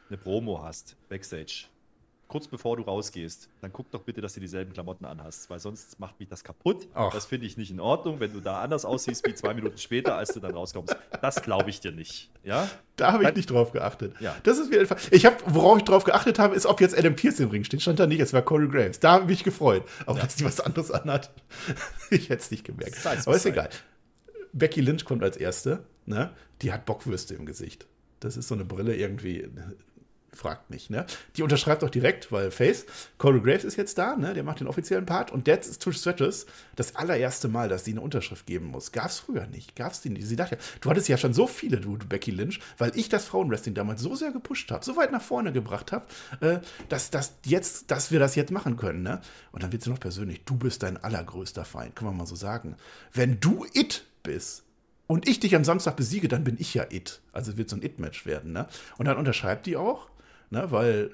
eine 0.10 0.18
Promo 0.18 0.62
hast, 0.64 0.96
Backstage, 1.10 1.68
kurz 2.28 2.48
bevor 2.48 2.76
du 2.78 2.84
rausgehst, 2.84 3.50
dann 3.62 3.72
guck 3.72 3.90
doch 3.92 4.02
bitte, 4.02 4.20
dass 4.22 4.34
du 4.34 4.40
dieselben 4.40 4.74
Klamotten 4.74 5.06
anhast, 5.06 5.50
weil 5.50 5.60
sonst 5.60 6.00
macht 6.00 6.20
mich 6.20 6.28
das 6.28 6.44
kaputt. 6.44 6.88
Ach. 6.94 7.12
Das 7.14 7.26
finde 7.26 7.46
ich 7.46 7.56
nicht 7.58 7.72
in 7.72 7.80
Ordnung, 7.80 8.20
wenn 8.20 8.34
du 8.34 8.40
da 8.42 8.62
anders 8.62 8.84
aussiehst 8.86 9.26
wie 9.28 9.34
zwei 9.36 9.54
Minuten 9.54 9.78
später, 9.78 10.16
als 10.16 10.34
du 10.34 10.40
dann 10.40 10.54
rauskommst. 10.54 10.96
Das 11.22 11.42
glaube 11.42 11.70
ich 11.70 11.80
dir 11.80 11.92
nicht. 11.92 12.30
Ja? 12.44 12.68
Da 12.96 13.12
habe 13.12 13.24
ich 13.24 13.28
Dann- 13.28 13.36
nicht 13.38 13.50
drauf 13.52 13.72
geachtet. 13.72 14.14
Ja. 14.20 14.36
Das 14.44 14.58
ist 14.58 14.72
wieder 14.72 14.86
Ich 15.12 15.26
habe, 15.26 15.38
worauf 15.48 15.78
ich 15.78 15.84
drauf 15.84 16.04
geachtet 16.04 16.40
habe, 16.40 16.56
ist, 16.56 16.66
ob 16.66 16.82
jetzt 16.82 16.98
Adam 16.98 17.16
Pierce 17.16 17.40
im 17.40 17.50
Ring 17.50 17.64
steht. 17.64 17.82
Stand 17.82 18.00
da 18.00 18.08
nicht, 18.08 18.20
es 18.20 18.34
war 18.34 18.42
Corey 18.42 18.68
Graves. 18.68 19.00
Da 19.00 19.14
habe 19.14 19.24
ich 19.26 19.30
mich 19.30 19.44
gefreut. 19.44 19.84
Aber 20.06 20.20
dass 20.20 20.36
die 20.36 20.46
was 20.46 20.60
anderes 20.60 20.92
anhat, 20.92 21.32
ich 22.10 22.30
hätte 22.30 22.42
es 22.42 22.52
nicht 22.52 22.64
gemerkt. 22.66 22.96
Sei 22.96 23.18
Aber 23.26 23.36
ist 23.36 23.44
sei. 23.44 23.50
egal. 23.50 23.70
Becky 24.54 24.82
Lynch 24.82 25.06
kommt 25.06 25.24
als 25.24 25.38
erste. 25.38 25.86
Ne? 26.06 26.32
Die 26.62 26.72
hat 26.72 26.86
Bockwürste 26.86 27.34
im 27.36 27.46
Gesicht. 27.46 27.88
Das 28.20 28.38
ist 28.38 28.48
so 28.48 28.56
eine 28.56 28.64
Brille 28.66 28.96
irgendwie. 28.96 29.48
Fragt 30.36 30.70
mich, 30.70 30.90
ne? 30.90 31.06
Die 31.36 31.44
unterschreibt 31.44 31.84
auch 31.84 31.90
direkt, 31.90 32.32
weil 32.32 32.52
Face, 32.52 32.86
Corey 33.18 33.40
Graves 33.40 33.64
ist 33.64 33.78
jetzt 33.78 33.98
da, 33.98 34.16
ne? 34.16 34.34
Der 34.34 34.44
macht 34.44 34.60
den 34.60 34.68
offiziellen 34.68 35.06
Part 35.06 35.32
und 35.32 35.48
jetzt 35.48 35.68
ist 35.70 35.82
Trish 35.82 35.98
Stratus 35.98 36.46
das 36.76 36.96
allererste 36.96 37.48
Mal, 37.48 37.70
dass 37.70 37.86
sie 37.86 37.92
eine 37.92 38.02
Unterschrift 38.02 38.46
geben 38.46 38.68
muss. 38.68 38.92
Gab's 38.92 39.20
früher 39.20 39.48
nicht. 39.48 39.76
Gab's 39.76 40.02
die 40.02 40.10
nicht. 40.10 40.28
Sie 40.28 40.36
dachte, 40.36 40.58
du 40.82 40.90
hattest 40.90 41.08
ja 41.08 41.18
schon 41.18 41.34
so 41.34 41.48
viele, 41.48 41.78
du, 41.78 41.98
du 41.98 42.06
Becky 42.06 42.32
Lynch, 42.32 42.60
weil 42.78 42.92
ich 42.96 43.10
das 43.10 43.26
Frauenwrestling 43.26 43.76
damals 43.76 44.02
so 44.02 44.16
sehr 44.16 44.32
gepusht 44.32 44.72
habe, 44.72 44.84
so 44.84 44.98
weit 44.98 45.12
nach 45.12 45.22
vorne 45.22 45.52
gebracht 45.52 45.92
habe, 45.92 46.06
äh, 46.42 46.60
dass, 46.90 47.10
dass, 47.12 47.34
dass 47.88 48.12
wir 48.12 48.20
das 48.20 48.36
jetzt 48.36 48.52
machen 48.52 48.78
können, 48.78 49.04
ne? 49.04 49.22
Und 49.52 49.64
dann 49.64 49.72
wird 49.72 49.84
sie 49.84 49.90
noch 49.90 50.00
persönlich, 50.00 50.44
du 50.46 50.58
bist 50.58 50.84
dein 50.84 50.98
allergrößter 50.98 51.66
Feind, 51.66 51.96
kann 51.96 52.08
man 52.08 52.18
mal 52.18 52.28
so 52.28 52.36
sagen. 52.36 52.76
Wenn 53.14 53.40
du 53.40 53.66
It 53.74 54.06
bist, 54.24 54.66
und 55.08 55.28
ich 55.28 55.40
dich 55.40 55.56
am 55.56 55.64
Samstag 55.64 55.96
besiege, 55.96 56.28
dann 56.28 56.44
bin 56.44 56.56
ich 56.60 56.74
ja 56.74 56.86
It. 56.90 57.22
Also 57.32 57.52
es 57.52 57.58
wird 57.58 57.70
so 57.70 57.76
ein 57.76 57.84
It-Match 57.84 58.26
werden, 58.26 58.54
ne? 58.54 58.68
Und 58.98 59.06
dann 59.06 59.18
unterschreibt 59.18 59.66
die 59.66 59.78
auch, 59.78 60.08
ne? 60.56 60.72
Weil 60.72 61.12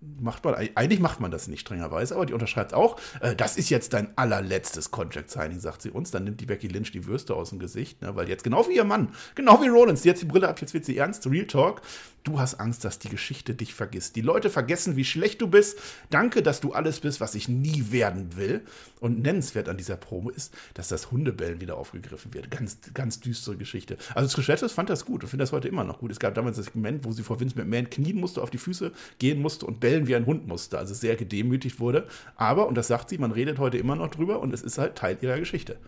macht 0.00 0.44
man, 0.44 0.54
eigentlich 0.54 1.00
macht 1.00 1.20
man 1.20 1.30
das 1.30 1.48
nicht 1.48 1.60
strengerweise, 1.60 2.14
aber 2.14 2.26
die 2.26 2.32
unterschreibt 2.32 2.74
auch, 2.74 2.98
äh, 3.20 3.34
das 3.34 3.56
ist 3.56 3.70
jetzt 3.70 3.92
dein 3.92 4.16
allerletztes 4.16 4.90
Contract-Signing, 4.90 5.60
sagt 5.60 5.82
sie 5.82 5.90
uns. 5.90 6.10
Dann 6.10 6.24
nimmt 6.24 6.40
die 6.40 6.46
Becky 6.46 6.68
Lynch 6.68 6.92
die 6.92 7.06
Würste 7.06 7.34
aus 7.34 7.50
dem 7.50 7.58
Gesicht, 7.58 8.00
ne, 8.02 8.14
weil 8.14 8.28
jetzt 8.28 8.44
genau 8.44 8.68
wie 8.68 8.76
ihr 8.76 8.84
Mann, 8.84 9.08
genau 9.34 9.60
wie 9.62 9.68
Rollins, 9.68 10.02
die 10.02 10.10
hat 10.10 10.20
die 10.20 10.26
Brille 10.26 10.48
ab, 10.48 10.60
jetzt 10.60 10.74
wird 10.74 10.84
sie 10.84 10.96
ernst, 10.96 11.26
Real 11.26 11.46
Talk. 11.46 11.82
Du 12.24 12.38
hast 12.38 12.56
Angst, 12.56 12.84
dass 12.84 12.98
die 12.98 13.08
Geschichte 13.08 13.54
dich 13.54 13.72
vergisst. 13.72 14.14
Die 14.16 14.20
Leute 14.20 14.50
vergessen, 14.50 14.96
wie 14.96 15.04
schlecht 15.04 15.40
du 15.40 15.48
bist. 15.48 15.78
Danke, 16.10 16.42
dass 16.42 16.60
du 16.60 16.72
alles 16.72 17.00
bist, 17.00 17.20
was 17.20 17.34
ich 17.34 17.48
nie 17.48 17.86
werden 17.90 18.36
will. 18.36 18.62
Und 19.00 19.22
nennenswert 19.22 19.68
an 19.68 19.78
dieser 19.78 19.96
Promo 19.96 20.28
ist, 20.28 20.52
dass 20.74 20.88
das 20.88 21.10
Hundebellen 21.10 21.60
wieder 21.60 21.78
aufgegriffen 21.78 22.34
wird. 22.34 22.50
Ganz, 22.50 22.78
ganz 22.92 23.20
düstere 23.20 23.56
Geschichte. 23.56 23.96
Also 24.14 24.28
Trish 24.28 24.60
fand 24.72 24.90
das 24.90 25.06
gut 25.06 25.22
und 25.22 25.30
finde 25.30 25.44
das 25.44 25.52
heute 25.52 25.68
immer 25.68 25.84
noch 25.84 26.00
gut. 26.00 26.10
Es 26.10 26.18
gab 26.18 26.34
damals 26.34 26.58
das 26.58 26.74
Moment, 26.74 27.04
wo 27.04 27.12
sie 27.12 27.22
vor 27.22 27.40
Vince 27.40 27.56
McMahon 27.56 27.88
knien 27.88 28.18
musste, 28.18 28.42
auf 28.42 28.50
die 28.50 28.58
Füße 28.58 28.92
gehen 29.18 29.40
musste 29.40 29.64
und 29.64 29.80
bellen 29.88 30.06
wie 30.06 30.16
ein 30.16 30.26
Hund 30.26 30.46
musste. 30.46 30.78
Also 30.78 30.92
sehr 30.92 31.16
gedemütigt 31.16 31.80
wurde. 31.80 32.06
Aber, 32.36 32.68
und 32.68 32.74
das 32.74 32.88
sagt 32.88 33.08
sie, 33.08 33.18
man 33.18 33.32
redet 33.32 33.58
heute 33.58 33.78
immer 33.78 33.96
noch 33.96 34.10
drüber 34.10 34.40
und 34.40 34.52
es 34.52 34.62
ist 34.62 34.76
halt 34.76 34.96
Teil 34.96 35.16
ihrer 35.22 35.38
Geschichte. 35.38 35.78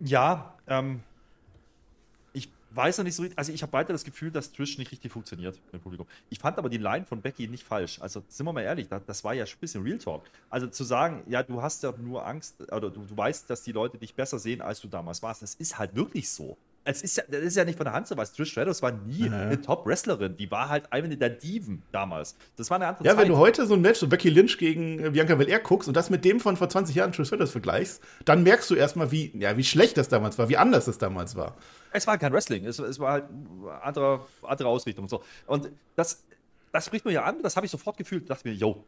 Ja, 0.00 0.54
ähm, 0.66 1.00
ich 2.32 2.48
weiß 2.70 2.98
noch 2.98 3.04
nicht 3.04 3.14
so 3.14 3.22
richtig, 3.22 3.38
also 3.38 3.52
ich 3.52 3.62
habe 3.62 3.72
weiter 3.72 3.92
das 3.92 4.02
Gefühl, 4.02 4.32
dass 4.32 4.52
Trish 4.52 4.76
nicht 4.78 4.90
richtig 4.90 5.12
funktioniert 5.12 5.60
im 5.72 5.78
Publikum. 5.78 6.08
Ich 6.30 6.40
fand 6.40 6.58
aber 6.58 6.68
die 6.68 6.78
Line 6.78 7.06
von 7.06 7.20
Becky 7.20 7.46
nicht 7.46 7.62
falsch. 7.62 8.00
Also 8.00 8.24
sind 8.26 8.44
wir 8.44 8.52
mal 8.52 8.62
ehrlich, 8.62 8.88
das, 8.88 9.04
das 9.06 9.22
war 9.22 9.34
ja 9.34 9.44
ein 9.44 9.50
bisschen 9.60 9.84
Real 9.84 9.98
Talk. 9.98 10.24
Also 10.50 10.66
zu 10.66 10.82
sagen, 10.82 11.22
ja, 11.28 11.44
du 11.44 11.62
hast 11.62 11.84
ja 11.84 11.94
nur 11.96 12.26
Angst, 12.26 12.60
oder 12.72 12.90
du, 12.90 13.02
du 13.02 13.16
weißt, 13.16 13.48
dass 13.48 13.62
die 13.62 13.72
Leute 13.72 13.98
dich 13.98 14.14
besser 14.16 14.40
sehen, 14.40 14.60
als 14.60 14.80
du 14.80 14.88
damals 14.88 15.22
warst, 15.22 15.42
das 15.42 15.54
ist 15.54 15.78
halt 15.78 15.94
wirklich 15.94 16.28
so 16.28 16.56
es 16.84 17.02
ist 17.02 17.16
ja, 17.16 17.24
das 17.28 17.40
ist 17.40 17.56
ja 17.56 17.64
nicht 17.64 17.76
von 17.76 17.84
der 17.84 17.92
Hand 17.92 18.08
zu 18.08 18.16
weisen. 18.16 18.34
Trish 18.36 18.50
Stratus 18.50 18.82
war 18.82 18.92
nie 18.92 19.28
mhm. 19.28 19.34
eine 19.34 19.60
Top-Wrestlerin. 19.60 20.36
Die 20.36 20.50
war 20.50 20.68
halt 20.68 20.92
eine 20.92 21.16
der 21.16 21.30
Diven 21.30 21.82
damals. 21.92 22.36
Das 22.56 22.70
war 22.70 22.76
eine 22.76 22.88
andere 22.88 23.04
ja, 23.04 23.10
Zeit. 23.10 23.18
Ja, 23.18 23.22
wenn 23.22 23.32
du 23.32 23.38
heute 23.38 23.66
so 23.66 23.74
ein 23.74 23.80
Match, 23.80 24.00
so 24.00 24.08
Becky 24.08 24.30
Lynch 24.30 24.58
gegen 24.58 24.98
äh, 24.98 25.10
Bianca 25.10 25.34
Belair 25.36 25.60
guckst 25.60 25.88
und 25.88 25.96
das 25.96 26.10
mit 26.10 26.24
dem 26.24 26.40
von 26.40 26.56
vor 26.56 26.68
20 26.68 26.94
Jahren 26.94 27.12
Trish 27.12 27.28
Stratus 27.28 27.52
vergleichst, 27.52 28.02
dann 28.24 28.42
merkst 28.42 28.68
du 28.70 28.74
erstmal, 28.74 29.12
wie, 29.12 29.30
ja, 29.38 29.56
wie 29.56 29.64
schlecht 29.64 29.96
das 29.96 30.08
damals 30.08 30.38
war, 30.38 30.48
wie 30.48 30.56
anders 30.56 30.86
das 30.86 30.98
damals 30.98 31.36
war. 31.36 31.56
Es 31.92 32.06
war 32.06 32.18
kein 32.18 32.32
Wrestling. 32.32 32.64
Es, 32.64 32.78
es 32.78 32.98
war 32.98 33.12
halt 33.12 33.24
andere, 33.82 34.26
andere 34.42 34.68
Ausrichtung 34.68 35.04
und 35.04 35.08
so. 35.08 35.22
Und 35.46 35.70
das, 35.94 36.24
das 36.72 36.86
spricht 36.86 37.04
mir 37.04 37.12
ja 37.12 37.22
an. 37.24 37.42
Das 37.42 37.54
habe 37.54 37.66
ich 37.66 37.70
sofort 37.70 37.96
gefühlt. 37.96 38.28
dachte 38.28 38.48
mir, 38.48 38.54
yo, 38.54 38.84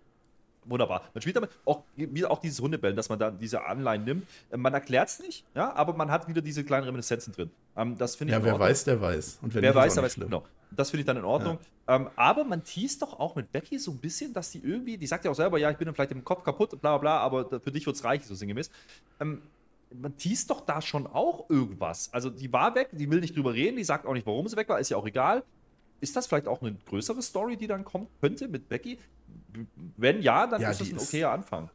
wunderbar. 0.64 1.02
Man 1.14 1.22
spielt 1.22 1.36
damit 1.36 1.50
auch, 1.64 1.84
wieder 1.96 2.30
auch 2.30 2.40
dieses 2.40 2.60
Hundebellen, 2.60 2.96
dass 2.96 3.08
man 3.08 3.18
da 3.18 3.30
diese 3.30 3.64
Anleihen 3.64 4.04
nimmt. 4.04 4.26
Man 4.54 4.72
erklärt 4.74 5.08
es 5.08 5.20
nicht, 5.20 5.44
ja, 5.54 5.72
aber 5.74 5.92
man 5.92 6.10
hat 6.10 6.26
wieder 6.28 6.42
diese 6.42 6.64
kleinen 6.64 6.84
Reminiszenzen 6.84 7.32
drin. 7.32 7.50
Ähm, 7.76 7.96
das 7.98 8.16
finde 8.16 8.32
ich 8.32 8.38
Ja, 8.38 8.44
wer 8.44 8.58
weiß, 8.58 8.84
der 8.84 9.00
weiß. 9.00 9.38
Und 9.42 9.54
wer 9.54 9.74
weiß, 9.74 9.94
der 9.94 10.02
weiß. 10.02 10.12
Schlimm. 10.12 10.28
Genau. 10.28 10.44
Das 10.70 10.90
finde 10.90 11.00
ich 11.02 11.06
dann 11.06 11.16
in 11.16 11.24
Ordnung. 11.24 11.58
Ja. 11.86 11.96
Ähm, 11.96 12.08
aber 12.16 12.44
man 12.44 12.64
teast 12.64 13.02
doch 13.02 13.18
auch 13.18 13.36
mit 13.36 13.52
Becky 13.52 13.78
so 13.78 13.92
ein 13.92 13.98
bisschen, 13.98 14.32
dass 14.32 14.50
die 14.50 14.58
irgendwie, 14.58 14.96
die 14.96 15.06
sagt 15.06 15.24
ja 15.24 15.30
auch 15.30 15.36
selber, 15.36 15.58
ja, 15.58 15.70
ich 15.70 15.76
bin 15.76 15.92
vielleicht 15.92 16.12
im 16.12 16.24
Kopf 16.24 16.42
kaputt, 16.42 16.70
bla 16.70 16.96
bla 16.96 16.98
bla, 16.98 17.18
aber 17.18 17.60
für 17.60 17.70
dich 17.70 17.86
wird 17.86 17.96
es 17.96 18.04
reichen, 18.04 18.24
so 18.26 18.34
sinngemäß. 18.34 18.70
Ähm, 19.20 19.42
man 19.92 20.16
teast 20.16 20.50
doch 20.50 20.62
da 20.62 20.80
schon 20.82 21.06
auch 21.06 21.48
irgendwas. 21.48 22.12
Also 22.12 22.30
die 22.30 22.52
war 22.52 22.74
weg, 22.74 22.88
die 22.92 23.08
will 23.10 23.20
nicht 23.20 23.36
drüber 23.36 23.54
reden, 23.54 23.76
die 23.76 23.84
sagt 23.84 24.06
auch 24.06 24.14
nicht, 24.14 24.26
warum 24.26 24.48
sie 24.48 24.56
weg 24.56 24.68
war, 24.68 24.80
ist 24.80 24.88
ja 24.88 24.96
auch 24.96 25.06
egal. 25.06 25.44
Ist 26.00 26.16
das 26.16 26.26
vielleicht 26.26 26.48
auch 26.48 26.60
eine 26.60 26.74
größere 26.86 27.22
Story, 27.22 27.56
die 27.56 27.66
dann 27.66 27.84
kommen 27.84 28.08
könnte 28.20 28.48
mit 28.48 28.68
Becky? 28.68 28.98
Wenn 29.96 30.20
ja, 30.22 30.46
dann 30.46 30.60
ja, 30.60 30.70
ist 30.70 30.80
das 30.80 30.90
ein 30.90 30.98
okayer 30.98 31.30
Anfang. 31.30 31.70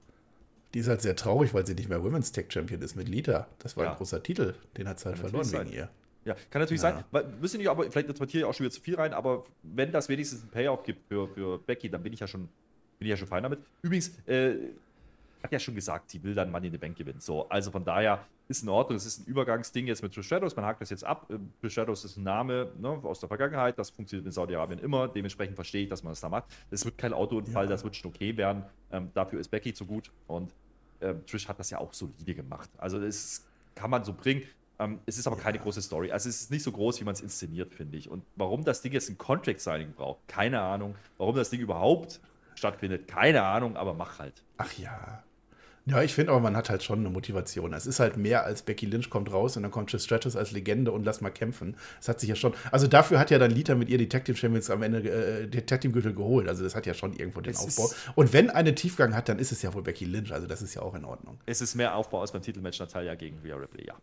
Die 0.74 0.80
ist 0.80 0.88
halt 0.88 1.02
sehr 1.02 1.16
traurig, 1.16 1.54
weil 1.54 1.66
sie 1.66 1.74
nicht 1.74 1.90
mehr 1.90 2.04
Women's 2.04 2.32
Tech 2.32 2.46
Champion 2.50 2.82
ist 2.82 2.96
mit 2.96 3.10
Lita. 3.10 3.48
Das 3.60 3.76
war 3.76 3.86
ja. 3.86 3.92
ein 3.92 3.98
großer 3.98 4.22
Titel. 4.22 4.54
Den 4.78 4.88
hat 4.88 5.00
sie 5.00 5.06
halt 5.06 5.20
kann 5.20 5.30
verloren 5.30 5.52
wegen 5.52 5.76
ihr. 5.76 5.90
Ja, 6.26 6.36
kann 6.52 6.62
natürlich 6.62 6.82
ja. 6.82 7.04
sein. 7.12 7.32
Müssen 7.40 7.58
nicht, 7.58 7.70
aber 7.70 7.84
vielleicht 7.84 8.08
interpretiere 8.08 8.42
ich 8.42 8.46
auch 8.46 8.54
schon 8.54 8.66
wieder 8.66 8.74
zu 8.74 8.82
viel 8.82 8.96
rein, 8.96 9.14
aber 9.14 9.46
wenn 9.64 9.92
das 9.92 10.10
wenigstens 10.10 10.44
ein 10.44 10.50
Payoff 10.50 10.84
gibt 10.84 11.08
für, 11.08 11.28
für 11.28 11.58
Becky, 11.58 11.90
dann 11.90 12.04
bin 12.04 12.14
ich 12.14 12.20
ja 12.20 12.28
schon, 12.28 12.50
bin 13.00 13.08
ich 13.08 13.10
ja 13.10 13.18
schon 13.18 13.28
fein 13.28 13.42
damit. 13.42 13.60
Übrigens, 13.82 14.12
äh, 14.28 14.56
hat 15.44 15.52
ja 15.52 15.60
schon 15.60 15.76
gesagt, 15.76 16.12
sie 16.12 16.22
will 16.24 16.36
dann 16.36 16.52
Money 16.52 16.68
in 16.68 16.74
the 16.74 16.78
Bank 16.78 16.98
gewinnen. 16.98 17.20
So, 17.20 17.48
also 17.50 17.72
von 17.72 17.84
daher 17.84 18.26
ist 18.48 18.64
in 18.64 18.70
Ordnung. 18.70 18.98
Es 18.98 19.06
ist 19.06 19.20
ein 19.20 19.26
Übergangsding 19.26 19.88
jetzt 19.88 20.02
mit 20.02 20.14
Trish 20.14 20.28
Shadows. 20.28 20.56
Man 20.56 20.66
hakt 20.66 20.82
das 20.82 20.90
jetzt 20.90 21.04
ab. 21.04 21.28
Ähm, 21.30 21.54
Trish 21.62 21.74
Shadows 21.74 22.04
ist 22.04 22.18
ein 22.18 22.24
Name 22.24 22.72
ne, 22.78 22.90
aus 22.90 23.20
der 23.20 23.30
Vergangenheit. 23.30 23.78
Das 23.78 23.92
funktioniert 23.92 24.26
in 24.26 24.32
Saudi-Arabien 24.32 24.80
immer. 24.80 25.08
Dementsprechend 25.08 25.56
verstehe 25.56 25.84
ich, 25.84 25.90
dass 25.90 26.04
man 26.04 26.12
das 26.12 26.20
da 26.20 26.30
macht. 26.30 26.46
Es 26.72 26.84
wird 26.84 26.98
kein 26.98 27.14
Autounfall, 27.14 27.66
ja. 27.66 27.70
das 27.70 27.84
wird 27.84 27.96
schon 27.96 28.12
okay 28.12 28.36
werden. 28.36 28.64
Ähm, 28.92 29.12
dafür 29.14 29.40
ist 29.40 29.50
Becky 29.50 29.74
zu 29.74 29.86
gut. 29.86 30.12
Und 30.28 30.54
ähm, 31.02 31.26
Trish 31.26 31.48
hat 31.48 31.60
das 31.60 31.70
ja 31.70 31.78
auch 31.78 31.94
solide 31.94 32.36
gemacht. 32.36 32.70
Also 32.78 33.00
das 33.00 33.46
kann 33.76 33.90
man 33.90 34.04
so 34.04 34.14
bringen. 34.14 34.44
Ähm, 34.80 35.00
es 35.06 35.18
ist 35.18 35.28
aber 35.28 35.38
ja. 35.38 35.44
keine 35.44 35.60
große 35.60 35.82
Story. 35.82 36.12
Also 36.12 36.28
es 36.28 36.42
ist 36.42 36.52
nicht 36.52 36.64
so 36.64 36.72
groß, 36.72 37.00
wie 37.00 37.04
man 37.04 37.14
es 37.14 37.22
inszeniert, 37.22 37.74
finde 37.74 37.98
ich. 37.98 38.10
Und 38.10 38.24
warum 38.36 38.64
das 38.64 38.82
Ding 38.82 38.94
jetzt 38.94 39.10
ein 39.10 39.18
Contract-Signing 39.18 39.94
braucht, 39.94 40.28
keine 40.28 40.62
Ahnung. 40.62 40.96
Warum 41.18 41.36
das 41.36 41.50
Ding 41.50 41.62
überhaupt 41.62 42.20
stattfindet, 42.56 43.08
keine 43.08 43.44
Ahnung, 43.44 43.78
aber 43.78 43.94
mach 43.94 44.20
halt. 44.20 44.44
Ach 44.58 44.72
ja, 44.74 45.24
ja, 45.90 46.04
ich 46.04 46.14
finde 46.14 46.32
aber, 46.32 46.42
man 46.42 46.56
hat 46.56 46.70
halt 46.70 46.84
schon 46.84 47.00
eine 47.00 47.10
Motivation. 47.10 47.74
Es 47.74 47.88
ist 47.88 48.00
halt 48.00 48.16
mehr 48.16 48.46
als 48.46 48.62
Becky 48.62 48.86
Lynch 48.86 49.10
kommt 49.10 49.32
raus 49.32 49.58
und 49.58 49.64
dann 49.64 49.72
kommt 49.72 49.90
Trish 49.90 50.04
Stratus 50.04 50.36
als 50.36 50.52
Legende 50.52 50.92
und 50.92 51.04
lass 51.04 51.20
mal 51.20 51.32
kämpfen. 51.32 51.76
Das 51.98 52.10
hat 52.10 52.20
sich 52.20 52.30
ja 52.30 52.36
schon. 52.36 52.54
Also 52.72 52.88
dafür 52.88 53.20
hat 53.20 53.32
ja 53.32 53.40
dann 53.40 53.50
Lita 53.50 53.74
mit 53.74 53.90
ihr 53.90 53.98
die 53.98 54.08
Tag 54.08 54.26
Team 54.26 54.36
Champions 54.36 54.70
am 54.70 54.84
Ende 54.84 55.00
äh, 55.00 55.48
die 55.48 55.62
Tag 55.62 55.82
Team 55.82 55.92
Gürtel 55.92 56.14
geholt. 56.14 56.48
Also 56.48 56.64
das 56.64 56.76
hat 56.76 56.86
ja 56.86 56.94
schon 56.94 57.14
irgendwo 57.14 57.42
den 57.42 57.54
es 57.54 57.60
Aufbau. 57.60 57.90
Und 58.16 58.34
wenn 58.34 58.50
eine 58.50 58.76
Tiefgang 58.76 59.16
hat, 59.16 59.30
dann 59.30 59.40
ist 59.40 59.52
es 59.52 59.62
ja 59.64 59.74
wohl 59.74 59.82
Becky 59.82 60.06
Lynch. 60.06 60.32
Also 60.32 60.46
das 60.46 60.62
ist 60.62 60.76
ja 60.76 60.84
auch 60.84 60.94
in 60.94 61.06
Ordnung. 61.06 61.40
Es 61.48 61.62
ist 61.62 61.74
mehr 61.74 61.96
Aufbau 61.96 62.22
als 62.22 62.32
beim 62.32 62.42
Titelmatch 62.42 62.80
Natalia 62.80 63.16
gegen 63.16 63.40
Rhea 63.44 63.56
Ripley, 63.56 63.88
ja. 63.88 63.96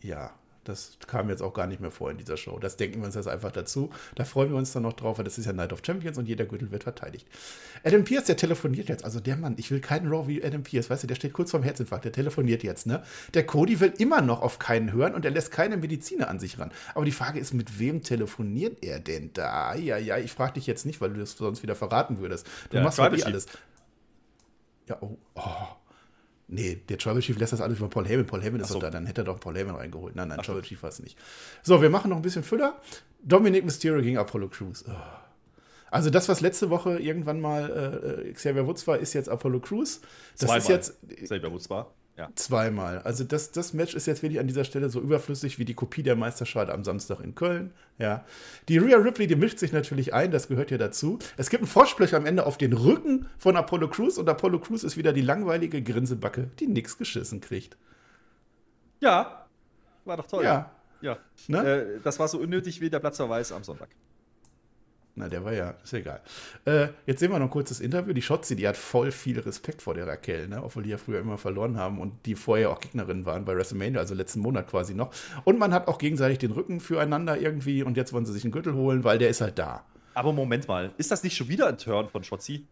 Ja, 0.00 0.32
das 0.64 0.98
kam 1.06 1.28
jetzt 1.28 1.42
auch 1.42 1.54
gar 1.54 1.66
nicht 1.66 1.80
mehr 1.80 1.90
vor 1.90 2.10
in 2.10 2.16
dieser 2.16 2.36
Show. 2.36 2.58
Das 2.58 2.76
denken 2.76 3.00
wir 3.00 3.06
uns 3.06 3.14
jetzt 3.14 3.28
einfach 3.28 3.52
dazu. 3.52 3.90
Da 4.14 4.24
freuen 4.24 4.50
wir 4.50 4.56
uns 4.56 4.72
dann 4.72 4.82
noch 4.82 4.94
drauf, 4.94 5.18
weil 5.18 5.24
das 5.24 5.38
ist 5.38 5.46
ja 5.46 5.52
Night 5.52 5.72
of 5.72 5.82
Champions 5.84 6.18
und 6.18 6.26
jeder 6.26 6.44
Gürtel 6.46 6.70
wird 6.70 6.84
verteidigt. 6.84 7.26
Adam 7.84 8.04
Pierce, 8.04 8.24
der 8.24 8.36
telefoniert 8.36 8.88
jetzt. 8.88 9.04
Also 9.04 9.20
der 9.20 9.36
Mann, 9.36 9.54
ich 9.58 9.70
will 9.70 9.80
keinen 9.80 10.08
Raw 10.08 10.26
wie 10.26 10.44
Adam 10.44 10.62
Pierce, 10.62 10.90
weißt 10.90 11.02
du, 11.02 11.06
der 11.06 11.14
steht 11.14 11.32
kurz 11.32 11.50
vorm 11.50 11.62
Herzinfarkt, 11.62 12.04
der 12.04 12.12
telefoniert 12.12 12.62
jetzt, 12.62 12.86
ne? 12.86 13.02
Der 13.34 13.46
Cody 13.46 13.80
will 13.80 13.92
immer 13.98 14.20
noch 14.20 14.42
auf 14.42 14.58
keinen 14.58 14.92
hören 14.92 15.14
und 15.14 15.24
er 15.24 15.30
lässt 15.30 15.50
keine 15.50 15.76
Mediziner 15.76 16.28
an 16.28 16.40
sich 16.40 16.58
ran. 16.58 16.72
Aber 16.94 17.04
die 17.04 17.12
Frage 17.12 17.38
ist, 17.38 17.54
mit 17.54 17.78
wem 17.78 18.02
telefoniert 18.02 18.82
er 18.82 19.00
denn 19.00 19.32
da? 19.32 19.74
Ja, 19.74 19.98
ja, 19.98 20.18
ich 20.18 20.32
frage 20.32 20.54
dich 20.54 20.66
jetzt 20.66 20.86
nicht, 20.86 21.00
weil 21.00 21.12
du 21.12 21.20
das 21.20 21.32
sonst 21.32 21.62
wieder 21.62 21.74
verraten 21.74 22.18
würdest. 22.18 22.46
Du 22.70 22.78
ja, 22.78 22.82
machst 22.82 22.98
halt 22.98 23.18
eh 23.18 23.24
alles. 23.24 23.46
Ja, 24.88 24.98
oh, 25.00 25.16
oh. 25.34 25.83
Nee, 26.54 26.80
der 26.88 26.98
Tribal 26.98 27.20
Chief 27.20 27.36
lässt 27.38 27.52
das 27.52 27.60
alles 27.60 27.78
über 27.78 27.88
Paul 27.88 28.06
Heyman. 28.06 28.26
Paul 28.26 28.42
Heyman 28.42 28.60
ist 28.60 28.68
so. 28.68 28.78
da, 28.78 28.90
dann 28.90 29.06
hätte 29.06 29.22
er 29.22 29.24
doch 29.24 29.40
Paul 29.40 29.56
Heyman 29.56 29.74
reingeholt. 29.74 30.14
Nein, 30.14 30.28
nein, 30.28 30.38
Ach 30.40 30.44
Tribal. 30.44 30.62
Chief 30.62 30.82
war 30.82 30.90
es 30.90 31.00
nicht. 31.00 31.18
So, 31.62 31.82
wir 31.82 31.90
machen 31.90 32.10
noch 32.10 32.16
ein 32.16 32.22
bisschen 32.22 32.44
Füller. 32.44 32.80
Dominic 33.22 33.64
Mysterio 33.64 34.02
gegen 34.02 34.18
Apollo 34.18 34.48
Crews. 34.48 34.84
Oh. 34.88 34.92
Also 35.90 36.10
das, 36.10 36.28
was 36.28 36.40
letzte 36.40 36.70
Woche 36.70 36.98
irgendwann 36.98 37.40
mal 37.40 38.24
äh, 38.26 38.32
Xavier 38.32 38.66
Woods 38.66 38.86
war, 38.86 38.98
ist 38.98 39.12
jetzt 39.12 39.28
Apollo 39.28 39.60
Crews. 39.60 40.00
Das 40.32 40.40
Zweimal 40.40 40.58
ist 40.58 40.68
jetzt 40.68 40.98
Xavier 41.24 41.52
Woods 41.52 41.70
war. 41.70 41.92
Ja. 42.16 42.30
Zweimal. 42.36 43.00
Also 43.00 43.24
das, 43.24 43.50
das 43.50 43.72
Match 43.72 43.94
ist 43.94 44.06
jetzt 44.06 44.22
wirklich 44.22 44.38
an 44.38 44.46
dieser 44.46 44.64
Stelle 44.64 44.88
so 44.88 45.00
überflüssig 45.00 45.58
wie 45.58 45.64
die 45.64 45.74
Kopie 45.74 46.04
der 46.04 46.14
Meisterschale 46.14 46.72
am 46.72 46.84
Samstag 46.84 47.20
in 47.20 47.34
Köln. 47.34 47.72
Ja. 47.98 48.24
Die 48.68 48.78
Rhea 48.78 48.98
Ripley, 48.98 49.26
die 49.26 49.34
mischt 49.34 49.58
sich 49.58 49.72
natürlich 49.72 50.14
ein, 50.14 50.30
das 50.30 50.46
gehört 50.46 50.70
ja 50.70 50.78
dazu. 50.78 51.18
Es 51.36 51.50
gibt 51.50 51.62
einen 51.62 51.70
Vorsprech 51.70 52.14
am 52.14 52.24
Ende 52.24 52.46
auf 52.46 52.56
den 52.56 52.72
Rücken 52.72 53.26
von 53.36 53.56
Apollo 53.56 53.88
Crews 53.88 54.18
und 54.18 54.28
Apollo 54.28 54.60
Crews 54.60 54.84
ist 54.84 54.96
wieder 54.96 55.12
die 55.12 55.22
langweilige 55.22 55.82
Grinsebacke, 55.82 56.50
die 56.60 56.68
nichts 56.68 56.98
geschissen 56.98 57.40
kriegt. 57.40 57.76
Ja, 59.00 59.46
war 60.04 60.16
doch 60.16 60.26
toll. 60.26 60.44
Ja. 60.44 60.70
Ja. 61.00 61.18
Ne? 61.48 61.58
Äh, 61.58 62.00
das 62.02 62.20
war 62.20 62.28
so 62.28 62.38
unnötig 62.38 62.80
wie 62.80 62.90
der 62.90 63.00
Platzverweis 63.00 63.50
am 63.50 63.64
Sonntag. 63.64 63.88
Na, 65.16 65.28
der 65.28 65.44
war 65.44 65.52
ja, 65.52 65.74
ist 65.84 65.92
egal. 65.92 66.20
Äh, 66.64 66.88
jetzt 67.06 67.20
sehen 67.20 67.30
wir 67.30 67.38
noch 67.38 67.46
ein 67.46 67.50
kurzes 67.50 67.80
Interview. 67.80 68.12
Die 68.12 68.22
Schotzi, 68.22 68.56
die 68.56 68.66
hat 68.66 68.76
voll 68.76 69.12
viel 69.12 69.38
Respekt 69.38 69.80
vor 69.80 69.94
der 69.94 70.08
Raquel, 70.08 70.48
ne? 70.48 70.60
obwohl 70.62 70.82
die 70.82 70.90
ja 70.90 70.98
früher 70.98 71.20
immer 71.20 71.38
verloren 71.38 71.78
haben 71.78 72.00
und 72.00 72.26
die 72.26 72.34
vorher 72.34 72.70
auch 72.70 72.80
Gegnerinnen 72.80 73.24
waren 73.24 73.44
bei 73.44 73.54
WrestleMania, 73.54 74.00
also 74.00 74.14
letzten 74.14 74.40
Monat 74.40 74.68
quasi 74.68 74.92
noch. 74.92 75.12
Und 75.44 75.60
man 75.60 75.72
hat 75.72 75.86
auch 75.86 75.98
gegenseitig 75.98 76.38
den 76.38 76.50
Rücken 76.50 76.80
füreinander 76.80 77.38
irgendwie 77.38 77.84
und 77.84 77.96
jetzt 77.96 78.12
wollen 78.12 78.26
sie 78.26 78.32
sich 78.32 78.42
einen 78.42 78.52
Gürtel 78.52 78.74
holen, 78.74 79.04
weil 79.04 79.18
der 79.18 79.28
ist 79.28 79.40
halt 79.40 79.56
da. 79.56 79.84
Aber 80.14 80.32
Moment 80.32 80.66
mal, 80.66 80.92
ist 80.96 81.12
das 81.12 81.22
nicht 81.22 81.36
schon 81.36 81.48
wieder 81.48 81.68
ein 81.68 81.78
Turn 81.78 82.08
von 82.08 82.24
Schotzi? 82.24 82.66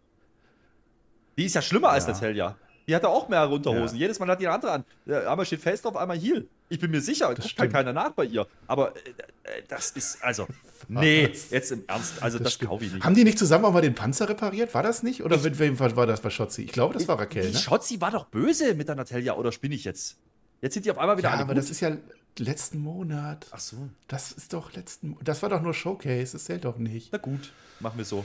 Die 1.39 1.45
ist 1.45 1.55
ja 1.55 1.63
schlimmer 1.63 1.89
ja. 1.89 1.95
als 1.95 2.09
Natalia. 2.09 2.57
Die 2.89 2.95
hatte 2.95 3.09
auch 3.09 3.29
mehrere 3.29 3.55
Unterhosen. 3.55 3.97
Ja. 3.97 4.03
Jedes 4.03 4.19
Mal 4.19 4.29
hat 4.29 4.41
die 4.41 4.49
eine 4.49 4.55
andere 4.57 4.73
an. 4.73 4.85
Einmal 5.07 5.47
steht 5.47 5.61
Face 5.61 5.83
drauf, 5.83 5.97
einmal 5.97 6.19
Heel. 6.19 6.49
Ich 6.73 6.81
bin 6.81 6.91
mir 6.91 7.03
sicher, 7.03 7.35
das 7.35 7.45
guckt 7.45 7.59
halt 7.59 7.73
keiner 7.73 7.93
nach 7.93 8.13
bei 8.13 8.25
ihr. 8.25 8.47
Aber 8.67 8.97
äh, 8.97 9.11
äh 9.59 9.63
das 9.69 9.91
ist, 9.91 10.25
also, 10.25 10.47
nee, 10.89 11.31
jetzt 11.51 11.71
im 11.71 11.85
Ernst, 11.87 12.23
also 12.23 12.39
das, 12.39 12.57
das 12.57 12.67
kaufe 12.67 12.87
ich 12.87 12.93
nicht. 12.95 13.05
Haben 13.05 13.15
die 13.15 13.25
nicht 13.25 13.39
zusammen 13.39 13.67
auch 13.67 13.75
mal 13.75 13.83
den 13.83 13.95
Panzer 13.95 14.27
repariert? 14.27 14.73
War 14.73 14.83
das 14.83 15.03
nicht? 15.03 15.23
Oder 15.23 15.37
ich, 15.37 15.43
mit 15.43 15.59
wem 15.59 15.79
war 15.79 16.07
das 16.07 16.23
bei 16.23 16.31
Schotzi? 16.31 16.63
Ich 16.63 16.73
glaube, 16.73 16.95
das 16.95 17.07
war 17.09 17.19
Raquel. 17.19 17.47
Die 17.47 17.53
ne? 17.53 17.59
Schotzi 17.59 18.01
war 18.01 18.11
doch 18.11 18.25
böse 18.25 18.75
mit 18.75 18.89
der 18.89 18.95
Natalia, 18.95 19.35
oder 19.35 19.53
spinne 19.53 19.75
ich 19.75 19.85
jetzt? 19.85 20.17
Jetzt 20.63 20.73
sind 20.73 20.87
die 20.87 20.91
auf 20.91 20.99
einmal 20.99 21.19
wieder 21.19 21.29
ja. 21.29 21.35
Aber 21.35 21.49
gut. 21.49 21.59
das 21.59 21.69
ist 21.69 21.81
ja 21.81 21.95
letzten 22.39 22.79
Monat. 22.79 23.47
Ach 23.51 23.61
so. 23.61 23.77
Das 24.09 24.33
ist 24.33 24.55
doch 24.55 24.73
letzten 24.73 25.19
Das 25.23 25.43
war 25.43 25.51
doch 25.51 25.61
nur 25.61 25.75
Showcase, 25.75 26.33
das 26.33 26.45
zählt 26.45 26.65
doch 26.65 26.79
nicht. 26.79 27.13
Na 27.13 27.19
gut, 27.19 27.53
machen 27.81 27.99
wir 27.99 28.07
so. 28.07 28.25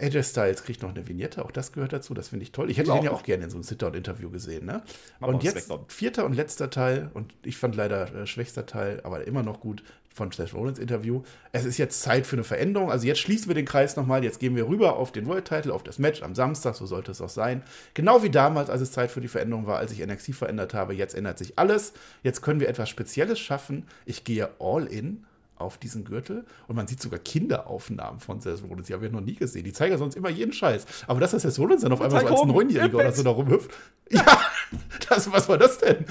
AJ 0.00 0.22
Styles 0.24 0.62
kriegt 0.64 0.82
noch 0.82 0.90
eine 0.90 1.06
Vignette, 1.06 1.44
auch 1.44 1.50
das 1.50 1.72
gehört 1.72 1.92
dazu, 1.92 2.14
das 2.14 2.28
finde 2.28 2.44
ich 2.44 2.52
toll. 2.52 2.70
Ich 2.70 2.78
hätte 2.78 2.92
den 2.92 3.04
ja 3.04 3.12
auch 3.12 3.22
gerne 3.22 3.44
in 3.44 3.50
so 3.50 3.56
einem 3.56 3.64
Sit-Down-Interview 3.64 4.30
gesehen. 4.30 4.66
Ne? 4.66 4.82
Und 5.20 5.42
jetzt 5.42 5.66
Smackdown. 5.66 5.88
vierter 5.88 6.24
und 6.24 6.34
letzter 6.34 6.70
Teil, 6.70 7.10
und 7.14 7.34
ich 7.42 7.56
fand 7.56 7.76
leider 7.76 8.14
äh, 8.14 8.26
schwächster 8.26 8.66
Teil, 8.66 9.00
aber 9.04 9.26
immer 9.26 9.42
noch 9.42 9.60
gut, 9.60 9.82
von 10.12 10.30
Seth 10.32 10.54
Rollins 10.54 10.78
Interview. 10.78 11.22
Es 11.52 11.64
ist 11.64 11.78
jetzt 11.78 12.02
Zeit 12.02 12.26
für 12.26 12.36
eine 12.36 12.44
Veränderung. 12.44 12.90
Also 12.90 13.06
jetzt 13.06 13.20
schließen 13.20 13.48
wir 13.48 13.54
den 13.54 13.64
Kreis 13.64 13.96
nochmal, 13.96 14.24
jetzt 14.24 14.40
gehen 14.40 14.56
wir 14.56 14.68
rüber 14.68 14.96
auf 14.96 15.12
den 15.12 15.26
World 15.26 15.46
Title, 15.46 15.72
auf 15.72 15.82
das 15.82 15.98
Match 15.98 16.22
am 16.22 16.34
Samstag, 16.34 16.74
so 16.74 16.84
sollte 16.84 17.12
es 17.12 17.20
auch 17.20 17.28
sein. 17.28 17.62
Genau 17.94 18.22
wie 18.22 18.30
damals, 18.30 18.70
als 18.70 18.80
es 18.80 18.92
Zeit 18.92 19.10
für 19.10 19.20
die 19.20 19.28
Veränderung 19.28 19.66
war, 19.66 19.78
als 19.78 19.92
ich 19.92 20.04
NXT 20.04 20.34
verändert 20.34 20.74
habe. 20.74 20.94
Jetzt 20.94 21.14
ändert 21.14 21.38
sich 21.38 21.58
alles. 21.58 21.92
Jetzt 22.22 22.42
können 22.42 22.60
wir 22.60 22.68
etwas 22.68 22.88
Spezielles 22.88 23.38
schaffen. 23.38 23.86
Ich 24.04 24.24
gehe 24.24 24.50
all 24.58 24.86
in 24.86 25.24
auf 25.60 25.78
diesen 25.78 26.04
Gürtel 26.04 26.44
und 26.68 26.76
man 26.76 26.86
sieht 26.86 27.00
sogar 27.00 27.18
Kinderaufnahmen 27.18 28.20
von 28.20 28.40
Seth 28.40 28.62
Rollins. 28.68 28.86
Die 28.86 28.94
haben 28.94 29.02
wir 29.02 29.10
noch 29.10 29.20
nie 29.20 29.34
gesehen. 29.34 29.64
Die 29.64 29.72
zeigen 29.72 29.92
ja 29.92 29.98
sonst 29.98 30.16
immer 30.16 30.30
jeden 30.30 30.52
Scheiß. 30.52 30.86
Aber 31.06 31.20
dass 31.20 31.30
das 31.32 31.42
Seth 31.42 31.58
Rollins 31.58 31.82
dann 31.82 31.92
auf 31.92 32.00
einmal 32.00 32.20
so 32.26 32.28
als 32.28 32.44
Neunjähriger 32.46 32.96
oder 32.98 33.12
so 33.12 33.22
da 33.22 33.30
rumhüpft. 33.30 33.70
Ja, 34.10 34.24
das, 35.08 35.30
was 35.30 35.48
war 35.48 35.58
das 35.58 35.78
denn? 35.78 36.04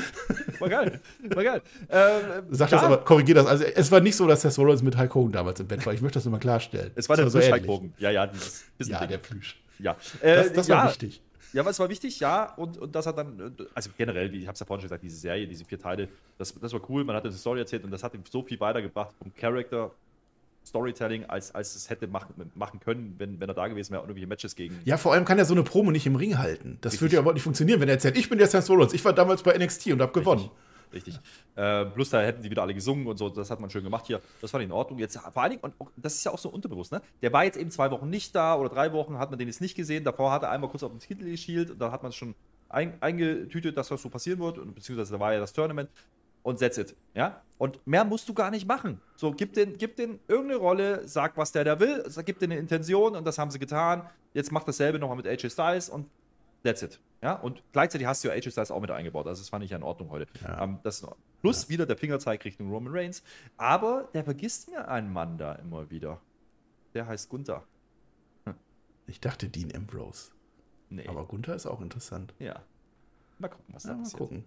War 0.60 0.70
geil. 0.70 1.02
War 1.30 1.44
geil. 1.44 1.62
Ähm, 1.90 2.44
Sag 2.52 2.72
ja, 2.72 2.78
das 2.78 2.86
aber, 2.86 2.98
korrigier 3.00 3.36
das. 3.36 3.46
Also, 3.46 3.64
es 3.64 3.92
war 3.92 4.00
nicht 4.00 4.16
so, 4.16 4.28
dass 4.28 4.42
Seth 4.42 4.58
Rollins 4.58 4.84
mit 4.84 4.98
Hulk 4.98 5.14
Hogan 5.16 5.32
damals 5.32 5.60
im 5.60 5.68
Bett 5.68 5.86
war. 5.86 5.94
Ich 5.94 6.02
möchte 6.02 6.18
das 6.20 6.26
nochmal 6.26 6.40
klarstellen. 6.40 6.92
Es 6.96 7.10
war 7.10 7.18
der 7.18 7.30
so 7.30 7.40
Plüsch 7.40 7.50
ähnlich. 7.50 7.68
Hulk 7.68 7.80
Hogan. 7.80 7.94
Ja, 7.98 8.12
ja, 8.12 8.28
dieses 8.28 8.64
Ja, 8.88 9.06
der 9.06 9.18
Plüsch. 9.18 9.60
Ja, 9.80 9.96
äh, 10.22 10.36
Das, 10.36 10.54
das 10.54 10.68
ja, 10.68 10.78
war 10.78 10.90
wichtig. 10.90 11.22
Ja, 11.54 11.62
aber 11.62 11.72
es 11.72 11.80
war 11.80 11.90
wichtig, 11.90 12.20
ja. 12.20 12.54
Und, 12.56 12.78
und 12.78 12.96
das 12.96 13.08
hat 13.08 13.18
dann, 13.18 13.56
also 13.74 13.90
generell, 13.98 14.32
wie 14.32 14.40
ich 14.40 14.48
habe 14.48 14.54
es 14.54 14.60
ja 14.60 14.66
vorhin 14.66 14.82
schon 14.82 14.90
gesagt, 14.90 15.04
diese 15.04 15.18
Serie, 15.18 15.48
diese 15.48 15.66
vier 15.66 15.80
Teile, 15.80 16.08
das, 16.38 16.54
das 16.60 16.74
war 16.74 16.82
cool. 16.90 17.04
Man 17.04 17.16
hat 17.16 17.24
eine 17.24 17.34
Story 17.34 17.60
erzählt 17.60 17.84
und 17.84 17.92
das 17.92 18.04
hat 18.04 18.14
ihm 18.14 18.24
so 18.30 18.44
viel 18.44 18.60
weitergebracht 18.60 19.14
vom 19.18 19.34
Character, 19.36 19.92
Storytelling, 20.66 21.26
als, 21.26 21.54
als 21.56 21.76
es 21.76 21.90
hätte 21.90 22.08
machen, 22.08 22.52
machen 22.54 22.80
können, 22.80 23.16
wenn, 23.18 23.40
wenn 23.40 23.50
er 23.50 23.56
da 23.56 23.68
gewesen 23.68 23.92
wäre 23.92 24.02
und 24.02 24.10
irgendwelche 24.10 24.28
Matches 24.28 24.56
gegen. 24.56 24.80
Ja, 24.86 24.98
vor 24.98 25.14
allem 25.14 25.26
kann 25.26 25.40
er 25.40 25.46
so 25.46 25.54
eine 25.54 25.64
Promo 25.64 25.90
nicht 25.90 26.06
im 26.06 26.16
Ring 26.16 26.38
halten. 26.38 26.78
Das 26.82 26.94
Richtig. 26.94 27.02
würde 27.02 27.16
ja 27.16 27.20
überhaupt 27.22 27.36
nicht 27.36 27.44
funktionieren, 27.44 27.80
wenn 27.80 27.90
er 27.90 27.96
erzählt, 27.96 28.18
ich 28.18 28.30
bin 28.30 28.38
der 28.38 28.48
Seth 28.48 28.70
Rollins, 28.70 28.94
ich 28.94 29.04
war 29.04 29.14
damals 29.14 29.42
bei 29.42 29.58
NXT 29.58 29.88
und 29.88 30.02
habe 30.02 30.12
gewonnen. 30.12 30.50
Richtig. 30.92 31.20
Äh, 31.56 31.86
plus 31.86 32.10
da 32.10 32.22
hätten 32.22 32.42
die 32.42 32.50
wieder 32.50 32.64
alle 32.64 32.74
gesungen 32.74 33.06
und 33.08 33.18
so, 33.18 33.30
das 33.30 33.52
hat 33.52 33.60
man 33.60 33.70
schön 33.70 33.84
gemacht 33.84 34.08
hier. 34.08 34.22
Das 34.42 34.52
fand 34.52 34.64
ich 34.64 34.70
in 34.70 34.72
Ordnung. 34.72 35.00
Jetzt 35.00 35.18
vor 35.18 35.42
allen 35.42 35.52
Dingen, 35.52 35.62
und 35.78 35.92
das 35.98 36.16
ist 36.16 36.24
ja 36.24 36.32
auch 36.32 36.40
so 36.40 36.50
unterbewusst, 36.50 36.92
ne? 36.92 37.02
Der 37.22 37.32
war 37.32 37.44
jetzt 37.44 37.58
eben 37.58 37.70
zwei 37.70 37.92
Wochen 37.92 38.10
nicht 38.10 38.34
da 38.36 38.56
oder 38.56 38.70
drei 38.70 38.92
Wochen, 38.94 39.20
hat 39.20 39.30
man 39.30 39.38
den 39.38 39.48
jetzt 39.48 39.62
nicht 39.62 39.76
gesehen. 39.76 40.04
Davor 40.04 40.32
hat 40.32 40.44
er 40.44 40.52
einmal 40.52 40.70
kurz 40.70 40.84
auf 40.84 40.92
den 40.92 41.00
Titel 41.00 41.26
geschielt 41.26 41.70
und 41.70 41.80
da 41.80 41.92
hat 41.92 42.02
man 42.02 42.10
es 42.10 42.16
schon 42.16 42.34
ein, 42.70 42.94
eingetütet, 43.02 43.78
dass 43.78 43.90
das 43.90 44.02
so 44.02 44.10
passieren 44.10 44.40
wird, 44.40 44.58
und, 44.58 44.74
beziehungsweise 44.74 45.14
da 45.14 45.20
war 45.20 45.34
ja 45.34 45.40
das 45.40 45.54
Tournament. 45.54 45.90
Und 46.42 46.60
that's 46.60 46.78
it. 46.78 46.96
Ja? 47.14 47.42
Und 47.58 47.86
mehr 47.86 48.06
musst 48.06 48.30
du 48.30 48.34
gar 48.34 48.50
nicht 48.50 48.68
machen. 48.68 49.02
So, 49.18 49.32
gib 49.32 49.54
den, 49.54 49.78
gib 49.78 49.98
den 49.98 50.20
irgendeine 50.28 50.60
Rolle, 50.60 51.08
sag, 51.08 51.36
was 51.38 51.52
der 51.52 51.66
da 51.66 51.80
will, 51.80 52.04
gib 52.26 52.40
den 52.40 52.52
eine 52.52 52.60
Intention 52.60 53.16
und 53.16 53.26
das 53.28 53.38
haben 53.38 53.52
sie 53.52 53.60
getan. 53.60 54.10
Jetzt 54.34 54.52
macht 54.52 54.68
dasselbe 54.68 55.00
nochmal 55.00 55.18
mit 55.18 55.28
AJ 55.28 55.50
Styles 55.50 55.90
und 55.90 56.08
That's 56.64 56.82
it. 56.82 57.00
Ja, 57.22 57.34
und 57.36 57.64
gleichzeitig 57.74 58.08
hast 58.08 58.24
du 58.24 58.30
ja 58.30 58.34
AJ 58.34 58.52
Styles 58.52 58.72
auch 58.72 58.80
mit 58.80 58.92
eingebaut. 58.92 59.28
Also, 59.28 59.42
das 59.42 59.50
fand 59.50 59.64
ich 59.66 59.72
ja 59.72 59.78
in 59.78 59.84
Ordnung 59.84 60.10
heute. 60.10 60.28
Ähm, 60.60 60.80
das, 60.84 61.06
plus 61.42 61.68
wieder 61.70 61.86
der 61.86 61.98
Fingerzeig 61.98 62.44
Richtung 62.46 62.72
Roman 62.72 62.94
Reigns. 62.96 63.24
Aber 63.58 64.10
der 64.14 64.24
vergisst 64.24 64.70
mir 64.70 64.88
einen 64.88 65.12
Mann 65.12 65.38
da 65.38 65.54
immer 65.56 65.90
wieder. 65.90 66.22
Der 66.94 67.08
heißt 67.08 67.30
Gunther. 67.30 67.64
Ich 69.08 69.20
dachte 69.20 69.50
Dean 69.50 69.76
Ambrose. 69.76 70.32
Nee. 70.90 71.08
Aber 71.08 71.26
Gunther 71.26 71.56
ist 71.56 71.66
auch 71.66 71.82
interessant. 71.82 72.34
ja. 72.40 72.62
Mal 73.42 73.48
gucken, 73.48 73.74
was 73.74 73.84
da 73.84 73.90
Ja, 73.90 73.96
mal 73.96 74.04
passiert. 74.04 74.20
gucken. 74.20 74.44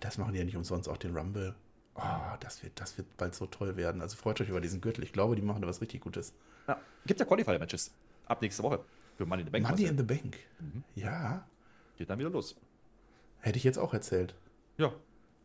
Das 0.00 0.18
machen 0.18 0.32
die 0.34 0.38
ja 0.38 0.44
nicht 0.44 0.56
umsonst 0.56 0.86
auch 0.88 0.98
den 0.98 1.16
Rumble. 1.16 1.54
Oh, 1.94 2.00
das 2.40 2.62
wird, 2.62 2.78
das 2.78 2.96
wird 2.98 3.16
bald 3.16 3.34
so 3.34 3.46
toll 3.46 3.76
werden. 3.76 4.02
Also 4.02 4.16
freut 4.16 4.38
euch 4.40 4.48
über 4.50 4.60
diesen 4.60 4.80
Gürtel. 4.82 5.02
Ich 5.02 5.12
glaube, 5.12 5.34
die 5.34 5.40
machen 5.42 5.62
da 5.62 5.68
was 5.68 5.80
richtig 5.80 6.02
Gutes. 6.02 6.34
Ja. 6.68 6.78
Gibt 7.06 7.20
ja 7.20 7.26
Qualifier-Matches. 7.26 7.90
Ab 8.26 8.42
nächste 8.42 8.62
Woche. 8.62 8.84
Für 9.16 9.26
Money 9.26 9.42
in 9.42 9.46
the 9.46 9.50
Bank. 9.52 9.68
Money 9.68 9.84
in 9.84 9.96
the 9.98 10.02
Bank. 10.04 10.36
Mhm. 10.60 10.82
Ja, 10.94 11.46
Geht 11.96 12.10
dann 12.10 12.18
wieder 12.18 12.30
los. 12.30 12.56
hätte 13.40 13.58
ich 13.58 13.64
jetzt 13.64 13.78
auch 13.78 13.92
erzählt. 13.94 14.34
Ja. 14.78 14.92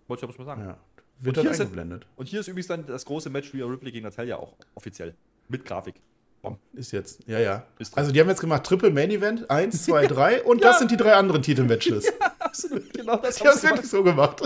Wollte 0.07 0.26
ich 0.26 0.30
aber 0.30 0.38
mal 0.38 0.45
sagen. 0.45 0.61
Ja. 0.61 0.78
Wird 1.20 1.38
Und 1.38 1.45
dann 1.45 1.53
eingeblendet. 1.53 2.05
Und 2.15 2.28
hier 2.28 2.39
ist 2.39 2.47
übrigens 2.47 2.68
dann 2.68 2.86
das 2.86 3.05
große 3.05 3.30
Match 3.30 3.53
Rhea 3.53 3.65
Ripley 3.65 3.91
gegen 3.91 4.05
Natalia 4.05 4.38
auch 4.38 4.53
offiziell. 4.76 5.15
Mit 5.49 5.65
Grafik. 5.65 5.95
Bom. 6.41 6.57
Ist 6.74 6.91
jetzt, 6.91 7.28
ja, 7.28 7.39
ja. 7.39 7.65
Ist. 7.80 7.97
Also 7.97 8.11
die 8.11 8.20
haben 8.20 8.30
jetzt 8.30 8.41
gemacht 8.41 8.63
Triple 8.63 8.91
Main 8.91 9.09
Event, 9.09 9.49
1, 9.49 9.86
2, 9.86 10.07
3 10.07 10.43
und 10.43 10.63
das 10.63 10.78
sind 10.80 10.91
die 10.91 10.97
drei 10.97 11.13
anderen 11.15 11.41
Titelmatches. 11.41 12.05
Absolut, 12.47 12.93
genau 12.93 13.17
das 13.17 13.41
haben 13.41 13.49
es 13.49 13.63
wirklich 13.63 13.89
so 13.89 14.03
gemacht. 14.03 14.41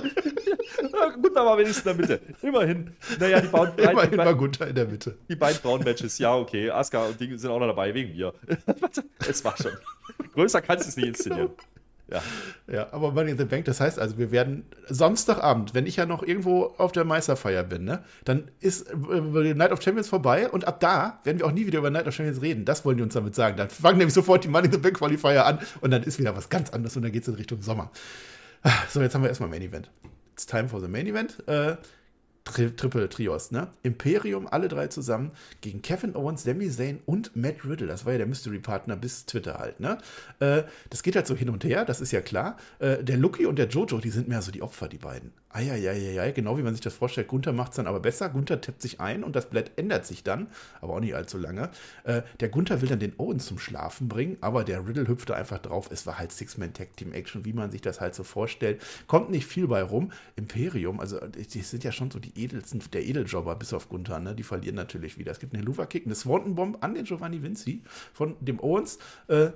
Ja, 0.82 1.10
Gut, 1.10 1.38
aber 1.38 1.58
wenigstens 1.58 1.86
in 1.86 1.98
der 1.98 2.18
Mitte. 2.18 2.36
Immerhin. 2.42 2.96
Naja, 3.20 3.42
die, 3.42 3.48
die, 3.48 3.82
Immerhin 3.84 4.18
war 4.18 4.26
beiden, 4.26 4.38
Gunther 4.38 4.68
in 4.68 4.76
der 4.76 4.86
Mitte. 4.86 5.18
die 5.30 5.36
beiden 5.36 5.60
Frauen-Matches, 5.60 6.18
ja, 6.18 6.36
okay. 6.36 6.70
Asuka 6.70 7.06
und 7.06 7.20
Ding 7.20 7.38
sind 7.38 7.52
auch 7.52 7.60
noch 7.60 7.68
dabei, 7.68 7.94
wegen 7.94 8.16
mir. 8.16 8.34
es 9.30 9.44
war 9.44 9.56
schon. 9.58 9.72
Größer 10.34 10.62
kannst 10.62 10.86
du 10.86 10.90
es 10.90 10.98
nicht 10.98 11.08
inszenieren. 11.08 11.52
Ja. 12.12 12.22
Ja, 12.72 12.88
aber 12.92 13.12
Money 13.12 13.32
in 13.32 13.38
the 13.38 13.46
Bank, 13.46 13.66
das 13.66 13.80
heißt 13.80 13.98
also, 13.98 14.18
wir 14.18 14.32
werden 14.32 14.66
Samstagabend, 14.88 15.74
wenn 15.74 15.88
ich 15.88 15.96
ja 15.96 16.06
noch 16.06 16.24
irgendwo 16.24 16.66
auf 16.78 16.92
der 16.92 17.06
Meisterfeier 17.06 17.64
bin, 17.64 17.86
ne, 17.86 18.04
dann 18.26 18.52
ist 18.60 18.90
äh, 18.92 19.54
Night 19.54 19.72
of 19.72 19.82
Champions 19.82 20.10
vorbei 20.10 20.50
und 20.50 20.68
ab 20.68 20.80
da 20.80 21.20
werden 21.24 21.40
wir 21.40 21.46
auch 21.46 21.52
nie 21.52 21.66
wieder 21.66 21.80
über 21.80 21.90
Night 21.90 22.08
of 22.08 22.14
Champions 22.14 22.42
reden. 22.42 22.66
Das 22.66 22.86
wollen 22.86 22.98
die 22.98 23.04
uns 23.04 23.14
damit 23.14 23.34
sagen. 23.34 23.58
Dann 23.58 23.70
fangen 23.70 23.98
nämlich 23.98 24.14
sofort 24.14 24.44
die 24.44 24.50
Money 24.50 24.68
in 24.68 24.74
the 24.74 24.78
Bank 24.78 24.98
Qualifier 24.98 25.46
an 25.46 25.60
und 25.80 25.92
dann 25.92 26.04
ist 26.04 26.20
wieder 26.20 26.36
was 26.36 26.50
ganz 26.50 26.70
anderes 26.70 26.96
und 26.96 27.04
dann 27.04 27.12
geht 27.12 27.24
es 27.24 27.28
in 27.28 27.36
Richtung 27.36 27.62
Sommer. 27.62 27.92
Ah, 28.64 28.72
So, 28.90 29.02
jetzt 29.02 29.16
haben 29.16 29.24
wir 29.24 29.30
erstmal 29.30 29.50
Main 29.50 29.62
Event. 29.62 29.90
It's 30.34 30.46
time 30.46 30.68
for 30.68 30.80
the 30.82 30.88
Main 30.88 31.08
Event. 31.08 31.38
Äh, 31.48 31.78
Tri 32.52 32.72
Triple 32.76 33.10
Trios, 33.10 33.52
ne? 33.52 33.68
Imperium, 33.84 34.48
alle 34.48 34.68
drei 34.68 34.88
zusammen 34.88 35.32
gegen 35.62 35.82
Kevin 35.82 36.16
Owens, 36.16 36.44
Sami 36.44 36.70
Zayn 36.70 37.00
und 37.06 37.36
Matt 37.36 37.66
Riddle. 37.66 37.88
Das 37.88 38.06
war 38.06 38.14
ja 38.14 38.18
der 38.20 38.28
Mystery-Partner 38.28 38.96
bis 38.96 39.26
Twitter 39.26 39.58
halt, 39.60 39.80
ne? 39.80 39.98
Äh, 40.40 40.64
das 40.90 41.04
geht 41.04 41.16
halt 41.16 41.28
so 41.28 41.36
hin 41.36 41.50
und 41.50 41.64
her, 41.64 41.86
das 41.86 42.02
ist 42.02 42.12
ja 42.12 42.22
klar. 42.22 42.58
Äh, 42.80 43.04
der 43.04 43.18
Lucky 43.18 43.46
und 43.46 43.58
der 43.58 43.68
Jojo, 43.68 44.00
die 44.00 44.10
sind 44.10 44.28
mehr 44.28 44.42
so 44.42 44.52
die 44.52 44.62
Opfer, 44.62 44.88
die 44.88 44.98
beiden. 44.98 45.32
Eieieiei, 45.54 46.32
genau 46.32 46.58
wie 46.58 46.64
man 46.64 46.74
sich 46.74 46.82
das 46.82 46.94
vorstellt. 46.94 47.28
Gunther 47.28 47.54
macht 47.54 47.72
es 47.72 47.76
dann 47.78 47.88
aber 47.88 48.00
besser. 48.00 48.30
Gunther 48.30 48.62
tippt 48.62 48.82
sich 48.82 49.00
ein 49.00 49.24
und 49.24 49.36
das 49.36 49.50
Blatt 49.50 49.72
ändert 49.76 50.06
sich 50.06 50.24
dann, 50.24 50.48
aber 50.80 50.94
auch 50.94 51.00
nicht 51.00 51.16
allzu 51.16 51.38
lange. 51.38 51.70
Äh, 52.04 52.22
der 52.40 52.50
Gunther 52.50 52.82
will 52.82 52.90
dann 52.90 53.00
den 53.00 53.14
Owens 53.18 53.46
zum 53.46 53.60
Schlafen 53.60 54.08
bringen, 54.08 54.38
aber 54.42 54.64
der 54.64 54.88
Riddle 54.88 55.08
hüpfte 55.08 55.36
einfach 55.36 55.60
drauf. 55.60 55.90
Es 55.92 56.06
war 56.06 56.18
halt 56.18 56.32
Six-Man-Tag-Team-Action, 56.32 57.46
wie 57.46 57.54
man 57.54 57.72
sich 57.72 57.82
das 57.82 58.02
halt 58.02 58.16
so 58.16 58.24
vorstellt. 58.24 58.82
Kommt 59.08 59.30
nicht 59.30 59.46
viel 59.46 59.68
bei 59.68 59.84
rum. 59.84 60.12
Imperium, 60.36 61.00
also 61.00 61.20
die 61.20 61.62
sind 61.62 61.84
ja 61.84 61.92
schon 61.92 62.12
so 62.12 62.20
die 62.20 62.38
edelsten, 62.42 62.82
der 62.94 63.06
Edeljobber 63.06 63.56
bis 63.56 63.74
auf 63.74 63.90
Gunther, 63.90 64.20
ne? 64.20 64.36
Die 64.36 64.44
verlieren 64.44 64.76
natürlich 64.76 65.18
wieder. 65.18 65.32
Es 65.32 65.40
gibt 65.40 65.54
eine 65.54 65.64
Luva-Kick, 65.64 66.06
eine 66.06 66.16
Swanton-Bomb 66.16 66.84
an 66.84 66.96
den 66.96 67.06
Giovanni 67.06 67.42
Vinci 67.44 67.84
von 68.14 68.36
dem 68.40 68.60
Owens. 68.60 69.00
Äh, 69.28 69.52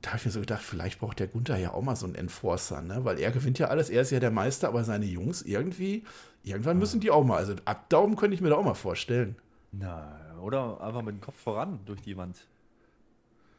da 0.00 0.10
habe 0.10 0.18
ich 0.18 0.26
mir 0.26 0.30
so 0.30 0.40
gedacht, 0.40 0.62
vielleicht 0.62 1.00
braucht 1.00 1.18
der 1.18 1.26
Gunther 1.26 1.56
ja 1.56 1.72
auch 1.72 1.82
mal 1.82 1.96
so 1.96 2.06
einen 2.06 2.14
Enforcer, 2.14 2.82
ne? 2.82 3.04
Weil 3.04 3.18
er 3.18 3.32
gewinnt 3.32 3.58
ja 3.58 3.68
alles, 3.68 3.90
er 3.90 4.02
ist 4.02 4.10
ja 4.10 4.20
der 4.20 4.30
Meister, 4.30 4.68
aber 4.68 4.84
seine 4.84 5.06
Jungs 5.06 5.42
irgendwie, 5.42 6.04
irgendwann 6.44 6.78
müssen 6.78 7.00
die 7.00 7.10
auch 7.10 7.24
mal, 7.24 7.36
also 7.36 7.54
abdauben 7.64 8.16
könnte 8.16 8.34
ich 8.34 8.40
mir 8.40 8.50
da 8.50 8.56
auch 8.56 8.64
mal 8.64 8.74
vorstellen. 8.74 9.36
Na, 9.72 10.16
oder 10.40 10.80
einfach 10.80 11.02
mit 11.02 11.16
dem 11.16 11.20
Kopf 11.20 11.36
voran 11.36 11.80
durch 11.84 12.00
die 12.00 12.16
Wand. 12.16 12.46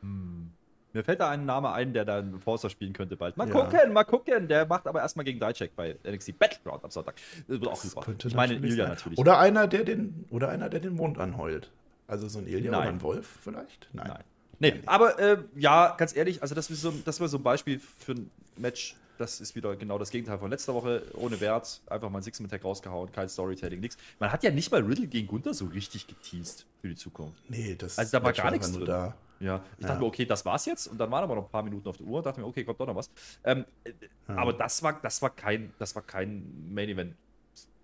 Hm. 0.01 0.51
Mir 0.93 1.03
fällt 1.03 1.19
da 1.19 1.29
ein 1.29 1.45
Name 1.45 1.71
ein, 1.71 1.93
der 1.93 2.03
da 2.03 2.17
einen 2.17 2.39
Forster 2.39 2.69
spielen 2.69 2.93
könnte 2.93 3.15
bald. 3.15 3.37
Mal 3.37 3.47
Ja. 3.47 3.53
gucken, 3.53 3.93
mal 3.93 4.05
gucken. 4.05 4.47
Der 4.47 4.65
macht 4.65 4.87
aber 4.87 5.01
erstmal 5.01 5.23
gegen 5.23 5.39
Dijak 5.39 5.75
bei 5.75 5.95
NXT 6.03 6.39
Battleground 6.39 6.83
am 6.83 6.89
Sonntag. 6.89 7.15
Das 7.47 7.59
wird 7.59 7.67
auch 7.67 7.75
super. 7.75 8.01
Könnte 8.01 8.27
Ich 8.27 8.33
meine, 8.33 8.55
Ilya 8.55 8.87
natürlich. 8.87 9.19
Oder 9.19 9.37
einer, 9.37 9.67
der 9.67 9.83
den, 9.83 10.25
oder 10.31 10.49
einer, 10.49 10.67
der 10.67 10.79
den 10.79 10.95
Mond 10.95 11.19
anheult. 11.19 11.69
Also 12.07 12.27
so 12.27 12.39
ein 12.39 12.47
Ilya 12.47 12.71
oder 12.71 12.79
ein 12.81 13.01
Wolf 13.03 13.37
vielleicht? 13.43 13.87
Nein. 13.93 14.07
Nein. 14.07 14.23
Nee, 14.59 14.81
aber 14.85 15.17
äh, 15.19 15.37
ja, 15.55 15.95
ganz 15.97 16.15
ehrlich, 16.15 16.41
also 16.41 16.53
das, 16.55 16.69
ist 16.69 16.81
so, 16.81 16.91
das 17.05 17.19
war 17.19 17.27
so 17.27 17.37
ein 17.37 17.43
Beispiel 17.43 17.79
für 17.79 18.13
ein 18.13 18.29
Match, 18.57 18.95
das 19.17 19.39
ist 19.41 19.55
wieder 19.55 19.75
genau 19.75 19.97
das 19.97 20.09
Gegenteil 20.11 20.37
von 20.39 20.49
letzter 20.49 20.73
Woche, 20.73 21.03
ohne 21.13 21.39
Wert, 21.39 21.81
einfach 21.87 22.09
mal 22.09 22.19
ein 22.19 22.23
Six-Man-Tag 22.23 22.63
rausgehauen, 22.63 23.11
kein 23.11 23.27
Storytelling, 23.29 23.79
nichts. 23.79 23.97
Man 24.19 24.31
hat 24.31 24.43
ja 24.43 24.51
nicht 24.51 24.71
mal 24.71 24.81
Riddle 24.81 25.07
gegen 25.07 25.27
Gunther 25.27 25.53
so 25.53 25.65
richtig 25.65 26.07
geteased 26.07 26.65
für 26.81 26.89
die 26.89 26.95
Zukunft. 26.95 27.41
Nee, 27.49 27.75
das 27.75 27.97
Also 27.97 28.17
da 28.17 28.23
war 28.23 28.33
gar 28.33 28.51
nichts 28.51 28.71
drin. 28.71 28.85
da. 28.85 29.15
Ja, 29.41 29.63
ich 29.77 29.83
Ja. 29.83 29.87
dachte 29.89 30.01
mir, 30.01 30.07
okay, 30.07 30.25
das 30.25 30.43
war's 30.45 30.65
jetzt. 30.65 30.87
Und 30.87 30.97
dann 30.97 31.09
waren 31.11 31.23
aber 31.23 31.35
noch 31.35 31.45
ein 31.45 31.49
paar 31.51 31.63
Minuten 31.63 31.87
auf 31.87 31.95
der 31.95 32.05
Uhr. 32.05 32.21
Dachte 32.21 32.41
mir, 32.41 32.45
okay, 32.47 32.65
kommt 32.65 32.77
doch 32.81 32.87
noch 32.87 32.95
was. 32.95 33.09
Ähm, 33.45 33.63
äh, 33.85 33.93
Aber 34.27 34.51
das 34.51 34.83
war, 34.83 34.99
das 35.01 35.21
war 35.21 35.29
kein, 35.29 35.71
das 35.79 35.95
war 35.95 36.01
kein 36.01 36.43
Main 36.73 36.89
Event. 36.89 37.15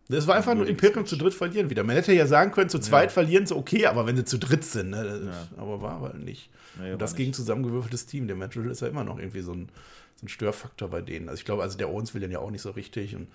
Das 0.07 0.27
war 0.27 0.35
einfach 0.35 0.53
nur 0.53 0.67
Imperium 0.67 1.05
zu 1.05 1.15
dritt 1.15 1.33
verlieren 1.33 1.69
wieder. 1.69 1.83
Man 1.83 1.95
hätte 1.95 2.13
ja 2.13 2.27
sagen 2.27 2.51
können, 2.51 2.69
zu 2.69 2.77
zweit 2.79 3.09
Ja. 3.09 3.13
verlieren 3.13 3.47
sie 3.47 3.55
okay, 3.55 3.87
aber 3.87 4.05
wenn 4.05 4.15
sie 4.15 4.23
zu 4.25 4.37
dritt 4.37 4.63
sind, 4.63 4.91
ne? 4.91 5.31
Ja. 5.31 5.61
aber 5.61 5.81
war 5.81 5.93
aber 5.93 6.13
nicht. 6.13 6.49
Nee, 6.79 6.93
Und 6.93 7.01
das 7.01 7.15
gegen 7.15 7.33
zusammengewürfeltes 7.33 8.05
Team. 8.05 8.27
Der 8.27 8.39
Riddle 8.39 8.69
ist 8.71 8.81
ja 8.81 8.87
immer 8.87 9.03
noch 9.03 9.17
irgendwie 9.17 9.41
so 9.41 9.53
ein, 9.53 9.69
so 10.15 10.25
ein 10.25 10.29
Störfaktor 10.29 10.89
bei 10.89 11.01
denen. 11.01 11.27
Also 11.29 11.39
ich 11.39 11.45
glaube, 11.45 11.63
also 11.63 11.77
der 11.77 11.89
Owens 11.89 12.13
will 12.13 12.21
den 12.21 12.31
ja 12.31 12.39
auch 12.39 12.51
nicht 12.51 12.61
so 12.61 12.69
richtig. 12.71 13.15
Und, 13.15 13.27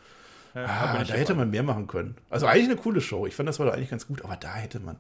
Hat 0.55 0.69
ah, 0.69 1.05
da 1.05 1.15
hätte 1.15 1.35
man 1.35 1.51
mehr 1.51 1.63
machen 1.63 1.87
können. 1.87 2.17
Also 2.29 2.47
eigentlich 2.47 2.67
eine 2.67 2.77
coole 2.77 3.01
Show. 3.01 3.27
Ich 3.27 3.37
fand, 3.37 3.49
das 3.49 3.59
war 3.59 3.67
doch 3.67 3.75
eigentlich 3.75 3.91
ganz 3.91 4.07
gut, 4.07 4.25
aber 4.25 4.37
da 4.37 4.55
hätte 4.55 4.81
man. 4.81 4.97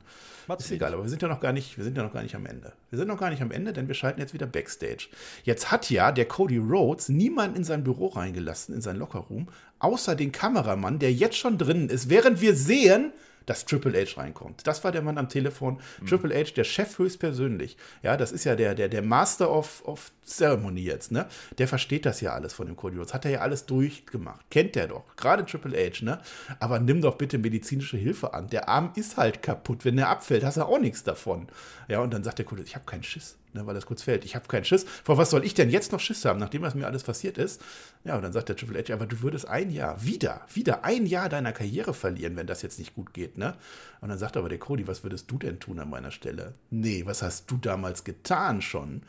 Hat's 0.49 0.65
Ist 0.65 0.73
egal, 0.73 0.93
aber 0.95 1.03
wir 1.03 1.11
sind 1.11 1.23
ja 1.23 1.29
noch 1.29 1.41
gar 1.41 1.53
nicht, 1.53 1.77
wir 1.77 1.85
sind 1.85 1.97
ja 1.97 2.03
noch 2.03 2.13
gar 2.13 2.23
nicht 2.23 2.35
am 2.35 2.47
Ende. 2.47 2.73
Wir 2.91 2.99
sind 2.99 3.09
noch 3.09 3.19
gar 3.19 3.31
nicht 3.31 3.43
am 3.43 3.51
Ende, 3.51 3.73
denn 3.73 3.89
wir 3.89 3.95
schalten 3.95 4.21
jetzt 4.21 4.35
wieder 4.35 4.47
Backstage. 4.47 5.09
Jetzt 5.45 5.71
hat 5.71 5.91
ja 5.91 6.13
der 6.13 6.27
Cody 6.27 6.59
Rhodes 6.59 7.09
niemanden 7.09 7.57
in 7.57 7.65
sein 7.65 7.85
Büro 7.85 8.09
reingelassen, 8.09 8.75
in 8.75 8.81
sein 8.81 8.97
Lockerroom, 8.97 9.49
außer 9.79 10.17
den 10.17 10.33
Kameramann, 10.33 10.99
der 10.99 11.13
jetzt 11.13 11.37
schon 11.37 11.59
drinnen 11.59 11.89
ist, 11.89 12.11
während 12.11 12.41
wir 12.41 12.55
sehen, 12.55 13.13
dass 13.47 13.65
Triple 13.65 13.99
H 13.99 14.21
reinkommt. 14.21 14.67
Das 14.67 14.85
war 14.85 14.93
der 14.93 15.03
Mann 15.03 15.19
am 15.19 15.29
Telefon. 15.29 15.81
Mhm. 16.01 16.07
Triple 16.07 16.35
H, 16.35 16.53
der 16.57 16.65
Chef 16.65 16.99
höchstpersönlich. 16.99 17.77
Ja, 18.03 18.17
das 18.17 18.33
ist 18.33 18.45
ja 18.45 18.57
der, 18.57 18.75
der, 18.75 18.89
der 18.89 19.03
Master 19.03 19.51
of, 19.51 19.83
of 19.87 20.13
Ceremony 20.25 20.83
jetzt, 20.83 21.13
ne? 21.13 21.27
Der 21.59 21.69
versteht 21.69 22.07
das 22.07 22.21
ja 22.21 22.33
alles 22.33 22.53
von 22.53 22.67
dem 22.67 22.77
Cody 22.77 22.97
Rhodes. 22.97 23.15
Hat 23.15 23.25
er 23.25 23.31
ja 23.31 23.41
alles 23.41 23.67
durchgemacht. 23.67 24.45
Kennt 24.51 24.75
der 24.77 24.89
doch. 24.89 25.05
Gerade 25.17 25.45
Triple 25.45 25.77
H, 25.77 26.05
ne? 26.05 26.21
Aber 26.59 26.79
nimm 26.79 27.01
doch 27.01 27.17
bitte 27.17 27.39
medizinische 27.39 27.97
Hilfe 27.97 28.35
an. 28.35 28.49
Der 28.49 28.69
Arm 28.69 28.93
ist 28.95 29.17
halt 29.17 29.43
kaputt. 29.43 29.85
Wenn 29.85 29.97
der 29.97 30.09
abfällt, 30.09 30.45
hast 30.45 30.57
du 30.57 30.63
auch 30.63 30.79
nichts 30.79 31.03
davon. 31.03 31.49
Ja, 31.89 32.01
und 32.01 32.13
dann 32.15 32.25
sagt 32.25 32.39
der 32.39 32.47
Cody, 32.47 32.63
ich 32.63 32.75
habe 32.75 32.85
keinen 32.85 33.03
Schiss 33.03 33.40
ne, 33.53 33.67
weil 33.67 33.75
das 33.75 33.87
kurz 33.87 34.03
fällt. 34.03 34.25
Ich 34.25 34.35
habe 34.35 34.49
keinen 34.49 34.65
Schiss. 34.65 34.85
Vor 35.05 35.19
was 35.19 35.31
soll 35.31 35.45
ich 35.45 35.55
denn 35.55 35.71
jetzt 35.71 35.93
noch 35.93 36.01
Schiss 36.01 36.25
haben, 36.25 36.39
nachdem 36.39 36.63
was 36.63 36.75
mir 36.75 36.87
alles 36.87 37.03
passiert 37.03 37.39
ist? 37.39 37.61
Ja, 38.05 38.17
und 38.17 38.23
dann 38.23 38.33
sagt 38.33 38.49
der 38.49 38.57
Triple 38.57 38.83
H, 38.83 38.93
aber 38.93 39.07
du 39.07 39.23
würdest 39.23 39.47
ein 39.49 39.71
Jahr, 39.71 40.03
wieder, 40.05 40.43
wieder 40.53 40.85
ein 40.85 41.07
Jahr 41.07 41.29
deiner 41.29 41.53
Karriere 41.53 41.95
verlieren, 41.95 42.37
wenn 42.37 42.47
das 42.47 42.63
jetzt 42.63 42.79
nicht 42.79 42.95
gut 42.95 43.13
geht, 43.15 43.39
ne? 43.39 43.57
Und 44.01 44.09
dann 44.09 44.19
sagt 44.19 44.37
aber 44.37 44.49
der 44.49 44.59
Cody, 44.59 44.87
was 44.87 45.03
würdest 45.03 45.31
du 45.31 45.39
denn 45.39 45.61
tun 45.61 45.79
an 45.79 45.91
meiner 45.91 46.11
Stelle? 46.11 46.55
Nee, 46.71 47.05
was 47.07 47.23
hast 47.23 47.51
du 47.51 47.57
damals 47.57 48.05
getan 48.05 48.63
schon? 48.63 49.03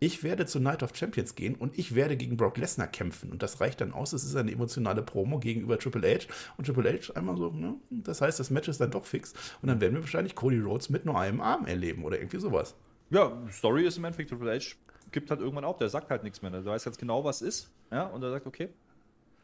Ich 0.00 0.22
werde 0.22 0.44
zu 0.44 0.60
Night 0.60 0.82
of 0.82 0.94
Champions 0.94 1.34
gehen 1.34 1.54
und 1.54 1.78
ich 1.78 1.94
werde 1.94 2.16
gegen 2.16 2.36
Brock 2.36 2.58
Lesnar 2.58 2.88
kämpfen. 2.88 3.30
Und 3.30 3.42
das 3.42 3.60
reicht 3.62 3.80
dann 3.80 3.94
aus. 3.94 4.12
Es 4.12 4.22
ist 4.24 4.36
eine 4.36 4.52
emotionale 4.52 5.02
Promo 5.02 5.38
gegenüber 5.38 5.78
Triple 5.78 6.06
H. 6.06 6.26
Und 6.58 6.66
Triple 6.66 6.92
H 6.92 7.14
einmal 7.14 7.38
so, 7.38 7.50
ne? 7.50 7.76
Das 7.90 8.20
heißt, 8.20 8.38
das 8.38 8.50
Match 8.50 8.68
ist 8.68 8.82
dann 8.82 8.90
doch 8.90 9.06
fix. 9.06 9.32
Und 9.62 9.68
dann 9.68 9.80
werden 9.80 9.94
wir 9.94 10.02
wahrscheinlich 10.02 10.34
Cody 10.34 10.58
Rhodes 10.58 10.90
mit 10.90 11.06
nur 11.06 11.18
einem 11.18 11.40
Arm 11.40 11.64
erleben 11.64 12.04
oder 12.04 12.18
irgendwie 12.18 12.40
sowas. 12.40 12.74
Ja, 13.14 13.32
Story 13.52 13.86
ist 13.86 13.96
im 13.96 14.04
Endeffekt, 14.04 14.30
Triple 14.30 14.58
H 14.58 14.74
gibt 15.12 15.30
halt 15.30 15.40
irgendwann 15.40 15.64
auf, 15.64 15.78
der 15.78 15.88
sagt 15.88 16.10
halt 16.10 16.24
nichts 16.24 16.42
mehr. 16.42 16.50
Der 16.50 16.64
weiß 16.64 16.84
ganz 16.84 16.98
genau, 16.98 17.22
was 17.22 17.42
ist. 17.42 17.70
Ja, 17.92 18.06
und 18.06 18.20
er 18.24 18.30
sagt, 18.30 18.46
okay, 18.46 18.70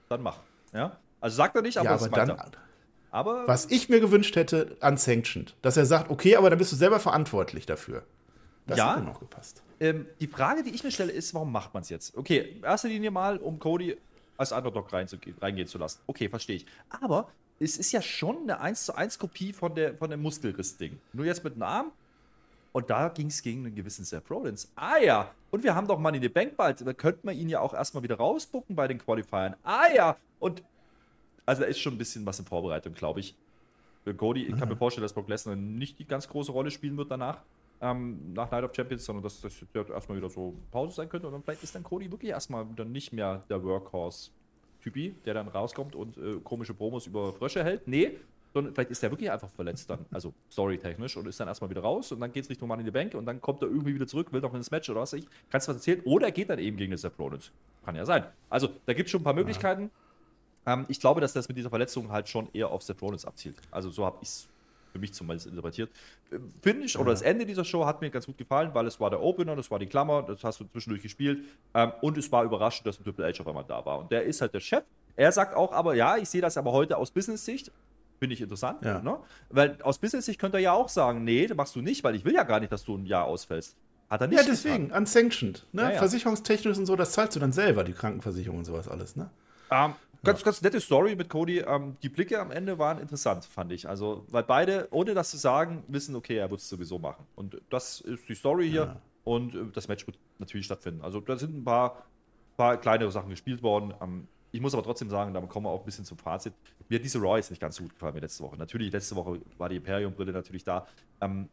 dann 0.08 0.22
mach. 0.22 0.38
Ja, 0.72 0.98
also 1.20 1.36
sagt 1.36 1.54
er 1.54 1.62
nicht, 1.62 1.78
aber, 1.78 1.90
ja, 1.90 1.94
aber 1.94 2.08
dann, 2.08 2.36
aber 3.12 3.46
was 3.46 3.66
ich 3.66 3.88
mir 3.88 4.00
gewünscht 4.00 4.34
hätte, 4.34 4.76
unsanctioned. 4.80 5.54
Dass 5.62 5.76
er 5.76 5.86
sagt, 5.86 6.10
okay, 6.10 6.34
aber 6.34 6.50
dann 6.50 6.58
bist 6.58 6.72
du 6.72 6.76
selber 6.76 6.98
verantwortlich 6.98 7.64
dafür. 7.64 8.02
Das 8.66 8.76
ja, 8.76 8.96
hätte 8.96 9.04
noch 9.04 9.20
gepasst. 9.20 9.62
Ähm, 9.78 10.06
die 10.18 10.26
Frage, 10.26 10.64
die 10.64 10.70
ich 10.70 10.82
mir 10.82 10.90
stelle, 10.90 11.12
ist, 11.12 11.32
warum 11.34 11.52
macht 11.52 11.72
man 11.72 11.82
es 11.84 11.90
jetzt? 11.90 12.16
Okay, 12.16 12.56
in 12.56 12.64
erster 12.64 12.88
Linie 12.88 13.12
mal, 13.12 13.38
um 13.38 13.60
Cody 13.60 13.96
als 14.36 14.50
Underdog 14.50 14.92
reingehen 14.92 15.68
zu 15.68 15.78
lassen. 15.78 16.00
Okay, 16.08 16.28
verstehe 16.28 16.56
ich. 16.56 16.66
Aber 16.88 17.28
es 17.60 17.78
ist 17.78 17.92
ja 17.92 18.02
schon 18.02 18.42
eine 18.42 18.58
1 18.60 18.86
zu 18.86 18.96
1 18.96 19.18
Kopie 19.18 19.52
von, 19.52 19.76
der, 19.76 19.94
von 19.94 20.10
dem 20.10 20.22
Muskelriss-Ding. 20.22 20.98
Nur 21.12 21.26
jetzt 21.26 21.44
mit 21.44 21.52
einem 21.52 21.62
Arm 21.62 21.92
und 22.72 22.90
da 22.90 23.08
ging 23.08 23.28
es 23.28 23.42
gegen 23.42 23.66
einen 23.66 23.74
gewissen 23.74 24.04
Seth 24.04 24.30
Rollins. 24.30 24.72
Ah 24.76 24.98
ja, 24.98 25.30
und 25.50 25.64
wir 25.64 25.74
haben 25.74 25.88
doch 25.88 25.98
Money 25.98 26.18
in 26.18 26.22
the 26.22 26.28
Bank 26.28 26.56
bald. 26.56 26.86
Da 26.86 26.92
könnten 26.92 27.26
wir 27.26 27.34
ihn 27.34 27.48
ja 27.48 27.60
auch 27.60 27.74
erstmal 27.74 28.02
wieder 28.02 28.16
rausbucken 28.16 28.76
bei 28.76 28.86
den 28.86 28.98
Qualifiern. 28.98 29.56
Ah 29.62 29.86
ja, 29.94 30.16
und 30.38 30.62
also 31.46 31.62
da 31.62 31.68
ist 31.68 31.80
schon 31.80 31.94
ein 31.94 31.98
bisschen 31.98 32.24
was 32.26 32.38
in 32.38 32.44
Vorbereitung, 32.44 32.94
glaube 32.94 33.20
ich. 33.20 33.34
Cody, 34.16 34.44
ich 34.44 34.56
kann 34.56 34.68
mir 34.68 34.76
vorstellen, 34.76 35.02
dass 35.02 35.12
Brock 35.12 35.28
Lesnar 35.28 35.56
nicht 35.56 35.98
die 35.98 36.06
ganz 36.06 36.28
große 36.28 36.52
Rolle 36.52 36.70
spielen 36.70 36.96
wird 36.96 37.10
danach, 37.10 37.42
ähm, 37.80 38.32
nach 38.32 38.50
Night 38.50 38.64
of 38.64 38.74
Champions, 38.74 39.04
sondern 39.04 39.22
dass 39.22 39.40
das 39.40 39.62
erstmal 39.74 40.16
wieder 40.16 40.30
so 40.30 40.54
Pause 40.70 40.94
sein 40.94 41.08
könnte. 41.08 41.26
Und 41.26 41.34
dann 41.34 41.42
vielleicht 41.42 41.62
ist 41.62 41.74
dann 41.74 41.82
Cody 41.82 42.10
wirklich 42.10 42.30
erstmal 42.30 42.68
wieder 42.70 42.84
nicht 42.84 43.12
mehr 43.12 43.42
der 43.50 43.62
Workhorse-Typi, 43.62 45.16
der 45.24 45.34
dann 45.34 45.48
rauskommt 45.48 45.94
und 45.94 46.16
äh, 46.16 46.40
komische 46.42 46.72
Promos 46.72 47.06
über 47.06 47.32
Frösche 47.32 47.62
hält. 47.62 47.86
Nee, 47.86 48.18
sondern 48.52 48.74
vielleicht 48.74 48.90
ist 48.90 49.02
er 49.02 49.10
wirklich 49.10 49.30
einfach 49.30 49.50
verletzt 49.50 49.88
dann, 49.90 50.04
also 50.10 50.32
storytechnisch, 50.50 51.16
und 51.16 51.26
ist 51.26 51.38
dann 51.40 51.48
erstmal 51.48 51.70
wieder 51.70 51.82
raus 51.82 52.12
und 52.12 52.20
dann 52.20 52.32
geht 52.32 52.44
es 52.44 52.50
Richtung 52.50 52.68
Mann 52.68 52.80
in 52.80 52.84
die 52.84 52.90
Bank 52.90 53.14
und 53.14 53.26
dann 53.26 53.40
kommt 53.40 53.62
er 53.62 53.68
irgendwie 53.68 53.94
wieder 53.94 54.06
zurück, 54.06 54.32
will 54.32 54.40
noch 54.40 54.54
ins 54.54 54.70
Match 54.70 54.88
oder 54.90 55.00
was 55.00 55.12
weiß 55.12 55.20
ich. 55.20 55.28
Kannst 55.50 55.68
du 55.68 55.70
was 55.70 55.78
erzählen? 55.78 56.00
Oder 56.04 56.26
er 56.26 56.32
geht 56.32 56.50
dann 56.50 56.58
eben 56.58 56.76
gegen 56.76 56.96
Seth 56.96 57.18
Rollins. 57.18 57.50
Kann 57.84 57.94
ja 57.96 58.04
sein. 58.04 58.24
Also, 58.48 58.68
da 58.86 58.92
gibt 58.92 59.06
es 59.06 59.12
schon 59.12 59.20
ein 59.20 59.24
paar 59.24 59.34
Möglichkeiten. 59.34 59.90
Ja. 60.66 60.74
Ähm, 60.74 60.86
ich 60.88 61.00
glaube, 61.00 61.20
dass 61.20 61.32
das 61.32 61.48
mit 61.48 61.56
dieser 61.56 61.70
Verletzung 61.70 62.10
halt 62.10 62.28
schon 62.28 62.48
eher 62.52 62.70
auf 62.70 62.82
Seth 62.82 63.00
Rollins 63.00 63.24
abzielt. 63.24 63.56
Also, 63.70 63.90
so 63.90 64.04
habe 64.04 64.18
ich 64.20 64.28
es 64.28 64.48
für 64.92 64.98
mich 64.98 65.12
zumindest 65.12 65.46
interpretiert. 65.46 65.90
Finish 66.62 66.94
ja. 66.94 67.00
oder 67.00 67.10
das 67.12 67.22
Ende 67.22 67.46
dieser 67.46 67.64
Show 67.64 67.86
hat 67.86 68.00
mir 68.00 68.10
ganz 68.10 68.26
gut 68.26 68.38
gefallen, 68.38 68.70
weil 68.74 68.86
es 68.86 68.98
war 69.00 69.10
der 69.10 69.22
Opener, 69.22 69.56
das 69.56 69.70
war 69.70 69.78
die 69.78 69.86
Klammer, 69.86 70.22
das 70.22 70.42
hast 70.44 70.60
du 70.60 70.64
zwischendurch 70.64 71.02
gespielt. 71.02 71.44
Ähm, 71.74 71.92
und 72.00 72.18
es 72.18 72.30
war 72.30 72.44
überraschend, 72.44 72.86
dass 72.86 72.98
ein 72.98 73.04
Triple 73.04 73.26
H 73.26 73.40
auf 73.40 73.48
einmal 73.48 73.64
da 73.64 73.84
war. 73.84 73.98
Und 73.98 74.10
der 74.10 74.24
ist 74.24 74.40
halt 74.40 74.54
der 74.54 74.60
Chef. 74.60 74.84
Er 75.16 75.32
sagt 75.32 75.54
auch 75.54 75.72
aber, 75.72 75.94
ja, 75.94 76.16
ich 76.16 76.28
sehe 76.28 76.40
das 76.40 76.56
aber 76.56 76.72
heute 76.72 76.96
aus 76.96 77.10
Business-Sicht. 77.10 77.70
Finde 78.20 78.34
ich 78.34 78.42
interessant. 78.42 78.84
Ja. 78.84 79.00
Ne? 79.00 79.16
Weil 79.48 79.78
aus 79.82 79.98
Business-Sicht 79.98 80.38
könnte 80.38 80.58
er 80.58 80.60
ja 80.60 80.72
auch 80.72 80.90
sagen, 80.90 81.24
nee, 81.24 81.46
das 81.46 81.56
machst 81.56 81.74
du 81.74 81.80
nicht, 81.80 82.04
weil 82.04 82.14
ich 82.14 82.24
will 82.26 82.34
ja 82.34 82.44
gar 82.44 82.60
nicht, 82.60 82.70
dass 82.70 82.84
du 82.84 82.94
ein 82.94 83.06
Jahr 83.06 83.24
ausfällst. 83.24 83.76
Hat 84.10 84.20
er 84.20 84.26
nicht. 84.26 84.38
Ja, 84.38 84.44
deswegen, 84.46 84.88
getan. 84.88 85.02
unsanctioned. 85.02 85.66
Ne? 85.72 85.82
Ja, 85.82 85.90
ja. 85.92 85.98
Versicherungstechnisch 85.98 86.76
und 86.76 86.84
so, 86.84 86.96
das 86.96 87.12
zahlst 87.12 87.34
du 87.34 87.40
dann 87.40 87.52
selber, 87.52 87.82
die 87.82 87.94
Krankenversicherung 87.94 88.58
und 88.58 88.66
sowas 88.66 88.88
alles. 88.88 89.16
Ne? 89.16 89.30
Um, 89.70 89.76
ähm, 89.76 89.94
ganz, 90.22 90.44
ganz 90.44 90.60
nette 90.60 90.80
Story 90.82 91.16
mit 91.16 91.30
Cody. 91.30 91.62
Um, 91.62 91.68
ähm, 91.68 91.96
die 92.02 92.10
Blicke 92.10 92.38
am 92.38 92.50
Ende 92.50 92.78
waren 92.78 92.98
interessant, 92.98 93.46
fand 93.46 93.72
ich. 93.72 93.88
Also, 93.88 94.26
weil 94.28 94.42
beide, 94.42 94.88
ohne 94.90 95.14
das 95.14 95.30
zu 95.30 95.38
sagen, 95.38 95.82
wissen, 95.88 96.14
okay, 96.14 96.36
er 96.36 96.50
wird 96.50 96.60
es 96.60 96.68
sowieso 96.68 96.98
machen. 96.98 97.24
Und 97.36 97.62
das 97.70 98.02
ist 98.02 98.28
die 98.28 98.34
Story 98.34 98.68
hier. 98.68 99.00
Und 99.24 99.54
äh, 99.54 99.58
das 99.72 99.88
Match 99.88 100.06
wird 100.06 100.18
natürlich 100.38 100.66
stattfinden. 100.66 101.00
Also, 101.00 101.20
da 101.20 101.36
sind 101.36 101.56
ein 101.56 101.64
paar, 101.64 102.04
paar 102.58 102.76
kleinere 102.76 103.10
Sachen 103.10 103.30
gespielt 103.30 103.62
worden. 103.62 103.94
Um, 103.98 104.02
ähm, 104.02 104.28
ich 104.52 104.60
muss 104.60 104.74
aber 104.74 104.82
trotzdem 104.82 105.10
sagen, 105.10 105.32
da 105.32 105.40
kommen 105.42 105.66
wir 105.66 105.70
auch 105.70 105.80
ein 105.80 105.84
bisschen 105.84 106.04
zum 106.04 106.18
Fazit. 106.18 106.52
Mir 106.88 106.98
hat 106.98 107.04
diese 107.04 107.20
Raw 107.20 107.36
jetzt 107.36 107.50
nicht 107.50 107.60
ganz 107.60 107.76
so 107.76 107.82
gut 107.84 107.92
gefallen 107.92 108.14
wie 108.16 108.20
letzte 108.20 108.42
Woche. 108.42 108.56
Natürlich, 108.56 108.92
letzte 108.92 109.16
Woche 109.16 109.40
war 109.58 109.68
die 109.68 109.76
Imperium-Brille 109.76 110.32
natürlich 110.32 110.64
da. 110.64 110.86
Ähm, 111.20 111.48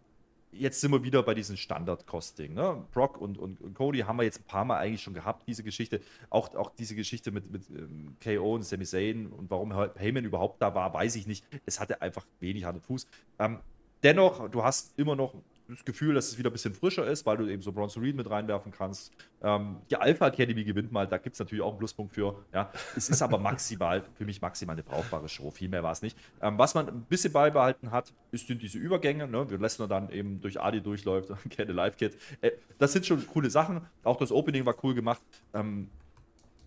jetzt 0.51 0.81
sind 0.81 0.91
wir 0.91 1.03
wieder 1.03 1.23
bei 1.23 1.33
diesem 1.33 1.57
Standard-Costing. 1.57 2.53
Ne? 2.53 2.83
Brock 2.91 3.19
und, 3.19 3.37
und, 3.37 3.61
und, 3.61 3.73
Cody 3.75 3.99
haben 3.99 4.17
wir 4.17 4.23
jetzt 4.23 4.39
ein 4.39 4.45
paar 4.45 4.65
Mal 4.65 4.77
eigentlich 4.77 5.01
schon 5.01 5.13
gehabt, 5.13 5.47
diese 5.47 5.63
Geschichte. 5.63 6.01
Auch, 6.29 6.53
auch 6.55 6.71
diese 6.75 6.95
Geschichte 6.95 7.31
mit, 7.31 7.51
mit 7.51 7.69
ähm, 7.69 8.15
KO 8.23 8.55
und 8.55 8.63
Sami 8.63 8.85
Zayn 8.85 9.27
und 9.27 9.49
warum 9.49 9.73
Heyman 9.95 10.25
überhaupt 10.25 10.61
da 10.61 10.73
war, 10.73 10.93
weiß 10.93 11.15
ich 11.15 11.27
nicht. 11.27 11.45
Es 11.65 11.79
hatte 11.79 12.01
einfach 12.01 12.25
wenig 12.39 12.63
Hand 12.63 12.77
und 12.77 12.83
Fuß. 12.83 13.07
Ähm, 13.39 13.59
dennoch, 14.03 14.49
du 14.49 14.63
hast 14.63 14.97
immer 14.97 15.15
noch 15.15 15.33
das 15.68 15.84
Gefühl, 15.84 16.13
dass 16.13 16.30
es 16.30 16.38
wieder 16.38 16.49
ein 16.49 16.53
bisschen 16.53 16.74
frischer 16.74 17.05
ist, 17.05 17.26
weil 17.26 17.38
du 17.38 17.47
eben 17.47 17.61
so 17.61 17.72
Bronson 17.72 18.03
Reed 18.03 18.15
mit 18.15 18.30
reinwerfen 18.30 18.72
kannst. 18.72 19.11
Ähm, 19.41 19.78
die 19.89 19.95
Alpha 19.95 20.28
Academy 20.28 20.63
gewinnt 20.63 20.91
mal, 20.91 21.07
da 21.07 21.18
gibt 21.18 21.34
es 21.36 21.39
natürlich 21.39 21.63
auch 21.63 21.72
einen 21.72 21.80
Pluspunkt 21.80 22.13
für. 22.13 22.43
Ja. 22.53 22.72
Es 22.95 23.09
ist 23.09 23.22
aber 23.22 23.38
maximal, 23.38 24.03
für 24.15 24.26
mich 24.26 24.41
maximal 24.41 24.76
eine 24.76 24.84
brauchbare 24.84 25.28
Show. 25.30 25.51
Viel 25.51 25.70
mehr 25.70 25.84
war 25.84 25.91
es 25.91 26.01
nicht. 26.01 26.18
Ähm, 26.41 26.57
was 26.57 26.74
man 26.74 26.88
ein 26.88 27.01
bisschen 27.03 27.34
beibehalten 27.34 27.91
hat, 27.91 28.13
sind 28.32 28.61
diese 28.61 28.78
Übergänge. 28.78 29.28
Ne? 29.28 29.49
Wir 29.49 29.57
lassen 29.57 29.88
dann 29.89 30.09
eben 30.09 30.39
durch 30.41 30.59
Adi 30.59 30.82
durchläuft, 30.82 31.32
Kette 31.49 31.74
Live 31.74 31.97
Kit. 31.97 32.18
Äh, 32.41 32.51
das 32.78 32.93
sind 32.93 33.05
schon 33.05 33.26
coole 33.28 33.49
Sachen. 33.49 33.82
Auch 34.03 34.18
das 34.18 34.32
Opening 34.32 34.65
war 34.65 34.76
cool 34.84 34.93
gemacht. 34.93 35.22
Ähm, 35.53 35.89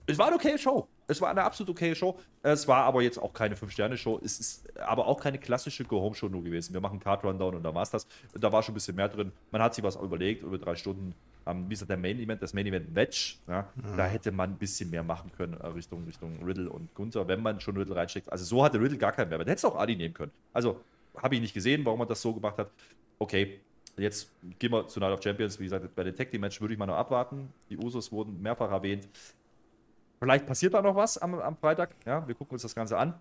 es 0.06 0.18
war 0.18 0.26
eine 0.26 0.36
okay 0.36 0.58
Show. 0.58 0.88
Es 1.10 1.20
war 1.20 1.30
eine 1.30 1.42
absolut 1.42 1.70
okay 1.70 1.94
Show. 1.94 2.18
Es 2.42 2.68
war 2.68 2.84
aber 2.84 3.02
jetzt 3.02 3.18
auch 3.18 3.32
keine 3.32 3.56
5-Sterne-Show. 3.56 4.20
Es 4.24 4.38
ist 4.38 4.78
aber 4.78 5.06
auch 5.06 5.20
keine 5.20 5.38
klassische 5.38 5.84
Go-Home-Show 5.84 6.28
nur 6.28 6.44
gewesen. 6.44 6.72
Wir 6.72 6.80
machen 6.80 7.00
Card 7.00 7.24
Rundown 7.24 7.56
und 7.56 7.64
da 7.64 7.74
war 7.74 7.82
es 7.82 7.90
das. 7.90 8.06
Da 8.32 8.52
war 8.52 8.62
schon 8.62 8.72
ein 8.72 8.74
bisschen 8.74 8.94
mehr 8.94 9.08
drin. 9.08 9.32
Man 9.50 9.60
hat 9.60 9.74
sich 9.74 9.82
was 9.82 9.96
überlegt 9.96 10.44
über 10.44 10.56
drei 10.56 10.76
Stunden. 10.76 11.14
Ähm, 11.46 11.64
wie 11.66 11.70
gesagt, 11.70 11.90
der 11.90 11.96
Main 11.96 12.20
Event, 12.20 12.40
das 12.42 12.54
Main 12.54 12.66
Event 12.66 12.94
Match, 12.94 13.40
ja, 13.48 13.68
mhm. 13.74 13.96
da 13.96 14.06
hätte 14.06 14.30
man 14.30 14.50
ein 14.50 14.58
bisschen 14.58 14.90
mehr 14.90 15.02
machen 15.02 15.32
können 15.36 15.54
äh, 15.54 15.66
Richtung, 15.66 16.04
Richtung 16.04 16.44
Riddle 16.44 16.70
und 16.70 16.94
Gunther, 16.94 17.26
wenn 17.26 17.42
man 17.42 17.60
schon 17.60 17.76
Riddle 17.76 17.96
reinsteckt. 17.96 18.30
Also 18.30 18.44
so 18.44 18.62
hatte 18.62 18.80
Riddle 18.80 18.98
gar 18.98 19.12
keinen 19.12 19.30
Mehrwert. 19.30 19.48
Hätte 19.48 19.58
es 19.58 19.64
auch 19.64 19.76
Adi 19.76 19.96
nehmen 19.96 20.14
können. 20.14 20.32
Also 20.52 20.80
habe 21.16 21.34
ich 21.34 21.40
nicht 21.40 21.54
gesehen, 21.54 21.84
warum 21.84 21.98
man 21.98 22.08
das 22.08 22.22
so 22.22 22.32
gemacht 22.32 22.56
hat. 22.56 22.70
Okay, 23.18 23.60
Jetzt 23.96 24.30
gehen 24.58 24.72
wir 24.72 24.86
zu 24.88 24.98
Night 24.98 25.12
of 25.12 25.22
Champions. 25.22 25.58
Wie 25.58 25.64
gesagt, 25.64 25.94
bei 25.94 26.04
den 26.04 26.14
Tag 26.14 26.30
Team 26.30 26.40
Match 26.40 26.60
würde 26.60 26.72
ich 26.72 26.78
mal 26.78 26.86
noch 26.86 26.96
abwarten. 26.96 27.52
Die 27.68 27.76
Usos 27.76 28.10
wurden 28.10 28.40
mehrfach 28.40 28.70
erwähnt. 28.70 29.06
Vielleicht 30.20 30.46
passiert 30.46 30.74
da 30.74 30.82
noch 30.82 30.94
was 30.94 31.18
am, 31.18 31.34
am 31.34 31.56
Freitag. 31.56 31.96
Ja, 32.04 32.26
wir 32.28 32.34
gucken 32.34 32.54
uns 32.54 32.62
das 32.62 32.74
Ganze 32.74 32.98
an. 32.98 33.18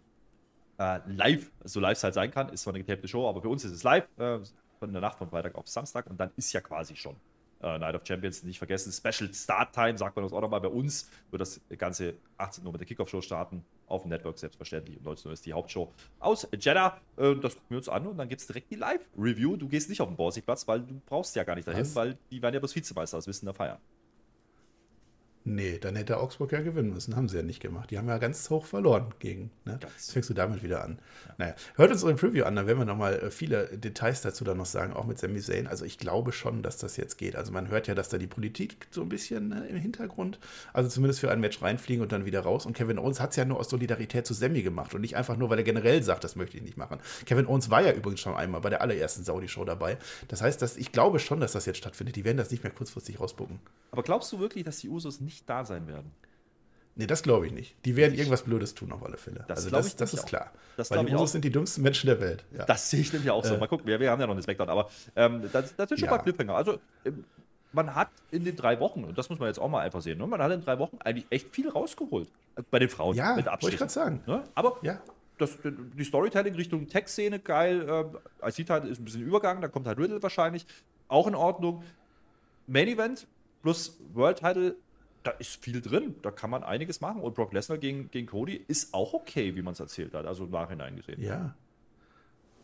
Äh, 0.78 1.00
live, 1.08 1.50
so 1.64 1.80
live 1.80 1.97
es 1.97 2.04
halt 2.04 2.14
sein 2.14 2.30
kann, 2.30 2.50
ist 2.50 2.64
zwar 2.64 2.74
eine 2.74 2.84
getapte 2.84 3.08
Show, 3.08 3.28
aber 3.28 3.41
für 3.41 3.50
uns 3.50 3.64
ist 3.64 3.72
es 3.72 3.84
live. 3.84 4.08
Äh, 4.18 4.39
von 4.80 4.91
der 4.93 5.02
Nacht 5.02 5.18
von 5.18 5.30
Freitag 5.30 5.56
auf 5.56 5.68
Samstag 5.68 6.08
und 6.08 6.20
dann 6.20 6.32
ist 6.38 6.54
ja 6.54 6.62
quasi 6.62 6.95
schon 6.95 7.16
äh, 7.62 7.78
Night 7.78 7.95
of 7.95 8.02
Champions. 8.06 8.43
Nicht 8.43 8.58
vergessen, 8.58 8.91
Special 8.91 9.34
Start 9.34 9.74
Time, 9.74 9.97
sagt 9.97 10.16
man 10.16 10.24
das 10.24 10.34
auch 10.34 10.41
nochmal. 10.41 10.62
Bei 10.62 10.70
uns 10.70 11.10
wird 11.32 11.41
das 11.41 11.60
Ganze 11.78 12.16
18 12.38 12.66
Uhr 12.66 12.72
mit 12.72 12.82
der 12.82 12.88
Kickoff-Show 12.88 13.22
starten. 13.22 13.64
Auf 13.88 14.04
dem 14.04 14.10
Network 14.10 14.38
selbstverständlich. 14.38 14.97
Um 14.97 15.04
19 15.04 15.28
Uhr 15.28 15.34
ist 15.34 15.45
die 15.45 15.54
Hauptshow 15.54 15.91
aus 16.20 16.47
Jeddah. 16.58 17.00
Äh, 17.18 17.36
das 17.36 17.56
gucken 17.56 17.70
wir 17.70 17.78
uns 17.78 17.89
an 17.89 18.08
und 18.08 18.18
dann 18.18 18.30
gibt 18.30 18.41
es 18.41 18.47
direkt 18.47 18.72
die 18.72 18.76
Live-Review. 18.76 19.58
Du 19.58 19.68
gehst 19.68 19.89
nicht 19.89 20.02
auf 20.02 20.08
den 20.08 20.16
Borsigplatz, 20.16 20.68
weil 20.68 20.82
du 20.82 21.02
brauchst 21.06 21.36
ja 21.36 21.43
gar 21.43 21.56
nicht 21.56 21.68
dahin, 21.68 21.82
Was? 21.82 21.95
weil 21.95 22.18
die 22.32 22.41
werden 22.41 22.54
ja 22.54 22.60
bloß 22.60 22.76
Vizemeister, 22.76 23.18
das 23.18 23.28
wissen 23.28 23.45
der 23.45 23.54
Feier. 23.54 23.80
Nee, 25.46 25.78
dann 25.80 25.96
hätte 25.96 26.18
Augsburg 26.18 26.52
ja 26.52 26.62
gewinnen 26.62 26.94
müssen. 26.94 27.16
Haben 27.16 27.30
sie 27.30 27.38
ja 27.38 27.44
nicht 27.44 27.62
gemacht. 27.62 27.92
Die 27.92 27.98
haben 27.98 28.08
ja 28.10 28.18
ganz 28.18 28.50
hoch 28.50 28.66
verloren 28.66 29.14
gegen. 29.20 29.52
Ne? 29.64 29.80
Jetzt 29.82 30.12
fängst 30.12 30.30
du 30.30 30.34
damit 30.34 30.64
wieder 30.64 30.84
an. 30.84 31.00
Ja. 31.28 31.36
Naja, 31.38 31.56
hört 31.76 31.92
uns 31.92 32.04
unsere 32.04 32.20
Preview 32.20 32.44
an, 32.44 32.58
dann 32.58 32.68
werden 32.68 32.78
wir 32.78 32.86
nochmal 32.86 33.16
äh, 33.16 33.32
viele 33.32 33.78
Details 33.78 34.22
dazu 34.22 34.44
dann 34.44 34.58
noch 34.58 34.66
sagen, 34.66 34.94
auch 34.94 35.06
mit 35.06 35.18
Sami 35.18 35.40
Zayn. 35.40 35.68
Also 35.68 35.86
ich 35.86 35.98
glaube 35.98 36.34
schon, 36.34 36.62
dass 36.62 36.78
das 36.78 36.98
jetzt 36.98 37.18
geht. 37.18 37.38
Also 37.38 37.54
man 37.54 37.70
hört 37.70 37.88
ja, 37.88 37.96
dass 37.96 38.10
da 38.10 38.18
die 38.18 38.28
Politik 38.28 38.88
so 38.92 39.02
ein 39.02 39.10
bisschen 39.10 39.54
äh, 39.54 39.68
im 39.68 39.78
Hintergrund, 39.78 40.40
also 40.74 40.90
zumindest 40.90 41.22
für 41.22 41.32
ein 41.32 41.40
Match 41.40 41.62
reinfliegen 41.62 42.04
und 42.04 42.12
dann 42.12 42.26
wieder 42.26 42.42
raus. 42.42 42.66
Und 42.66 42.74
Kevin 42.74 43.00
Owens 43.00 43.22
hat 43.22 43.32
es 43.32 43.38
ja 43.38 43.46
nur 43.46 43.60
aus 43.60 43.70
Solidarität 43.70 44.28
zu 44.28 44.34
Sami 44.34 44.62
gemacht 44.62 44.94
und 44.94 45.02
nicht 45.02 45.16
einfach 45.16 45.38
nur, 45.38 45.50
weil 45.50 45.60
er 45.60 45.64
generell 45.64 46.04
sagt, 46.04 46.26
das 46.26 46.36
möchte 46.36 46.58
ich 46.58 46.64
nicht 46.64 46.78
machen. 46.78 47.00
Kevin 47.26 47.48
Owens 47.48 47.70
war 47.70 47.82
ja 47.82 47.94
übrigens 47.94 48.20
schon 48.20 48.36
einmal 48.36 48.60
bei 48.60 48.70
der 48.70 48.82
allerersten 48.82 49.24
Saudi-Show 49.24 49.64
dabei. 49.64 49.98
Das 50.28 50.42
heißt, 50.42 50.62
dass 50.62 50.76
ich 50.76 50.92
glaube 50.92 51.20
schon, 51.20 51.40
dass 51.40 51.54
das 51.54 51.66
jetzt 51.66 51.78
stattfindet. 51.78 52.18
Die 52.18 52.26
werden 52.26 52.38
das 52.38 52.52
nicht 52.52 52.64
mehr 52.64 52.74
kurzfristig 52.74 53.22
rausbucken. 53.22 53.60
Aber 53.92 54.04
glaubst 54.04 54.32
du 54.34 54.40
wirklich, 54.40 54.66
dass 54.66 54.78
die 54.78 54.90
Usos 54.90 55.22
nicht 55.22 55.29
da 55.46 55.66
sein 55.66 55.88
werden? 55.88 56.12
Nee, 56.96 57.08
das 57.08 57.24
glaube 57.24 57.48
ich 57.48 57.54
nicht. 57.54 57.76
Die 57.86 57.96
werden 57.96 58.14
irgendwas 58.14 58.44
Blödes 58.44 58.76
tun 58.76 58.92
auf 58.92 59.04
alle 59.04 59.18
Fälle. 59.18 59.46
Das 59.48 59.60
also 59.60 59.70
das, 59.70 59.88
ich 59.88 59.96
das 59.96 60.14
ist 60.14 60.26
klar. 60.28 60.52
Das 60.76 60.92
Weil 60.92 61.06
die 61.06 61.14
Usos 61.14 61.30
auch. 61.30 61.32
sind 61.34 61.46
die 61.46 61.52
dümmsten 61.52 61.82
Menschen 61.82 62.08
der 62.08 62.20
Welt. 62.20 62.44
Ja. 62.52 62.66
Das 62.66 62.90
sehe 62.90 63.00
ich 63.00 63.14
nämlich 63.14 63.32
auch 63.32 63.46
so. 63.46 63.56
Äh. 63.56 63.58
Mal 63.58 63.68
gucken, 63.68 63.88
wir, 63.88 64.00
wir 64.02 64.12
haben 64.12 64.20
ja 64.20 64.28
noch 64.28 64.34
einen 64.34 64.42
Smackdown, 64.44 64.70
aber 64.70 64.90
ähm, 65.16 65.44
das, 65.54 65.76
das 65.76 65.92
ist 65.92 66.00
schon 66.00 66.08
Ja. 66.10 66.16
mal 66.16 66.22
Cliffhanger. 66.22 66.56
Also, 66.56 66.80
ähm, 67.06 67.24
man 67.72 67.96
hat 67.96 68.10
in 68.32 68.44
den 68.44 68.56
drei 68.56 68.80
Wochen, 68.80 69.04
und 69.06 69.18
das 69.18 69.30
muss 69.30 69.40
man 69.40 69.48
jetzt 69.48 69.60
auch 69.60 69.70
mal 69.70 69.80
einfach 69.82 70.02
sehen, 70.02 70.18
ne? 70.18 70.26
man 70.28 70.42
hat 70.42 70.52
in 70.52 70.62
drei 70.62 70.78
Wochen 70.80 70.98
eigentlich 71.04 71.28
echt 71.30 71.54
viel 71.56 71.70
rausgeholt. 71.70 72.28
Bei 72.72 72.80
den 72.80 72.90
Frauen. 72.90 73.16
Ja, 73.16 73.36
mit 73.36 73.46
wollte 73.46 73.70
ich 73.70 73.78
gerade 73.78 73.92
sagen. 73.92 74.22
Ne? 74.26 74.44
Aber 74.56 74.78
Ja. 74.82 75.00
das, 75.38 75.58
die 75.64 76.04
Storytelling 76.04 76.56
Richtung 76.56 76.88
Tech-Szene 76.90 77.40
geil. 77.40 77.86
Ähm, 77.88 78.18
IC-Title 78.44 78.90
ist 78.90 79.00
ein 79.00 79.06
bisschen 79.06 79.22
Übergang, 79.22 79.62
da 79.62 79.68
kommt 79.70 79.88
halt 79.88 80.00
Riddle 80.00 80.22
wahrscheinlich. 80.22 80.66
Auch 81.08 81.28
in 81.28 81.36
Ordnung. 81.36 81.84
Main 82.68 82.88
Event 82.90 83.26
plus 83.62 83.98
World 84.14 84.40
Title, 84.40 84.76
da 85.24 85.32
ist 85.32 85.64
viel 85.64 85.82
drin. 85.82 86.16
Da 86.22 86.32
kann 86.32 86.50
man 86.50 86.64
einiges 86.64 87.02
machen. 87.02 87.22
Und 87.22 87.36
Brock 87.36 87.54
Lesnar 87.54 87.78
gegen, 87.78 88.10
gegen 88.12 88.28
Cody 88.28 88.64
ist 88.68 88.94
auch 88.94 89.14
okay, 89.14 89.56
wie 89.56 89.62
man 89.62 89.74
es 89.74 89.80
erzählt 89.80 90.14
hat. 90.14 90.26
Also 90.26 90.46
im 90.46 90.52
Nachhinein 90.52 90.96
gesehen. 90.96 91.22
Ja. 91.22 91.56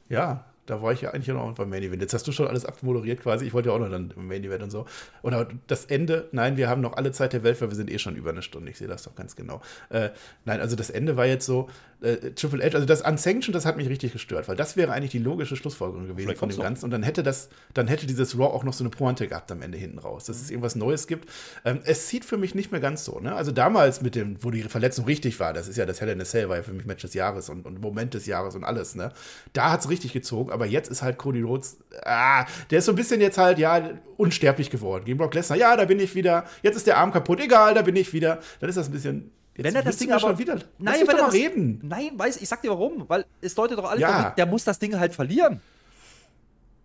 Ja, 0.07 0.45
da 0.65 0.81
war 0.81 0.93
ich 0.93 1.01
ja 1.01 1.11
eigentlich 1.11 1.27
noch 1.27 1.53
beim 1.53 1.69
Main 1.69 1.83
Event. 1.83 2.01
Jetzt 2.01 2.13
hast 2.13 2.27
du 2.27 2.31
schon 2.31 2.47
alles 2.47 2.65
abmoderiert 2.65 3.21
quasi. 3.21 3.45
Ich 3.45 3.53
wollte 3.53 3.69
ja 3.69 3.75
auch 3.75 3.79
noch 3.79 3.89
dann 3.89 4.13
im 4.15 4.27
Main 4.27 4.43
Event 4.43 4.63
und 4.63 4.71
so. 4.71 4.85
Oder 5.21 5.47
das 5.67 5.85
Ende, 5.85 6.27
nein, 6.31 6.57
wir 6.57 6.69
haben 6.69 6.81
noch 6.81 6.93
alle 6.93 7.11
Zeit 7.11 7.33
der 7.33 7.43
Welt, 7.43 7.61
weil 7.61 7.69
wir 7.69 7.75
sind 7.75 7.91
eh 7.91 7.99
schon 7.99 8.15
über 8.15 8.31
eine 8.31 8.41
Stunde. 8.41 8.71
Ich 8.71 8.77
sehe 8.77 8.87
das 8.87 9.03
doch 9.03 9.15
ganz 9.15 9.35
genau. 9.35 9.61
Äh, 9.89 10.09
nein, 10.45 10.59
also 10.59 10.75
das 10.75 10.89
Ende 10.89 11.17
war 11.17 11.25
jetzt 11.25 11.45
so, 11.45 11.69
äh, 12.01 12.31
Triple 12.31 12.63
H, 12.63 12.75
also 12.75 12.85
das 12.85 13.01
Unsanctioned, 13.01 13.55
das 13.55 13.65
hat 13.65 13.77
mich 13.77 13.89
richtig 13.89 14.13
gestört, 14.13 14.47
weil 14.47 14.55
das 14.55 14.75
wäre 14.75 14.91
eigentlich 14.91 15.11
die 15.11 15.19
logische 15.19 15.55
Schlussfolgerung 15.55 16.07
gewesen 16.07 16.27
Vielleicht 16.27 16.39
von 16.39 16.49
dem. 16.49 16.59
Ganzen. 16.59 16.85
Und 16.85 16.91
dann 16.91 17.03
hätte 17.03 17.23
das, 17.23 17.49
dann 17.73 17.87
hätte 17.87 18.05
dieses 18.05 18.37
Raw 18.37 18.45
auch 18.45 18.63
noch 18.63 18.73
so 18.73 18.83
eine 18.83 18.89
Pointe 18.89 19.27
gehabt 19.27 19.51
am 19.51 19.61
Ende 19.61 19.77
hinten 19.77 19.99
raus, 19.99 20.25
dass 20.25 20.41
es 20.41 20.49
irgendwas 20.49 20.75
Neues 20.75 21.07
gibt. 21.07 21.29
Ähm, 21.63 21.79
es 21.83 22.07
zieht 22.07 22.25
für 22.25 22.37
mich 22.37 22.55
nicht 22.55 22.71
mehr 22.71 22.81
ganz 22.81 23.05
so. 23.05 23.19
Ne? 23.19 23.35
Also 23.35 23.51
damals 23.51 24.01
mit 24.01 24.15
dem, 24.15 24.37
wo 24.41 24.51
die 24.51 24.63
Verletzung 24.63 25.05
richtig 25.05 25.39
war, 25.39 25.53
das 25.53 25.67
ist 25.67 25.77
ja 25.77 25.85
das 25.85 26.01
Hell 26.01 26.09
in 26.09 26.21
a 26.21 26.25
Cell, 26.25 26.49
war 26.49 26.57
ja 26.57 26.63
für 26.63 26.73
mich 26.73 26.85
Match 26.85 27.01
des 27.01 27.13
Jahres 27.13 27.49
und, 27.49 27.65
und 27.65 27.81
Moment 27.81 28.13
des 28.13 28.25
Jahres 28.25 28.55
und 28.55 28.63
alles. 28.63 28.95
Ne? 28.95 29.11
Da 29.53 29.71
hat 29.71 29.81
es 29.81 29.89
richtig 29.89 30.13
gezogen, 30.13 30.51
aber 30.55 30.65
jetzt 30.65 30.89
ist 30.89 31.03
halt 31.03 31.17
Cody 31.19 31.41
Rhodes, 31.43 31.77
ah, 32.03 32.45
der 32.71 32.79
ist 32.79 32.85
so 32.85 32.91
ein 32.93 32.95
bisschen 32.95 33.21
jetzt 33.21 33.37
halt, 33.37 33.59
ja, 33.59 33.91
unsterblich 34.17 34.69
geworden. 34.71 35.05
Gegen 35.05 35.17
Brock 35.19 35.33
Lesnar, 35.35 35.57
ja, 35.57 35.75
da 35.77 35.85
bin 35.85 35.99
ich 35.99 36.15
wieder. 36.15 36.45
Jetzt 36.63 36.75
ist 36.77 36.87
der 36.87 36.97
Arm 36.97 37.11
kaputt, 37.11 37.39
egal, 37.39 37.73
da 37.75 37.83
bin 37.83 37.95
ich 37.95 38.11
wieder. 38.13 38.39
Dann 38.59 38.69
ist 38.69 38.77
das 38.77 38.87
ein 38.87 38.93
bisschen. 38.93 39.31
Jetzt 39.55 39.65
Wenn 39.65 39.75
er 39.75 39.83
das 39.83 39.97
Ding 39.97 40.11
aber 40.11 40.19
schon 40.19 40.37
wieder. 40.37 40.59
Nein, 40.79 41.01
wenn 41.01 41.05
doch 41.07 41.13
er 41.13 41.21
mal 41.21 41.25
das, 41.27 41.33
reden. 41.33 41.79
Nein, 41.83 42.11
weiß 42.15 42.37
ich 42.41 42.49
sag 42.49 42.61
dir 42.61 42.71
warum, 42.71 43.07
weil 43.07 43.25
es 43.41 43.53
deutet 43.55 43.77
doch 43.77 43.89
alles 43.89 44.01
Ja. 44.01 44.23
hin, 44.23 44.31
der 44.37 44.45
muss 44.47 44.63
das 44.63 44.79
Ding 44.79 44.97
halt 44.99 45.13
verlieren. 45.13 45.61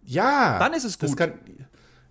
Ja. 0.05 0.59
Dann 0.59 0.73
ist 0.75 0.85
es 0.85 0.99
gut. 0.99 1.16
kann, 1.16 1.35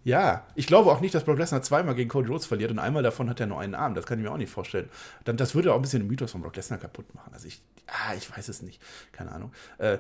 ja, 0.03 0.47
ich 0.55 0.67
glaube 0.67 0.91
auch 0.91 1.01
nicht, 1.01 1.13
dass 1.13 1.23
Brock 1.23 1.37
Lesnar 1.37 1.61
zweimal 1.61 1.93
gegen 1.95 2.09
Cody 2.09 2.29
Rhodes 2.29 2.45
verliert 2.45 2.71
und 2.71 2.79
einmal 2.79 3.03
davon 3.03 3.29
hat 3.29 3.39
er 3.39 3.47
nur 3.47 3.59
einen 3.59 3.75
Arm. 3.75 3.93
Das 3.95 4.05
kann 4.05 4.17
ich 4.17 4.25
mir 4.25 4.31
auch 4.31 4.37
nicht 4.37 4.51
vorstellen. 4.51 4.89
Dann, 5.25 5.37
das 5.37 5.55
würde 5.55 5.71
auch 5.71 5.75
ein 5.75 5.81
bisschen 5.81 6.01
den 6.01 6.07
Mythos 6.07 6.31
von 6.31 6.41
Brock 6.41 6.55
Lesnar 6.55 6.79
kaputt 6.79 7.13
machen. 7.13 7.31
Also 7.33 7.47
ich, 7.47 7.61
ah, 7.87 8.13
ich 8.17 8.35
weiß 8.35 8.47
es 8.49 8.61
nicht. 8.61 8.81
Keine 9.11 9.31
Ahnung. 9.31 9.51
Äh, 9.77 9.97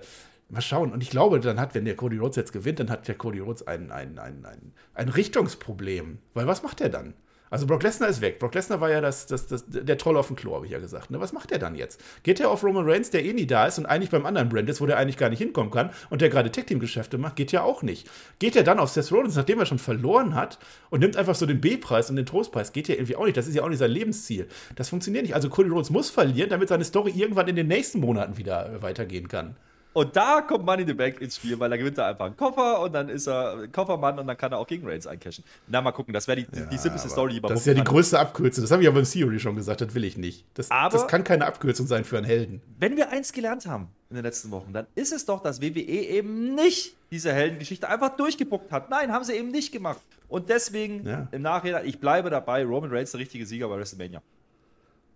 mal 0.49 0.61
schauen. 0.61 0.91
Und 0.91 1.03
ich 1.03 1.09
glaube, 1.09 1.39
dann 1.39 1.59
hat, 1.59 1.75
wenn 1.75 1.85
der 1.85 1.95
Cody 1.95 2.17
Rhodes 2.17 2.35
jetzt 2.35 2.53
gewinnt, 2.53 2.79
dann 2.79 2.89
hat 2.89 3.07
der 3.07 3.15
Cody 3.15 3.39
Rhodes 3.39 3.67
ein, 3.67 3.91
ein, 3.91 4.17
ein, 4.19 4.45
ein, 4.45 4.73
ein 4.93 5.09
Richtungsproblem. 5.09 6.19
Weil 6.33 6.47
was 6.47 6.63
macht 6.63 6.81
er 6.81 6.89
dann? 6.89 7.13
Also 7.51 7.65
Brock 7.65 7.81
Lesnar 7.83 8.09
ist 8.09 8.21
weg. 8.21 8.37
Brock 8.39 8.53
Lesnar 8.53 8.79
war 8.79 8.91
ja 8.91 9.01
das, 9.01 9.25
das, 9.25 9.47
das, 9.47 9.65
der 9.67 9.97
Troll 9.97 10.17
auf 10.17 10.27
dem 10.27 10.35
Klo, 10.35 10.55
habe 10.55 10.65
ich 10.65 10.71
ja 10.71 10.79
gesagt. 10.79 11.09
Ne? 11.09 11.19
Was 11.19 11.33
macht 11.33 11.51
er 11.51 11.57
dann 11.57 11.75
jetzt? 11.75 12.01
Geht 12.23 12.39
er 12.39 12.51
auf 12.51 12.63
Roman 12.63 12.87
Reigns, 12.87 13.09
der 13.09 13.25
eh 13.25 13.33
nie 13.33 13.47
da 13.47 13.65
ist 13.65 13.79
und 13.79 13.85
eigentlich 13.87 14.11
beim 14.11 14.25
anderen 14.25 14.49
Brand 14.49 14.69
ist, 14.69 14.81
wo 14.81 14.85
der 14.85 14.97
eigentlich 14.97 15.17
gar 15.17 15.29
nicht 15.29 15.39
hinkommen 15.39 15.71
kann 15.71 15.89
und 16.09 16.21
der 16.21 16.29
gerade 16.29 16.51
Tag-Team-Geschäfte 16.51 17.17
macht? 17.17 17.35
Geht 17.35 17.51
ja 17.51 17.63
auch 17.63 17.81
nicht. 17.81 18.07
Geht 18.37 18.55
er 18.55 18.63
dann 18.63 18.79
auf 18.79 18.89
Seth 18.89 19.11
Rollins, 19.11 19.35
nachdem 19.35 19.59
er 19.59 19.65
schon 19.65 19.79
verloren 19.79 20.35
hat 20.35 20.59
und 20.91 20.99
nimmt 20.99 21.17
einfach 21.17 21.35
so 21.35 21.45
den 21.45 21.59
B-Preis 21.59 22.09
und 22.09 22.17
den 22.17 22.25
Trostpreis? 22.25 22.71
Geht 22.71 22.87
ja 22.87 22.95
irgendwie 22.95 23.15
auch 23.15 23.25
nicht. 23.25 23.37
Das 23.37 23.47
ist 23.47 23.55
ja 23.55 23.63
auch 23.63 23.69
nicht 23.69 23.79
sein 23.79 23.91
Lebensziel. 23.91 24.47
Das 24.75 24.89
funktioniert 24.89 25.23
nicht. 25.23 25.33
Also 25.33 25.49
Cody 25.49 25.69
Rhodes 25.69 25.89
muss 25.89 26.11
verlieren, 26.11 26.51
damit 26.51 26.69
seine 26.69 26.85
Story 26.85 27.11
irgendwann 27.15 27.47
in 27.47 27.55
den 27.55 27.67
nächsten 27.67 27.99
Monaten 27.99 28.37
wieder 28.37 28.71
äh, 28.71 28.81
weitergehen 28.83 29.27
kann. 29.27 29.55
Und 29.91 30.15
da 30.15 30.41
kommt 30.41 30.65
Money 30.65 30.83
in 30.83 30.87
the 30.87 30.93
Bank 30.93 31.19
ins 31.19 31.37
Spiel, 31.37 31.59
weil 31.59 31.69
da 31.69 31.75
gewinnt 31.75 31.97
er 31.97 32.05
einfach 32.05 32.25
einen 32.27 32.37
Koffer 32.37 32.79
und 32.81 32.93
dann 32.93 33.09
ist 33.09 33.27
er 33.27 33.67
Koffermann 33.69 34.19
und 34.19 34.27
dann 34.27 34.37
kann 34.37 34.51
er 34.51 34.59
auch 34.59 34.67
gegen 34.67 34.87
Reigns 34.87 35.07
eincashen. 35.07 35.43
Na, 35.67 35.81
mal 35.81 35.91
gucken, 35.91 36.13
das 36.13 36.27
wäre 36.27 36.37
die, 36.43 36.45
die, 36.51 36.65
die 36.69 36.77
simpelste 36.77 37.09
Story, 37.09 37.33
die 37.33 37.41
man 37.41 37.49
Das 37.49 37.61
ist 37.61 37.65
ja 37.65 37.73
die 37.73 37.83
größte 37.83 38.19
Abkürzung. 38.19 38.63
Das 38.63 38.71
habe 38.71 38.83
ich 38.83 38.87
aber 38.87 38.99
im 38.99 39.05
Theory 39.05 39.39
schon 39.39 39.55
gesagt. 39.55 39.81
Das 39.81 39.93
will 39.95 40.03
ich 40.03 40.15
nicht. 40.15 40.45
Das, 40.53 40.69
Aber- 40.69 40.93
das 40.97 41.07
kann 41.07 41.23
keine 41.23 41.45
Abkürzung 41.47 41.87
sein 41.87 42.05
für 42.05 42.17
einen 42.17 42.25
Helden. 42.27 42.61
Wenn 42.79 42.97
wir 42.97 43.09
eins 43.09 43.33
gelernt 43.33 43.65
haben 43.65 43.87
in 44.11 44.15
den 44.17 44.23
letzten 44.25 44.51
Wochen, 44.51 44.71
dann 44.73 44.85
ist 44.95 45.11
es 45.11 45.25
doch, 45.25 45.41
dass 45.41 45.59
WWE 45.61 45.79
eben 45.79 46.53
nicht 46.55 46.95
diese 47.11 47.33
Heldengeschichte 47.33 47.89
einfach 47.89 48.15
durchgebuckt 48.15 48.71
hat. 48.71 48.89
Nein, 48.91 49.11
haben 49.11 49.23
sie 49.23 49.33
eben 49.33 49.49
nicht 49.49 49.71
gemacht. 49.71 49.99
Und 50.27 50.49
deswegen 50.49 51.05
Ja. 51.07 51.27
im 51.31 51.41
Nachhinein, 51.41 51.85
ich 51.87 51.99
bleibe 51.99 52.29
dabei, 52.29 52.63
Roman 52.63 52.91
Reigns 52.91 53.11
der 53.11 53.19
richtige 53.21 53.45
Sieger 53.47 53.67
bei 53.67 53.77
WrestleMania. 53.77 54.21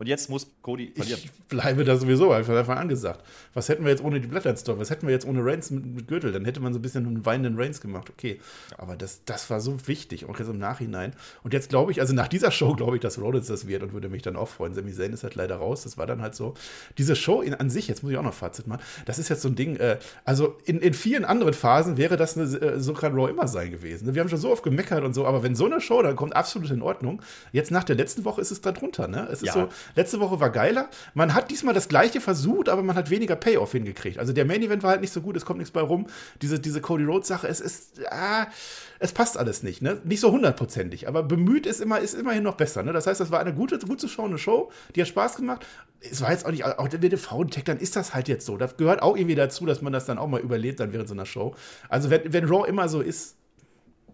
Und 0.04 0.10
jetzt 0.10 0.30
muss 0.30 0.52
Cody 0.62 0.92
verlieren. 0.94 1.22
Ich 1.24 1.32
bleibe 1.48 1.86
da 1.86 1.96
sowieso, 1.96 2.34
habe 2.34 2.42
ich 2.42 2.46
von 2.46 2.58
Anfang 2.58 2.78
an 2.78 2.90
gesagt. 2.90 3.24
Was 3.54 3.70
hätten 3.70 3.86
wir 3.86 3.92
jetzt 3.92 4.04
ohne 4.04 4.20
die 4.20 4.28
Story? 4.58 4.78
Was 4.78 4.90
hätten 4.90 5.08
wir 5.08 5.14
jetzt 5.14 5.26
ohne 5.26 5.46
Reigns 5.46 5.72
mit, 5.72 5.86
mit 5.86 6.10
Gürtel? 6.10 6.34
Dann 6.34 6.44
hätte 6.44 6.60
man 6.60 6.74
so 6.74 6.80
ein 6.80 6.82
bisschen 6.82 7.06
einen 7.06 7.26
weinenden 7.26 7.58
Reigns 7.58 7.80
gemacht. 7.80 8.10
Okay. 8.10 8.42
Aber 8.78 8.98
das, 8.98 9.24
das 9.24 9.50
war 9.50 9.62
so 9.62 9.88
wichtig, 9.88 10.26
auch 10.26 10.38
jetzt 10.38 10.50
im 10.50 10.58
Nachhinein. 10.58 11.14
Und 11.44 11.54
jetzt 11.54 11.70
glaube 11.70 11.94
ich, 11.94 12.02
also 12.02 12.14
nach 12.14 12.28
dieser 12.28 12.52
Show 12.52 12.74
glaube 12.74 12.98
ich, 12.98 13.02
dass 13.02 13.18
Rollins 13.18 13.48
das 13.48 13.66
wird 13.66 13.82
und 13.82 13.94
würde 13.94 14.10
mich 14.10 14.24
dann 14.24 14.36
auch 14.36 14.50
freuen. 14.50 14.74
Sami 14.74 14.92
Zayn 14.92 15.14
ist 15.14 15.24
halt 15.24 15.36
leider 15.36 15.56
raus. 15.56 15.84
Das 15.84 15.98
war 15.98 16.06
dann 16.06 16.22
halt 16.22 16.36
so. 16.36 16.54
Diese 16.98 17.16
Show 17.16 17.42
in, 17.42 17.54
an 17.54 17.70
sich, 17.70 17.88
jetzt 17.88 18.04
muss 18.04 18.12
ich 18.12 18.18
auch 18.18 18.24
noch 18.24 18.34
Fazit 18.34 18.68
machen, 18.68 18.82
das 19.06 19.20
ist 19.20 19.30
jetzt 19.30 19.42
so 19.42 19.48
ein 19.48 19.56
Ding, 19.56 19.78
äh, 19.78 20.00
also 20.26 20.58
in, 20.66 20.82
in 20.82 20.94
vielen 20.94 21.24
anderen 21.24 21.54
Phasen 21.54 21.96
wäre 21.96 22.18
das 22.18 22.38
eine, 22.38 22.44
äh, 22.58 22.80
so 22.82 22.92
kann 22.92 23.14
Raw 23.14 23.30
immer 23.30 23.48
sein 23.48 23.72
gewesen. 23.72 24.14
Wir 24.14 24.20
haben 24.22 24.28
schon 24.28 24.38
so 24.40 24.52
oft 24.52 24.64
gemeckert 24.64 25.06
und 25.06 25.14
so, 25.14 25.26
aber 25.26 25.44
wenn 25.44 25.56
so 25.56 25.66
eine 25.66 25.80
Show 25.80 26.02
dann 26.02 26.18
kommt, 26.18 26.36
absolut 26.36 26.72
in 26.72 26.82
Ordnung. 26.82 27.22
Jetzt 27.54 27.72
nach 27.72 27.86
der 27.86 27.96
letzten 27.96 28.26
Woche 28.26 28.42
ist 28.42 28.52
es 28.52 28.60
da 28.60 28.74
drunter, 28.74 29.08
ne? 29.08 29.30
Es 29.32 29.42
ist 29.42 29.48
Ja. 29.48 29.54
so, 29.54 29.70
letzte 29.96 30.20
Woche 30.20 30.40
war 30.40 30.50
geiler. 30.50 30.90
Man 31.14 31.34
hat 31.34 31.52
diesmal 31.52 31.74
das 31.74 31.88
gleiche 31.88 32.22
versucht, 32.22 32.70
aber 32.70 32.84
man 32.84 32.96
hat 32.96 33.10
weniger 33.10 33.36
Payoff 33.36 33.72
hingekriegt. 33.72 34.20
Also 34.20 34.34
der 34.34 34.46
Main 34.46 34.62
Event 34.62 34.84
war 34.84 34.92
halt 34.92 35.02
nicht 35.02 35.14
so 35.14 35.22
gut, 35.22 35.38
es 35.38 35.46
kommt 35.46 35.60
nichts 35.60 35.72
bei 35.72 35.82
rum. 35.82 36.08
Diese, 36.42 36.60
diese 36.60 36.82
Cody 36.82 37.04
Rhodes 37.04 37.28
Sache, 37.28 37.48
es 37.48 37.60
ist, 37.60 38.02
ah, 38.10 38.48
es 39.00 39.12
passt 39.12 39.38
alles 39.38 39.64
nicht, 39.64 39.82
ne? 39.82 40.00
Nicht 40.04 40.20
so 40.20 40.32
hundertprozentig, 40.32 41.08
aber 41.08 41.24
bemüht 41.24 41.66
ist 41.66 41.82
immer, 41.82 42.00
ist 42.00 42.14
immerhin 42.14 42.44
noch 42.44 42.56
besser, 42.56 42.84
ne? 42.84 42.94
Das 42.94 43.08
heißt, 43.08 43.20
das 43.20 43.32
war 43.32 43.40
eine 43.40 43.54
gute, 43.54 43.78
gut 43.80 44.00
zu 44.00 44.08
schauende 44.08 44.38
Show, 44.38 44.72
die 44.96 45.02
hat 45.02 45.08
Spaß 45.08 45.36
gemacht. 45.36 45.66
Es 46.00 46.22
war 46.22 46.32
jetzt 46.32 46.46
auch 46.46 46.52
nicht, 46.52 46.66
auch 46.66 46.88
dem 46.88 47.18
Frauentech, 47.18 47.64
dann 47.64 47.80
ist 47.80 47.96
das 47.96 48.14
halt 48.14 48.28
jetzt 48.28 48.46
so. 48.46 48.58
Das 48.58 48.78
gehört 48.78 49.02
auch 49.02 49.16
irgendwie 49.16 49.36
dazu, 49.36 49.66
dass 49.66 49.82
man 49.82 49.94
das 49.94 50.06
dann 50.06 50.18
auch 50.18 50.28
mal 50.28 50.42
überlebt 50.42 50.80
dann 50.80 50.92
während 50.92 51.08
so 51.08 51.14
einer 51.14 51.26
Show. 51.26 51.56
Also 51.88 52.10
wenn, 52.10 52.34
wenn 52.34 52.46
Raw 52.46 52.68
immer 52.68 52.90
so 52.90 53.02
ist, 53.02 53.36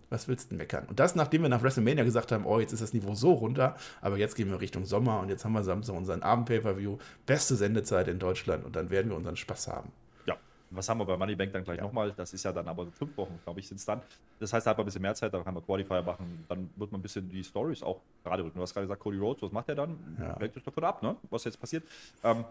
was 0.09 0.27
willst 0.27 0.45
du 0.45 0.49
denn 0.49 0.57
meckern? 0.57 0.85
Und 0.87 0.99
das, 0.99 1.15
nachdem 1.15 1.43
wir 1.43 1.49
nach 1.49 1.63
WrestleMania 1.63 2.03
gesagt 2.03 2.31
haben, 2.31 2.45
oh, 2.45 2.59
jetzt 2.59 2.73
ist 2.73 2.81
das 2.81 2.93
Niveau 2.93 3.15
so 3.15 3.33
runter, 3.33 3.75
aber 4.01 4.17
jetzt 4.17 4.35
gehen 4.35 4.49
wir 4.49 4.59
Richtung 4.59 4.85
Sommer 4.85 5.19
und 5.19 5.29
jetzt 5.29 5.45
haben 5.45 5.53
wir 5.53 5.63
Samstag 5.63 5.95
unseren 5.95 6.23
Abend-Pay-Per-View, 6.23 6.97
beste 7.25 7.55
Sendezeit 7.55 8.07
in 8.07 8.19
Deutschland 8.19 8.65
und 8.65 8.75
dann 8.75 8.89
werden 8.89 9.09
wir 9.09 9.17
unseren 9.17 9.35
Spaß 9.35 9.67
haben. 9.67 9.91
Ja, 10.25 10.37
was 10.71 10.89
haben 10.89 10.99
wir 10.99 11.05
bei 11.05 11.17
Moneybank 11.17 11.53
dann 11.53 11.63
gleich 11.63 11.79
nochmal? 11.79 12.13
Das 12.15 12.33
ist 12.33 12.43
ja 12.43 12.51
dann 12.51 12.67
aber 12.67 12.87
fünf 12.91 13.15
Wochen, 13.17 13.39
glaube 13.43 13.59
ich, 13.59 13.67
sind 13.67 13.77
es 13.77 13.85
dann. 13.85 14.01
Das 14.39 14.53
heißt, 14.53 14.65
da 14.65 14.71
hat 14.71 14.77
man 14.77 14.83
ein 14.83 14.87
bisschen 14.87 15.01
mehr 15.01 15.15
Zeit, 15.15 15.33
da 15.33 15.41
kann 15.43 15.53
man 15.53 15.65
Qualifier 15.65 16.01
machen, 16.01 16.45
dann 16.47 16.69
wird 16.75 16.91
man 16.91 16.99
ein 16.99 17.03
bisschen 17.03 17.29
die 17.29 17.43
Stories 17.43 17.83
auch 17.83 18.01
gerade 18.23 18.43
rücken. 18.43 18.57
Du 18.57 18.61
hast 18.61 18.73
gerade 18.73 18.87
gesagt, 18.87 19.01
Cody 19.01 19.17
Rhodes, 19.17 19.41
was 19.43 19.51
macht 19.51 19.69
er 19.69 19.75
dann? 19.75 19.97
Ja. 20.19 20.39
Hängt 20.39 20.55
es 20.55 20.63
davon 20.63 20.83
ab, 20.83 21.03
ne? 21.03 21.15
was 21.29 21.43
jetzt 21.43 21.59
passiert. 21.59 21.83
Ähm, 22.23 22.45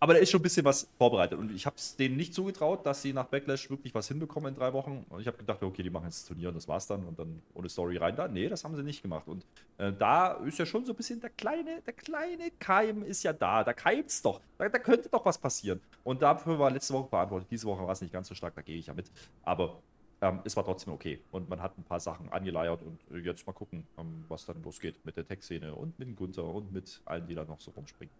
aber 0.00 0.14
da 0.14 0.20
ist 0.20 0.30
schon 0.30 0.40
ein 0.40 0.42
bisschen 0.42 0.64
was 0.64 0.88
vorbereitet 0.96 1.38
und 1.38 1.50
ich 1.50 1.66
habe 1.66 1.76
es 1.76 1.96
denen 1.96 2.16
nicht 2.16 2.32
zugetraut, 2.32 2.86
dass 2.86 3.02
sie 3.02 3.12
nach 3.12 3.26
Backlash 3.26 3.68
wirklich 3.68 3.94
was 3.94 4.08
hinbekommen 4.08 4.54
in 4.54 4.58
drei 4.58 4.72
Wochen. 4.72 5.04
Und 5.08 5.20
ich 5.20 5.26
habe 5.26 5.38
gedacht, 5.38 5.62
okay, 5.62 5.82
die 5.82 5.90
machen 5.90 6.04
jetzt 6.04 6.22
das 6.22 6.28
Turnier 6.28 6.48
und 6.48 6.54
das 6.54 6.68
war's 6.68 6.86
dann 6.86 7.04
und 7.04 7.18
dann 7.18 7.42
ohne 7.54 7.68
Story 7.68 7.96
rein 7.96 8.14
da. 8.14 8.28
Nee, 8.28 8.48
das 8.48 8.64
haben 8.64 8.76
sie 8.76 8.82
nicht 8.82 9.02
gemacht. 9.02 9.26
Und 9.26 9.44
äh, 9.78 9.92
da 9.92 10.32
ist 10.34 10.58
ja 10.58 10.66
schon 10.66 10.84
so 10.84 10.92
ein 10.92 10.96
bisschen 10.96 11.20
der 11.20 11.30
kleine, 11.30 11.82
der 11.82 11.92
kleine 11.92 12.50
Keim 12.58 13.02
ist 13.02 13.22
ja 13.24 13.32
da. 13.32 13.64
Da 13.64 13.72
keimt's 13.72 14.22
doch. 14.22 14.40
Da, 14.56 14.68
da 14.68 14.78
könnte 14.78 15.08
doch 15.08 15.24
was 15.24 15.38
passieren. 15.38 15.80
Und 16.04 16.22
dafür 16.22 16.58
war 16.58 16.70
letzte 16.70 16.94
Woche 16.94 17.08
verantwortlich. 17.08 17.48
Diese 17.48 17.66
Woche 17.66 17.82
war 17.82 17.92
es 17.92 18.00
nicht 18.00 18.12
ganz 18.12 18.28
so 18.28 18.34
stark, 18.34 18.54
da 18.54 18.62
gehe 18.62 18.78
ich 18.78 18.86
ja 18.86 18.94
mit. 18.94 19.10
Aber 19.42 19.80
ähm, 20.20 20.40
es 20.44 20.56
war 20.56 20.64
trotzdem 20.64 20.92
okay. 20.92 21.20
Und 21.30 21.48
man 21.48 21.60
hat 21.60 21.76
ein 21.78 21.84
paar 21.84 22.00
Sachen 22.00 22.28
angeleiert 22.30 22.82
und 22.82 22.98
äh, 23.16 23.20
jetzt 23.20 23.46
mal 23.46 23.52
gucken, 23.52 23.86
ähm, 23.98 24.24
was 24.28 24.46
dann 24.46 24.62
losgeht 24.62 25.04
mit 25.04 25.16
der 25.16 25.26
Tech-Szene 25.26 25.74
und 25.74 25.98
mit 25.98 26.16
Gunther 26.16 26.44
und 26.44 26.72
mit 26.72 27.00
allen, 27.04 27.26
die 27.26 27.34
da 27.34 27.44
noch 27.44 27.60
so 27.60 27.70
rumspringen. 27.72 28.12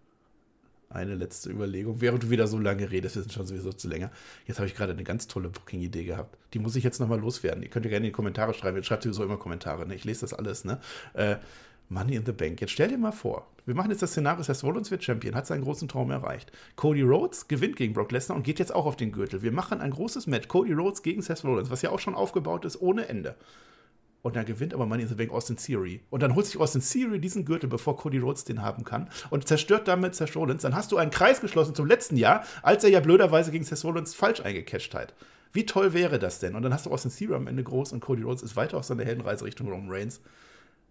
Eine 0.91 1.17
letzte 1.17 1.51
Überlegung, 1.51 2.01
während 2.01 2.23
du 2.23 2.31
wieder 2.31 2.47
so 2.47 2.59
lange 2.59 2.91
redest, 2.91 3.17
wir 3.17 3.23
sind 3.23 3.33
schon 3.33 3.47
sowieso 3.47 3.73
zu 3.73 3.89
länger. 3.89 4.11
Jetzt 4.47 4.59
habe 4.59 4.67
ich 4.67 4.75
gerade 4.75 4.93
eine 4.93 5.05
ganz 5.05 5.27
tolle 5.27 5.51
Booking-Idee 5.51 6.05
gehabt. 6.05 6.39
Die 6.55 6.59
muss 6.59 6.77
ich 6.77 6.85
jetzt 6.85 6.99
nochmal 6.99 7.21
loswerden. 7.21 7.63
Ihr 7.63 7.69
könnt 7.69 7.85
ja 7.85 7.91
gerne 7.91 8.07
in 8.07 8.11
die 8.11 8.17
Kommentare 8.17 8.55
schreiben. 8.55 8.79
Ihr 8.79 8.83
schreibt 8.83 9.03
sowieso 9.03 9.23
immer 9.23 9.37
Kommentare. 9.37 9.87
Ne? 9.87 9.95
Ich 9.95 10.05
lese 10.05 10.23
das 10.23 10.33
alles. 10.33 10.65
Ne? 10.65 10.81
Äh, 11.13 11.37
Money 11.91 12.17
in 12.17 12.25
the 12.25 12.33
Bank. 12.33 12.61
Jetzt 12.61 12.71
stell 12.71 12.89
dir 12.89 12.99
mal 12.99 13.13
vor, 13.13 13.47
wir 13.65 13.75
machen 13.75 13.91
jetzt 13.91 14.03
das 14.03 14.11
Szenario, 14.11 14.43
Seth 14.43 14.63
Rollins 14.63 14.91
wird 14.91 15.05
Champion, 15.05 15.35
hat 15.35 15.47
seinen 15.47 15.63
großen 15.63 15.89
Traum 15.89 16.11
erreicht. 16.11 16.53
Cody 16.77 17.03
Rhodes 17.03 17.49
gewinnt 17.49 17.77
gegen 17.77 17.95
Brock 17.95 18.13
Lesnar 18.13 18.37
und 18.37 18.43
geht 18.43 18.59
jetzt 18.59 18.75
auch 18.75 18.87
auf 18.87 18.97
den 18.97 19.13
Gürtel. 19.13 19.43
Wir 19.43 19.53
machen 19.53 19.81
ein 19.81 19.91
großes 19.91 20.27
Match, 20.27 20.49
Cody 20.49 20.73
Rhodes 20.73 21.03
gegen 21.03 21.23
Seth 21.23 21.45
Rollins, 21.45 21.71
was 21.71 21.83
ja 21.83 21.91
auch 21.91 21.99
schon 21.99 22.15
aufgebaut 22.15 22.65
ist 22.65 22.81
ohne 22.81 23.09
Ende. 23.09 23.37
Und 24.23 24.37
dann 24.37 24.47
gewinnt 24.47 24.75
aber 24.75 24.85
Money 24.87 25.03
in 25.03 25.09
the 25.09 25.15
Bank 25.15 25.31
Austin 25.31 25.57
Theory. 25.57 26.01
Und 26.11 26.23
dann 26.23 26.35
holt 26.35 26.47
sich 26.47 26.59
Austin 26.59 26.83
Theory 26.83 27.21
diesen 27.21 27.45
Gürtel, 27.45 27.69
bevor 27.69 27.97
Cody 27.97 28.19
Rhodes 28.19 28.45
den 28.45 28.63
haben 28.63 28.85
kann. 28.85 29.09
Und 29.31 29.47
zerstört 29.47 29.87
damit 29.87 30.15
Seth 30.15 30.35
Rollins. 30.35 30.63
Dann 30.63 30.75
hast 30.75 30.91
du 30.91 30.97
einen 30.97 31.11
Kreis 31.11 31.41
geschlossen 31.41 31.75
zum 31.75 31.87
letzten 31.87 32.17
Jahr, 32.17 32.45
als 32.63 32.83
er 32.83 32.91
ja 32.91 33.01
blöderweise 33.01 33.53
gegen 33.53 33.65
Seth 33.65 33.85
Rollins 33.85 34.15
falsch 34.15 34.41
eingecatcht 34.41 34.95
hat. 34.95 35.15
Wie 35.53 35.67
toll 35.67 35.93
wäre 35.95 36.19
das 36.19 36.41
denn? 36.41 36.57
Und 36.57 36.63
dann 36.63 36.75
hast 36.75 36.87
du 36.87 36.91
Austin 36.91 37.13
Theory 37.13 37.37
am 37.37 37.47
Ende 37.47 37.63
groß 37.63 37.93
und 37.93 38.01
Cody 38.01 38.23
Rhodes 38.23 38.43
ist 38.43 38.57
weiter 38.57 38.77
auf 38.77 38.85
seiner 38.85 39.05
Heldenreise 39.05 39.45
Richtung 39.45 39.69
Roman 39.69 39.91
Reigns. 39.91 40.21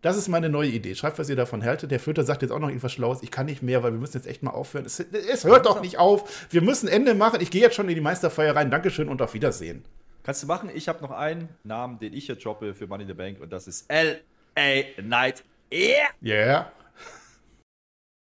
Das 0.02 0.16
ist 0.16 0.28
meine 0.28 0.50
neue 0.50 0.70
Idee. 0.70 0.96
Schreibt, 0.96 1.18
was 1.18 1.30
ihr 1.30 1.36
davon 1.36 1.64
haltet. 1.64 1.92
Der 1.92 2.00
Flöter 2.00 2.24
sagt 2.24 2.44
jetzt 2.44 2.52
auch 2.52 2.60
noch 2.60 2.70
irgendwas 2.70 2.94
Schlaues. 2.94 3.24
Ich 3.24 3.32
kann 3.32 3.48
nicht 3.48 3.64
mehr, 3.64 3.82
weil 3.82 3.92
wir 3.92 4.00
müssen 4.00 4.16
jetzt 4.16 4.28
echt 4.28 4.44
mal 4.44 4.52
aufhören. 4.52 4.86
Es, 4.86 5.00
es 5.00 5.44
hört 5.44 5.66
doch 5.66 5.82
nicht 5.82 5.98
auf. 5.98 6.48
Wir 6.52 6.62
müssen 6.62 6.88
Ende 6.88 7.16
machen. 7.16 7.42
Ich 7.42 7.50
gehe 7.50 7.62
jetzt 7.62 7.76
schon 7.76 7.90
in 7.90 7.96
die 7.96 8.02
Meisterfeier 8.02 8.56
rein. 8.56 8.70
Dankeschön 8.70 9.10
und 9.10 9.22
auf 9.22 9.34
Wiedersehen. 9.34 9.84
Kannst 10.28 10.44
du 10.44 10.48
machen? 10.48 10.70
Ich 10.74 10.90
habe 10.90 11.02
noch 11.02 11.12
einen 11.12 11.48
Namen, 11.64 12.00
den 12.00 12.12
ich 12.12 12.26
hier 12.26 12.36
droppe 12.36 12.74
für 12.74 12.86
Money 12.86 13.04
in 13.04 13.08
the 13.08 13.14
Bank 13.14 13.40
und 13.40 13.50
das 13.50 13.66
ist 13.66 13.90
L.A. 13.90 14.84
Knight. 14.98 15.42
Yeah! 15.72 16.10
Yeah! 16.22 16.72